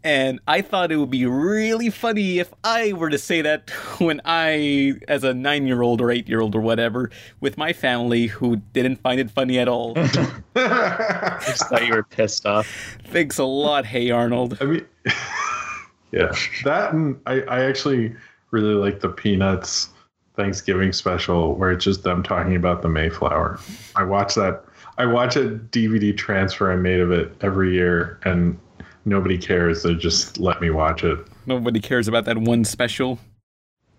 And 0.02 0.40
I 0.48 0.61
thought 0.61 0.94
it 0.94 0.95
would 0.95 1.10
be 1.10 1.26
really 1.26 1.90
funny 1.90 2.40
if 2.40 2.53
I 2.64 2.94
were 2.94 3.10
to 3.10 3.18
say 3.18 3.41
that 3.41 3.69
when 3.98 4.22
I, 4.23 4.94
as 5.10 5.26
a 5.26 5.34
nine 5.34 5.68
year 5.68 5.81
old 5.81 5.99
or 5.99 6.10
eight 6.10 6.30
year 6.30 6.40
old 6.40 6.56
or 6.56 6.61
whatever, 6.61 7.11
with 7.41 7.57
my 7.57 7.73
family 7.73 8.27
who 8.27 8.56
didn't 8.72 9.02
find 9.02 9.19
it 9.19 9.30
funny 9.30 9.60
at 9.60 9.68
all. 9.68 9.91
I 9.98 11.41
just 11.45 11.68
thought 11.68 11.85
you 11.85 11.95
were 11.95 12.03
pissed 12.03 12.45
off. 12.45 12.98
Thanks 13.07 13.38
a 13.40 13.44
lot, 13.44 13.85
Hey 13.85 14.10
Arnold. 14.10 14.57
I 14.61 14.64
mean, 14.64 14.85
yeah, 16.14 16.34
that 16.64 16.94
and 16.94 17.19
I, 17.26 17.41
I 17.41 17.65
actually 17.65 18.15
really 18.52 18.76
like 18.76 19.02
the 19.02 19.10
Peanuts 19.10 19.90
Thanksgiving 20.38 20.94
special 20.94 21.56
where 21.56 21.73
it's 21.73 21.84
just 21.84 22.03
them 22.03 22.23
talking 22.23 22.56
about 22.56 22.84
the 22.84 22.90
Mayflower. 22.90 23.60
I 23.98 24.03
watch 24.03 24.35
that. 24.35 24.64
I 24.97 25.05
watch 25.05 25.35
a 25.35 25.49
DVD 25.49 26.15
transfer 26.15 26.71
I 26.71 26.75
made 26.75 26.99
of 26.99 27.11
it 27.11 27.35
every 27.41 27.73
year, 27.73 28.19
and 28.23 28.57
nobody 29.05 29.37
cares. 29.37 29.83
They 29.83 29.95
just 29.95 30.39
let 30.39 30.61
me 30.61 30.69
watch 30.69 31.03
it. 31.03 31.19
Nobody 31.45 31.79
cares 31.79 32.07
about 32.07 32.25
that 32.25 32.37
one 32.37 32.63
special. 32.63 33.19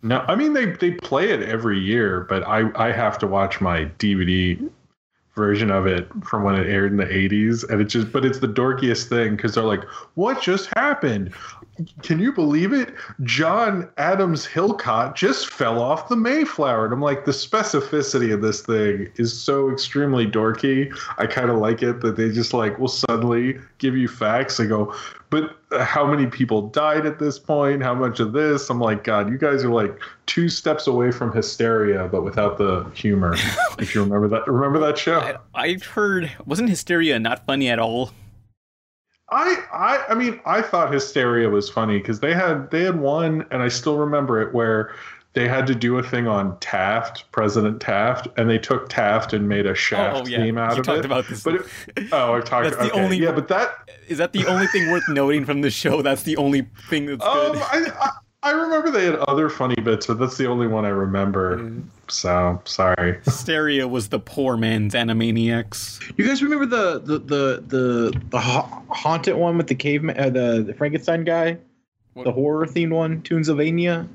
No, 0.03 0.25
I 0.29 0.35
mean 0.35 0.53
they 0.53 0.67
they 0.67 0.93
play 0.93 1.31
it 1.31 1.43
every 1.43 1.79
year, 1.79 2.27
but 2.29 2.47
I 2.47 2.71
I 2.77 2.93
have 2.93 3.19
to 3.19 3.27
watch 3.27 3.61
my 3.61 3.87
DVD 3.99 4.71
version 5.35 5.71
of 5.71 5.87
it 5.87 6.09
from 6.23 6.45
when 6.45 6.55
it 6.55 6.69
aired 6.69 6.93
in 6.93 6.97
the 6.97 7.05
80s 7.05 7.69
and 7.69 7.81
it 7.81 7.87
just 7.87 8.13
but 8.13 8.25
it's 8.25 8.39
the 8.39 8.47
dorkiest 8.47 9.09
thing 9.09 9.35
because 9.35 9.55
they're 9.55 9.65
like 9.65 9.83
what 10.15 10.41
just 10.41 10.69
happened 10.77 11.33
can 12.03 12.19
you 12.19 12.33
believe 12.33 12.73
it? 12.73 12.95
John 13.23 13.89
adams 13.97 14.47
hillcott 14.47 15.15
just 15.15 15.49
fell 15.49 15.81
off 15.81 16.09
the 16.09 16.17
mayflower. 16.17 16.85
And 16.85 16.95
i'm 16.95 17.01
like 17.01 17.25
the 17.25 17.33
specificity 17.33 18.33
of 18.33 18.43
this 18.43 18.63
thing 18.63 19.11
is 19.17 19.39
so 19.39 19.71
extremely 19.71 20.27
dorky. 20.27 20.93
I 21.19 21.27
kind 21.27 21.51
of 21.51 21.57
like 21.59 21.83
it 21.83 22.01
that 22.03 22.17
they 22.17 22.31
just 22.31 22.53
like 22.53 22.79
will 22.79 22.89
suddenly 22.89 23.59
give 23.79 23.97
you 23.97 24.09
facts 24.09 24.59
and 24.59 24.69
go 24.69 24.95
but 25.31 25.57
uh, 25.73 25.85
how 25.85 26.07
many 26.07 26.27
people 26.27 26.69
died 26.69 27.07
at 27.07 27.19
this 27.19 27.41
point? 27.41 27.83
How 27.83 27.95
much 27.95 28.21
of 28.21 28.33
this? 28.33 28.71
I'm 28.71 28.81
like 28.81 29.05
god 29.05 29.29
you 29.29 29.39
guys 29.39 29.65
are 29.65 29.73
like 29.73 29.99
two 30.27 30.49
steps 30.49 30.87
away 30.87 31.11
from 31.11 31.33
hysteria 31.33 32.09
but 32.09 32.23
without 32.23 32.59
the 32.59 32.89
humor. 32.95 33.37
If 33.79 33.95
you 33.95 34.03
remember 34.03 34.29
that 34.29 34.47
remember 34.47 34.79
that 34.81 34.97
show. 34.97 35.19
I, 35.19 35.37
I 35.55 35.79
heard, 35.79 36.31
wasn't 36.47 36.69
Hysteria 36.69 37.19
not 37.19 37.45
funny 37.45 37.69
at 37.69 37.79
all? 37.79 38.13
I, 39.31 39.57
I 39.73 40.05
I 40.11 40.15
mean 40.15 40.41
I 40.45 40.63
thought 40.63 40.93
Hysteria 40.93 41.49
was 41.49 41.69
funny 41.71 41.99
because 41.99 42.21
they 42.21 42.35
had 42.35 42.71
they 42.71 42.83
had 42.83 43.01
one 43.01 43.47
and 43.51 43.63
I 43.63 43.69
still 43.69 43.97
remember 43.97 44.41
it 44.43 44.55
where 44.55 44.95
they 45.35 45.49
had 45.49 45.67
to 45.67 45.75
do 45.75 45.99
a 45.99 46.03
thing 46.03 46.29
on 46.29 46.57
Taft, 46.61 47.31
President 47.33 47.81
Taft, 47.81 48.29
and 48.37 48.49
they 48.49 48.59
took 48.59 48.89
Taft 48.89 49.33
and 49.33 49.49
made 49.49 49.67
a 49.67 49.75
Shaft 49.75 50.17
oh, 50.17 50.27
yeah. 50.29 50.39
theme 50.39 50.57
out 50.57 50.75
you 50.75 50.81
of 50.81 50.87
talked 50.87 51.01
it. 51.01 51.05
about 51.05 51.27
this. 51.27 51.43
But 51.43 51.57
it, 51.57 51.67
oh, 52.13 52.35
I've 52.35 52.45
talked. 52.45 52.71
That's 52.71 52.77
the 52.77 52.93
okay. 52.93 53.03
only- 53.03 53.19
Yeah, 53.19 53.33
but 53.33 53.49
that 53.49 53.91
Is 54.07 54.19
that 54.19 54.33
the 54.33 54.47
only 54.47 54.69
thing 54.69 54.91
worth 54.93 55.03
noting 55.09 55.45
from 55.45 55.61
the 55.61 55.71
show? 55.71 56.03
That's 56.03 56.23
the 56.23 56.37
only 56.37 56.69
thing 56.89 57.07
that's 57.07 57.25
um, 57.25 57.53
good. 57.53 57.63
I, 57.63 58.11
I 58.45 58.51
I 58.51 58.53
remember 58.53 58.91
they 58.91 59.07
had 59.07 59.17
other 59.17 59.49
funny 59.49 59.75
bits, 59.77 60.07
but 60.07 60.19
that's 60.19 60.37
the 60.37 60.47
only 60.47 60.67
one 60.67 60.85
I 60.85 60.91
remember. 60.91 61.59
Mm. 61.59 61.85
So 62.09 62.61
sorry. 62.65 63.19
Hysteria 63.25 63.89
was 63.89 64.09
the 64.11 64.19
poor 64.21 64.57
man's 64.57 64.95
Animaniacs. 64.95 66.13
You 66.19 66.27
guys 66.27 66.43
remember 66.43 66.67
the 66.67 67.01
the 67.01 67.19
the 67.19 67.65
the, 67.67 68.21
the 68.31 68.39
ha- 68.39 68.83
haunted 68.91 69.35
one 69.37 69.57
with 69.57 69.67
the 69.69 69.75
caveman, 69.75 70.19
uh, 70.19 70.29
the, 70.31 70.63
the 70.67 70.75
Frankenstein 70.75 71.25
guy, 71.25 71.57
What- 72.13 72.25
the 72.25 72.33
horror 72.33 72.67
themed 72.67 72.93
one, 72.93 73.23
Toonsylvania? 73.23 74.07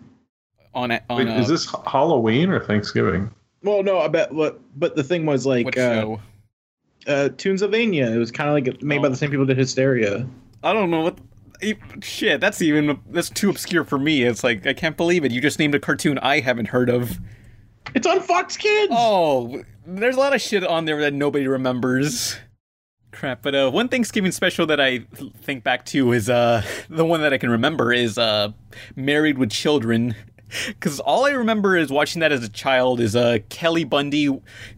On, 0.75 0.91
a- 0.91 1.01
on 1.09 1.17
Wait, 1.17 1.27
a, 1.27 1.39
is 1.39 1.47
this 1.47 1.67
Halloween 1.87 2.49
or 2.51 2.59
Thanksgiving? 2.63 3.31
Well, 3.63 3.81
no, 3.81 3.97
I 3.99 4.07
bet. 4.07 4.31
What? 4.31 4.59
But 4.79 4.95
the 4.95 5.03
thing 5.03 5.25
was 5.25 5.45
like 5.47 5.65
what 5.65 5.77
uh, 5.77 6.01
show? 6.01 6.21
uh, 7.07 7.29
Toonsylvania. 7.37 8.05
It 8.11 8.17
was 8.17 8.29
kind 8.31 8.47
of 8.49 8.53
like 8.53 8.83
made 8.83 9.01
by 9.01 9.07
Oh. 9.07 9.09
the 9.09 9.17
same 9.17 9.31
people 9.31 9.45
that 9.47 9.55
did 9.55 9.59
Hysteria. 9.59 10.27
I 10.63 10.73
don't 10.73 10.91
know 10.91 11.01
what. 11.01 11.17
Shit, 12.01 12.39
that's 12.39 12.61
even 12.61 12.99
that's 13.09 13.29
too 13.29 13.49
obscure 13.49 13.83
for 13.83 13.99
me. 13.99 14.23
It's 14.23 14.43
like 14.43 14.65
I 14.65 14.73
can't 14.73 14.95
believe 14.95 15.25
it. 15.25 15.31
You 15.31 15.41
just 15.41 15.59
named 15.59 15.75
a 15.75 15.79
cartoon 15.79 16.17
I 16.19 16.39
haven't 16.39 16.67
heard 16.67 16.89
of. 16.89 17.19
It's 17.95 18.07
on 18.07 18.21
Fox 18.21 18.55
Kids. 18.55 18.93
Oh, 18.95 19.61
there's 19.85 20.15
a 20.15 20.19
lot 20.19 20.33
of 20.33 20.41
shit 20.41 20.63
on 20.63 20.85
there 20.85 21.01
that 21.01 21.13
nobody 21.13 21.47
remembers. 21.47 22.37
Crap, 23.11 23.41
but 23.41 23.55
uh, 23.55 23.71
one 23.71 23.89
Thanksgiving 23.89 24.31
special 24.31 24.67
that 24.67 24.79
I 24.79 24.99
think 25.41 25.63
back 25.63 25.85
to 25.87 26.13
is 26.13 26.29
uh 26.29 26.63
the 26.89 27.05
one 27.05 27.21
that 27.21 27.33
I 27.33 27.37
can 27.37 27.49
remember 27.49 27.91
is 27.91 28.17
uh 28.17 28.51
Married 28.95 29.37
with 29.37 29.49
Children. 29.51 30.15
Because 30.67 30.99
all 30.99 31.25
I 31.25 31.31
remember 31.31 31.77
is 31.77 31.91
watching 31.91 32.21
that 32.21 32.31
as 32.31 32.43
a 32.43 32.49
child 32.49 32.99
is 32.99 33.15
uh, 33.15 33.37
Kelly 33.49 33.83
Bundy, 33.83 34.25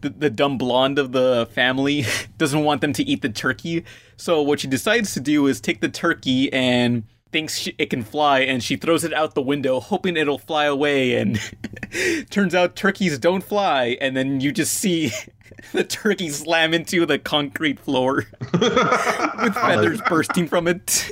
the, 0.02 0.10
the 0.10 0.28
dumb 0.28 0.58
blonde 0.58 0.98
of 0.98 1.12
the 1.12 1.48
family, 1.54 2.04
doesn't 2.38 2.62
want 2.62 2.82
them 2.82 2.92
to 2.92 3.02
eat 3.04 3.22
the 3.22 3.30
turkey. 3.30 3.84
So 4.22 4.40
what 4.40 4.60
she 4.60 4.68
decides 4.68 5.14
to 5.14 5.20
do 5.20 5.48
is 5.48 5.60
take 5.60 5.80
the 5.80 5.88
turkey 5.88 6.52
and 6.52 7.02
thinks 7.32 7.58
she, 7.58 7.74
it 7.76 7.90
can 7.90 8.04
fly, 8.04 8.38
and 8.42 8.62
she 8.62 8.76
throws 8.76 9.02
it 9.02 9.12
out 9.12 9.34
the 9.34 9.42
window, 9.42 9.80
hoping 9.80 10.16
it'll 10.16 10.38
fly 10.38 10.66
away. 10.66 11.16
And 11.16 11.40
turns 12.30 12.54
out 12.54 12.76
turkeys 12.76 13.18
don't 13.18 13.42
fly, 13.42 13.96
and 14.00 14.16
then 14.16 14.40
you 14.40 14.52
just 14.52 14.74
see 14.74 15.10
the 15.72 15.82
turkey 15.82 16.28
slam 16.28 16.72
into 16.72 17.04
the 17.04 17.18
concrete 17.18 17.80
floor 17.80 18.26
with 18.52 19.54
feathers 19.54 20.00
bursting 20.02 20.46
from 20.46 20.68
it. 20.68 21.10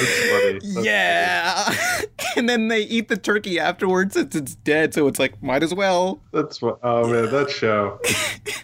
That's 0.00 0.30
funny. 0.30 0.74
That's 0.74 0.86
yeah. 0.86 1.74
and 2.36 2.48
then 2.48 2.68
they 2.68 2.82
eat 2.82 3.08
the 3.08 3.16
turkey 3.16 3.58
afterwards 3.58 4.14
since 4.14 4.34
it's 4.34 4.54
dead, 4.56 4.94
so 4.94 5.06
it's 5.06 5.18
like, 5.18 5.42
might 5.42 5.62
as 5.62 5.74
well. 5.74 6.20
That's 6.32 6.60
what. 6.60 6.78
Oh 6.82 7.08
man, 7.08 7.30
that 7.30 7.50
show. 7.50 8.00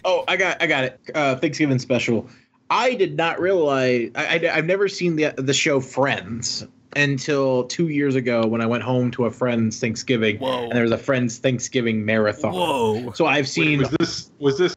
Oh, 0.03 0.23
I 0.27 0.35
got, 0.35 0.61
I 0.61 0.67
got 0.67 0.83
it. 0.83 0.99
Uh, 1.13 1.35
Thanksgiving 1.35 1.77
special. 1.77 2.27
I 2.71 2.95
did 2.95 3.17
not 3.17 3.39
realize. 3.39 4.09
I, 4.15 4.39
I, 4.39 4.55
have 4.55 4.65
never 4.65 4.87
seen 4.87 5.15
the 5.15 5.33
the 5.37 5.53
show 5.53 5.79
Friends 5.79 6.65
until 6.95 7.65
two 7.65 7.89
years 7.89 8.15
ago 8.15 8.45
when 8.45 8.61
I 8.61 8.65
went 8.65 8.83
home 8.83 9.11
to 9.11 9.25
a 9.25 9.31
friend's 9.31 9.79
Thanksgiving, 9.79 10.37
Whoa. 10.39 10.63
and 10.63 10.71
there 10.71 10.83
was 10.83 10.91
a 10.91 10.97
friend's 10.97 11.37
Thanksgiving 11.37 12.05
marathon. 12.05 12.53
Whoa. 12.53 13.11
So 13.13 13.25
I've 13.25 13.45
Wait, 13.45 13.47
seen 13.47 13.79
was 13.79 13.89
this 13.91 14.31
was 14.39 14.57
this 14.57 14.75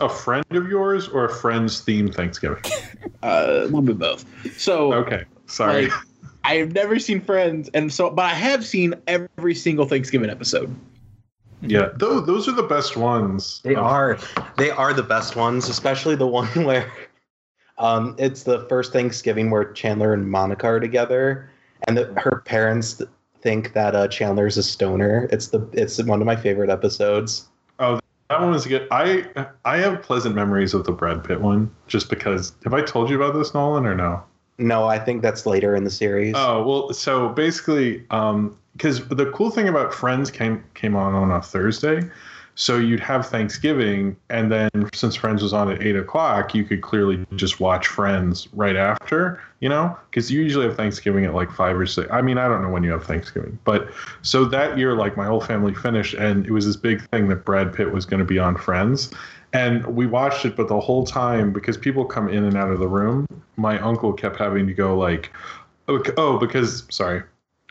a 0.00 0.08
friend 0.08 0.44
of 0.50 0.68
yours 0.68 1.08
or 1.08 1.24
a 1.24 1.34
friend's 1.34 1.84
themed 1.84 2.14
Thanksgiving? 2.14 2.62
uh, 3.22 3.46
a 3.46 3.64
little 3.64 3.82
bit 3.82 3.98
both. 3.98 4.24
So 4.58 4.92
Okay, 4.92 5.24
sorry. 5.50 5.88
like, 5.88 5.92
I 6.44 6.54
have 6.56 6.72
never 6.72 6.98
seen 6.98 7.20
Friends, 7.20 7.68
and 7.74 7.92
so 7.92 8.10
but 8.10 8.24
I 8.24 8.34
have 8.34 8.64
seen 8.64 8.94
every 9.06 9.54
single 9.54 9.86
Thanksgiving 9.86 10.30
episode. 10.30 10.74
yeah, 11.62 11.88
those 11.96 12.26
those 12.26 12.48
are 12.48 12.52
the 12.52 12.62
best 12.62 12.96
ones. 12.96 13.60
They 13.62 13.74
Um, 13.74 13.84
are. 13.84 14.18
They 14.56 14.70
are 14.70 14.92
the 14.94 15.02
best 15.02 15.36
ones, 15.36 15.68
especially 15.68 16.14
the 16.16 16.26
one 16.40 16.48
where 16.64 16.90
Um, 17.78 18.14
it's 18.18 18.42
the 18.42 18.66
first 18.68 18.92
Thanksgiving 18.92 19.50
where 19.50 19.72
Chandler 19.72 20.12
and 20.12 20.30
Monica 20.30 20.66
are 20.66 20.80
together, 20.80 21.48
and 21.88 21.96
the, 21.96 22.04
her 22.20 22.42
parents 22.44 23.00
think 23.40 23.72
that 23.72 23.94
uh, 23.94 24.06
Chandler's 24.08 24.58
a 24.58 24.62
stoner. 24.62 25.28
It's 25.32 25.48
the 25.48 25.66
it's 25.72 26.02
one 26.02 26.20
of 26.20 26.26
my 26.26 26.36
favorite 26.36 26.68
episodes. 26.70 27.48
Oh, 27.78 27.98
that 28.28 28.40
one 28.40 28.50
was 28.50 28.66
good. 28.66 28.86
I 28.90 29.26
I 29.64 29.78
have 29.78 30.02
pleasant 30.02 30.34
memories 30.34 30.74
of 30.74 30.84
the 30.84 30.92
Brad 30.92 31.24
Pitt 31.24 31.40
one, 31.40 31.70
just 31.86 32.08
because. 32.10 32.54
Have 32.64 32.74
I 32.74 32.82
told 32.82 33.08
you 33.10 33.16
about 33.22 33.32
this, 33.34 33.54
Nolan, 33.54 33.86
or 33.86 33.94
no? 33.94 34.22
No, 34.60 34.84
I 34.84 34.98
think 34.98 35.22
that's 35.22 35.46
later 35.46 35.74
in 35.74 35.84
the 35.84 35.90
series. 35.90 36.34
Oh 36.36 36.62
well, 36.62 36.92
so 36.92 37.30
basically, 37.30 38.04
um, 38.10 38.56
because 38.76 39.06
the 39.08 39.30
cool 39.32 39.50
thing 39.50 39.68
about 39.68 39.92
Friends 39.92 40.30
came 40.30 40.62
came 40.74 40.94
on 40.94 41.14
on 41.14 41.30
a 41.30 41.40
Thursday, 41.40 42.02
so 42.54 42.76
you'd 42.76 43.00
have 43.00 43.26
Thanksgiving, 43.26 44.16
and 44.28 44.52
then 44.52 44.70
since 44.92 45.16
Friends 45.16 45.42
was 45.42 45.54
on 45.54 45.70
at 45.70 45.82
eight 45.82 45.96
o'clock, 45.96 46.54
you 46.54 46.62
could 46.62 46.82
clearly 46.82 47.26
just 47.36 47.58
watch 47.58 47.86
Friends 47.86 48.48
right 48.52 48.76
after, 48.76 49.40
you 49.60 49.68
know, 49.68 49.96
because 50.10 50.30
you 50.30 50.42
usually 50.42 50.66
have 50.66 50.76
Thanksgiving 50.76 51.24
at 51.24 51.34
like 51.34 51.50
five 51.50 51.78
or 51.78 51.86
six. 51.86 52.06
I 52.12 52.20
mean, 52.20 52.36
I 52.36 52.48
don't 52.48 52.60
know 52.60 52.68
when 52.68 52.84
you 52.84 52.90
have 52.92 53.04
Thanksgiving, 53.04 53.58
but 53.64 53.88
so 54.20 54.44
that 54.44 54.76
year, 54.76 54.94
like 54.94 55.16
my 55.16 55.24
whole 55.24 55.40
family 55.40 55.74
finished, 55.74 56.12
and 56.14 56.44
it 56.44 56.52
was 56.52 56.66
this 56.66 56.76
big 56.76 57.00
thing 57.08 57.28
that 57.28 57.46
Brad 57.46 57.72
Pitt 57.72 57.92
was 57.92 58.04
going 58.04 58.20
to 58.20 58.26
be 58.26 58.38
on 58.38 58.56
Friends. 58.56 59.10
And 59.52 59.84
we 59.86 60.06
watched 60.06 60.44
it, 60.44 60.56
but 60.56 60.68
the 60.68 60.78
whole 60.78 61.04
time, 61.04 61.52
because 61.52 61.76
people 61.76 62.04
come 62.04 62.28
in 62.28 62.44
and 62.44 62.56
out 62.56 62.70
of 62.70 62.78
the 62.78 62.88
room, 62.88 63.26
my 63.56 63.78
uncle 63.80 64.12
kept 64.12 64.36
having 64.36 64.66
to 64.66 64.74
go 64.74 64.96
like, 64.96 65.32
oh, 65.88 66.38
because 66.38 66.84
sorry, 66.88 67.22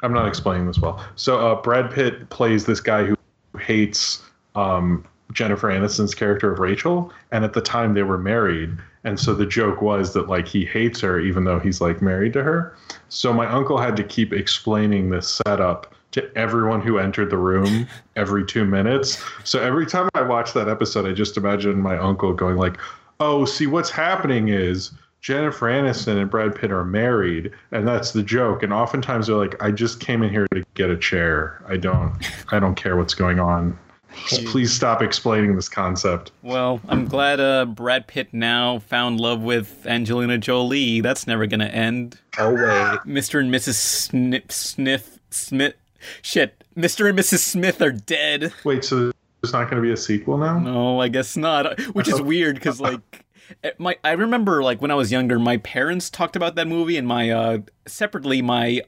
I'm 0.01 0.13
not 0.13 0.27
explaining 0.27 0.67
this 0.67 0.79
well. 0.79 1.03
So 1.15 1.39
uh, 1.39 1.61
Brad 1.61 1.91
Pitt 1.91 2.29
plays 2.29 2.65
this 2.65 2.81
guy 2.81 3.05
who 3.05 3.15
hates 3.59 4.21
um, 4.55 5.05
Jennifer 5.31 5.69
Aniston's 5.69 6.15
character 6.15 6.51
of 6.51 6.59
Rachel, 6.59 7.11
and 7.31 7.43
at 7.45 7.53
the 7.53 7.61
time 7.61 7.93
they 7.93 8.03
were 8.03 8.17
married, 8.17 8.71
and 9.03 9.19
so 9.19 9.33
the 9.33 9.45
joke 9.45 9.81
was 9.81 10.13
that 10.13 10.27
like 10.27 10.47
he 10.47 10.65
hates 10.65 10.99
her 11.01 11.19
even 11.19 11.43
though 11.45 11.59
he's 11.59 11.79
like 11.79 12.01
married 12.01 12.33
to 12.33 12.43
her. 12.43 12.75
So 13.09 13.31
my 13.31 13.47
uncle 13.47 13.77
had 13.77 13.95
to 13.97 14.03
keep 14.03 14.33
explaining 14.33 15.09
this 15.09 15.39
setup 15.45 15.95
to 16.11 16.37
everyone 16.37 16.81
who 16.81 16.97
entered 16.97 17.29
the 17.29 17.37
room 17.37 17.87
every 18.15 18.45
two 18.45 18.65
minutes. 18.65 19.21
So 19.43 19.61
every 19.61 19.85
time 19.85 20.09
I 20.13 20.21
watch 20.21 20.53
that 20.53 20.67
episode, 20.67 21.05
I 21.05 21.13
just 21.13 21.37
imagine 21.37 21.79
my 21.81 21.97
uncle 21.97 22.33
going 22.33 22.57
like, 22.57 22.77
"Oh, 23.19 23.45
see, 23.45 23.67
what's 23.67 23.89
happening 23.89 24.49
is." 24.49 24.91
Jennifer 25.21 25.67
Aniston 25.67 26.15
and 26.21 26.29
Brad 26.29 26.55
Pitt 26.55 26.71
are 26.71 26.85
married, 26.85 27.51
and 27.73 27.85
that's 27.85 28.11
the 28.11 28.23
joke. 28.23 28.63
And 28.63 28.71
oftentimes 28.71 29.27
they're 29.27 29.35
like, 29.35 29.61
"I 29.61 29.69
just 29.69 29.99
came 29.99 30.23
in 30.23 30.29
here 30.29 30.47
to 30.53 30.63
get 30.75 30.89
a 30.89 30.95
chair. 30.97 31.61
I 31.67 31.75
don't, 31.75 32.13
I 32.53 32.59
don't 32.59 32.75
care 32.75 32.95
what's 32.95 33.13
going 33.13 33.37
on. 33.37 33.77
Please 34.45 34.73
stop 34.73 35.01
explaining 35.01 35.57
this 35.57 35.67
concept." 35.67 36.31
Well, 36.41 36.79
I'm 36.87 37.05
glad 37.05 37.41
uh, 37.41 37.65
Brad 37.65 38.07
Pitt 38.07 38.33
now 38.33 38.79
found 38.79 39.19
love 39.19 39.41
with 39.41 39.85
Angelina 39.85 40.37
Jolie. 40.37 41.01
That's 41.01 41.27
never 41.27 41.45
gonna 41.47 41.65
end. 41.65 42.17
Oh 42.37 42.53
wait, 42.53 42.99
Mr. 43.05 43.41
and 43.41 43.53
Mrs. 43.53 43.73
Snip, 43.73 44.53
Sniff 44.53 45.19
Smith. 45.31 45.75
Shit, 46.21 46.63
Mr. 46.75 47.09
and 47.09 47.17
Mrs. 47.17 47.39
Smith 47.39 47.81
are 47.81 47.91
dead. 47.91 48.53
Wait, 48.63 48.83
so 48.83 49.11
there's 49.41 49.53
not 49.53 49.69
going 49.69 49.81
to 49.81 49.81
be 49.81 49.91
a 49.91 49.97
sequel 49.97 50.37
now? 50.37 50.59
No, 50.59 50.99
I 50.99 51.07
guess 51.07 51.37
not. 51.37 51.79
Which 51.93 52.07
is 52.07 52.21
weird 52.21 52.55
because 52.55 52.81
like 52.81 53.25
eh, 53.63 53.71
my 53.77 53.97
I 54.03 54.11
remember 54.11 54.63
like 54.63 54.81
when 54.81 54.91
I 54.91 54.95
was 54.95 55.11
younger, 55.11 55.39
my 55.39 55.57
parents 55.57 56.09
talked 56.09 56.35
about 56.35 56.55
that 56.55 56.67
movie, 56.67 56.97
and 56.97 57.07
my 57.07 57.29
uh 57.29 57.59
separately 57.87 58.41
my 58.41 58.81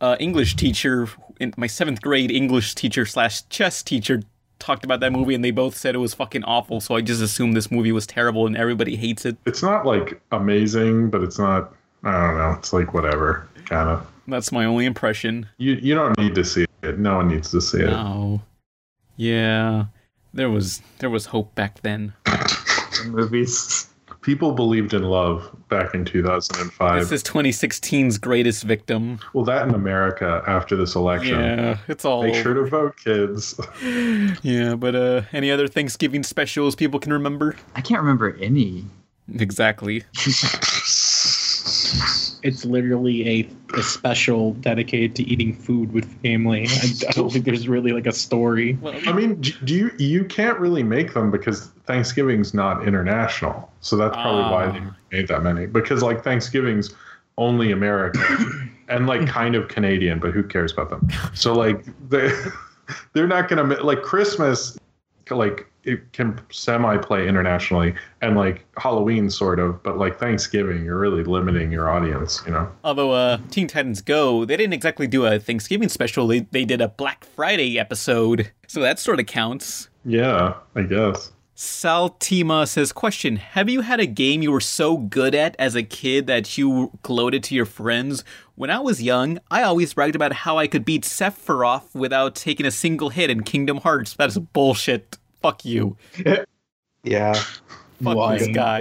uh, 0.00 0.16
English 0.20 0.56
teacher, 0.56 1.08
in 1.40 1.54
my 1.56 1.66
seventh 1.66 2.02
grade 2.02 2.30
English 2.30 2.74
teacher 2.74 3.06
slash 3.06 3.48
chess 3.48 3.82
teacher 3.82 4.22
talked 4.58 4.84
about 4.84 5.00
that 5.00 5.12
movie, 5.12 5.34
and 5.34 5.44
they 5.44 5.50
both 5.50 5.76
said 5.76 5.94
it 5.94 5.98
was 5.98 6.14
fucking 6.14 6.44
awful. 6.44 6.80
So 6.80 6.94
I 6.94 7.00
just 7.00 7.22
assumed 7.22 7.56
this 7.56 7.70
movie 7.70 7.92
was 7.92 8.06
terrible, 8.06 8.46
and 8.46 8.56
everybody 8.56 8.96
hates 8.96 9.24
it. 9.24 9.36
It's 9.46 9.62
not 9.62 9.86
like 9.86 10.20
amazing, 10.32 11.10
but 11.10 11.22
it's 11.22 11.38
not. 11.38 11.72
I 12.02 12.12
don't 12.12 12.36
know. 12.36 12.54
It's 12.58 12.72
like 12.72 12.92
whatever, 12.92 13.48
kind 13.66 13.88
of. 13.88 14.06
That's 14.26 14.50
my 14.52 14.64
only 14.64 14.86
impression. 14.86 15.46
You 15.58 15.74
you 15.74 15.94
don't 15.94 16.16
need 16.18 16.34
to 16.34 16.44
see 16.44 16.66
it. 16.82 16.98
No 16.98 17.16
one 17.16 17.28
needs 17.28 17.50
to 17.50 17.60
see 17.60 17.80
it. 17.80 17.86
No. 17.90 18.42
Yeah. 19.16 19.86
There 20.32 20.50
was 20.50 20.82
there 20.98 21.10
was 21.10 21.26
hope 21.26 21.54
back 21.54 21.80
then. 21.82 22.12
movies. 23.06 23.88
People 24.22 24.52
believed 24.52 24.94
in 24.94 25.02
love 25.02 25.54
back 25.68 25.94
in 25.94 26.06
2005. 26.06 27.00
This 27.00 27.12
is 27.12 27.22
2016's 27.24 28.16
greatest 28.16 28.64
victim. 28.64 29.18
well, 29.34 29.44
that 29.44 29.68
in 29.68 29.74
America 29.74 30.42
after 30.46 30.76
this 30.76 30.94
election. 30.94 31.38
Yeah, 31.38 31.76
it's 31.88 32.06
all 32.06 32.22
Make 32.22 32.42
sure 32.42 32.54
to 32.54 32.64
vote, 32.64 32.96
kids. 32.96 33.60
Yeah, 34.42 34.76
but 34.76 34.94
uh 34.94 35.22
any 35.32 35.50
other 35.50 35.68
Thanksgiving 35.68 36.22
specials 36.22 36.74
people 36.74 36.98
can 37.00 37.12
remember? 37.12 37.56
I 37.76 37.82
can't 37.82 38.00
remember 38.00 38.36
any. 38.40 38.86
Exactly. 39.38 40.04
It's 42.44 42.64
literally 42.64 43.26
a, 43.28 43.48
a 43.78 43.82
special 43.82 44.52
dedicated 44.54 45.16
to 45.16 45.22
eating 45.24 45.54
food 45.56 45.92
with 45.92 46.04
family. 46.22 46.66
I, 46.68 47.08
I 47.08 47.12
don't 47.12 47.32
think 47.32 47.46
there's 47.46 47.66
really 47.66 47.92
like 47.92 48.06
a 48.06 48.12
story. 48.12 48.74
Well, 48.80 48.94
I 49.06 49.12
mean, 49.12 49.40
do 49.40 49.74
you 49.74 49.90
you 49.98 50.24
can't 50.24 50.58
really 50.60 50.82
make 50.82 51.14
them 51.14 51.30
because 51.30 51.68
Thanksgiving's 51.86 52.54
not 52.54 52.86
international, 52.86 53.72
so 53.80 53.96
that's 53.96 54.14
probably 54.14 54.42
why 54.42 54.66
they 54.70 54.78
Ah. 54.86 54.96
made 55.10 55.28
that 55.28 55.42
many. 55.42 55.66
Because 55.66 56.02
like 56.02 56.22
Thanksgiving's 56.22 56.94
only 57.38 57.72
American 57.72 58.70
and 58.88 59.06
like 59.06 59.26
kind 59.26 59.54
of 59.56 59.68
Canadian, 59.68 60.18
but 60.20 60.32
who 60.32 60.42
cares 60.44 60.72
about 60.72 60.90
them? 60.90 61.08
So 61.32 61.54
like 61.54 61.82
they 62.10 62.30
they're 63.14 63.26
not 63.26 63.48
gonna 63.48 63.64
ma- 63.64 63.82
like 63.82 64.02
Christmas, 64.02 64.78
like 65.30 65.66
it 65.84 66.12
can 66.12 66.40
semi 66.50 66.96
play 66.98 67.28
internationally, 67.28 67.94
and 68.20 68.36
like 68.36 68.64
Halloween 68.76 69.30
sort 69.30 69.58
of, 69.58 69.82
but 69.82 69.98
like 69.98 70.18
Thanksgiving, 70.18 70.84
you're 70.84 70.98
really 70.98 71.24
limiting 71.24 71.70
your 71.70 71.90
audience, 71.90 72.42
you 72.46 72.52
know. 72.52 72.70
Although 72.82 73.12
uh 73.12 73.38
Teen 73.50 73.66
Titans 73.66 74.00
Go, 74.00 74.44
they 74.44 74.56
didn't 74.56 74.74
exactly 74.74 75.06
do 75.06 75.26
a 75.26 75.38
Thanksgiving 75.38 75.88
special. 75.88 76.26
They 76.26 76.40
they 76.40 76.64
did 76.64 76.80
a 76.80 76.88
Black 76.88 77.24
Friday 77.24 77.78
episode. 77.78 78.50
So 78.66 78.80
that 78.80 78.98
sort 78.98 79.20
of 79.20 79.26
counts. 79.26 79.88
Yeah, 80.04 80.54
I 80.74 80.82
guess. 80.82 81.32
Saltima 81.56 82.66
says, 82.66 82.92
question, 82.92 83.36
have 83.36 83.68
you 83.68 83.82
had 83.82 84.00
a 84.00 84.06
game 84.06 84.42
you 84.42 84.50
were 84.50 84.60
so 84.60 84.96
good 84.96 85.36
at 85.36 85.54
as 85.56 85.76
a 85.76 85.84
kid 85.84 86.26
that 86.26 86.58
you 86.58 86.90
gloated 87.02 87.44
to 87.44 87.54
your 87.54 87.64
friends? 87.64 88.24
When 88.56 88.70
I 88.70 88.80
was 88.80 89.00
young, 89.00 89.38
I 89.52 89.62
always 89.62 89.94
bragged 89.94 90.16
about 90.16 90.32
how 90.32 90.58
I 90.58 90.66
could 90.66 90.84
beat 90.84 91.04
Sephiroth 91.04 91.94
without 91.94 92.34
taking 92.34 92.66
a 92.66 92.72
single 92.72 93.10
hit 93.10 93.30
in 93.30 93.44
Kingdom 93.44 93.78
Hearts. 93.78 94.14
That 94.14 94.30
is 94.30 94.38
bullshit. 94.38 95.16
Fuck 95.44 95.66
you. 95.66 95.94
yeah. 97.04 97.34
Fuck 97.34 98.16
Why? 98.16 98.38
this 98.38 98.48
guy. 98.48 98.80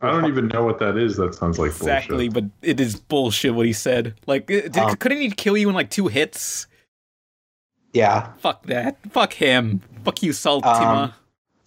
I 0.00 0.10
don't 0.10 0.26
even 0.26 0.48
know 0.48 0.64
what 0.64 0.80
that 0.80 0.96
is. 0.96 1.16
That 1.18 1.36
sounds 1.36 1.56
like 1.56 1.68
Exactly, 1.70 2.28
bullshit. 2.28 2.50
but 2.60 2.68
it 2.68 2.80
is 2.80 2.96
bullshit 2.96 3.54
what 3.54 3.64
he 3.64 3.72
said. 3.72 4.16
Like, 4.26 4.48
did, 4.48 4.76
Um, 4.76 4.96
couldn't 4.96 5.18
he 5.20 5.30
kill 5.30 5.56
you 5.56 5.68
in 5.68 5.76
like 5.76 5.88
two 5.88 6.08
hits? 6.08 6.66
Yeah. 7.92 8.32
Fuck 8.38 8.66
that. 8.66 8.96
Fuck 9.12 9.34
him. 9.34 9.80
Fuck 10.04 10.20
you, 10.20 10.32
Saltima. 10.32 11.12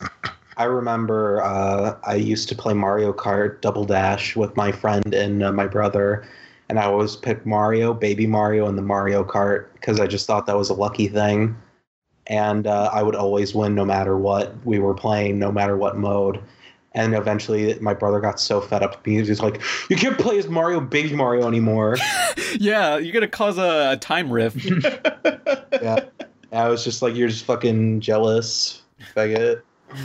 Um, 0.02 0.10
I 0.58 0.66
remember 0.66 1.42
uh, 1.42 1.96
I 2.04 2.16
used 2.16 2.50
to 2.50 2.56
play 2.56 2.74
Mario 2.74 3.14
Kart 3.14 3.62
Double 3.62 3.86
Dash 3.86 4.36
with 4.36 4.58
my 4.58 4.74
friend 4.74 5.14
and 5.14 5.42
uh, 5.42 5.54
my 5.54 5.68
brother, 5.68 6.28
and 6.68 6.78
I 6.80 6.84
always 6.84 7.16
picked 7.16 7.46
Mario, 7.46 7.94
Baby 7.94 8.28
Mario, 8.28 8.68
and 8.68 8.78
the 8.78 8.82
Mario 8.82 9.24
Kart 9.24 9.68
because 9.76 10.02
I 10.02 10.08
just 10.08 10.28
thought 10.28 10.48
that 10.48 10.58
was 10.58 10.70
a 10.70 10.74
lucky 10.74 11.08
thing. 11.08 11.56
And 12.32 12.66
uh, 12.66 12.90
I 12.94 13.04
would 13.04 13.14
always 13.14 13.54
win 13.54 13.76
no 13.76 13.84
matter 13.84 14.18
what 14.18 14.56
we 14.66 14.80
were 14.80 14.94
playing, 14.94 15.38
no 15.38 15.52
matter 15.52 15.76
what 15.76 15.98
mode. 15.98 16.42
And 16.94 17.14
eventually, 17.14 17.78
my 17.80 17.94
brother 17.94 18.22
got 18.22 18.40
so 18.40 18.62
fed 18.62 18.84
up 18.84 18.96
with 18.96 19.06
me. 19.06 19.16
He's 19.16 19.42
like, 19.42 19.62
"You 19.90 19.98
can't 19.98 20.18
play 20.18 20.40
as 20.40 20.48
Mario, 20.48 20.80
Baby 20.80 21.14
Mario 21.14 21.46
anymore." 21.46 21.98
yeah, 22.58 22.98
you're 22.98 23.14
gonna 23.14 23.28
cause 23.28 23.58
a, 23.58 23.92
a 23.92 23.98
time 23.98 24.32
rift. 24.32 24.64
yeah, 25.82 26.06
and 26.52 26.60
I 26.60 26.70
was 26.70 26.86
just 26.86 27.02
like, 27.02 27.16
"You're 27.16 27.30
just 27.30 27.46
fucking 27.46 28.00
jealous, 28.00 28.82
faggot." 29.16 29.62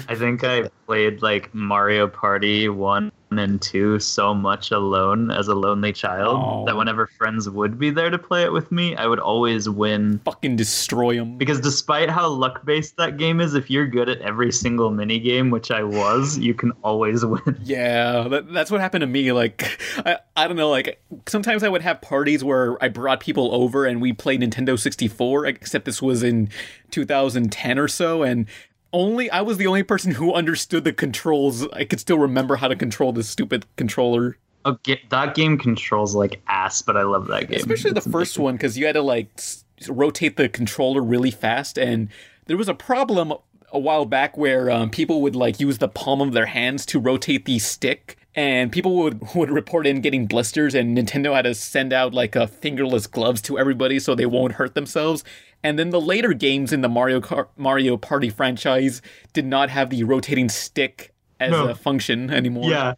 I 0.08 0.14
think 0.16 0.42
I 0.42 0.68
played 0.86 1.22
like 1.22 1.54
Mario 1.54 2.08
Party 2.08 2.68
1 2.68 3.12
and 3.30 3.60
2 3.60 3.98
so 3.98 4.32
much 4.32 4.70
alone 4.70 5.30
as 5.30 5.48
a 5.48 5.54
lonely 5.54 5.92
child 5.92 6.36
Oh. 6.40 6.64
that 6.66 6.76
whenever 6.76 7.06
friends 7.06 7.48
would 7.50 7.78
be 7.78 7.90
there 7.90 8.08
to 8.10 8.18
play 8.18 8.44
it 8.44 8.52
with 8.52 8.70
me, 8.70 8.94
I 8.96 9.06
would 9.06 9.18
always 9.18 9.68
win. 9.68 10.20
Fucking 10.24 10.56
destroy 10.56 11.16
them. 11.16 11.36
Because 11.36 11.60
despite 11.60 12.08
how 12.08 12.28
luck 12.28 12.64
based 12.64 12.96
that 12.98 13.16
game 13.16 13.40
is, 13.40 13.54
if 13.54 13.68
you're 13.70 13.86
good 13.86 14.08
at 14.08 14.20
every 14.20 14.52
single 14.52 14.90
mini 14.90 15.18
game, 15.18 15.50
which 15.50 15.70
I 15.70 15.82
was, 15.82 16.38
you 16.38 16.54
can 16.54 16.72
always 16.82 17.24
win. 17.26 17.56
Yeah, 17.62 18.28
that, 18.28 18.52
that's 18.52 18.70
what 18.70 18.80
happened 18.80 19.02
to 19.02 19.06
me. 19.08 19.32
Like, 19.32 19.80
I, 19.98 20.18
I 20.36 20.46
don't 20.46 20.56
know, 20.56 20.70
like, 20.70 21.02
sometimes 21.26 21.62
I 21.62 21.68
would 21.68 21.82
have 21.82 22.00
parties 22.00 22.44
where 22.44 22.82
I 22.82 22.88
brought 22.88 23.20
people 23.20 23.52
over 23.54 23.84
and 23.86 24.00
we 24.00 24.12
played 24.12 24.40
Nintendo 24.40 24.78
64, 24.78 25.46
except 25.46 25.84
this 25.84 26.00
was 26.00 26.22
in 26.22 26.48
2010 26.90 27.78
or 27.78 27.88
so, 27.88 28.22
and 28.22 28.46
only 28.92 29.30
I 29.30 29.40
was 29.42 29.58
the 29.58 29.66
only 29.66 29.82
person 29.82 30.12
who 30.12 30.32
understood 30.32 30.84
the 30.84 30.92
controls. 30.92 31.66
I 31.68 31.84
could 31.84 32.00
still 32.00 32.18
remember 32.18 32.56
how 32.56 32.68
to 32.68 32.76
control 32.76 33.12
this 33.12 33.28
stupid 33.28 33.66
controller. 33.76 34.36
Oh, 34.64 34.78
get, 34.82 35.10
that 35.10 35.34
game 35.36 35.58
controls 35.58 36.14
like 36.16 36.40
ass, 36.48 36.82
but 36.82 36.96
I 36.96 37.02
love 37.02 37.28
that 37.28 37.48
game. 37.48 37.58
Especially 37.58 37.92
the 37.92 38.00
first 38.00 38.36
one, 38.38 38.56
because 38.56 38.76
you 38.76 38.86
had 38.86 38.94
to, 38.94 39.02
like, 39.02 39.28
s- 39.38 39.64
rotate 39.88 40.36
the 40.36 40.48
controller 40.48 41.00
really 41.02 41.30
fast, 41.30 41.78
and 41.78 42.08
there 42.46 42.56
was 42.56 42.68
a 42.68 42.74
problem 42.74 43.32
a 43.72 43.78
while 43.78 44.06
back 44.06 44.36
where 44.36 44.68
um, 44.68 44.90
people 44.90 45.22
would, 45.22 45.36
like, 45.36 45.60
use 45.60 45.78
the 45.78 45.86
palm 45.86 46.20
of 46.20 46.32
their 46.32 46.46
hands 46.46 46.84
to 46.86 46.98
rotate 46.98 47.44
the 47.44 47.60
stick, 47.60 48.16
and 48.36 48.70
people 48.70 48.94
would 48.96 49.20
would 49.34 49.50
report 49.50 49.86
in 49.86 50.00
getting 50.00 50.26
blisters, 50.26 50.74
and 50.74 50.96
Nintendo 50.96 51.34
had 51.34 51.42
to 51.42 51.54
send 51.54 51.92
out 51.92 52.14
like 52.14 52.36
a 52.36 52.46
fingerless 52.46 53.06
gloves 53.08 53.40
to 53.42 53.58
everybody 53.58 53.98
so 53.98 54.14
they 54.14 54.26
won't 54.26 54.52
hurt 54.52 54.74
themselves. 54.74 55.24
And 55.64 55.78
then 55.78 55.90
the 55.90 56.00
later 56.00 56.32
games 56.34 56.72
in 56.72 56.82
the 56.82 56.88
Mario 56.88 57.20
Kart, 57.20 57.48
Mario 57.56 57.96
Party 57.96 58.30
franchise 58.30 59.02
did 59.32 59.46
not 59.46 59.70
have 59.70 59.90
the 59.90 60.04
rotating 60.04 60.48
stick 60.48 61.12
as 61.40 61.50
No. 61.50 61.68
a 61.68 61.74
function 61.74 62.30
anymore. 62.30 62.70
Yeah. 62.70 62.94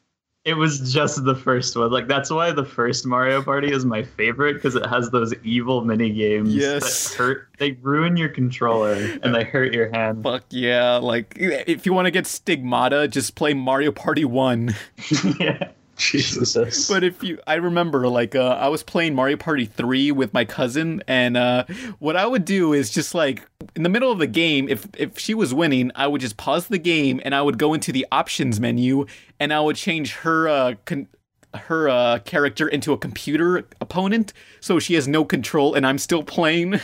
It 0.49 0.55
was 0.55 0.93
just 0.93 1.25
the 1.25 1.35
first 1.35 1.77
one. 1.77 1.91
Like 1.93 2.09
that's 2.09 2.31
why 2.31 2.53
the 2.53 2.65
first 2.65 3.05
Mario 3.05 3.43
Party 3.43 3.71
is 3.71 3.85
my 3.85 4.03
favorite 4.03 4.55
because 4.55 4.75
it 4.75 4.87
has 4.87 5.11
those 5.11 5.35
evil 5.45 5.85
mini 5.85 6.09
games 6.11 6.55
Yes. 6.55 7.11
that 7.11 7.17
hurt. 7.19 7.49
They 7.59 7.73
ruin 7.83 8.17
your 8.17 8.31
controller 8.31 8.95
and 9.23 9.35
they 9.35 9.45
hurt 9.45 9.75
your 9.75 9.91
hand. 9.91 10.23
Fuck 10.23 10.45
yeah! 10.49 10.97
Like 10.97 11.35
if 11.39 11.85
you 11.85 11.93
want 11.93 12.07
to 12.07 12.11
get 12.11 12.27
stigmata, 12.27 13.09
just 13.09 13.35
play 13.35 13.53
Mario 13.53 13.93
Party 13.93 14.25
One. 14.25 14.75
yeah. 15.39 15.69
Jesus. 16.13 16.89
But 16.89 17.03
if 17.03 17.23
you, 17.25 17.41
I 17.47 17.55
remember 17.55 18.07
like 18.09 18.37
uh, 18.37 18.57
I 18.61 18.69
was 18.69 18.85
playing 18.85 19.17
Mario 19.17 19.37
Party 19.37 19.67
3 19.67 20.13
with 20.13 20.33
my 20.33 20.45
cousin, 20.45 21.03
and 21.09 21.37
uh, 21.37 21.65
what 21.99 22.17
I 22.17 22.25
would 22.25 22.45
do 22.45 22.73
is 22.73 22.91
just 22.91 23.17
like 23.17 23.49
in 23.75 23.83
the 23.83 23.89
middle 23.89 24.13
of 24.13 24.21
the 24.21 24.29
game, 24.29 24.69
if 24.69 24.87
if 24.97 25.19
she 25.19 25.35
was 25.35 25.53
winning, 25.53 25.91
I 25.97 26.07
would 26.07 26.21
just 26.21 26.37
pause 26.37 26.69
the 26.69 26.79
game 26.79 27.21
and 27.25 27.35
I 27.35 27.43
would 27.43 27.59
go 27.59 27.75
into 27.75 27.91
the 27.91 28.07
options 28.13 28.61
menu 28.61 29.07
and 29.41 29.53
I 29.53 29.61
would 29.61 29.75
change 29.75 30.15
her 30.15 30.49
uh, 30.49 30.75
con- 30.85 31.09
her 31.53 31.89
uh, 31.89 32.21
character 32.21 32.69
into 32.69 32.93
a 32.93 32.99
computer 32.99 33.67
opponent, 33.81 34.33
so 34.61 34.79
she 34.79 34.95
has 34.95 35.09
no 35.09 35.25
control 35.25 35.75
and 35.75 35.85
I'm 35.85 35.99
still 35.99 36.23
playing. 36.23 36.79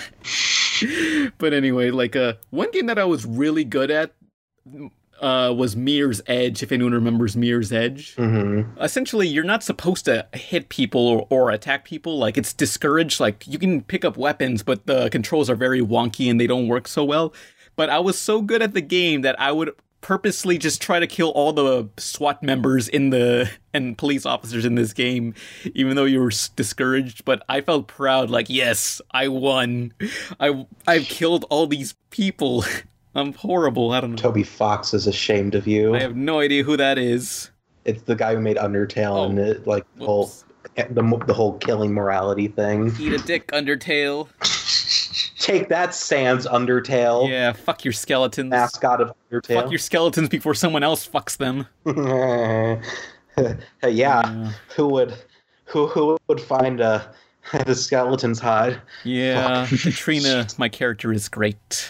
but 1.39 1.53
anyway, 1.53 1.91
like 1.91 2.17
uh, 2.17 2.35
one 2.51 2.73
game 2.73 2.87
that 2.87 2.99
I 2.99 3.05
was 3.05 3.25
really 3.25 3.65
good 3.65 3.93
at. 3.93 4.13
Uh, 5.21 5.53
was 5.57 5.75
Mirror's 5.77 6.21
Edge, 6.27 6.63
if 6.63 6.71
anyone 6.73 6.93
remembers 6.93 7.37
Mirror's 7.37 7.73
Edge. 7.73 8.15
Mm-hmm. 8.17 8.81
essentially 8.81 9.27
you're 9.27 9.45
not 9.45 9.63
supposed 9.63 10.05
to 10.05 10.27
hit 10.35 10.69
people 10.69 11.01
or, 11.01 11.27
or 11.31 11.51
attack 11.51 11.85
people. 11.85 12.19
Like 12.19 12.37
it's 12.37 12.53
discouraged. 12.53 13.21
Like 13.21 13.47
you 13.47 13.59
can 13.59 13.83
pick 13.83 14.05
up 14.05 14.17
weapons 14.17 14.63
but 14.63 14.87
the 14.87 15.09
controls 15.11 15.49
are 15.49 15.55
very 15.57 15.81
wonky 15.81 16.31
and 16.31 16.39
they 16.41 16.47
don't 16.47 16.69
work 16.69 16.87
so 16.89 17.05
well. 17.05 17.33
But 17.77 17.91
i 17.91 17.99
was 17.99 18.19
so 18.19 18.43
good 18.43 18.63
at 18.63 18.73
the 18.75 18.81
game 18.81 19.23
that 19.23 19.41
i 19.41 19.51
would 19.51 19.71
purposely 20.01 20.59
just 20.59 20.83
try 20.83 21.01
to 21.01 21.07
kill 21.07 21.31
all 21.31 21.51
the 21.53 21.89
swat 21.97 22.43
members 22.43 22.89
in 22.89 23.09
the 23.09 23.51
and 23.73 23.97
police 23.97 24.27
officers 24.27 24.65
in 24.67 24.75
this 24.75 24.93
game 24.93 25.33
even 25.75 25.97
though 25.97 26.05
you 26.05 26.21
were 26.21 26.33
discouraged. 26.57 27.25
But 27.25 27.43
i 27.49 27.61
felt 27.63 27.87
proud 27.89 28.29
like 28.31 28.51
yes 28.51 29.01
i 29.13 29.29
won. 29.29 29.93
I 30.39 30.67
i've 30.87 31.05
killed 31.05 31.47
all 31.51 31.67
these 31.67 31.95
people 32.11 32.65
i'm 33.15 33.33
horrible 33.35 33.93
i 33.93 34.01
don't 34.01 34.11
know 34.11 34.17
Toby 34.17 34.43
Fox 34.43 34.95
is 34.95 35.07
ashamed 35.07 35.55
of 35.55 35.67
you. 35.67 35.95
i 35.95 36.01
have 36.01 36.17
no 36.17 36.41
idea 36.41 36.63
who 36.63 36.77
that 36.77 36.99
is 36.99 37.51
It's 37.85 38.03
the 38.03 38.15
guy 38.15 38.35
who 38.35 38.41
made 38.41 38.57
Undertale 38.57 39.27
and 39.29 39.39
oh, 39.39 39.43
it, 39.43 39.67
like 39.67 39.85
the 39.97 40.05
whole 40.05 40.33
the, 40.77 41.23
the 41.27 41.35
whole 41.35 41.59
killing 41.59 41.93
morality 41.93 42.49
thing. 42.49 42.93
eat 42.99 43.13
a 43.13 43.19
dick 43.19 43.49
undertale 43.49 44.29
Take 45.45 45.69
that, 45.69 45.95
Sans 45.95 46.47
Undertale. 46.47 47.29
Yeah, 47.29 47.53
fuck 47.53 47.85
your 47.85 47.93
skeletons. 47.93 48.49
Mascot 48.49 49.03
of 49.03 49.13
Undertale. 49.31 49.61
Fuck 49.61 49.71
your 49.71 49.79
skeletons 49.79 50.31
before 50.31 50.55
someone 50.55 50.83
else 50.83 51.07
fucks 51.07 51.37
them. 51.37 51.67
Hey, 53.37 53.91
yeah, 53.91 54.53
who 54.77 54.87
would 54.89 55.13
who 55.65 55.89
who 55.89 56.17
would 56.29 56.41
find 56.41 56.81
uh, 56.81 57.03
a 57.53 57.65
the 57.65 57.75
skeleton's 57.75 58.39
hide? 58.39 58.81
Yeah, 59.03 59.67
Katrina, 59.67 60.47
my 60.57 60.69
character 60.69 61.13
is 61.13 61.29
great. 61.29 61.89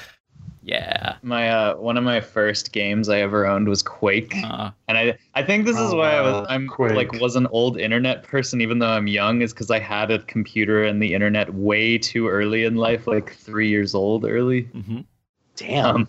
Yeah. 0.67 1.17
My 1.23 1.51
uh, 1.51 1.77
one 1.77 1.99
of 1.99 2.05
my 2.05 2.21
first 2.23 2.73
games 2.73 3.09
I 3.11 3.21
ever 3.21 3.47
owned 3.47 3.69
was 3.69 3.83
Quake, 3.83 4.35
Uh, 4.43 4.71
and 4.89 4.97
I 4.97 5.19
I 5.35 5.43
think 5.43 5.67
this 5.67 5.77
is 5.79 5.93
why 5.93 6.17
I 6.17 6.21
was 6.23 6.35
Uh, 6.37 6.47
I'm 6.49 6.69
Quake. 6.69 6.95
like 6.97 7.13
was 7.21 7.37
an 7.37 7.47
old 7.49 7.77
internet 7.79 8.23
person 8.23 8.63
even 8.63 8.79
though 8.79 8.89
I'm 8.89 9.07
young 9.07 9.43
is 9.43 9.53
because 9.53 9.71
I 9.71 9.79
had 9.79 10.11
a 10.11 10.21
computer 10.21 10.83
and 10.85 11.03
the 11.03 11.13
internet 11.13 11.53
way 11.53 11.99
too 11.99 12.29
early 12.29 12.65
in 12.65 12.77
life, 12.77 13.07
like 13.07 13.35
three 13.35 13.69
years 13.69 13.95
old 13.95 14.25
early. 14.25 14.65
mhm. 14.75 15.05
Damn. 15.57 15.97
Um, 15.97 16.09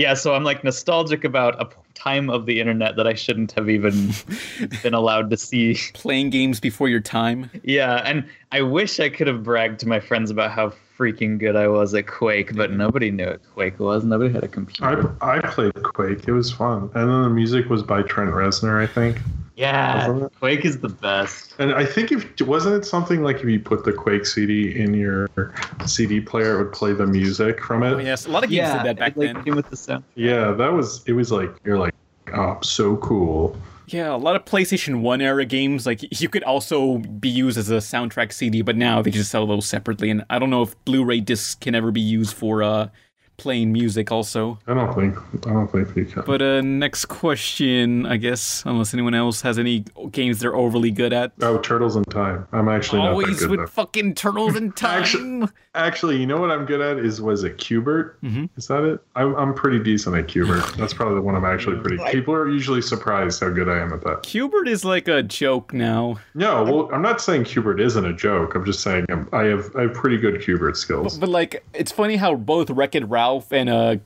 yeah, 0.00 0.14
so 0.14 0.34
I'm 0.34 0.44
like 0.44 0.64
nostalgic 0.64 1.24
about 1.24 1.60
a 1.60 1.68
time 1.92 2.30
of 2.30 2.46
the 2.46 2.58
internet 2.58 2.96
that 2.96 3.06
I 3.06 3.12
shouldn't 3.12 3.52
have 3.52 3.68
even 3.68 4.12
been 4.82 4.94
allowed 4.94 5.28
to 5.28 5.36
see. 5.36 5.76
Playing 5.92 6.30
games 6.30 6.58
before 6.58 6.88
your 6.88 7.00
time. 7.00 7.50
Yeah, 7.62 7.96
and 8.06 8.26
I 8.50 8.62
wish 8.62 8.98
I 8.98 9.10
could 9.10 9.26
have 9.26 9.42
bragged 9.42 9.78
to 9.80 9.88
my 9.88 10.00
friends 10.00 10.30
about 10.30 10.52
how 10.52 10.72
freaking 10.98 11.38
good 11.38 11.54
I 11.54 11.68
was 11.68 11.92
at 11.94 12.06
Quake, 12.06 12.56
but 12.56 12.72
nobody 12.72 13.10
knew 13.10 13.26
what 13.26 13.42
Quake 13.54 13.78
was. 13.78 14.02
Nobody 14.02 14.32
had 14.32 14.42
a 14.42 14.48
computer. 14.48 15.14
I, 15.20 15.36
I 15.36 15.40
played 15.40 15.74
Quake. 15.74 16.26
It 16.26 16.32
was 16.32 16.50
fun. 16.50 16.90
And 16.94 17.10
then 17.10 17.22
the 17.22 17.28
music 17.28 17.68
was 17.68 17.82
by 17.82 18.00
Trent 18.00 18.30
Reznor, 18.30 18.82
I 18.82 18.86
think. 18.86 19.18
Yeah, 19.60 20.28
Quake 20.38 20.64
is 20.64 20.80
the 20.80 20.88
best. 20.88 21.54
And 21.58 21.74
I 21.74 21.84
think 21.84 22.12
if 22.12 22.40
wasn't 22.40 22.76
it 22.76 22.86
something 22.86 23.22
like 23.22 23.36
if 23.36 23.44
you 23.44 23.60
put 23.60 23.84
the 23.84 23.92
Quake 23.92 24.24
CD 24.24 24.74
in 24.74 24.94
your 24.94 25.28
CD 25.86 26.18
player, 26.18 26.58
it 26.58 26.64
would 26.64 26.72
play 26.72 26.94
the 26.94 27.06
music 27.06 27.62
from 27.62 27.82
it. 27.82 27.92
Oh, 27.92 27.98
yes, 27.98 28.24
a 28.24 28.30
lot 28.30 28.42
of 28.42 28.48
games 28.48 28.56
yeah, 28.56 28.82
did 28.82 28.86
that 28.86 28.98
back 28.98 29.16
like, 29.16 29.34
then. 29.34 29.44
came 29.44 29.56
with 29.56 29.68
the 29.68 29.76
sound. 29.76 30.04
Yeah, 30.14 30.52
that 30.52 30.72
was. 30.72 31.02
It 31.06 31.12
was 31.12 31.30
like 31.30 31.50
you're 31.62 31.78
like, 31.78 31.94
oh, 32.32 32.58
so 32.62 32.96
cool. 32.96 33.54
Yeah, 33.88 34.14
a 34.14 34.16
lot 34.16 34.36
of 34.36 34.44
PlayStation 34.44 35.00
1 35.00 35.20
era 35.20 35.44
games, 35.44 35.84
like, 35.84 36.20
you 36.20 36.28
could 36.28 36.44
also 36.44 36.98
be 36.98 37.28
used 37.28 37.58
as 37.58 37.70
a 37.70 37.78
soundtrack 37.78 38.32
CD, 38.32 38.62
but 38.62 38.76
now 38.76 39.02
they 39.02 39.10
just 39.10 39.32
sell 39.32 39.48
those 39.48 39.66
separately. 39.66 40.10
And 40.10 40.24
I 40.30 40.38
don't 40.38 40.48
know 40.48 40.62
if 40.62 40.84
Blu 40.84 41.04
ray 41.04 41.18
discs 41.18 41.56
can 41.56 41.74
ever 41.74 41.90
be 41.90 42.00
used 42.00 42.36
for 42.36 42.62
uh, 42.62 42.88
playing 43.40 43.72
music 43.72 44.12
also. 44.12 44.58
I 44.66 44.74
don't 44.74 44.94
think. 44.94 45.16
I 45.46 45.52
don't 45.52 45.66
think 45.72 45.96
you 45.96 46.04
can. 46.04 46.22
But 46.26 46.42
uh, 46.42 46.60
next 46.60 47.06
question, 47.06 48.06
I 48.06 48.16
guess, 48.18 48.62
unless 48.66 48.92
anyone 48.94 49.14
else 49.14 49.40
has 49.40 49.58
any 49.58 49.84
games 50.10 50.40
they're 50.40 50.54
overly 50.54 50.90
good 50.90 51.12
at. 51.12 51.32
oh, 51.40 51.58
Turtles 51.58 51.96
in 51.96 52.04
Time. 52.04 52.46
I'm 52.52 52.68
actually 52.68 52.98
not 52.98 53.04
that 53.06 53.10
Always 53.12 53.40
good 53.40 53.50
with 53.50 53.60
though. 53.60 53.66
fucking 53.66 54.14
turtles 54.14 54.56
in 54.56 54.72
time. 54.86 55.00
Actually- 55.00 55.48
Actually, 55.76 56.16
you 56.16 56.26
know 56.26 56.40
what 56.40 56.50
I'm 56.50 56.64
good 56.66 56.80
at 56.80 56.98
is 56.98 57.22
was 57.22 57.44
it 57.44 57.56
Q*bert? 57.58 58.20
Mhm. 58.22 58.48
Is 58.56 58.66
that 58.66 58.82
it? 58.82 58.98
I'm 59.14 59.36
I'm 59.36 59.54
pretty 59.54 59.78
decent 59.78 60.16
at 60.16 60.26
Q*bert. 60.26 60.64
That's 60.76 60.92
probably 60.92 61.14
the 61.14 61.20
one 61.20 61.36
I'm 61.36 61.44
actually 61.44 61.76
pretty. 61.78 62.02
People 62.10 62.34
are 62.34 62.48
usually 62.50 62.82
surprised 62.82 63.38
how 63.40 63.50
good 63.50 63.68
I 63.68 63.78
am 63.78 63.92
at 63.92 64.02
that. 64.02 64.24
Q*bert 64.24 64.66
is 64.66 64.84
like 64.84 65.06
a 65.06 65.22
joke 65.22 65.72
now. 65.72 66.16
No, 66.34 66.64
well, 66.64 66.90
I'm 66.92 67.02
not 67.02 67.20
saying 67.20 67.44
Q*bert 67.44 67.80
isn't 67.80 68.04
a 68.04 68.12
joke. 68.12 68.56
I'm 68.56 68.64
just 68.64 68.80
saying 68.80 69.06
I'm, 69.10 69.28
I 69.32 69.44
have 69.44 69.70
I 69.76 69.82
have 69.82 69.94
pretty 69.94 70.16
good 70.16 70.42
Q*bert 70.42 70.76
skills. 70.76 71.16
But 71.18 71.28
like, 71.28 71.64
it's 71.72 71.92
funny 71.92 72.16
how 72.16 72.34
both 72.34 72.68
Wreck 72.68 72.96
It 72.96 73.04
Ralph 73.30 73.52
and 73.52 73.68
uh, 73.70 73.96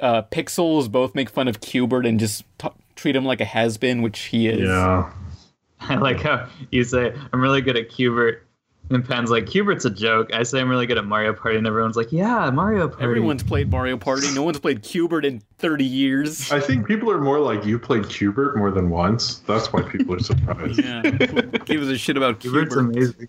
uh, 0.00 0.22
Pixels 0.30 0.90
both 0.90 1.14
make 1.14 1.28
fun 1.28 1.46
of 1.46 1.60
Q*bert 1.60 2.06
and 2.06 2.18
just 2.18 2.44
t- 2.58 2.68
treat 2.96 3.14
him 3.14 3.24
like 3.24 3.40
a 3.40 3.44
has 3.44 3.76
been, 3.76 4.00
which 4.00 4.20
he 4.20 4.48
is. 4.48 4.66
Yeah. 4.66 5.12
I 5.80 5.96
like 5.96 6.20
how 6.20 6.48
you 6.70 6.84
say 6.84 7.12
I'm 7.32 7.40
really 7.40 7.60
good 7.60 7.76
at 7.76 7.90
Q*bert, 7.90 8.46
and 8.88 9.04
Pen's 9.06 9.30
like 9.30 9.46
Q*bert's 9.46 9.84
a 9.84 9.90
joke. 9.90 10.32
I 10.32 10.42
say 10.44 10.60
I'm 10.60 10.70
really 10.70 10.86
good 10.86 10.96
at 10.96 11.04
Mario 11.04 11.34
Party, 11.34 11.58
and 11.58 11.66
everyone's 11.66 11.96
like, 11.96 12.12
Yeah, 12.12 12.48
Mario 12.50 12.88
Party. 12.88 13.04
Everyone's 13.04 13.42
played 13.42 13.70
Mario 13.70 13.98
Party. 13.98 14.32
No 14.32 14.42
one's 14.42 14.58
played 14.60 14.82
Q*bert 14.82 15.26
in 15.26 15.42
30 15.58 15.84
years. 15.84 16.50
I 16.50 16.60
think 16.60 16.86
people 16.86 17.10
are 17.10 17.20
more 17.20 17.40
like 17.40 17.66
you 17.66 17.78
played 17.78 18.08
Q*bert 18.08 18.56
more 18.56 18.70
than 18.70 18.88
once. 18.88 19.40
That's 19.40 19.70
why 19.72 19.82
people 19.82 20.14
are 20.14 20.20
surprised. 20.20 20.80
Yeah, 20.84 21.02
who 21.02 21.42
gives 21.66 21.88
a 21.88 21.98
shit 21.98 22.16
about 22.16 22.40
Q*bert's 22.40 22.74
Q*bert? 22.74 22.94
amazing. 22.96 23.28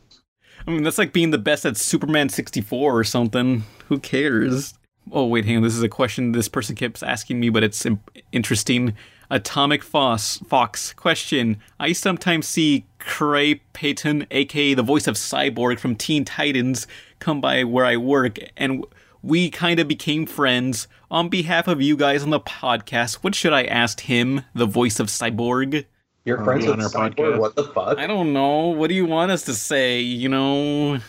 I 0.65 0.71
mean, 0.71 0.83
that's 0.83 0.97
like 0.97 1.11
being 1.11 1.31
the 1.31 1.37
best 1.37 1.65
at 1.65 1.75
Superman 1.75 2.29
64 2.29 2.97
or 2.97 3.03
something. 3.03 3.63
Who 3.89 3.99
cares? 3.99 4.75
Oh, 5.11 5.25
wait, 5.27 5.45
hang 5.45 5.57
on. 5.57 5.63
This 5.63 5.75
is 5.75 5.83
a 5.83 5.89
question 5.89 6.31
this 6.31 6.47
person 6.47 6.75
keeps 6.75 7.03
asking 7.03 7.39
me, 7.39 7.49
but 7.49 7.63
it's 7.63 7.85
im- 7.85 7.99
interesting. 8.31 8.93
Atomic 9.29 9.83
Foss, 9.83 10.37
Fox, 10.47 10.93
question. 10.93 11.57
I 11.79 11.93
sometimes 11.93 12.47
see 12.47 12.85
Khary 12.99 13.61
Payton, 13.73 14.27
aka 14.31 14.73
the 14.73 14.83
voice 14.83 15.07
of 15.07 15.15
Cyborg 15.15 15.79
from 15.79 15.95
Teen 15.95 16.23
Titans, 16.23 16.87
come 17.19 17.41
by 17.41 17.63
where 17.63 17.85
I 17.85 17.97
work, 17.97 18.37
and 18.57 18.85
we 19.21 19.49
kind 19.49 19.79
of 19.79 19.87
became 19.87 20.25
friends. 20.25 20.87
On 21.09 21.29
behalf 21.29 21.67
of 21.67 21.81
you 21.81 21.95
guys 21.97 22.23
on 22.23 22.29
the 22.29 22.39
podcast, 22.39 23.15
what 23.15 23.33
should 23.35 23.53
I 23.53 23.63
ask 23.63 24.01
him, 24.01 24.41
the 24.53 24.65
voice 24.65 24.99
of 24.99 25.07
Cyborg? 25.07 25.85
You're 26.25 26.41
Oh, 26.41 26.45
friends 26.45 26.65
be 26.65 26.71
with 26.71 26.79
on 26.79 26.83
our 26.85 27.09
Cyborg? 27.09 27.15
podcast. 27.15 27.39
What 27.39 27.55
the 27.55 27.63
fuck? 27.65 27.97
I 27.97 28.07
don't 28.07 28.33
know. 28.33 28.67
What 28.67 28.87
do 28.89 28.95
you 28.95 29.05
want 29.05 29.31
us 29.31 29.43
to 29.43 29.53
say? 29.53 29.99
You 29.99 30.29
know, 30.29 30.99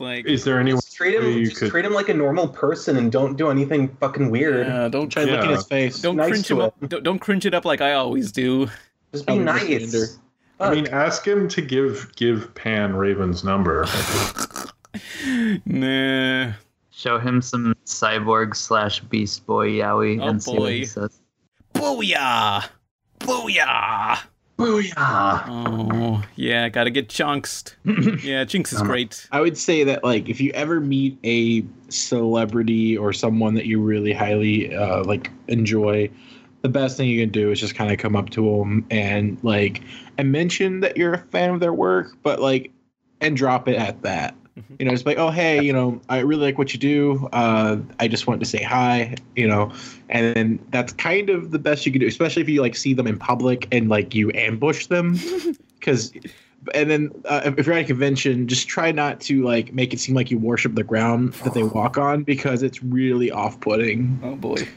it's 0.00 0.26
like 0.26 0.26
Is 0.26 0.44
there 0.44 0.58
anyone 0.58 0.80
Just 0.80 0.94
treat 0.96 1.14
him. 1.16 1.24
you 1.24 1.46
Just 1.46 1.58
could? 1.58 1.70
treat 1.70 1.84
him 1.84 1.92
like 1.92 2.08
a 2.08 2.14
normal 2.14 2.48
person 2.48 2.96
and 2.96 3.12
don't 3.12 3.36
do 3.36 3.50
anything 3.50 3.88
fucking 4.00 4.30
weird. 4.30 4.66
yeah, 4.66 4.88
don't 4.88 5.08
Try 5.10 5.24
try. 5.24 5.32
licking 5.34 5.50
Yeah. 5.50 5.56
his 5.56 5.66
face. 5.66 6.00
Don't 6.00 6.16
nice 6.16 6.30
cringe 6.30 6.50
him 6.50 6.60
up. 6.60 6.80
him. 6.82 6.88
Don't, 6.88 7.02
don't 7.04 7.18
cringe 7.18 7.46
it 7.46 7.54
up 7.54 7.64
like 7.64 7.80
I 7.80 7.92
always 7.92 8.32
do. 8.32 8.66
Just 9.12 9.26
be 9.26 9.32
Tell 9.38 9.56
him 9.56 9.68
to 9.68 9.74
nice. 9.76 10.18
I 10.60 10.74
mean, 10.74 10.86
ask 10.88 11.26
him 11.26 11.48
to 11.48 11.62
give 11.62 12.10
give 12.16 12.54
Pan 12.54 12.94
Raven's 12.96 13.44
number. 13.44 13.86
Nah. 15.64 16.52
Show 16.90 17.18
him 17.18 17.40
some 17.40 17.74
Cyborg 17.86 18.54
slash 18.56 19.00
Beast 19.00 19.46
Boy 19.46 19.70
Yaoi 19.70 20.20
Oh, 20.20 20.28
and 20.28 20.42
see 20.42 20.58
what 20.58 20.72
he 20.72 20.84
says. 20.84 21.20
Booyah! 21.74 22.64
Booyah! 23.20 24.18
Booyah! 24.60 25.44
Oh, 25.48 26.22
yeah, 26.36 26.68
gotta 26.68 26.90
get 26.90 27.08
chunksed. 27.08 27.74
Yeah, 28.22 28.44
Jinx 28.44 28.72
is 28.72 28.82
great. 28.82 29.26
I 29.32 29.40
would 29.40 29.56
say 29.56 29.84
that 29.84 30.04
like 30.04 30.28
if 30.28 30.40
you 30.40 30.50
ever 30.52 30.80
meet 30.80 31.18
a 31.24 31.64
celebrity 31.88 32.96
or 32.96 33.14
someone 33.14 33.54
that 33.54 33.64
you 33.64 33.80
really 33.80 34.12
highly 34.12 34.74
uh, 34.74 35.02
like 35.04 35.30
enjoy, 35.48 36.10
the 36.60 36.68
best 36.68 36.98
thing 36.98 37.08
you 37.08 37.22
can 37.22 37.30
do 37.30 37.50
is 37.50 37.58
just 37.58 37.74
kind 37.74 37.90
of 37.90 37.98
come 37.98 38.14
up 38.14 38.28
to 38.30 38.58
them 38.58 38.86
and 38.90 39.38
like 39.42 39.80
and 40.18 40.30
mention 40.30 40.80
that 40.80 40.98
you're 40.98 41.14
a 41.14 41.18
fan 41.18 41.50
of 41.54 41.60
their 41.60 41.72
work, 41.72 42.12
but 42.22 42.40
like 42.40 42.70
and 43.22 43.36
drop 43.36 43.66
it 43.66 43.76
at 43.76 44.02
that. 44.02 44.34
You 44.78 44.86
know, 44.86 44.92
it's 44.92 45.06
like, 45.06 45.18
oh 45.18 45.30
hey, 45.30 45.62
you 45.62 45.72
know, 45.72 46.00
I 46.08 46.20
really 46.20 46.44
like 46.46 46.58
what 46.58 46.72
you 46.72 46.78
do. 46.78 47.28
Uh, 47.32 47.78
I 47.98 48.08
just 48.08 48.26
wanted 48.26 48.40
to 48.40 48.46
say 48.46 48.62
hi. 48.62 49.14
You 49.36 49.48
know, 49.48 49.72
and 50.08 50.34
then 50.36 50.66
that's 50.70 50.92
kind 50.92 51.30
of 51.30 51.50
the 51.50 51.58
best 51.58 51.86
you 51.86 51.92
can 51.92 52.00
do, 52.00 52.06
especially 52.06 52.42
if 52.42 52.48
you 52.48 52.60
like 52.60 52.76
see 52.76 52.94
them 52.94 53.06
in 53.06 53.18
public 53.18 53.68
and 53.72 53.88
like 53.88 54.14
you 54.14 54.30
ambush 54.34 54.86
them, 54.86 55.18
because. 55.78 56.12
And 56.74 56.90
then, 56.90 57.10
uh, 57.24 57.52
if 57.56 57.66
you're 57.66 57.74
at 57.74 57.84
a 57.84 57.86
convention, 57.86 58.46
just 58.46 58.68
try 58.68 58.92
not 58.92 59.18
to 59.22 59.42
like 59.42 59.72
make 59.72 59.94
it 59.94 59.98
seem 59.98 60.14
like 60.14 60.30
you 60.30 60.38
worship 60.38 60.74
the 60.74 60.84
ground 60.84 61.32
that 61.42 61.54
they 61.54 61.62
walk 61.78 61.96
on, 61.96 62.22
because 62.22 62.62
it's 62.62 62.82
really 62.82 63.30
off-putting 63.30 64.20
Oh 64.22 64.36
boy. 64.36 64.68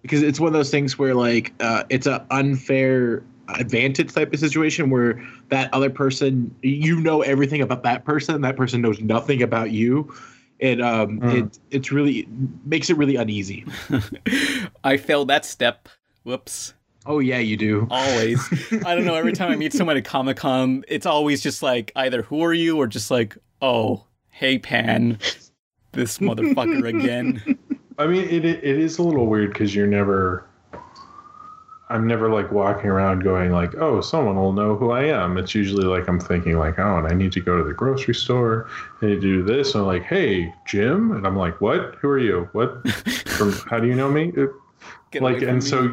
because 0.00 0.22
it's 0.22 0.40
one 0.40 0.46
of 0.46 0.54
those 0.54 0.70
things 0.70 0.98
where 0.98 1.14
like 1.14 1.52
uh, 1.60 1.84
it's 1.90 2.06
an 2.06 2.22
unfair 2.30 3.22
advantage 3.58 4.12
type 4.12 4.32
of 4.32 4.38
situation 4.40 4.90
where 4.90 5.22
that 5.48 5.72
other 5.74 5.90
person 5.90 6.54
you 6.62 7.00
know 7.00 7.22
everything 7.22 7.60
about 7.62 7.82
that 7.82 8.04
person 8.04 8.40
that 8.42 8.56
person 8.56 8.80
knows 8.80 9.00
nothing 9.00 9.42
about 9.42 9.70
you 9.70 10.12
and 10.60 10.82
um 10.82 11.20
Mm. 11.20 11.46
it 11.46 11.58
it's 11.70 11.90
really 11.92 12.28
makes 12.64 12.90
it 12.90 12.96
really 12.96 13.16
uneasy 13.16 13.64
I 14.84 14.96
failed 14.96 15.28
that 15.28 15.44
step. 15.44 15.88
Whoops. 16.22 16.74
oh 17.06 17.18
yeah 17.18 17.38
you 17.38 17.56
do 17.56 17.86
Always. 17.90 18.40
I 18.84 18.94
don't 18.94 19.04
know. 19.04 19.14
Every 19.14 19.32
time 19.32 19.50
I 19.50 19.56
meet 19.56 19.72
someone 19.72 19.96
at 19.96 20.04
Comic 20.04 20.36
Con, 20.36 20.84
it's 20.88 21.06
always 21.06 21.40
just 21.42 21.62
like 21.62 21.92
either 21.96 22.22
who 22.22 22.42
are 22.44 22.52
you 22.52 22.76
or 22.76 22.86
just 22.86 23.10
like, 23.10 23.36
oh, 23.62 24.04
hey 24.28 24.58
Pan, 24.58 25.18
this 25.92 26.18
motherfucker 26.18 26.86
again. 26.88 27.58
I 27.98 28.06
mean, 28.06 28.24
it 28.28 28.44
it 28.44 28.62
is 28.64 28.98
a 28.98 29.02
little 29.02 29.26
weird 29.26 29.52
because 29.52 29.74
you're 29.74 29.86
never. 29.86 30.46
I'm 31.90 32.06
never 32.06 32.30
like 32.30 32.52
walking 32.52 32.88
around 32.88 33.24
going 33.24 33.50
like, 33.50 33.74
oh, 33.74 34.00
someone 34.00 34.36
will 34.36 34.52
know 34.52 34.76
who 34.76 34.92
I 34.92 35.04
am. 35.04 35.36
It's 35.36 35.54
usually 35.54 35.84
like 35.84 36.08
I'm 36.08 36.20
thinking 36.20 36.56
like, 36.56 36.78
oh, 36.78 36.98
and 36.98 37.06
I 37.06 37.14
need 37.14 37.32
to 37.32 37.40
go 37.40 37.58
to 37.58 37.64
the 37.64 37.74
grocery 37.74 38.14
store. 38.14 38.68
I 39.02 39.06
need 39.06 39.14
to 39.16 39.20
do 39.20 39.42
this. 39.42 39.74
And 39.74 39.82
I'm 39.82 39.86
like, 39.88 40.04
hey, 40.04 40.54
Jim, 40.66 41.10
and 41.12 41.26
I'm 41.26 41.36
like, 41.36 41.60
what? 41.60 41.96
Who 41.96 42.08
are 42.08 42.18
you? 42.18 42.48
What? 42.52 42.88
From 43.26 43.52
how 43.68 43.80
do 43.80 43.88
you 43.88 43.94
know 43.94 44.10
me? 44.10 44.32
Get 45.10 45.22
like, 45.22 45.42
and 45.42 45.56
me. 45.56 45.60
so 45.60 45.92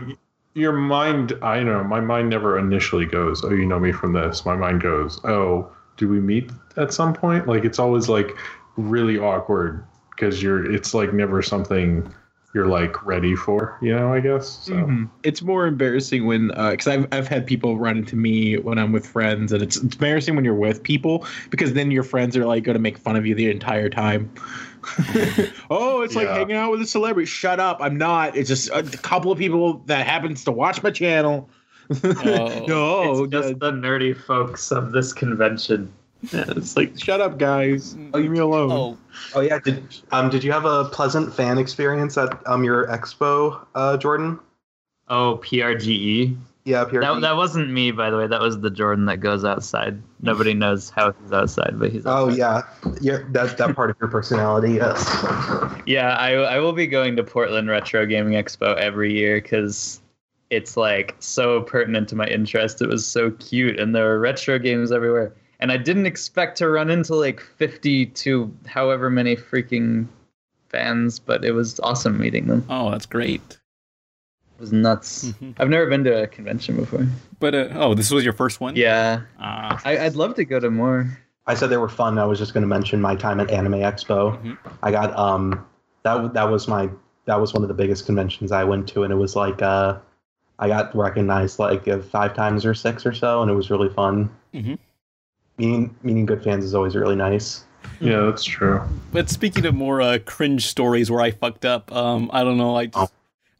your 0.53 0.73
mind, 0.73 1.33
I 1.41 1.61
know, 1.63 1.83
my 1.83 1.99
mind 1.99 2.29
never 2.29 2.59
initially 2.59 3.05
goes, 3.05 3.43
oh, 3.43 3.49
you 3.49 3.65
know 3.65 3.79
me 3.79 3.91
from 3.91 4.13
this. 4.13 4.45
My 4.45 4.55
mind 4.55 4.81
goes, 4.81 5.19
oh, 5.23 5.71
do 5.97 6.07
we 6.07 6.19
meet 6.19 6.51
at 6.77 6.93
some 6.93 7.13
point? 7.13 7.47
Like 7.47 7.65
it's 7.65 7.79
always 7.79 8.07
like 8.07 8.31
really 8.75 9.17
awkward 9.17 9.83
because 10.11 10.41
you're. 10.41 10.71
It's 10.71 10.93
like 10.93 11.13
never 11.13 11.41
something 11.41 12.13
you're 12.57 12.65
like 12.65 13.05
ready 13.05 13.35
for. 13.35 13.77
You 13.81 13.95
know, 13.95 14.11
I 14.11 14.19
guess. 14.19 14.49
So. 14.63 14.73
Mhm. 14.73 15.09
It's 15.21 15.43
more 15.43 15.67
embarrassing 15.67 16.25
when, 16.25 16.47
because 16.47 16.87
I've 16.87 17.07
I've 17.11 17.27
had 17.27 17.45
people 17.45 17.77
run 17.77 17.97
into 17.97 18.15
me 18.15 18.57
when 18.57 18.79
I'm 18.79 18.91
with 18.91 19.05
friends, 19.05 19.53
and 19.53 19.61
it's, 19.61 19.77
it's 19.77 19.95
embarrassing 19.95 20.35
when 20.35 20.43
you're 20.43 20.55
with 20.55 20.81
people 20.81 21.25
because 21.51 21.73
then 21.73 21.91
your 21.91 22.01
friends 22.01 22.35
are 22.35 22.45
like 22.45 22.63
going 22.63 22.73
to 22.73 22.81
make 22.81 22.97
fun 22.97 23.15
of 23.15 23.27
you 23.27 23.35
the 23.35 23.51
entire 23.51 23.89
time. 23.89 24.31
oh, 25.69 26.01
it's 26.01 26.15
like 26.15 26.27
hanging 26.27 26.55
out 26.55 26.71
with 26.71 26.81
a 26.81 26.87
celebrity. 26.87 27.27
Shut 27.27 27.59
up! 27.59 27.77
I'm 27.79 27.97
not. 27.97 28.35
It's 28.35 28.49
just 28.49 28.71
a 28.71 28.81
couple 28.81 29.31
of 29.31 29.37
people 29.37 29.83
that 29.85 30.07
happens 30.07 30.43
to 30.45 30.51
watch 30.51 30.81
my 30.81 30.89
channel. 30.89 31.49
no, 32.03 33.21
it's 33.23 33.31
just 33.31 33.59
the 33.59 33.71
nerdy 33.71 34.17
folks 34.17 34.71
of 34.71 34.93
this 34.93 35.13
convention. 35.13 35.93
Yeah, 36.31 36.45
it's 36.49 36.75
like 36.75 36.99
shut 36.99 37.21
up, 37.21 37.37
guys. 37.37 37.95
Leave 38.13 38.31
me 38.31 38.39
alone. 38.39 38.71
Oh, 38.71 38.97
Oh 39.33 39.41
yeah, 39.41 39.59
did 39.59 39.83
um 40.11 40.29
did 40.29 40.43
you 40.43 40.51
have 40.51 40.65
a 40.65 40.85
pleasant 40.85 41.33
fan 41.33 41.57
experience 41.57 42.17
at 42.17 42.45
um 42.47 42.63
your 42.63 42.87
expo, 42.87 43.65
uh, 43.75 43.97
Jordan? 43.97 44.39
Oh, 45.07 45.39
PRGE. 45.43 46.37
Yeah, 46.65 46.81
up 46.81 46.91
here. 46.91 46.99
That, 46.99 47.21
that 47.21 47.37
wasn't 47.37 47.69
me, 47.71 47.91
by 47.91 48.09
the 48.09 48.17
way. 48.17 48.27
That 48.27 48.41
was 48.41 48.59
the 48.59 48.69
Jordan 48.69 49.05
that 49.05 49.21
goes 49.21 49.45
outside. 49.45 50.01
Nobody 50.21 50.53
knows 50.53 50.89
how 50.89 51.13
he's 51.13 51.31
outside, 51.31 51.75
but 51.79 51.93
he's. 51.93 52.03
oh 52.05 52.27
yeah, 52.27 52.63
yeah. 52.99 53.19
That 53.29 53.57
that 53.57 53.75
part 53.75 53.89
of 53.89 53.95
your 54.01 54.09
personality. 54.09 54.73
Yes. 54.73 55.05
Yeah, 55.85 56.15
I 56.17 56.33
I 56.33 56.59
will 56.59 56.73
be 56.73 56.87
going 56.87 57.15
to 57.15 57.23
Portland 57.23 57.69
Retro 57.69 58.05
Gaming 58.05 58.33
Expo 58.33 58.75
every 58.75 59.13
year 59.13 59.39
because 59.41 60.01
it's 60.49 60.75
like 60.75 61.15
so 61.19 61.61
pertinent 61.61 62.09
to 62.09 62.15
my 62.15 62.27
interest. 62.27 62.81
It 62.81 62.89
was 62.89 63.07
so 63.07 63.31
cute, 63.31 63.79
and 63.79 63.95
there 63.95 64.05
were 64.05 64.19
retro 64.19 64.59
games 64.59 64.91
everywhere. 64.91 65.33
And 65.59 65.71
I 65.71 65.77
didn't 65.77 66.05
expect 66.05 66.57
to 66.59 66.69
run 66.69 66.89
into 66.89 67.15
like 67.15 67.39
50 67.41 68.05
to 68.07 68.53
however 68.67 69.09
many 69.09 69.35
freaking 69.35 70.07
fans, 70.69 71.17
but 71.19 71.43
it 71.43 71.51
was 71.53 71.79
awesome 71.81 72.19
meeting 72.19 72.47
them. 72.47 72.65
oh, 72.69 72.91
that's 72.91 73.05
great. 73.07 73.57
It 74.57 74.61
was 74.61 74.71
nuts. 74.71 75.25
Mhm. 75.25 75.55
I've 75.59 75.69
never 75.69 75.85
been 75.87 76.03
to 76.03 76.23
a 76.23 76.27
convention 76.27 76.75
before. 76.77 77.07
But 77.39 77.55
uh, 77.55 77.67
oh, 77.73 77.93
this 77.93 78.09
was 78.11 78.23
your 78.23 78.33
first 78.33 78.59
one. 78.59 78.75
Yeah, 78.75 79.21
Ah, 79.39 79.79
I, 79.85 79.97
I'd 80.05 80.15
love 80.15 80.35
to 80.35 80.45
go 80.45 80.59
to 80.59 80.69
more. 80.71 81.17
I 81.45 81.53
said 81.53 81.67
they 81.69 81.77
were 81.77 81.89
fun. 81.89 82.17
I 82.17 82.25
was 82.25 82.39
just 82.39 82.53
going 82.53 82.61
to 82.63 82.67
mention 82.67 82.99
my 82.99 83.15
time 83.15 83.39
at 83.39 83.49
Anime 83.51 83.73
Expo. 83.73 84.39
Mhm. 84.43 84.57
I 84.83 84.91
got 84.91 85.17
um 85.17 85.65
that 86.03 86.33
that 86.33 86.49
was 86.49 86.67
my 86.67 86.89
that 87.25 87.39
was 87.39 87.53
one 87.53 87.61
of 87.63 87.67
the 87.67 87.73
biggest 87.75 88.05
conventions 88.05 88.51
I 88.51 88.63
went 88.63 88.87
to, 88.89 89.03
and 89.03 89.11
it 89.13 89.17
was 89.17 89.35
like 89.35 89.61
uh 89.61 89.97
I 90.59 90.67
got 90.67 90.95
recognized 90.95 91.59
like 91.59 91.87
uh, 91.87 91.99
five 91.99 92.33
times 92.35 92.65
or 92.65 92.73
six 92.73 93.05
or 93.05 93.13
so, 93.13 93.41
and 93.43 93.49
it 93.51 93.53
was 93.53 93.69
really 93.69 93.89
fun. 93.89 94.29
Mhm. 94.53 94.77
Meeting 95.57 95.95
meeting 96.03 96.25
good 96.25 96.43
fans 96.43 96.63
is 96.63 96.75
always 96.75 96.95
really 96.95 97.15
nice. 97.15 97.63
Yeah, 97.99 98.21
that's 98.21 98.43
true. 98.43 98.81
but 99.11 99.29
speaking 99.29 99.65
of 99.65 99.73
more 99.73 100.01
uh, 100.01 100.19
cringe 100.25 100.67
stories 100.67 101.09
where 101.09 101.21
I 101.21 101.31
fucked 101.31 101.65
up, 101.65 101.91
um, 101.91 102.29
I 102.31 102.43
don't 102.43 102.57
know. 102.57 102.75
I 102.75 102.87
just, 102.87 103.13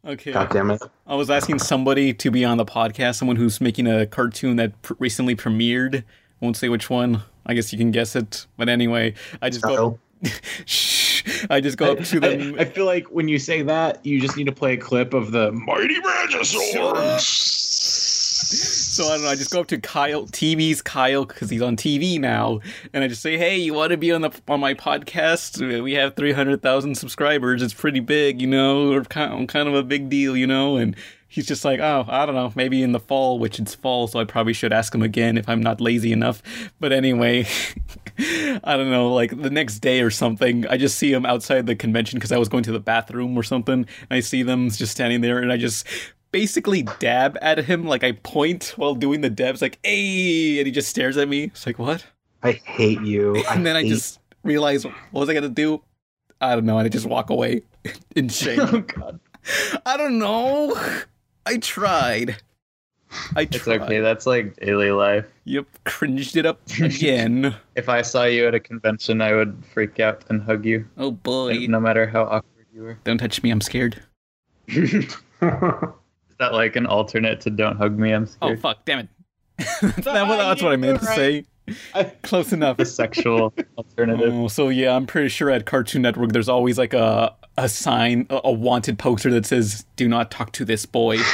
okay. 0.06 0.32
God 0.32 0.50
damn 0.50 0.70
it! 0.70 0.82
I 1.06 1.14
was 1.16 1.28
asking 1.30 1.58
somebody 1.58 2.12
to 2.14 2.30
be 2.30 2.44
on 2.44 2.56
the 2.56 2.64
podcast, 2.64 3.16
someone 3.16 3.36
who's 3.36 3.60
making 3.60 3.86
a 3.88 4.06
cartoon 4.06 4.56
that 4.56 4.80
pr- 4.82 4.94
recently 4.98 5.34
premiered. 5.34 6.04
Won't 6.40 6.56
say 6.56 6.68
which 6.68 6.88
one. 6.88 7.22
I 7.46 7.54
guess 7.54 7.72
you 7.72 7.78
can 7.78 7.90
guess 7.90 8.14
it. 8.14 8.46
But 8.56 8.68
anyway, 8.68 9.14
I 9.42 9.50
just 9.50 9.62
go. 9.64 9.98
Kyle. 10.22 10.32
Shh. 10.66 11.46
I 11.50 11.60
just 11.60 11.78
go 11.78 11.92
up 11.92 12.00
to 12.00 12.20
them. 12.20 12.54
I, 12.58 12.62
I 12.62 12.64
feel 12.64 12.86
like 12.86 13.06
when 13.08 13.28
you 13.28 13.38
say 13.38 13.62
that, 13.62 14.04
you 14.04 14.20
just 14.20 14.36
need 14.36 14.46
to 14.46 14.52
play 14.52 14.74
a 14.74 14.76
clip 14.76 15.14
of 15.14 15.32
the 15.32 15.50
mighty 15.52 16.00
Magiswords. 16.00 16.94
So 18.98 19.06
I 19.06 19.10
don't 19.10 19.22
know. 19.22 19.28
I 19.28 19.36
just 19.36 19.52
go 19.52 19.60
up 19.60 19.68
to 19.68 19.78
Kyle, 19.78 20.26
TV's 20.26 20.82
Kyle, 20.82 21.24
because 21.24 21.48
he's 21.48 21.62
on 21.62 21.76
TV 21.76 22.18
now, 22.18 22.58
and 22.92 23.04
I 23.04 23.06
just 23.06 23.22
say, 23.22 23.38
"Hey, 23.38 23.56
you 23.56 23.72
want 23.72 23.92
to 23.92 23.96
be 23.96 24.10
on 24.10 24.22
the 24.22 24.32
on 24.48 24.58
my 24.58 24.74
podcast? 24.74 25.84
We 25.84 25.92
have 25.92 26.16
three 26.16 26.32
hundred 26.32 26.62
thousand 26.62 26.96
subscribers. 26.96 27.62
It's 27.62 27.72
pretty 27.72 28.00
big, 28.00 28.42
you 28.42 28.48
know. 28.48 28.88
We're 28.88 29.04
kind 29.04 29.48
kind 29.48 29.68
of 29.68 29.76
a 29.76 29.84
big 29.84 30.08
deal, 30.08 30.36
you 30.36 30.48
know." 30.48 30.78
And 30.78 30.96
he's 31.28 31.46
just 31.46 31.64
like, 31.64 31.78
"Oh, 31.78 32.06
I 32.08 32.26
don't 32.26 32.34
know. 32.34 32.52
Maybe 32.56 32.82
in 32.82 32.90
the 32.90 32.98
fall, 32.98 33.38
which 33.38 33.60
it's 33.60 33.72
fall, 33.72 34.08
so 34.08 34.18
I 34.18 34.24
probably 34.24 34.52
should 34.52 34.72
ask 34.72 34.92
him 34.92 35.02
again 35.02 35.38
if 35.38 35.48
I'm 35.48 35.62
not 35.62 35.80
lazy 35.80 36.10
enough." 36.10 36.42
But 36.80 36.92
anyway, 36.92 37.46
I 38.18 38.76
don't 38.76 38.90
know. 38.90 39.14
Like 39.14 39.40
the 39.40 39.50
next 39.50 39.78
day 39.78 40.00
or 40.00 40.10
something, 40.10 40.66
I 40.66 40.76
just 40.76 40.98
see 40.98 41.12
him 41.12 41.24
outside 41.24 41.66
the 41.66 41.76
convention 41.76 42.18
because 42.18 42.32
I 42.32 42.38
was 42.38 42.48
going 42.48 42.64
to 42.64 42.72
the 42.72 42.80
bathroom 42.80 43.38
or 43.38 43.44
something. 43.44 43.74
And 43.74 43.86
I 44.10 44.18
see 44.18 44.42
them 44.42 44.70
just 44.70 44.90
standing 44.90 45.20
there, 45.20 45.38
and 45.38 45.52
I 45.52 45.56
just 45.56 45.86
basically 46.30 46.82
dab 46.98 47.36
at 47.40 47.58
him. 47.58 47.84
Like 47.86 48.04
I 48.04 48.12
point 48.12 48.74
while 48.76 48.94
doing 48.94 49.20
the 49.20 49.30
dabs, 49.30 49.62
like 49.62 49.78
"Hey," 49.82 50.58
and 50.58 50.66
he 50.66 50.72
just 50.72 50.88
stares 50.88 51.16
at 51.16 51.28
me. 51.28 51.44
It's 51.44 51.66
like 51.66 51.78
what? 51.78 52.04
I 52.42 52.52
hate 52.52 53.00
you. 53.02 53.42
And 53.50 53.66
then 53.66 53.76
I 53.76 53.88
just 53.88 54.20
realize 54.44 54.84
what 54.84 54.94
was 55.12 55.28
I 55.28 55.34
gonna 55.34 55.48
do? 55.48 55.82
I 56.40 56.54
don't 56.54 56.66
know, 56.66 56.78
and 56.78 56.86
I 56.86 56.88
just 56.88 57.06
walk 57.06 57.30
away 57.30 57.62
in 58.16 58.28
shame. 58.28 58.60
Oh 58.60 58.80
god, 58.80 59.20
I 59.84 59.96
don't 59.96 60.18
know. 60.18 60.74
I 61.46 61.56
tried. 61.58 62.36
I 63.34 63.42
it's 63.42 63.58
tried. 63.58 63.80
okay. 63.82 64.00
That's 64.00 64.26
like 64.26 64.54
daily 64.56 64.90
life. 64.90 65.24
Yep, 65.44 65.66
cringed 65.84 66.36
it 66.36 66.44
up 66.44 66.60
again. 66.80 67.56
If 67.74 67.88
I 67.88 68.02
saw 68.02 68.24
you 68.24 68.46
at 68.46 68.54
a 68.54 68.60
convention, 68.60 69.22
I 69.22 69.32
would 69.34 69.64
freak 69.72 69.98
out 69.98 70.24
and 70.28 70.42
hug 70.42 70.66
you, 70.66 70.86
oh 70.98 71.10
boy! 71.12 71.66
no 71.68 71.80
matter 71.80 72.06
how 72.06 72.24
awkward 72.24 72.66
you 72.72 72.82
were. 72.82 72.98
Don't 73.04 73.18
touch 73.18 73.42
me. 73.42 73.50
I'm 73.50 73.62
scared. 73.62 74.02
Is 76.38 76.46
that 76.46 76.54
like 76.54 76.76
an 76.76 76.86
alternate 76.86 77.40
to 77.40 77.50
"Don't 77.50 77.76
hug 77.76 77.98
me"? 77.98 78.12
I'm 78.12 78.22
oh, 78.22 78.26
scared. 78.26 78.58
Oh 78.58 78.60
fuck! 78.60 78.84
Damn 78.84 79.00
it. 79.00 79.08
that's, 79.82 80.06
not 80.06 80.28
what, 80.28 80.36
that's 80.36 80.62
what 80.62 80.72
I 80.72 80.76
meant 80.76 81.00
to 81.00 81.06
say. 81.06 81.44
Close 82.22 82.52
enough. 82.52 82.76
The 82.76 82.84
sexual 82.84 83.52
alternative. 83.76 84.32
Oh, 84.32 84.46
so 84.46 84.68
yeah, 84.68 84.94
I'm 84.94 85.04
pretty 85.04 85.30
sure 85.30 85.50
at 85.50 85.66
Cartoon 85.66 86.02
Network 86.02 86.30
there's 86.30 86.48
always 86.48 86.78
like 86.78 86.94
a 86.94 87.34
a 87.56 87.68
sign, 87.68 88.28
a, 88.30 88.40
a 88.44 88.52
wanted 88.52 89.00
poster 89.00 89.32
that 89.32 89.46
says 89.46 89.84
"Do 89.96 90.06
not 90.06 90.30
talk 90.30 90.52
to 90.52 90.64
this 90.64 90.86
boy." 90.86 91.18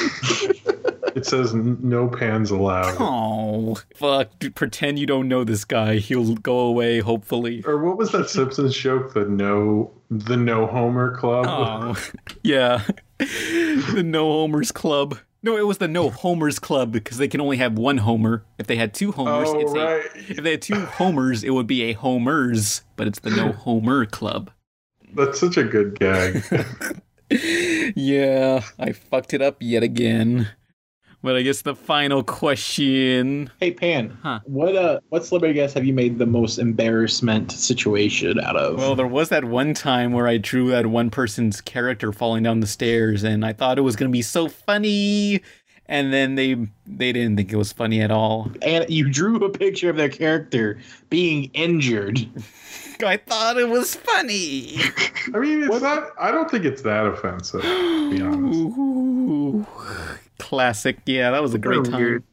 It 1.15 1.27
says 1.27 1.55
no 1.55 2.09
pans 2.09 2.51
allowed. 2.51 2.97
oh, 2.99 3.77
fuck! 3.95 4.37
Dude, 4.41 4.57
pretend 4.57 4.99
you 4.99 5.07
don't 5.07 5.29
know 5.29 5.45
this 5.45 5.65
guy. 5.65 5.99
He'll 5.99 6.35
go 6.35 6.59
away, 6.59 6.99
hopefully. 6.99 7.63
Or 7.65 7.79
what 7.85 7.97
was 7.97 8.11
that 8.11 8.29
Simpsons 8.29 8.77
joke? 8.77 9.15
The 9.15 9.25
no, 9.25 9.93
the 10.11 10.37
no 10.37 10.67
Homer 10.67 11.17
Club. 11.17 11.47
Oh, 11.49 11.97
yeah, 12.43 12.83
the 13.19 14.03
No 14.05 14.25
Homers 14.31 14.73
Club. 14.73 15.19
No, 15.43 15.57
it 15.59 15.67
was 15.67 15.79
the 15.79 15.89
No 15.89 16.09
Homers 16.09 16.59
Club 16.59 16.91
because 16.91 17.19
they 17.19 17.29
can 17.29 17.41
only 17.41 17.59
have 17.59 17.77
one 17.77 17.99
Homer. 17.99 18.45
If 18.59 18.67
they 18.67 18.77
had 18.77 18.95
two 18.95 19.13
Homers, 19.13 19.49
Oh, 19.51 19.59
it's 19.59 19.75
a, 19.75 20.33
if 20.33 20.43
they 20.43 20.53
had 20.53 20.63
two 20.63 20.81
Homers, 20.81 21.45
it 21.45 21.51
would 21.51 21.67
be 21.67 21.83
a 21.83 21.93
Homers, 21.93 22.83
but 22.97 23.07
it's 23.07 23.19
the 23.21 23.31
No 23.31 23.53
Homer 23.65 24.07
Club. 24.07 24.51
That's 25.15 25.39
such 25.39 25.57
a 25.59 25.65
good 25.65 25.99
gag. 25.99 26.43
yeah, 27.95 28.63
I 28.79 28.93
fucked 28.93 29.35
it 29.35 29.43
up 29.43 29.59
yet 29.61 29.83
again. 29.83 30.49
But 31.25 31.37
I 31.37 31.43
guess 31.43 31.63
the 31.63 31.75
final 31.75 32.23
question. 32.23 33.51
Hey 33.59 33.71
Pan, 33.71 34.15
Huh. 34.23 34.41
what 34.45 34.77
uh, 34.77 35.01
what 35.09 35.25
celebrity 35.25 35.55
guest 35.55 35.73
have 35.73 35.87
you 35.87 35.95
made 35.95 36.19
the 36.19 36.27
most 36.27 36.59
embarrassment 36.59 37.51
situation 37.51 38.39
out 38.41 38.57
of? 38.57 38.77
Well, 38.77 38.95
there 38.95 39.07
was 39.07 39.31
that 39.31 39.47
one 39.47 39.73
time 39.73 40.13
where 40.13 40.29
I 40.29 40.37
drew 40.37 40.69
that 40.73 40.85
one 40.87 41.09
person's 41.09 41.63
character 41.63 42.13
falling 42.13 42.43
down 42.43 42.61
the 42.61 42.67
stairs, 42.67 43.23
and 43.25 43.43
I 43.43 43.55
thought 43.55 43.79
it 43.79 43.81
was 43.81 43.97
gonna 43.97 44.11
be 44.11 44.21
so 44.21 44.49
funny, 44.51 45.41
and 45.87 46.13
then 46.13 46.35
they 46.35 46.57
they 46.87 47.11
didn't 47.13 47.37
think 47.39 47.51
it 47.51 47.57
was 47.57 47.73
funny 47.73 48.03
at 48.03 48.11
all. 48.11 48.51
and 48.61 48.85
you 48.91 49.09
drew 49.09 49.37
a 49.47 49.49
picture 49.51 49.89
of 49.89 49.97
their 49.97 50.11
character 50.11 50.79
being 51.09 51.45
injured. 51.55 52.19
I 53.05 53.17
thought 53.17 53.57
it 53.57 53.69
was 53.71 53.95
funny. 53.95 54.77
I 55.35 55.39
mean, 55.39 55.65
it's 55.65 55.81
not. 55.81 56.11
I 56.21 56.31
don't 56.31 56.51
think 56.51 56.67
it's 56.67 56.83
that 56.83 57.07
offensive. 57.07 57.63
To 57.63 58.11
be 58.11 58.21
honest. 58.21 58.59
Ooh, 58.61 59.67
classic. 60.39 60.99
Yeah, 61.07 61.31
that 61.33 61.43
was 61.43 61.55
a 61.55 61.59
great 61.59 61.85
time. 61.85 62.25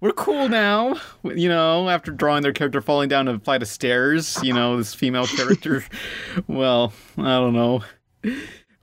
We're 0.00 0.12
cool 0.12 0.48
now, 0.48 1.00
you 1.24 1.48
know, 1.48 1.88
after 1.88 2.12
drawing 2.12 2.42
their 2.44 2.52
character 2.52 2.80
falling 2.80 3.08
down 3.08 3.26
a 3.26 3.40
flight 3.40 3.60
of 3.62 3.66
stairs, 3.68 4.38
you 4.40 4.52
know, 4.52 4.76
this 4.76 4.94
female 4.94 5.26
character. 5.26 5.82
well, 6.46 6.92
I 7.18 7.22
don't 7.38 7.54
know. 7.54 7.82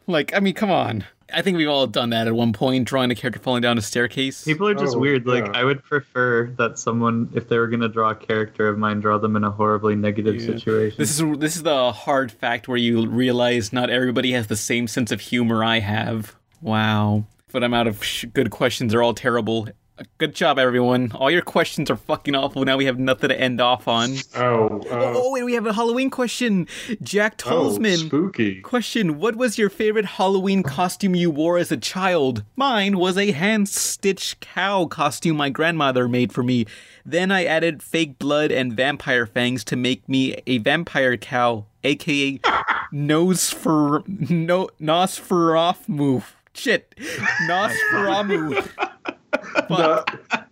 Like, 0.06 0.34
I 0.36 0.42
mean, 0.42 0.54
come 0.54 0.70
on. 0.70 1.06
I 1.34 1.42
think 1.42 1.58
we've 1.58 1.68
all 1.70 1.88
done 1.88 2.10
that 2.12 2.28
at 2.28 2.34
one 2.34 2.52
point, 2.54 2.88
drawing 2.88 3.12
a 3.12 3.16
character 3.16 3.40
falling 3.40 3.62
down 3.62 3.78
a 3.78 3.82
staircase. 3.82 4.44
People 4.46 4.68
are 4.68 4.74
just 4.74 4.96
Oh, 4.96 5.00
weird. 5.00 5.26
Like 5.28 5.46
yeah. 5.46 5.52
I 5.56 5.64
would 5.66 5.84
prefer 5.84 6.48
that 6.58 6.80
someone, 6.80 7.30
if 7.34 7.50
they 7.50 7.58
were 7.58 7.68
gonna 7.68 7.90
draw 7.90 8.12
a 8.12 8.16
character 8.16 8.68
of 8.70 8.78
mine, 8.78 9.02
draw 9.02 9.18
them 9.18 9.36
in 9.36 9.44
a 9.44 9.52
horribly 9.52 9.96
negative 9.96 10.36
Yeah. 10.36 10.46
situation. 10.58 10.96
This 10.98 11.20
is 11.20 11.38
this 11.40 11.56
is 11.58 11.64
the 11.64 11.92
hard 11.92 12.32
fact 12.32 12.68
where 12.70 12.78
you 12.78 13.06
realize 13.08 13.74
not 13.74 13.90
everybody 13.90 14.32
has 14.34 14.48
the 14.48 14.56
same 14.56 14.88
sense 14.88 15.12
of 15.12 15.20
humor 15.20 15.64
I 15.66 15.80
have. 15.80 16.36
Wow. 16.62 17.26
But 17.52 17.64
I'm 17.64 17.74
out 17.74 17.88
of 17.88 18.04
sh- 18.04 18.26
good 18.34 18.52
questions. 18.52 18.92
They're 18.92 19.04
all 19.04 19.14
terrible. 19.14 19.68
Good 20.20 20.36
job, 20.36 20.60
everyone. 20.60 21.12
All 21.16 21.32
your 21.32 21.42
questions 21.42 21.90
are 21.90 21.96
fucking 21.96 22.36
awful. 22.36 22.64
Now 22.66 22.78
we 22.78 22.86
have 22.86 23.00
nothing 23.00 23.30
to 23.30 23.40
end 23.40 23.60
off 23.60 23.88
on. 23.88 24.16
Oh, 24.36 24.82
uh, 24.82 24.88
oh, 24.92 25.14
oh, 25.16 25.32
wait, 25.32 25.44
we 25.44 25.54
have 25.54 25.66
a 25.66 25.74
Halloween 25.74 26.12
question. 26.12 26.68
Jack 27.02 27.42
oh, 27.48 27.72
spooky. 27.72 28.62
Question 28.62 29.18
What 29.18 29.36
was 29.36 29.58
your 29.58 29.70
favorite 29.70 30.06
Halloween 30.06 30.62
costume 30.62 31.16
you 31.16 31.32
wore 31.32 31.58
as 31.58 31.72
a 31.72 31.78
child? 31.78 32.44
Mine 32.56 33.00
was 33.00 33.18
a 33.18 33.32
hand 33.32 33.70
stitched 33.70 34.40
cow 34.40 34.86
costume 34.86 35.38
my 35.38 35.50
grandmother 35.50 36.08
made 36.08 36.32
for 36.32 36.44
me. 36.44 36.66
Then 37.04 37.32
I 37.32 37.46
added 37.46 37.82
fake 37.82 38.20
blood 38.20 38.52
and 38.52 38.74
vampire 38.74 39.26
fangs 39.26 39.64
to 39.66 39.76
make 39.76 40.08
me 40.08 40.36
a 40.46 40.60
vampire 40.60 41.18
cow, 41.18 41.66
aka 41.84 42.38
Nosfer. 42.94 44.30
No, 44.30 44.70
Nosferatu. 44.80 46.24
Shit. 46.58 46.94
Nosferatu. 47.48 48.68
Na- 49.70 50.04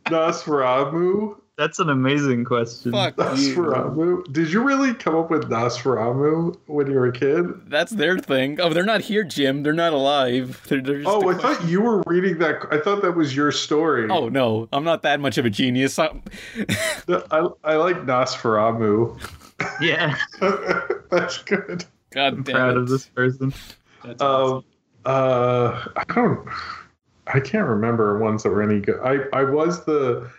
Nosferatu. 0.05 1.37
That's 1.57 1.79
an 1.79 1.89
amazing 1.89 2.43
question. 2.43 2.91
Fuck. 2.91 3.15
you. 3.17 3.23
Nosferatu. 3.23 4.33
Did 4.33 4.51
you 4.51 4.61
really 4.61 4.93
come 4.93 5.15
up 5.15 5.31
with 5.31 5.43
Nosferatu 5.49 6.57
when 6.67 6.87
you 6.87 6.93
were 6.95 7.07
a 7.07 7.11
kid? 7.13 7.45
That's 7.69 7.91
their 7.93 8.19
thing. 8.19 8.59
Oh, 8.59 8.69
they're 8.73 8.83
not 8.83 8.99
here, 9.01 9.23
Jim. 9.23 9.63
They're 9.63 9.71
not 9.73 9.93
alive. 9.93 10.61
They're, 10.67 10.81
they're 10.81 10.97
just 11.01 11.07
Oh, 11.09 11.29
a 11.29 11.33
I 11.35 11.37
thought 11.39 11.63
you 11.65 11.81
were 11.81 12.03
reading 12.05 12.39
that. 12.39 12.67
I 12.71 12.79
thought 12.79 13.01
that 13.03 13.13
was 13.13 13.33
your 13.35 13.51
story. 13.53 14.09
Oh 14.09 14.27
no, 14.27 14.67
I'm 14.73 14.83
not 14.83 15.01
that 15.03 15.19
much 15.21 15.37
of 15.37 15.45
a 15.45 15.49
genius. 15.49 15.97
I'm- 15.97 16.21
I, 17.07 17.47
I 17.63 17.75
like 17.75 18.05
Nosferatu. 18.05 19.17
Yeah, 19.79 20.17
That's 21.09 21.37
good. 21.43 21.85
God 22.11 22.33
I'm 22.33 22.43
damn 22.43 22.55
proud 22.55 22.71
it. 22.71 22.77
of 22.79 22.89
this 22.89 23.05
person. 23.07 23.53
That's 24.03 24.21
Um, 24.21 24.65
uh, 25.05 25.87
I 25.95 26.03
don't. 26.13 26.47
I 27.27 27.39
can't 27.39 27.67
remember 27.67 28.17
ones 28.19 28.43
that 28.43 28.49
were 28.49 28.61
any 28.61 28.79
good. 28.79 28.99
I 29.03 29.37
I 29.37 29.43
was 29.43 29.85
the 29.85 30.29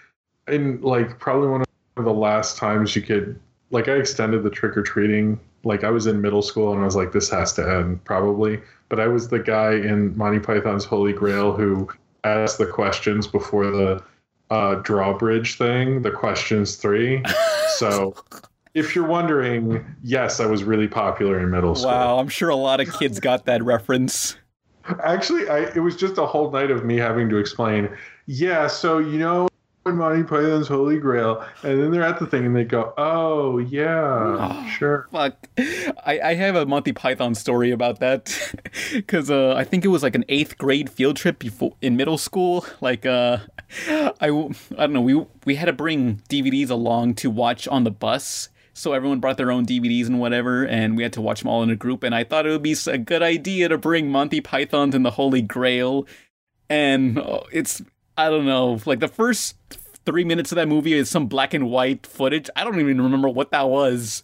in 0.48 0.80
like 0.80 1.18
probably 1.18 1.48
one 1.48 1.64
of 1.96 2.04
the 2.04 2.12
last 2.12 2.56
times 2.56 2.94
you 2.94 3.02
could 3.02 3.38
like 3.70 3.88
I 3.88 3.92
extended 3.92 4.42
the 4.42 4.50
trick 4.50 4.76
or 4.76 4.82
treating. 4.82 5.40
Like 5.64 5.82
I 5.82 5.90
was 5.90 6.06
in 6.06 6.20
middle 6.20 6.42
school 6.42 6.72
and 6.72 6.80
I 6.80 6.84
was 6.84 6.94
like, 6.94 7.12
this 7.12 7.28
has 7.30 7.52
to 7.54 7.68
end 7.68 8.04
probably. 8.04 8.60
But 8.88 9.00
I 9.00 9.08
was 9.08 9.28
the 9.28 9.40
guy 9.40 9.72
in 9.72 10.16
Monty 10.16 10.38
Python's 10.38 10.84
Holy 10.84 11.12
Grail 11.12 11.52
who 11.52 11.88
asked 12.22 12.58
the 12.58 12.66
questions 12.66 13.26
before 13.26 13.66
the 13.66 14.02
uh, 14.50 14.76
drawbridge 14.76 15.56
thing, 15.56 16.02
the 16.02 16.10
questions 16.10 16.76
three. 16.76 17.22
so. 17.76 18.14
If 18.74 18.94
you're 18.94 19.06
wondering, 19.06 19.82
yes, 20.02 20.38
I 20.38 20.44
was 20.44 20.62
really 20.62 20.86
popular 20.86 21.40
in 21.40 21.50
middle 21.50 21.74
school. 21.74 21.90
Wow, 21.90 22.18
I'm 22.18 22.28
sure 22.28 22.50
a 22.50 22.56
lot 22.56 22.78
of 22.78 22.92
kids 22.98 23.18
got 23.20 23.46
that 23.46 23.62
reference. 23.62 24.36
Actually, 25.02 25.48
I 25.48 25.60
it 25.74 25.80
was 25.80 25.96
just 25.96 26.18
a 26.18 26.26
whole 26.26 26.50
night 26.50 26.70
of 26.70 26.84
me 26.84 26.96
having 26.96 27.28
to 27.30 27.36
explain. 27.36 27.88
Yeah, 28.26 28.66
so 28.66 28.98
you 28.98 29.18
know 29.18 29.48
in 29.86 29.96
Monty 29.96 30.24
Python's 30.24 30.68
Holy 30.68 30.98
Grail, 30.98 31.46
and 31.62 31.80
then 31.80 31.90
they're 31.90 32.02
at 32.02 32.18
the 32.18 32.26
thing 32.26 32.44
and 32.44 32.54
they 32.54 32.64
go, 32.64 32.92
"Oh 32.98 33.58
yeah, 33.58 34.68
sure." 34.70 35.06
Fuck. 35.12 35.48
I, 35.58 36.20
I 36.22 36.34
have 36.34 36.56
a 36.56 36.66
Monty 36.66 36.92
Python 36.92 37.34
story 37.34 37.70
about 37.70 38.00
that. 38.00 38.36
Because 38.92 39.30
uh, 39.30 39.54
I 39.54 39.64
think 39.64 39.84
it 39.84 39.88
was 39.88 40.02
like 40.02 40.14
an 40.14 40.24
eighth 40.28 40.58
grade 40.58 40.90
field 40.90 41.16
trip 41.16 41.38
before 41.38 41.74
in 41.80 41.96
middle 41.96 42.18
school. 42.18 42.64
Like, 42.80 43.04
uh, 43.04 43.38
I, 43.88 44.14
I 44.20 44.30
don't 44.30 44.92
know, 44.92 45.00
we, 45.00 45.24
we 45.44 45.54
had 45.56 45.66
to 45.66 45.72
bring 45.72 46.22
DVDs 46.28 46.70
along 46.70 47.14
to 47.16 47.30
watch 47.30 47.66
on 47.68 47.84
the 47.84 47.90
bus. 47.90 48.48
So 48.76 48.92
everyone 48.92 49.20
brought 49.20 49.38
their 49.38 49.50
own 49.50 49.64
DVDs 49.64 50.06
and 50.06 50.20
whatever, 50.20 50.66
and 50.66 50.98
we 50.98 51.02
had 51.02 51.14
to 51.14 51.22
watch 51.22 51.40
them 51.40 51.48
all 51.48 51.62
in 51.62 51.70
a 51.70 51.76
group. 51.76 52.02
And 52.02 52.14
I 52.14 52.24
thought 52.24 52.46
it 52.46 52.50
would 52.50 52.62
be 52.62 52.76
a 52.86 52.98
good 52.98 53.22
idea 53.22 53.70
to 53.70 53.78
bring 53.78 54.10
Monty 54.10 54.42
Python's 54.42 54.94
and 54.94 55.02
the 55.02 55.10
Holy 55.10 55.40
Grail. 55.40 56.06
And 56.68 57.18
uh, 57.18 57.40
it's, 57.50 57.80
I 58.18 58.28
don't 58.28 58.44
know, 58.44 58.78
like 58.84 59.00
the 59.00 59.08
first 59.08 59.56
three 60.04 60.24
minutes 60.24 60.52
of 60.52 60.56
that 60.56 60.68
movie 60.68 60.92
is 60.92 61.08
some 61.08 61.26
black 61.26 61.54
and 61.54 61.70
white 61.70 62.06
footage. 62.06 62.50
I 62.54 62.64
don't 62.64 62.78
even 62.78 63.00
remember 63.00 63.30
what 63.30 63.50
that 63.52 63.70
was. 63.70 64.22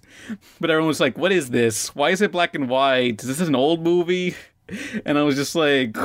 But 0.61 0.71
everyone 0.71 0.89
was 0.89 1.01
like, 1.01 1.17
what 1.17 1.33
is 1.33 1.49
this? 1.49 1.95
Why 1.97 2.11
is 2.11 2.21
it 2.21 2.31
black 2.31 2.55
and 2.55 2.69
white? 2.69 3.23
Is 3.23 3.39
this 3.39 3.49
an 3.49 3.57
old 3.57 3.83
movie? 3.83 4.37
And 5.07 5.19
I 5.19 5.23
was 5.23 5.35
just 5.35 5.55
like, 5.55 5.97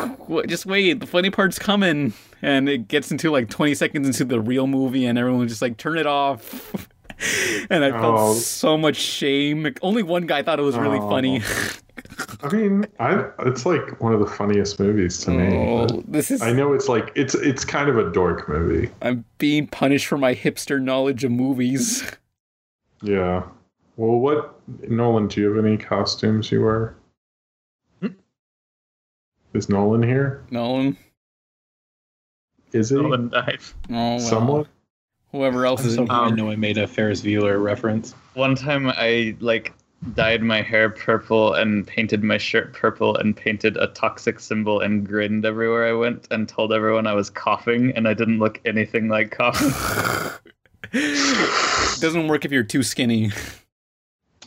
just 0.48 0.66
wait, 0.66 1.02
the 1.02 1.06
funny 1.06 1.30
part's 1.30 1.60
coming. 1.60 2.14
And 2.42 2.70
it 2.70 2.88
gets 2.88 3.12
into 3.12 3.30
like 3.30 3.50
20 3.50 3.76
seconds 3.76 4.08
into 4.08 4.24
the 4.24 4.40
real 4.40 4.68
movie, 4.68 5.06
and 5.06 5.18
everyone 5.18 5.42
was 5.42 5.52
just 5.52 5.62
like, 5.62 5.78
turn 5.78 5.98
it 5.98 6.08
off. 6.08 6.88
and 7.70 7.84
I 7.84 7.92
felt 7.92 8.20
Oh. 8.20 8.34
so 8.34 8.78
much 8.78 8.96
shame. 8.96 9.74
Only 9.82 10.04
one 10.04 10.26
guy 10.28 10.44
thought 10.44 10.60
it 10.60 10.64
was 10.64 10.78
really 10.78 11.00
Oh. 11.00 11.10
funny. 11.10 11.42
I 12.44 12.50
mean, 12.54 12.86
I 13.00 13.26
it's 13.40 13.66
like 13.66 14.00
one 14.00 14.14
of 14.14 14.20
the 14.20 14.28
funniest 14.28 14.80
movies 14.80 15.18
to 15.22 15.32
me. 15.32 15.58
Oh, 15.58 15.88
but 15.88 16.12
this 16.12 16.30
is. 16.30 16.42
I 16.42 16.52
know 16.54 16.74
it's 16.74 16.88
like 16.88 17.12
it's 17.16 17.34
it's 17.34 17.66
kind 17.66 17.90
of 17.90 17.98
a 17.98 18.12
dork 18.12 18.48
movie. 18.48 18.90
I'm 19.02 19.26
being 19.40 19.66
punished 19.68 20.06
for 20.06 20.18
my 20.18 20.36
hipster 20.36 20.80
knowledge 20.82 21.24
of 21.24 21.32
movies. 21.32 22.04
Yeah. 23.04 23.44
Well, 23.96 24.18
what 24.18 24.60
Nolan? 24.90 25.28
Do 25.28 25.40
you 25.42 25.54
have 25.56 25.64
any 25.64 25.78
costumes 25.78 26.52
you 26.52 26.64
wear? 26.64 26.96
Hmm? 28.02 28.08
Is 29.54 29.70
Nolan 29.70 30.02
here? 30.02 30.44
Nolan. 30.50 30.98
Is 32.72 32.90
he? 32.90 32.96
Nolan 32.96 33.30
died. 33.30 33.60
Oh, 33.90 33.94
well. 33.94 34.20
Someone? 34.20 34.66
Whoever 35.32 35.66
else 35.66 35.82
I'm 35.82 35.88
is 35.88 35.96
so 35.96 36.02
in. 36.02 36.08
glad 36.08 36.36
no 36.36 36.46
one 36.46 36.60
made 36.60 36.78
a 36.78 36.88
Ferris 36.88 37.22
Bueller 37.22 37.62
reference. 37.62 38.14
One 38.34 38.56
time 38.56 38.88
I 38.90 39.36
like 39.40 39.74
dyed 40.14 40.42
my 40.44 40.62
hair 40.62 40.90
purple 40.90 41.54
and 41.56 41.86
painted 41.86 42.24
my 42.24 42.38
shirt 42.38 42.72
purple 42.74 43.18
and 43.18 43.36
painted 43.36 43.78
a 43.78 43.88
toxic 43.88 44.40
symbol 44.40 44.80
and 44.80 45.06
grinned 45.08 45.44
everywhere 45.46 45.88
I 45.88 45.94
went 45.94 46.28
and 46.32 46.48
told 46.48 46.72
everyone 46.72 47.08
I 47.08 47.14
was 47.14 47.30
Koffing 47.32 47.92
and 47.96 48.08
I 48.08 48.14
didn't 48.14 48.40
look 48.40 48.62
anything 48.64 49.08
like 49.10 49.36
Koffing. 49.36 50.40
Doesn't 52.00 52.28
work 52.28 52.46
if 52.46 52.52
you're 52.52 52.64
too 52.64 52.84
skinny. 52.84 53.32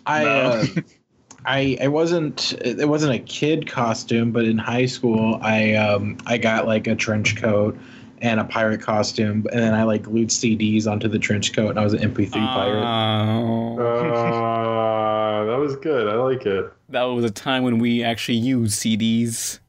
I 0.07 0.25
No. 0.25 0.31
uh, 0.31 0.65
I 1.47 1.79
I 1.83 1.89
wasn't 1.89 2.53
it 2.61 2.89
wasn't 2.89 3.15
a 3.15 3.19
kid 3.19 3.67
costume, 3.67 4.31
but 4.31 4.45
in 4.45 4.59
high 4.59 4.87
school 4.87 5.39
I 5.43 5.75
um 5.75 6.19
I 6.27 6.39
got 6.39 6.67
like 6.67 6.87
a 6.87 6.95
trench 6.95 7.37
coat 7.37 7.77
and 8.21 8.39
a 8.41 8.45
pirate 8.45 8.81
costume, 8.83 9.47
and 9.53 9.61
then 9.61 9.75
I 9.75 9.83
like 9.85 10.03
glued 10.03 10.29
CDs 10.29 10.87
onto 10.87 11.09
the 11.09 11.19
trench 11.19 11.53
coat, 11.53 11.71
and 11.71 11.79
I 11.79 11.85
was 11.85 11.95
an 11.95 12.01
MP3 12.01 12.31
pirate. 12.33 12.85
Oh. 12.85 13.79
Uh, 13.79 15.45
that 15.45 15.59
was 15.59 15.77
good. 15.77 16.09
I 16.09 16.15
like 16.17 16.45
it. 16.47 16.73
that 16.91 17.03
was 17.05 17.25
a 17.25 17.31
time 17.31 17.63
when 17.63 17.79
we 17.79 18.03
actually 18.03 18.39
used 18.39 18.81
CDs. 18.81 19.61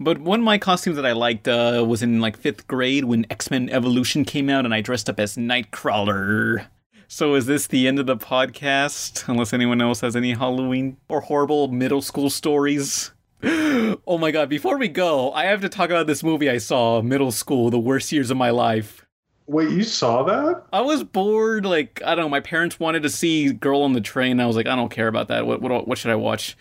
But 0.00 0.18
one 0.18 0.40
of 0.40 0.44
my 0.44 0.58
costumes 0.58 0.96
that 0.96 1.06
I 1.06 1.12
liked 1.12 1.46
uh, 1.46 1.84
was 1.86 2.02
in 2.02 2.20
like 2.20 2.36
fifth 2.36 2.66
grade 2.66 3.04
when 3.04 3.24
X 3.30 3.50
Men 3.50 3.68
Evolution 3.70 4.24
came 4.24 4.50
out, 4.50 4.64
and 4.64 4.74
I 4.74 4.80
dressed 4.80 5.08
up 5.08 5.20
as 5.20 5.36
Nightcrawler. 5.36 6.66
So 7.06 7.34
is 7.34 7.46
this 7.46 7.66
the 7.66 7.88
end 7.88 7.98
of 7.98 8.06
the 8.06 8.16
podcast? 8.16 9.28
Unless 9.28 9.52
anyone 9.52 9.80
else 9.80 10.00
has 10.00 10.14
any 10.16 10.32
Halloween 10.32 10.96
or 11.08 11.20
horrible 11.20 11.68
middle 11.68 12.02
school 12.02 12.30
stories. 12.30 13.12
Oh 13.42 14.18
my 14.18 14.30
god! 14.30 14.48
Before 14.48 14.78
we 14.78 14.88
go, 14.88 15.32
I 15.32 15.44
have 15.44 15.60
to 15.62 15.68
talk 15.68 15.90
about 15.90 16.06
this 16.06 16.22
movie 16.22 16.50
I 16.50 16.58
saw 16.58 17.00
middle 17.02 17.32
school, 17.32 17.70
the 17.70 17.78
worst 17.78 18.12
years 18.12 18.30
of 18.30 18.36
my 18.36 18.50
life. 18.50 19.06
Wait, 19.46 19.70
you 19.70 19.82
saw 19.82 20.22
that? 20.22 20.62
I 20.72 20.80
was 20.80 21.02
bored. 21.02 21.64
Like 21.64 22.02
I 22.04 22.14
don't 22.14 22.26
know. 22.26 22.28
My 22.28 22.40
parents 22.40 22.78
wanted 22.78 23.02
to 23.02 23.10
see 23.10 23.52
Girl 23.52 23.82
on 23.82 23.94
the 23.94 24.00
Train. 24.00 24.40
I 24.40 24.46
was 24.46 24.56
like, 24.56 24.66
I 24.66 24.76
don't 24.76 24.90
care 24.90 25.08
about 25.08 25.28
that. 25.28 25.46
What 25.46 25.60
what 25.60 25.88
what 25.88 25.98
should 25.98 26.10
I 26.10 26.16
watch? 26.16 26.56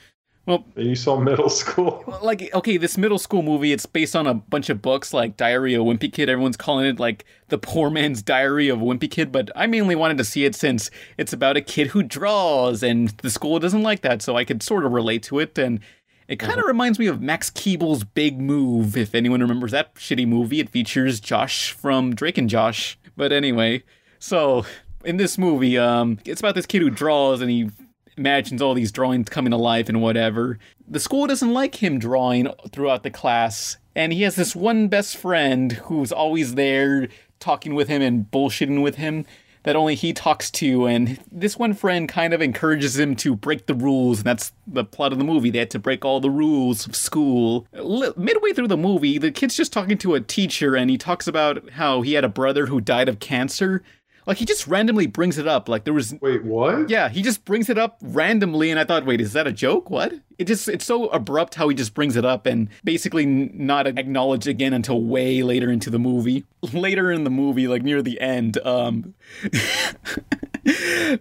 Well, 0.49 0.65
you 0.76 0.95
saw 0.95 1.19
middle 1.19 1.49
school. 1.49 2.03
like 2.23 2.51
okay, 2.56 2.77
this 2.77 2.97
middle 2.97 3.19
school 3.19 3.43
movie, 3.43 3.72
it's 3.72 3.85
based 3.85 4.15
on 4.15 4.26
a 4.26 4.34
bunch 4.34 4.72
of 4.72 4.81
books 4.81 5.14
like 5.14 5.38
Diary 5.38 5.76
of 5.76 5.81
a 5.81 5.85
Wimpy 5.85 6.11
Kid. 6.11 6.30
Everyone's 6.30 6.57
calling 6.57 6.88
it 6.88 6.99
like 6.99 7.26
the 7.49 7.60
poor 7.60 7.91
man's 7.91 8.23
diary 8.23 8.69
of 8.69 8.80
Wimpy 8.80 9.11
Kid, 9.11 9.31
but 9.31 9.51
I 9.56 9.68
mainly 9.68 9.95
wanted 9.95 10.18
to 10.18 10.23
see 10.23 10.45
it 10.45 10.56
since 10.56 10.89
it's 11.19 11.34
about 11.34 11.57
a 11.57 11.61
kid 11.61 11.88
who 11.88 12.01
draws, 12.01 12.81
and 12.81 13.10
the 13.22 13.30
school 13.30 13.60
doesn't 13.60 13.84
like 13.84 14.01
that, 14.01 14.23
so 14.23 14.35
I 14.35 14.45
could 14.45 14.64
sort 14.64 14.84
of 14.84 14.93
relate 14.93 15.22
to 15.23 15.38
it. 15.38 15.56
And 15.60 15.81
it 16.30 16.38
kind 16.38 16.60
of 16.60 16.65
reminds 16.65 16.99
me 16.99 17.07
of 17.07 17.22
Max 17.22 17.49
Keeble's 17.49 18.03
Big 18.03 18.39
Move, 18.39 18.95
if 18.95 19.15
anyone 19.15 19.41
remembers 19.41 19.72
that 19.72 19.95
shitty 19.95 20.27
movie. 20.27 20.60
It 20.60 20.69
features 20.69 21.19
Josh 21.19 21.72
from 21.72 22.14
Drake 22.14 22.38
and 22.38 22.47
Josh. 22.47 22.99
But 23.18 23.31
anyway, 23.31 23.81
so 24.19 24.64
in 25.03 25.18
this 25.18 25.39
movie, 25.39 25.76
um, 25.80 26.19
it's 26.26 26.39
about 26.39 26.53
this 26.53 26.68
kid 26.68 26.84
who 26.84 26.91
draws 26.91 27.41
and 27.41 27.49
he 27.49 27.72
imagines 28.15 28.61
all 28.61 28.76
these 28.76 28.91
drawings 28.91 29.27
coming 29.27 29.49
to 29.49 29.57
life 29.57 29.89
and 29.89 30.03
whatever. 30.03 30.60
The 30.88 30.99
school 30.99 31.26
doesn't 31.26 31.51
like 31.51 31.81
him 31.81 31.97
drawing 31.97 32.47
throughout 32.72 33.01
the 33.01 33.10
class, 33.10 33.77
and 33.95 34.14
he 34.14 34.22
has 34.22 34.35
this 34.35 34.56
one 34.56 34.88
best 34.88 35.18
friend 35.18 35.72
who's 35.72 36.11
always 36.11 36.53
there 36.53 37.07
talking 37.39 37.73
with 37.73 37.88
him 37.88 38.03
and 38.03 38.30
bullshitting 38.30 38.84
with 38.84 38.95
him 38.95 39.26
that 39.64 39.76
only 39.76 39.95
he 39.95 40.14
talks 40.14 40.49
to, 40.52 40.86
and 40.86 41.19
this 41.31 41.57
one 41.57 41.73
friend 41.73 42.07
kind 42.07 42.34
of 42.34 42.41
encourages 42.41 42.98
him 42.98 43.15
to 43.18 43.36
break 43.36 43.65
the 43.65 43.73
rules, 43.73 44.19
and 44.19 44.26
that's 44.26 44.52
the 44.65 44.84
plot 44.84 45.11
of 45.11 45.18
the 45.18 45.26
movie. 45.26 45.49
They 45.49 45.60
had 45.60 45.72
to 45.72 45.80
break 45.80 46.06
all 46.06 46.19
the 46.19 46.30
rules 46.30 46.88
of 46.88 46.95
school. 46.95 47.68
Midway 47.73 48.53
through 48.53 48.69
the 48.69 48.77
movie, 48.77 49.18
the 49.18 49.31
kid's 49.31 49.56
just 49.56 49.73
talking 49.73 49.98
to 49.99 50.15
a 50.15 50.22
teacher, 50.22 50.76
and 50.76 50.90
he 50.90 50.98
talks 50.98 51.27
about 51.27 51.69
how 51.72 52.02
he 52.02 52.14
had 52.14 52.23
a 52.23 52.30
brother 52.30 52.68
who 52.68 52.80
died 52.80 53.10
of 53.10 53.19
cancer. 53.19 53.84
Like 54.30 54.38
he 54.38 54.45
just 54.45 54.68
randomly 54.68 55.07
brings 55.07 55.39
it 55.39 55.47
up. 55.47 55.68
Like 55.68 55.85
there 55.85 55.93
was 55.93 56.14
Wait, 56.22 56.43
what? 56.43 56.88
yeah, 56.88 57.10
he 57.10 57.23
just 57.23 57.45
brings 57.45 57.68
it 57.68 57.80
up 57.80 57.97
randomly, 57.99 58.69
and 58.69 58.80
I 58.80 58.84
thought, 58.84 59.03
wait, 59.03 59.19
is 59.19 59.34
that 59.34 59.47
a 59.47 59.51
joke? 59.51 59.89
What? 59.89 60.14
It 60.38 60.45
just 60.45 60.69
it's 60.69 60.85
so 60.85 61.07
abrupt 61.07 61.56
how 61.56 61.68
he 61.68 61.73
just 61.73 61.95
brings 61.95 62.15
it 62.15 62.23
up 62.23 62.45
and 62.45 62.69
basically 62.84 63.26
not 63.26 63.88
acknowledged 63.88 64.45
again 64.45 64.72
until 64.72 65.01
way 65.01 65.41
later 65.41 65.72
into 65.72 65.89
the 65.89 65.97
movie. 65.97 66.45
Later 66.73 67.11
in 67.11 67.23
the 67.23 67.30
movie, 67.30 67.68
like 67.68 67.81
near 67.84 68.01
the 68.01 68.19
end, 68.19 68.60
um, 68.65 69.15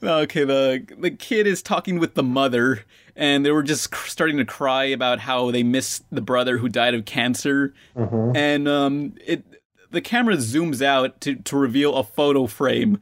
okay, 0.02 0.44
the 0.44 0.84
the 0.98 1.10
kid 1.10 1.46
is 1.46 1.62
talking 1.62 1.98
with 1.98 2.14
the 2.14 2.22
mother, 2.22 2.84
and 3.16 3.46
they 3.46 3.52
were 3.52 3.62
just 3.62 3.94
starting 3.94 4.36
to 4.36 4.44
cry 4.44 4.84
about 4.84 5.20
how 5.20 5.50
they 5.50 5.62
missed 5.62 6.04
the 6.10 6.20
brother 6.20 6.58
who 6.58 6.68
died 6.68 6.94
of 6.94 7.04
cancer, 7.04 7.72
and 8.34 8.68
um, 8.68 9.14
it 9.24 9.44
the 9.90 10.00
camera 10.00 10.36
zooms 10.36 10.82
out 10.82 11.20
to, 11.22 11.36
to 11.36 11.56
reveal 11.56 11.94
a 11.94 12.04
photo 12.04 12.46
frame. 12.46 13.00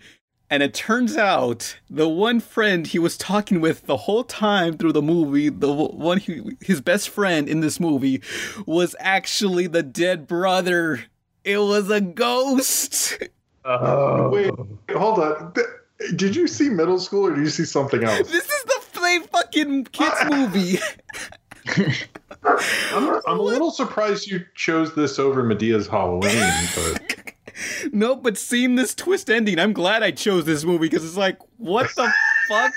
And 0.48 0.62
it 0.62 0.74
turns 0.74 1.16
out 1.16 1.76
the 1.90 2.08
one 2.08 2.38
friend 2.38 2.86
he 2.86 3.00
was 3.00 3.18
talking 3.18 3.60
with 3.60 3.86
the 3.86 3.96
whole 3.96 4.22
time 4.22 4.78
through 4.78 4.92
the 4.92 5.02
movie, 5.02 5.48
the 5.48 5.72
one 5.72 6.18
he, 6.18 6.56
his 6.60 6.80
best 6.80 7.08
friend 7.08 7.48
in 7.48 7.60
this 7.60 7.80
movie, 7.80 8.22
was 8.64 8.94
actually 9.00 9.66
the 9.66 9.82
dead 9.82 10.28
brother. 10.28 11.04
It 11.42 11.58
was 11.58 11.90
a 11.90 12.00
ghost. 12.00 13.18
Oh. 13.64 14.28
Wait, 14.28 14.52
hold 14.96 15.18
on. 15.18 15.52
Did 16.14 16.36
you 16.36 16.46
see 16.46 16.68
middle 16.68 17.00
school 17.00 17.26
or 17.26 17.34
did 17.34 17.42
you 17.42 17.50
see 17.50 17.64
something 17.64 18.04
else? 18.04 18.30
This 18.30 18.48
is 18.48 18.64
the 18.64 18.80
play 18.92 19.18
fucking 19.18 19.84
kids 19.86 20.16
movie. 20.30 20.78
I'm, 22.44 23.20
I'm 23.26 23.38
a 23.38 23.42
little 23.42 23.70
surprised 23.70 24.26
you 24.26 24.44
chose 24.54 24.94
this 24.94 25.18
over 25.18 25.42
Madea's 25.42 25.86
Halloween, 25.86 26.52
but 26.74 27.32
no, 27.92 28.14
but 28.16 28.38
seeing 28.38 28.76
this 28.76 28.94
twist 28.94 29.30
ending, 29.30 29.58
I'm 29.58 29.72
glad 29.72 30.02
I 30.02 30.10
chose 30.10 30.44
this 30.44 30.64
movie 30.64 30.88
because 30.88 31.04
it's 31.04 31.16
like, 31.16 31.38
what 31.56 31.90
the 31.96 32.12
fuck? 32.48 32.72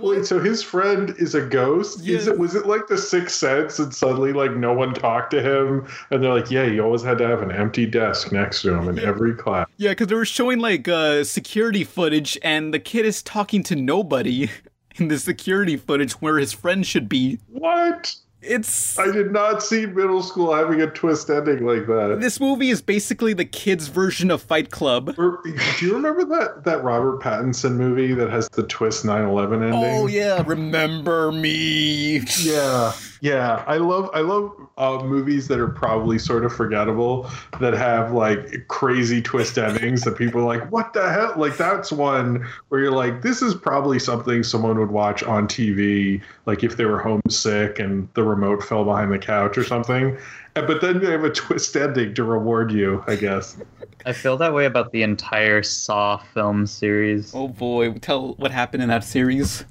wait. 0.00 0.26
So 0.26 0.38
his 0.38 0.62
friend 0.62 1.14
is 1.18 1.34
a 1.34 1.40
ghost. 1.40 2.06
Is 2.06 2.26
it 2.26 2.38
was 2.38 2.54
it 2.54 2.66
like 2.66 2.86
the 2.88 2.98
Sixth 2.98 3.36
Sense, 3.36 3.78
and 3.78 3.94
suddenly 3.94 4.32
like 4.32 4.52
no 4.52 4.72
one 4.72 4.94
talked 4.94 5.30
to 5.32 5.42
him, 5.42 5.86
and 6.10 6.22
they're 6.22 6.32
like, 6.32 6.50
yeah, 6.50 6.64
you 6.64 6.82
always 6.82 7.02
had 7.02 7.18
to 7.18 7.26
have 7.26 7.42
an 7.42 7.50
empty 7.50 7.86
desk 7.86 8.32
next 8.32 8.62
to 8.62 8.74
him 8.74 8.88
in 8.88 8.98
every 8.98 9.34
class. 9.34 9.66
Yeah, 9.76 9.90
because 9.90 10.08
they 10.08 10.14
were 10.14 10.24
showing 10.24 10.58
like 10.58 10.88
uh, 10.88 11.24
security 11.24 11.84
footage, 11.84 12.38
and 12.42 12.72
the 12.72 12.78
kid 12.78 13.06
is 13.06 13.22
talking 13.22 13.62
to 13.64 13.76
nobody 13.76 14.50
in 14.96 15.08
the 15.08 15.18
security 15.18 15.76
footage 15.76 16.12
where 16.14 16.38
his 16.38 16.52
friend 16.52 16.86
should 16.86 17.08
be. 17.08 17.38
What? 17.48 18.14
It's 18.46 18.98
I 18.98 19.10
did 19.10 19.32
not 19.32 19.62
see 19.62 19.86
middle 19.86 20.22
school 20.22 20.54
having 20.54 20.82
a 20.82 20.86
twist 20.86 21.30
ending 21.30 21.64
like 21.64 21.86
that. 21.86 22.18
this 22.20 22.38
movie 22.38 22.68
is 22.68 22.82
basically 22.82 23.32
the 23.32 23.46
kids' 23.46 23.88
version 23.88 24.30
of 24.30 24.42
Fight 24.42 24.70
Club. 24.70 25.16
Do 25.16 25.52
you 25.80 25.94
remember 25.94 26.24
that 26.26 26.64
that 26.64 26.84
Robert 26.84 27.22
Pattinson 27.22 27.76
movie 27.76 28.12
that 28.12 28.28
has 28.28 28.48
the 28.50 28.64
twist 28.64 29.04
9/11 29.06 29.54
ending? 29.62 29.72
Oh 29.72 30.06
yeah, 30.06 30.42
remember 30.46 31.32
me? 31.32 32.18
Yeah, 32.42 32.92
yeah. 33.24 33.64
I 33.66 33.78
love 33.78 34.10
I 34.12 34.20
love 34.20 34.52
uh, 34.76 35.02
movies 35.02 35.48
that 35.48 35.58
are 35.58 35.68
probably 35.68 36.18
sort 36.18 36.44
of 36.44 36.52
forgettable 36.52 37.30
that 37.58 37.72
have 37.72 38.12
like 38.12 38.68
crazy 38.68 39.22
twist 39.22 39.56
endings 39.56 40.02
that 40.02 40.18
people 40.18 40.42
are 40.42 40.44
like, 40.44 40.70
what 40.70 40.92
the 40.92 41.10
hell? 41.10 41.32
Like 41.34 41.56
that's 41.56 41.90
one 41.90 42.46
where 42.68 42.82
you're 42.82 42.92
like, 42.92 43.22
this 43.22 43.40
is 43.40 43.54
probably 43.54 43.98
something 43.98 44.42
someone 44.42 44.78
would 44.78 44.90
watch 44.90 45.22
on 45.22 45.48
TV, 45.48 46.20
like 46.44 46.62
if 46.62 46.76
they 46.76 46.84
were 46.84 46.98
homesick 46.98 47.78
and 47.78 48.06
the 48.12 48.22
remote 48.22 48.62
fell 48.62 48.84
behind 48.84 49.10
the 49.10 49.18
couch 49.18 49.56
or 49.56 49.64
something. 49.64 50.18
But 50.52 50.82
then 50.82 51.00
they 51.00 51.10
have 51.10 51.24
a 51.24 51.30
twist 51.30 51.74
ending 51.76 52.12
to 52.16 52.24
reward 52.24 52.72
you, 52.72 53.02
I 53.06 53.16
guess. 53.16 53.56
I 54.04 54.12
feel 54.12 54.36
that 54.36 54.52
way 54.52 54.66
about 54.66 54.92
the 54.92 55.02
entire 55.02 55.62
Saw 55.62 56.18
film 56.18 56.66
series. 56.66 57.34
Oh 57.34 57.48
boy, 57.48 57.94
tell 57.94 58.34
what 58.34 58.50
happened 58.50 58.82
in 58.82 58.90
that 58.90 59.02
series. 59.02 59.64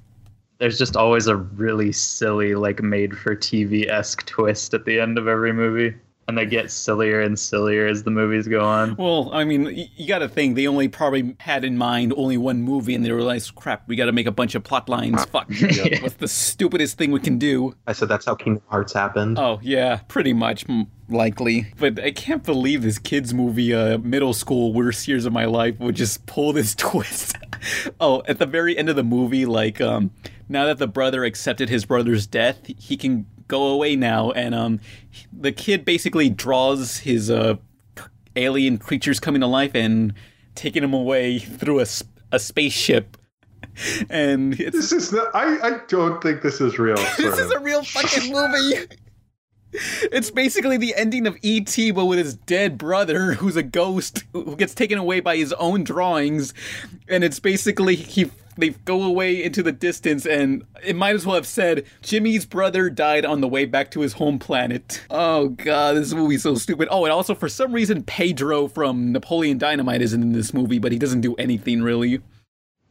There's 0.63 0.77
just 0.77 0.95
always 0.95 1.27
a 1.27 1.35
really 1.35 1.91
silly, 1.91 2.55
like 2.55 2.81
made 2.81 3.17
for 3.17 3.35
TV 3.35 3.89
esque 3.89 4.25
twist 4.25 4.73
at 4.73 4.85
the 4.85 4.97
end 4.97 5.17
of 5.17 5.27
every 5.27 5.51
movie. 5.51 5.93
And 6.29 6.37
they 6.37 6.45
get 6.45 6.71
sillier 6.71 7.19
and 7.19 7.37
sillier 7.37 7.85
as 7.85 8.03
the 8.03 8.11
movies 8.11 8.47
go 8.47 8.63
on. 8.63 8.95
Well, 8.95 9.29
I 9.33 9.43
mean, 9.43 9.89
you 9.97 10.07
got 10.07 10.19
to 10.19 10.29
think 10.29 10.55
they 10.55 10.65
only 10.65 10.87
probably 10.87 11.35
had 11.41 11.65
in 11.65 11.77
mind 11.77 12.13
only 12.15 12.37
one 12.37 12.61
movie, 12.61 12.95
and 12.95 13.03
they 13.03 13.11
realized, 13.11 13.55
crap, 13.55 13.85
we 13.89 13.97
got 13.97 14.05
to 14.05 14.13
make 14.13 14.25
a 14.25 14.31
bunch 14.31 14.55
of 14.55 14.63
plot 14.63 14.87
lines. 14.87 15.25
Fuck, 15.25 15.49
what's 16.01 16.15
the 16.15 16.29
stupidest 16.29 16.97
thing 16.97 17.11
we 17.11 17.19
can 17.19 17.37
do? 17.37 17.75
I 17.85 17.91
said 17.91 18.07
that's 18.07 18.25
how 18.25 18.35
Kingdom 18.35 18.63
Hearts 18.69 18.93
happened. 18.93 19.37
Oh 19.37 19.59
yeah, 19.61 19.97
pretty 20.07 20.31
much 20.31 20.65
likely. 21.09 21.73
But 21.77 21.99
I 21.99 22.11
can't 22.11 22.43
believe 22.43 22.83
this 22.83 22.99
kids 22.99 23.33
movie, 23.33 23.73
uh, 23.73 23.97
middle 23.97 24.33
school 24.33 24.71
worst 24.71 25.09
years 25.09 25.25
of 25.25 25.33
my 25.33 25.43
life, 25.43 25.77
would 25.79 25.95
just 25.95 26.25
pull 26.25 26.53
this 26.53 26.73
twist. 26.77 27.35
oh, 27.99 28.23
at 28.27 28.39
the 28.39 28.45
very 28.45 28.77
end 28.77 28.89
of 28.89 28.95
the 28.95 29.03
movie, 29.03 29.45
like 29.45 29.81
um, 29.81 30.11
now 30.49 30.65
that 30.65 30.77
the 30.77 30.87
brother 30.87 31.23
accepted 31.23 31.69
his 31.69 31.85
brother's 31.85 32.27
death, 32.27 32.59
he 32.77 32.97
can 32.97 33.25
go 33.47 33.67
away 33.67 33.95
now, 33.95 34.31
and 34.31 34.55
um, 34.55 34.79
the 35.31 35.51
kid 35.51 35.85
basically 35.85 36.29
draws 36.29 36.99
his 36.99 37.29
uh 37.29 37.55
alien 38.35 38.77
creatures 38.77 39.19
coming 39.19 39.41
to 39.41 39.47
life 39.47 39.75
and 39.75 40.13
taking 40.55 40.81
them 40.81 40.93
away 40.93 41.39
through 41.39 41.79
a 41.79 42.39
spaceship. 42.39 43.17
And 44.09 44.59
it's 44.59 44.75
This 44.75 44.91
is 44.91 45.11
not, 45.11 45.33
I, 45.33 45.57
I 45.67 45.79
don't 45.87 46.21
think 46.21 46.43
this 46.43 46.61
is 46.61 46.77
real. 46.77 46.95
this 47.17 47.39
is 47.39 47.49
a 47.49 47.59
real 47.59 47.83
fucking 47.83 48.31
movie. 48.31 48.85
It's 50.11 50.29
basically 50.31 50.77
the 50.77 50.95
ending 50.95 51.25
of 51.27 51.37
E.T., 51.41 51.91
but 51.91 52.05
with 52.05 52.19
his 52.19 52.35
dead 52.35 52.77
brother, 52.77 53.33
who's 53.33 53.55
a 53.55 53.63
ghost 53.63 54.23
who 54.33 54.55
gets 54.55 54.73
taken 54.75 54.97
away 54.97 55.19
by 55.19 55.37
his 55.37 55.53
own 55.53 55.83
drawings, 55.83 56.53
and 57.07 57.23
it's 57.23 57.39
basically 57.39 57.95
he 57.95 58.29
they 58.55 58.69
go 58.69 59.01
away 59.01 59.43
into 59.43 59.63
the 59.63 59.71
distance, 59.71 60.27
and 60.27 60.63
it 60.83 60.95
might 60.95 61.15
as 61.15 61.25
well 61.25 61.35
have 61.35 61.47
said 61.47 61.85
Jimmy's 62.03 62.45
brother 62.45 62.87
died 62.89 63.25
on 63.25 63.41
the 63.41 63.47
way 63.47 63.65
back 63.65 63.89
to 63.91 64.01
his 64.01 64.13
home 64.13 64.37
planet. 64.37 65.03
Oh 65.09 65.49
god, 65.49 65.95
this 65.95 66.13
movie's 66.13 66.43
so 66.43 66.53
stupid. 66.55 66.87
Oh, 66.91 67.03
and 67.05 67.11
also 67.11 67.33
for 67.33 67.49
some 67.49 67.71
reason 67.71 68.03
Pedro 68.03 68.67
from 68.67 69.11
Napoleon 69.11 69.57
Dynamite 69.57 70.03
isn't 70.03 70.21
in 70.21 70.33
this 70.33 70.53
movie, 70.53 70.77
but 70.77 70.91
he 70.91 70.99
doesn't 70.99 71.21
do 71.21 71.33
anything 71.35 71.81
really. 71.81 72.21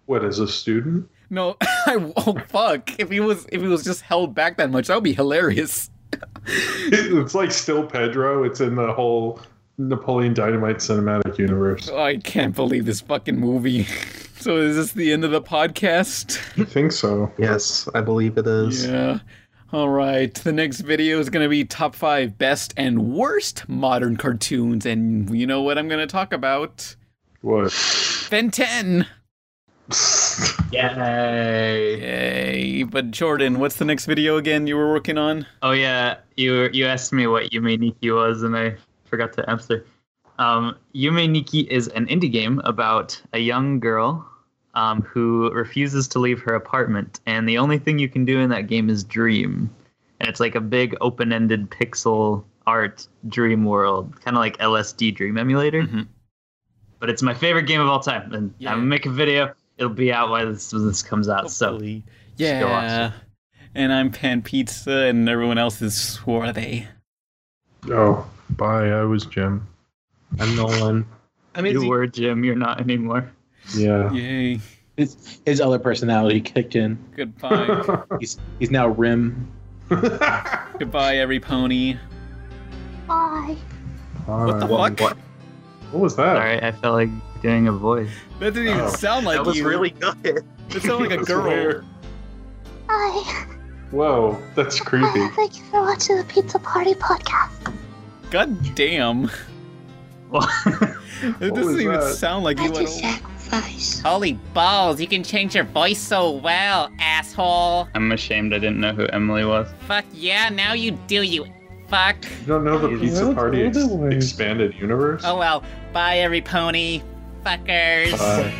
what 0.06 0.24
as 0.24 0.40
a 0.40 0.48
student? 0.48 1.08
No, 1.30 1.56
I, 1.62 2.12
oh 2.16 2.36
fuck! 2.48 2.98
If 2.98 3.10
he 3.10 3.20
was 3.20 3.46
if 3.52 3.62
he 3.62 3.68
was 3.68 3.84
just 3.84 4.00
held 4.02 4.34
back 4.34 4.56
that 4.56 4.70
much, 4.70 4.88
that 4.88 4.94
would 4.96 5.04
be 5.04 5.14
hilarious. 5.14 5.90
It's 6.46 7.34
like 7.34 7.52
still 7.52 7.86
Pedro. 7.86 8.42
It's 8.42 8.60
in 8.60 8.74
the 8.74 8.92
whole 8.92 9.40
Napoleon 9.78 10.34
Dynamite 10.34 10.78
cinematic 10.78 11.38
universe. 11.38 11.88
Oh, 11.90 12.02
I 12.02 12.16
can't 12.18 12.54
believe 12.54 12.84
this 12.84 13.00
fucking 13.00 13.38
movie. 13.38 13.86
So 14.42 14.56
is 14.56 14.74
this 14.74 14.90
the 14.90 15.12
end 15.12 15.24
of 15.24 15.30
the 15.30 15.40
podcast? 15.40 16.36
I 16.60 16.64
think 16.64 16.90
so. 16.90 17.30
Yes, 17.38 17.88
I 17.94 18.00
believe 18.00 18.36
it 18.36 18.46
is. 18.48 18.84
Yeah. 18.84 19.20
All 19.72 19.88
right. 19.88 20.34
The 20.34 20.50
next 20.50 20.80
video 20.80 21.20
is 21.20 21.30
going 21.30 21.44
to 21.44 21.48
be 21.48 21.64
top 21.64 21.94
five 21.94 22.36
best 22.38 22.74
and 22.76 23.14
worst 23.14 23.68
modern 23.68 24.16
cartoons, 24.16 24.84
and 24.84 25.30
you 25.38 25.46
know 25.46 25.62
what 25.62 25.78
I'm 25.78 25.86
going 25.86 26.00
to 26.00 26.08
talk 26.08 26.32
about? 26.32 26.96
What? 27.42 27.72
Ben 28.30 28.50
10. 28.50 29.06
Yay! 30.72 32.00
Yay! 32.00 32.82
But 32.84 33.10
Jordan, 33.10 33.58
what's 33.58 33.76
the 33.76 33.84
next 33.84 34.06
video 34.06 34.36
again 34.36 34.66
you 34.66 34.76
were 34.76 34.90
working 34.90 35.18
on? 35.18 35.46
Oh 35.62 35.72
yeah, 35.72 36.16
you 36.36 36.68
you 36.72 36.86
asked 36.86 37.12
me 37.12 37.26
what 37.26 37.50
Yume 37.52 37.78
Nikki 37.78 38.10
was, 38.10 38.42
and 38.42 38.56
I 38.56 38.76
forgot 39.04 39.32
to 39.34 39.50
answer. 39.50 39.84
Um, 40.38 40.76
Yume 40.94 41.28
Nikki 41.30 41.60
is 41.60 41.88
an 41.88 42.06
indie 42.06 42.30
game 42.32 42.60
about 42.64 43.20
a 43.32 43.38
young 43.38 43.80
girl 43.80 44.26
um, 44.74 45.02
who 45.02 45.50
refuses 45.52 46.08
to 46.08 46.18
leave 46.18 46.40
her 46.40 46.54
apartment, 46.54 47.20
and 47.26 47.48
the 47.48 47.58
only 47.58 47.78
thing 47.78 47.98
you 47.98 48.08
can 48.08 48.24
do 48.24 48.40
in 48.40 48.48
that 48.50 48.66
game 48.68 48.88
is 48.88 49.04
dream, 49.04 49.68
and 50.20 50.28
it's 50.28 50.40
like 50.40 50.54
a 50.54 50.60
big 50.60 50.96
open-ended 51.00 51.70
pixel 51.70 52.44
art 52.66 53.06
dream 53.28 53.64
world, 53.64 54.18
kind 54.24 54.36
of 54.36 54.40
like 54.40 54.56
LSD 54.58 55.14
Dream 55.14 55.36
Emulator. 55.36 55.82
Mhm. 55.82 56.06
But 57.00 57.10
it's 57.10 57.20
my 57.22 57.34
favorite 57.34 57.66
game 57.66 57.80
of 57.80 57.88
all 57.88 58.00
time, 58.00 58.32
and 58.32 58.54
Yeah. 58.58 58.70
I'm 58.70 58.78
gonna 58.78 58.86
make 58.86 59.06
a 59.06 59.10
video. 59.10 59.52
It'll 59.82 59.92
be 59.92 60.12
out 60.12 60.30
while 60.30 60.46
this 60.46 60.72
when 60.72 60.86
this 60.86 61.02
comes 61.02 61.28
out. 61.28 61.50
So 61.50 61.70
Hopefully. 61.70 62.04
Just 62.36 62.60
go 62.60 62.68
watch 62.68 62.84
yeah. 62.84 63.12
And 63.74 63.92
I'm 63.92 64.12
Pan 64.12 64.40
Pizza, 64.40 64.92
and 64.92 65.28
everyone 65.28 65.58
else 65.58 65.82
is 65.82 66.00
Swarthy. 66.00 66.86
Oh, 67.90 68.24
bye. 68.50 68.90
I 68.90 69.02
was 69.02 69.26
Jim. 69.26 69.66
I'm 70.38 70.54
Nolan. 70.54 71.04
I 71.56 71.62
mean, 71.62 71.72
you 71.72 71.80
see, 71.80 71.88
were 71.88 72.06
Jim. 72.06 72.44
You're 72.44 72.54
not 72.54 72.80
anymore. 72.80 73.32
Yeah. 73.74 74.12
Yay. 74.12 74.60
his, 74.96 75.40
his 75.44 75.60
other 75.60 75.80
personality 75.80 76.40
kicked 76.40 76.76
in. 76.76 76.96
Goodbye. 77.16 78.04
He's 78.20 78.38
he's 78.60 78.70
now 78.70 78.86
Rim. 78.86 79.50
Goodbye, 79.88 81.16
every 81.16 81.40
pony. 81.40 81.96
Bye. 83.08 83.56
What 84.26 84.60
the 84.60 84.66
what, 84.66 84.96
fuck? 84.96 85.18
what 85.90 86.00
was 86.00 86.14
that? 86.14 86.36
Sorry, 86.36 86.62
I 86.62 86.70
felt 86.70 86.94
like 86.94 87.08
doing 87.42 87.68
a 87.68 87.72
voice. 87.72 88.10
That 88.40 88.54
didn't 88.54 88.68
even 88.70 88.80
Oh, 88.82 88.88
sound 88.88 89.26
like 89.26 89.36
that 89.38 89.46
was 89.46 89.56
you. 89.56 89.68
really 89.68 89.90
good. 89.90 90.44
It 90.70 90.82
sounded 90.82 91.10
like 91.10 91.20
a 91.20 91.24
girl. 91.26 91.44
weird. 91.48 91.84
Hi. 92.88 93.46
Whoa, 93.90 94.40
that's 94.54 94.80
creepy. 94.80 95.28
Thank 95.30 95.58
you 95.58 95.64
for 95.64 95.82
watching 95.82 96.16
the 96.16 96.24
Pizza 96.24 96.58
Party 96.58 96.94
podcast. 96.94 97.74
God 98.30 98.74
damn. 98.74 99.30
Well, 100.30 100.48
It 101.42 101.54
doesn't 101.54 101.78
even 101.78 101.92
that? 101.92 102.14
sound 102.14 102.42
like 102.42 102.58
I 102.58 102.64
you 102.64 102.70
at 102.70 102.76
just 102.76 103.04
all. 103.04 103.10
sacrifice. 103.12 104.00
Holy 104.00 104.32
balls, 104.54 104.98
you 104.98 105.06
can 105.06 105.22
change 105.22 105.54
your 105.54 105.64
voice 105.64 105.98
so 106.00 106.30
well, 106.30 106.90
asshole. 106.98 107.86
I'm 107.94 108.10
ashamed 108.12 108.54
I 108.54 108.58
didn't 108.58 108.80
know 108.80 108.94
who 108.94 109.04
Emily 109.08 109.44
was. 109.44 109.68
Fuck 109.86 110.06
yeah, 110.14 110.48
now 110.48 110.72
you 110.72 110.92
do, 111.06 111.20
you 111.20 111.44
fuck. 111.86 112.16
You 112.40 112.46
don't 112.46 112.64
know 112.64 112.78
the 112.78 112.98
Pizza 112.98 113.34
Party 113.34 113.62
ex- 113.62 113.76
expanded 113.76 114.74
universe? 114.80 115.20
Oh 115.22 115.36
well, 115.38 115.62
bye 115.92 116.20
every 116.20 116.40
pony. 116.40 117.02
Fuckers. 117.44 118.18
Bye. 118.18 118.52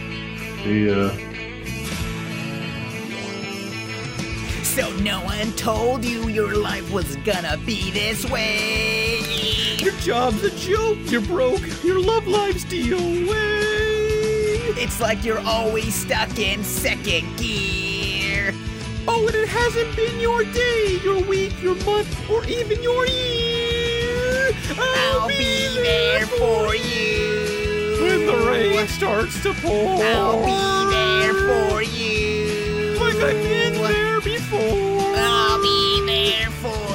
See 0.65 0.89
ya. 0.89 1.11
So 4.65 4.91
no 4.99 5.21
one 5.25 5.53
told 5.53 6.05
you 6.05 6.29
your 6.29 6.57
life 6.57 6.91
was 6.91 7.17
gonna 7.17 7.59
be 7.67 7.91
this 7.91 8.25
way. 8.31 9.19
Your 9.79 9.93
job's 10.01 10.43
a 10.43 10.51
joke. 10.57 10.99
You're 11.11 11.21
broke. 11.21 11.61
Your 11.85 12.01
love 12.01 12.27
life's 12.27 12.65
DOA. 12.65 13.63
It's 14.79 15.01
like 15.01 15.25
you're 15.25 15.45
always 15.47 15.95
stuck 15.95 16.39
in 16.39 16.65
second 16.65 17.37
gear. 17.37 18.55
Oh, 19.07 19.27
and 19.27 19.35
it 19.35 19.49
hasn't 19.49 19.95
been 19.95 20.19
your 20.21 20.45
day, 20.45 21.01
your 21.05 21.21
week, 21.23 21.61
your 21.63 21.75
month, 21.85 22.31
or 22.31 22.45
even 22.47 22.83
your 22.83 23.07
year. 23.07 24.53
I'll 24.79 25.29
be 25.29 25.69
there 25.75 26.27
for 26.27 26.75
you. 26.75 27.52
When 28.03 28.27
the 28.27 28.37
rain 28.51 28.89
starts 28.89 29.41
to 29.45 29.55
pour, 29.55 30.03
I'll 30.03 30.45
be 30.45 30.91
there 30.93 31.35
for 31.35 31.83
you. 31.83 32.99
Like 32.99 33.15
I've 33.15 33.43
been 33.45 33.75
there 33.75 34.21
before. 34.21 35.15
I'll 35.17 35.63
be 35.63 36.07
there 36.07 36.51
for 36.51 36.92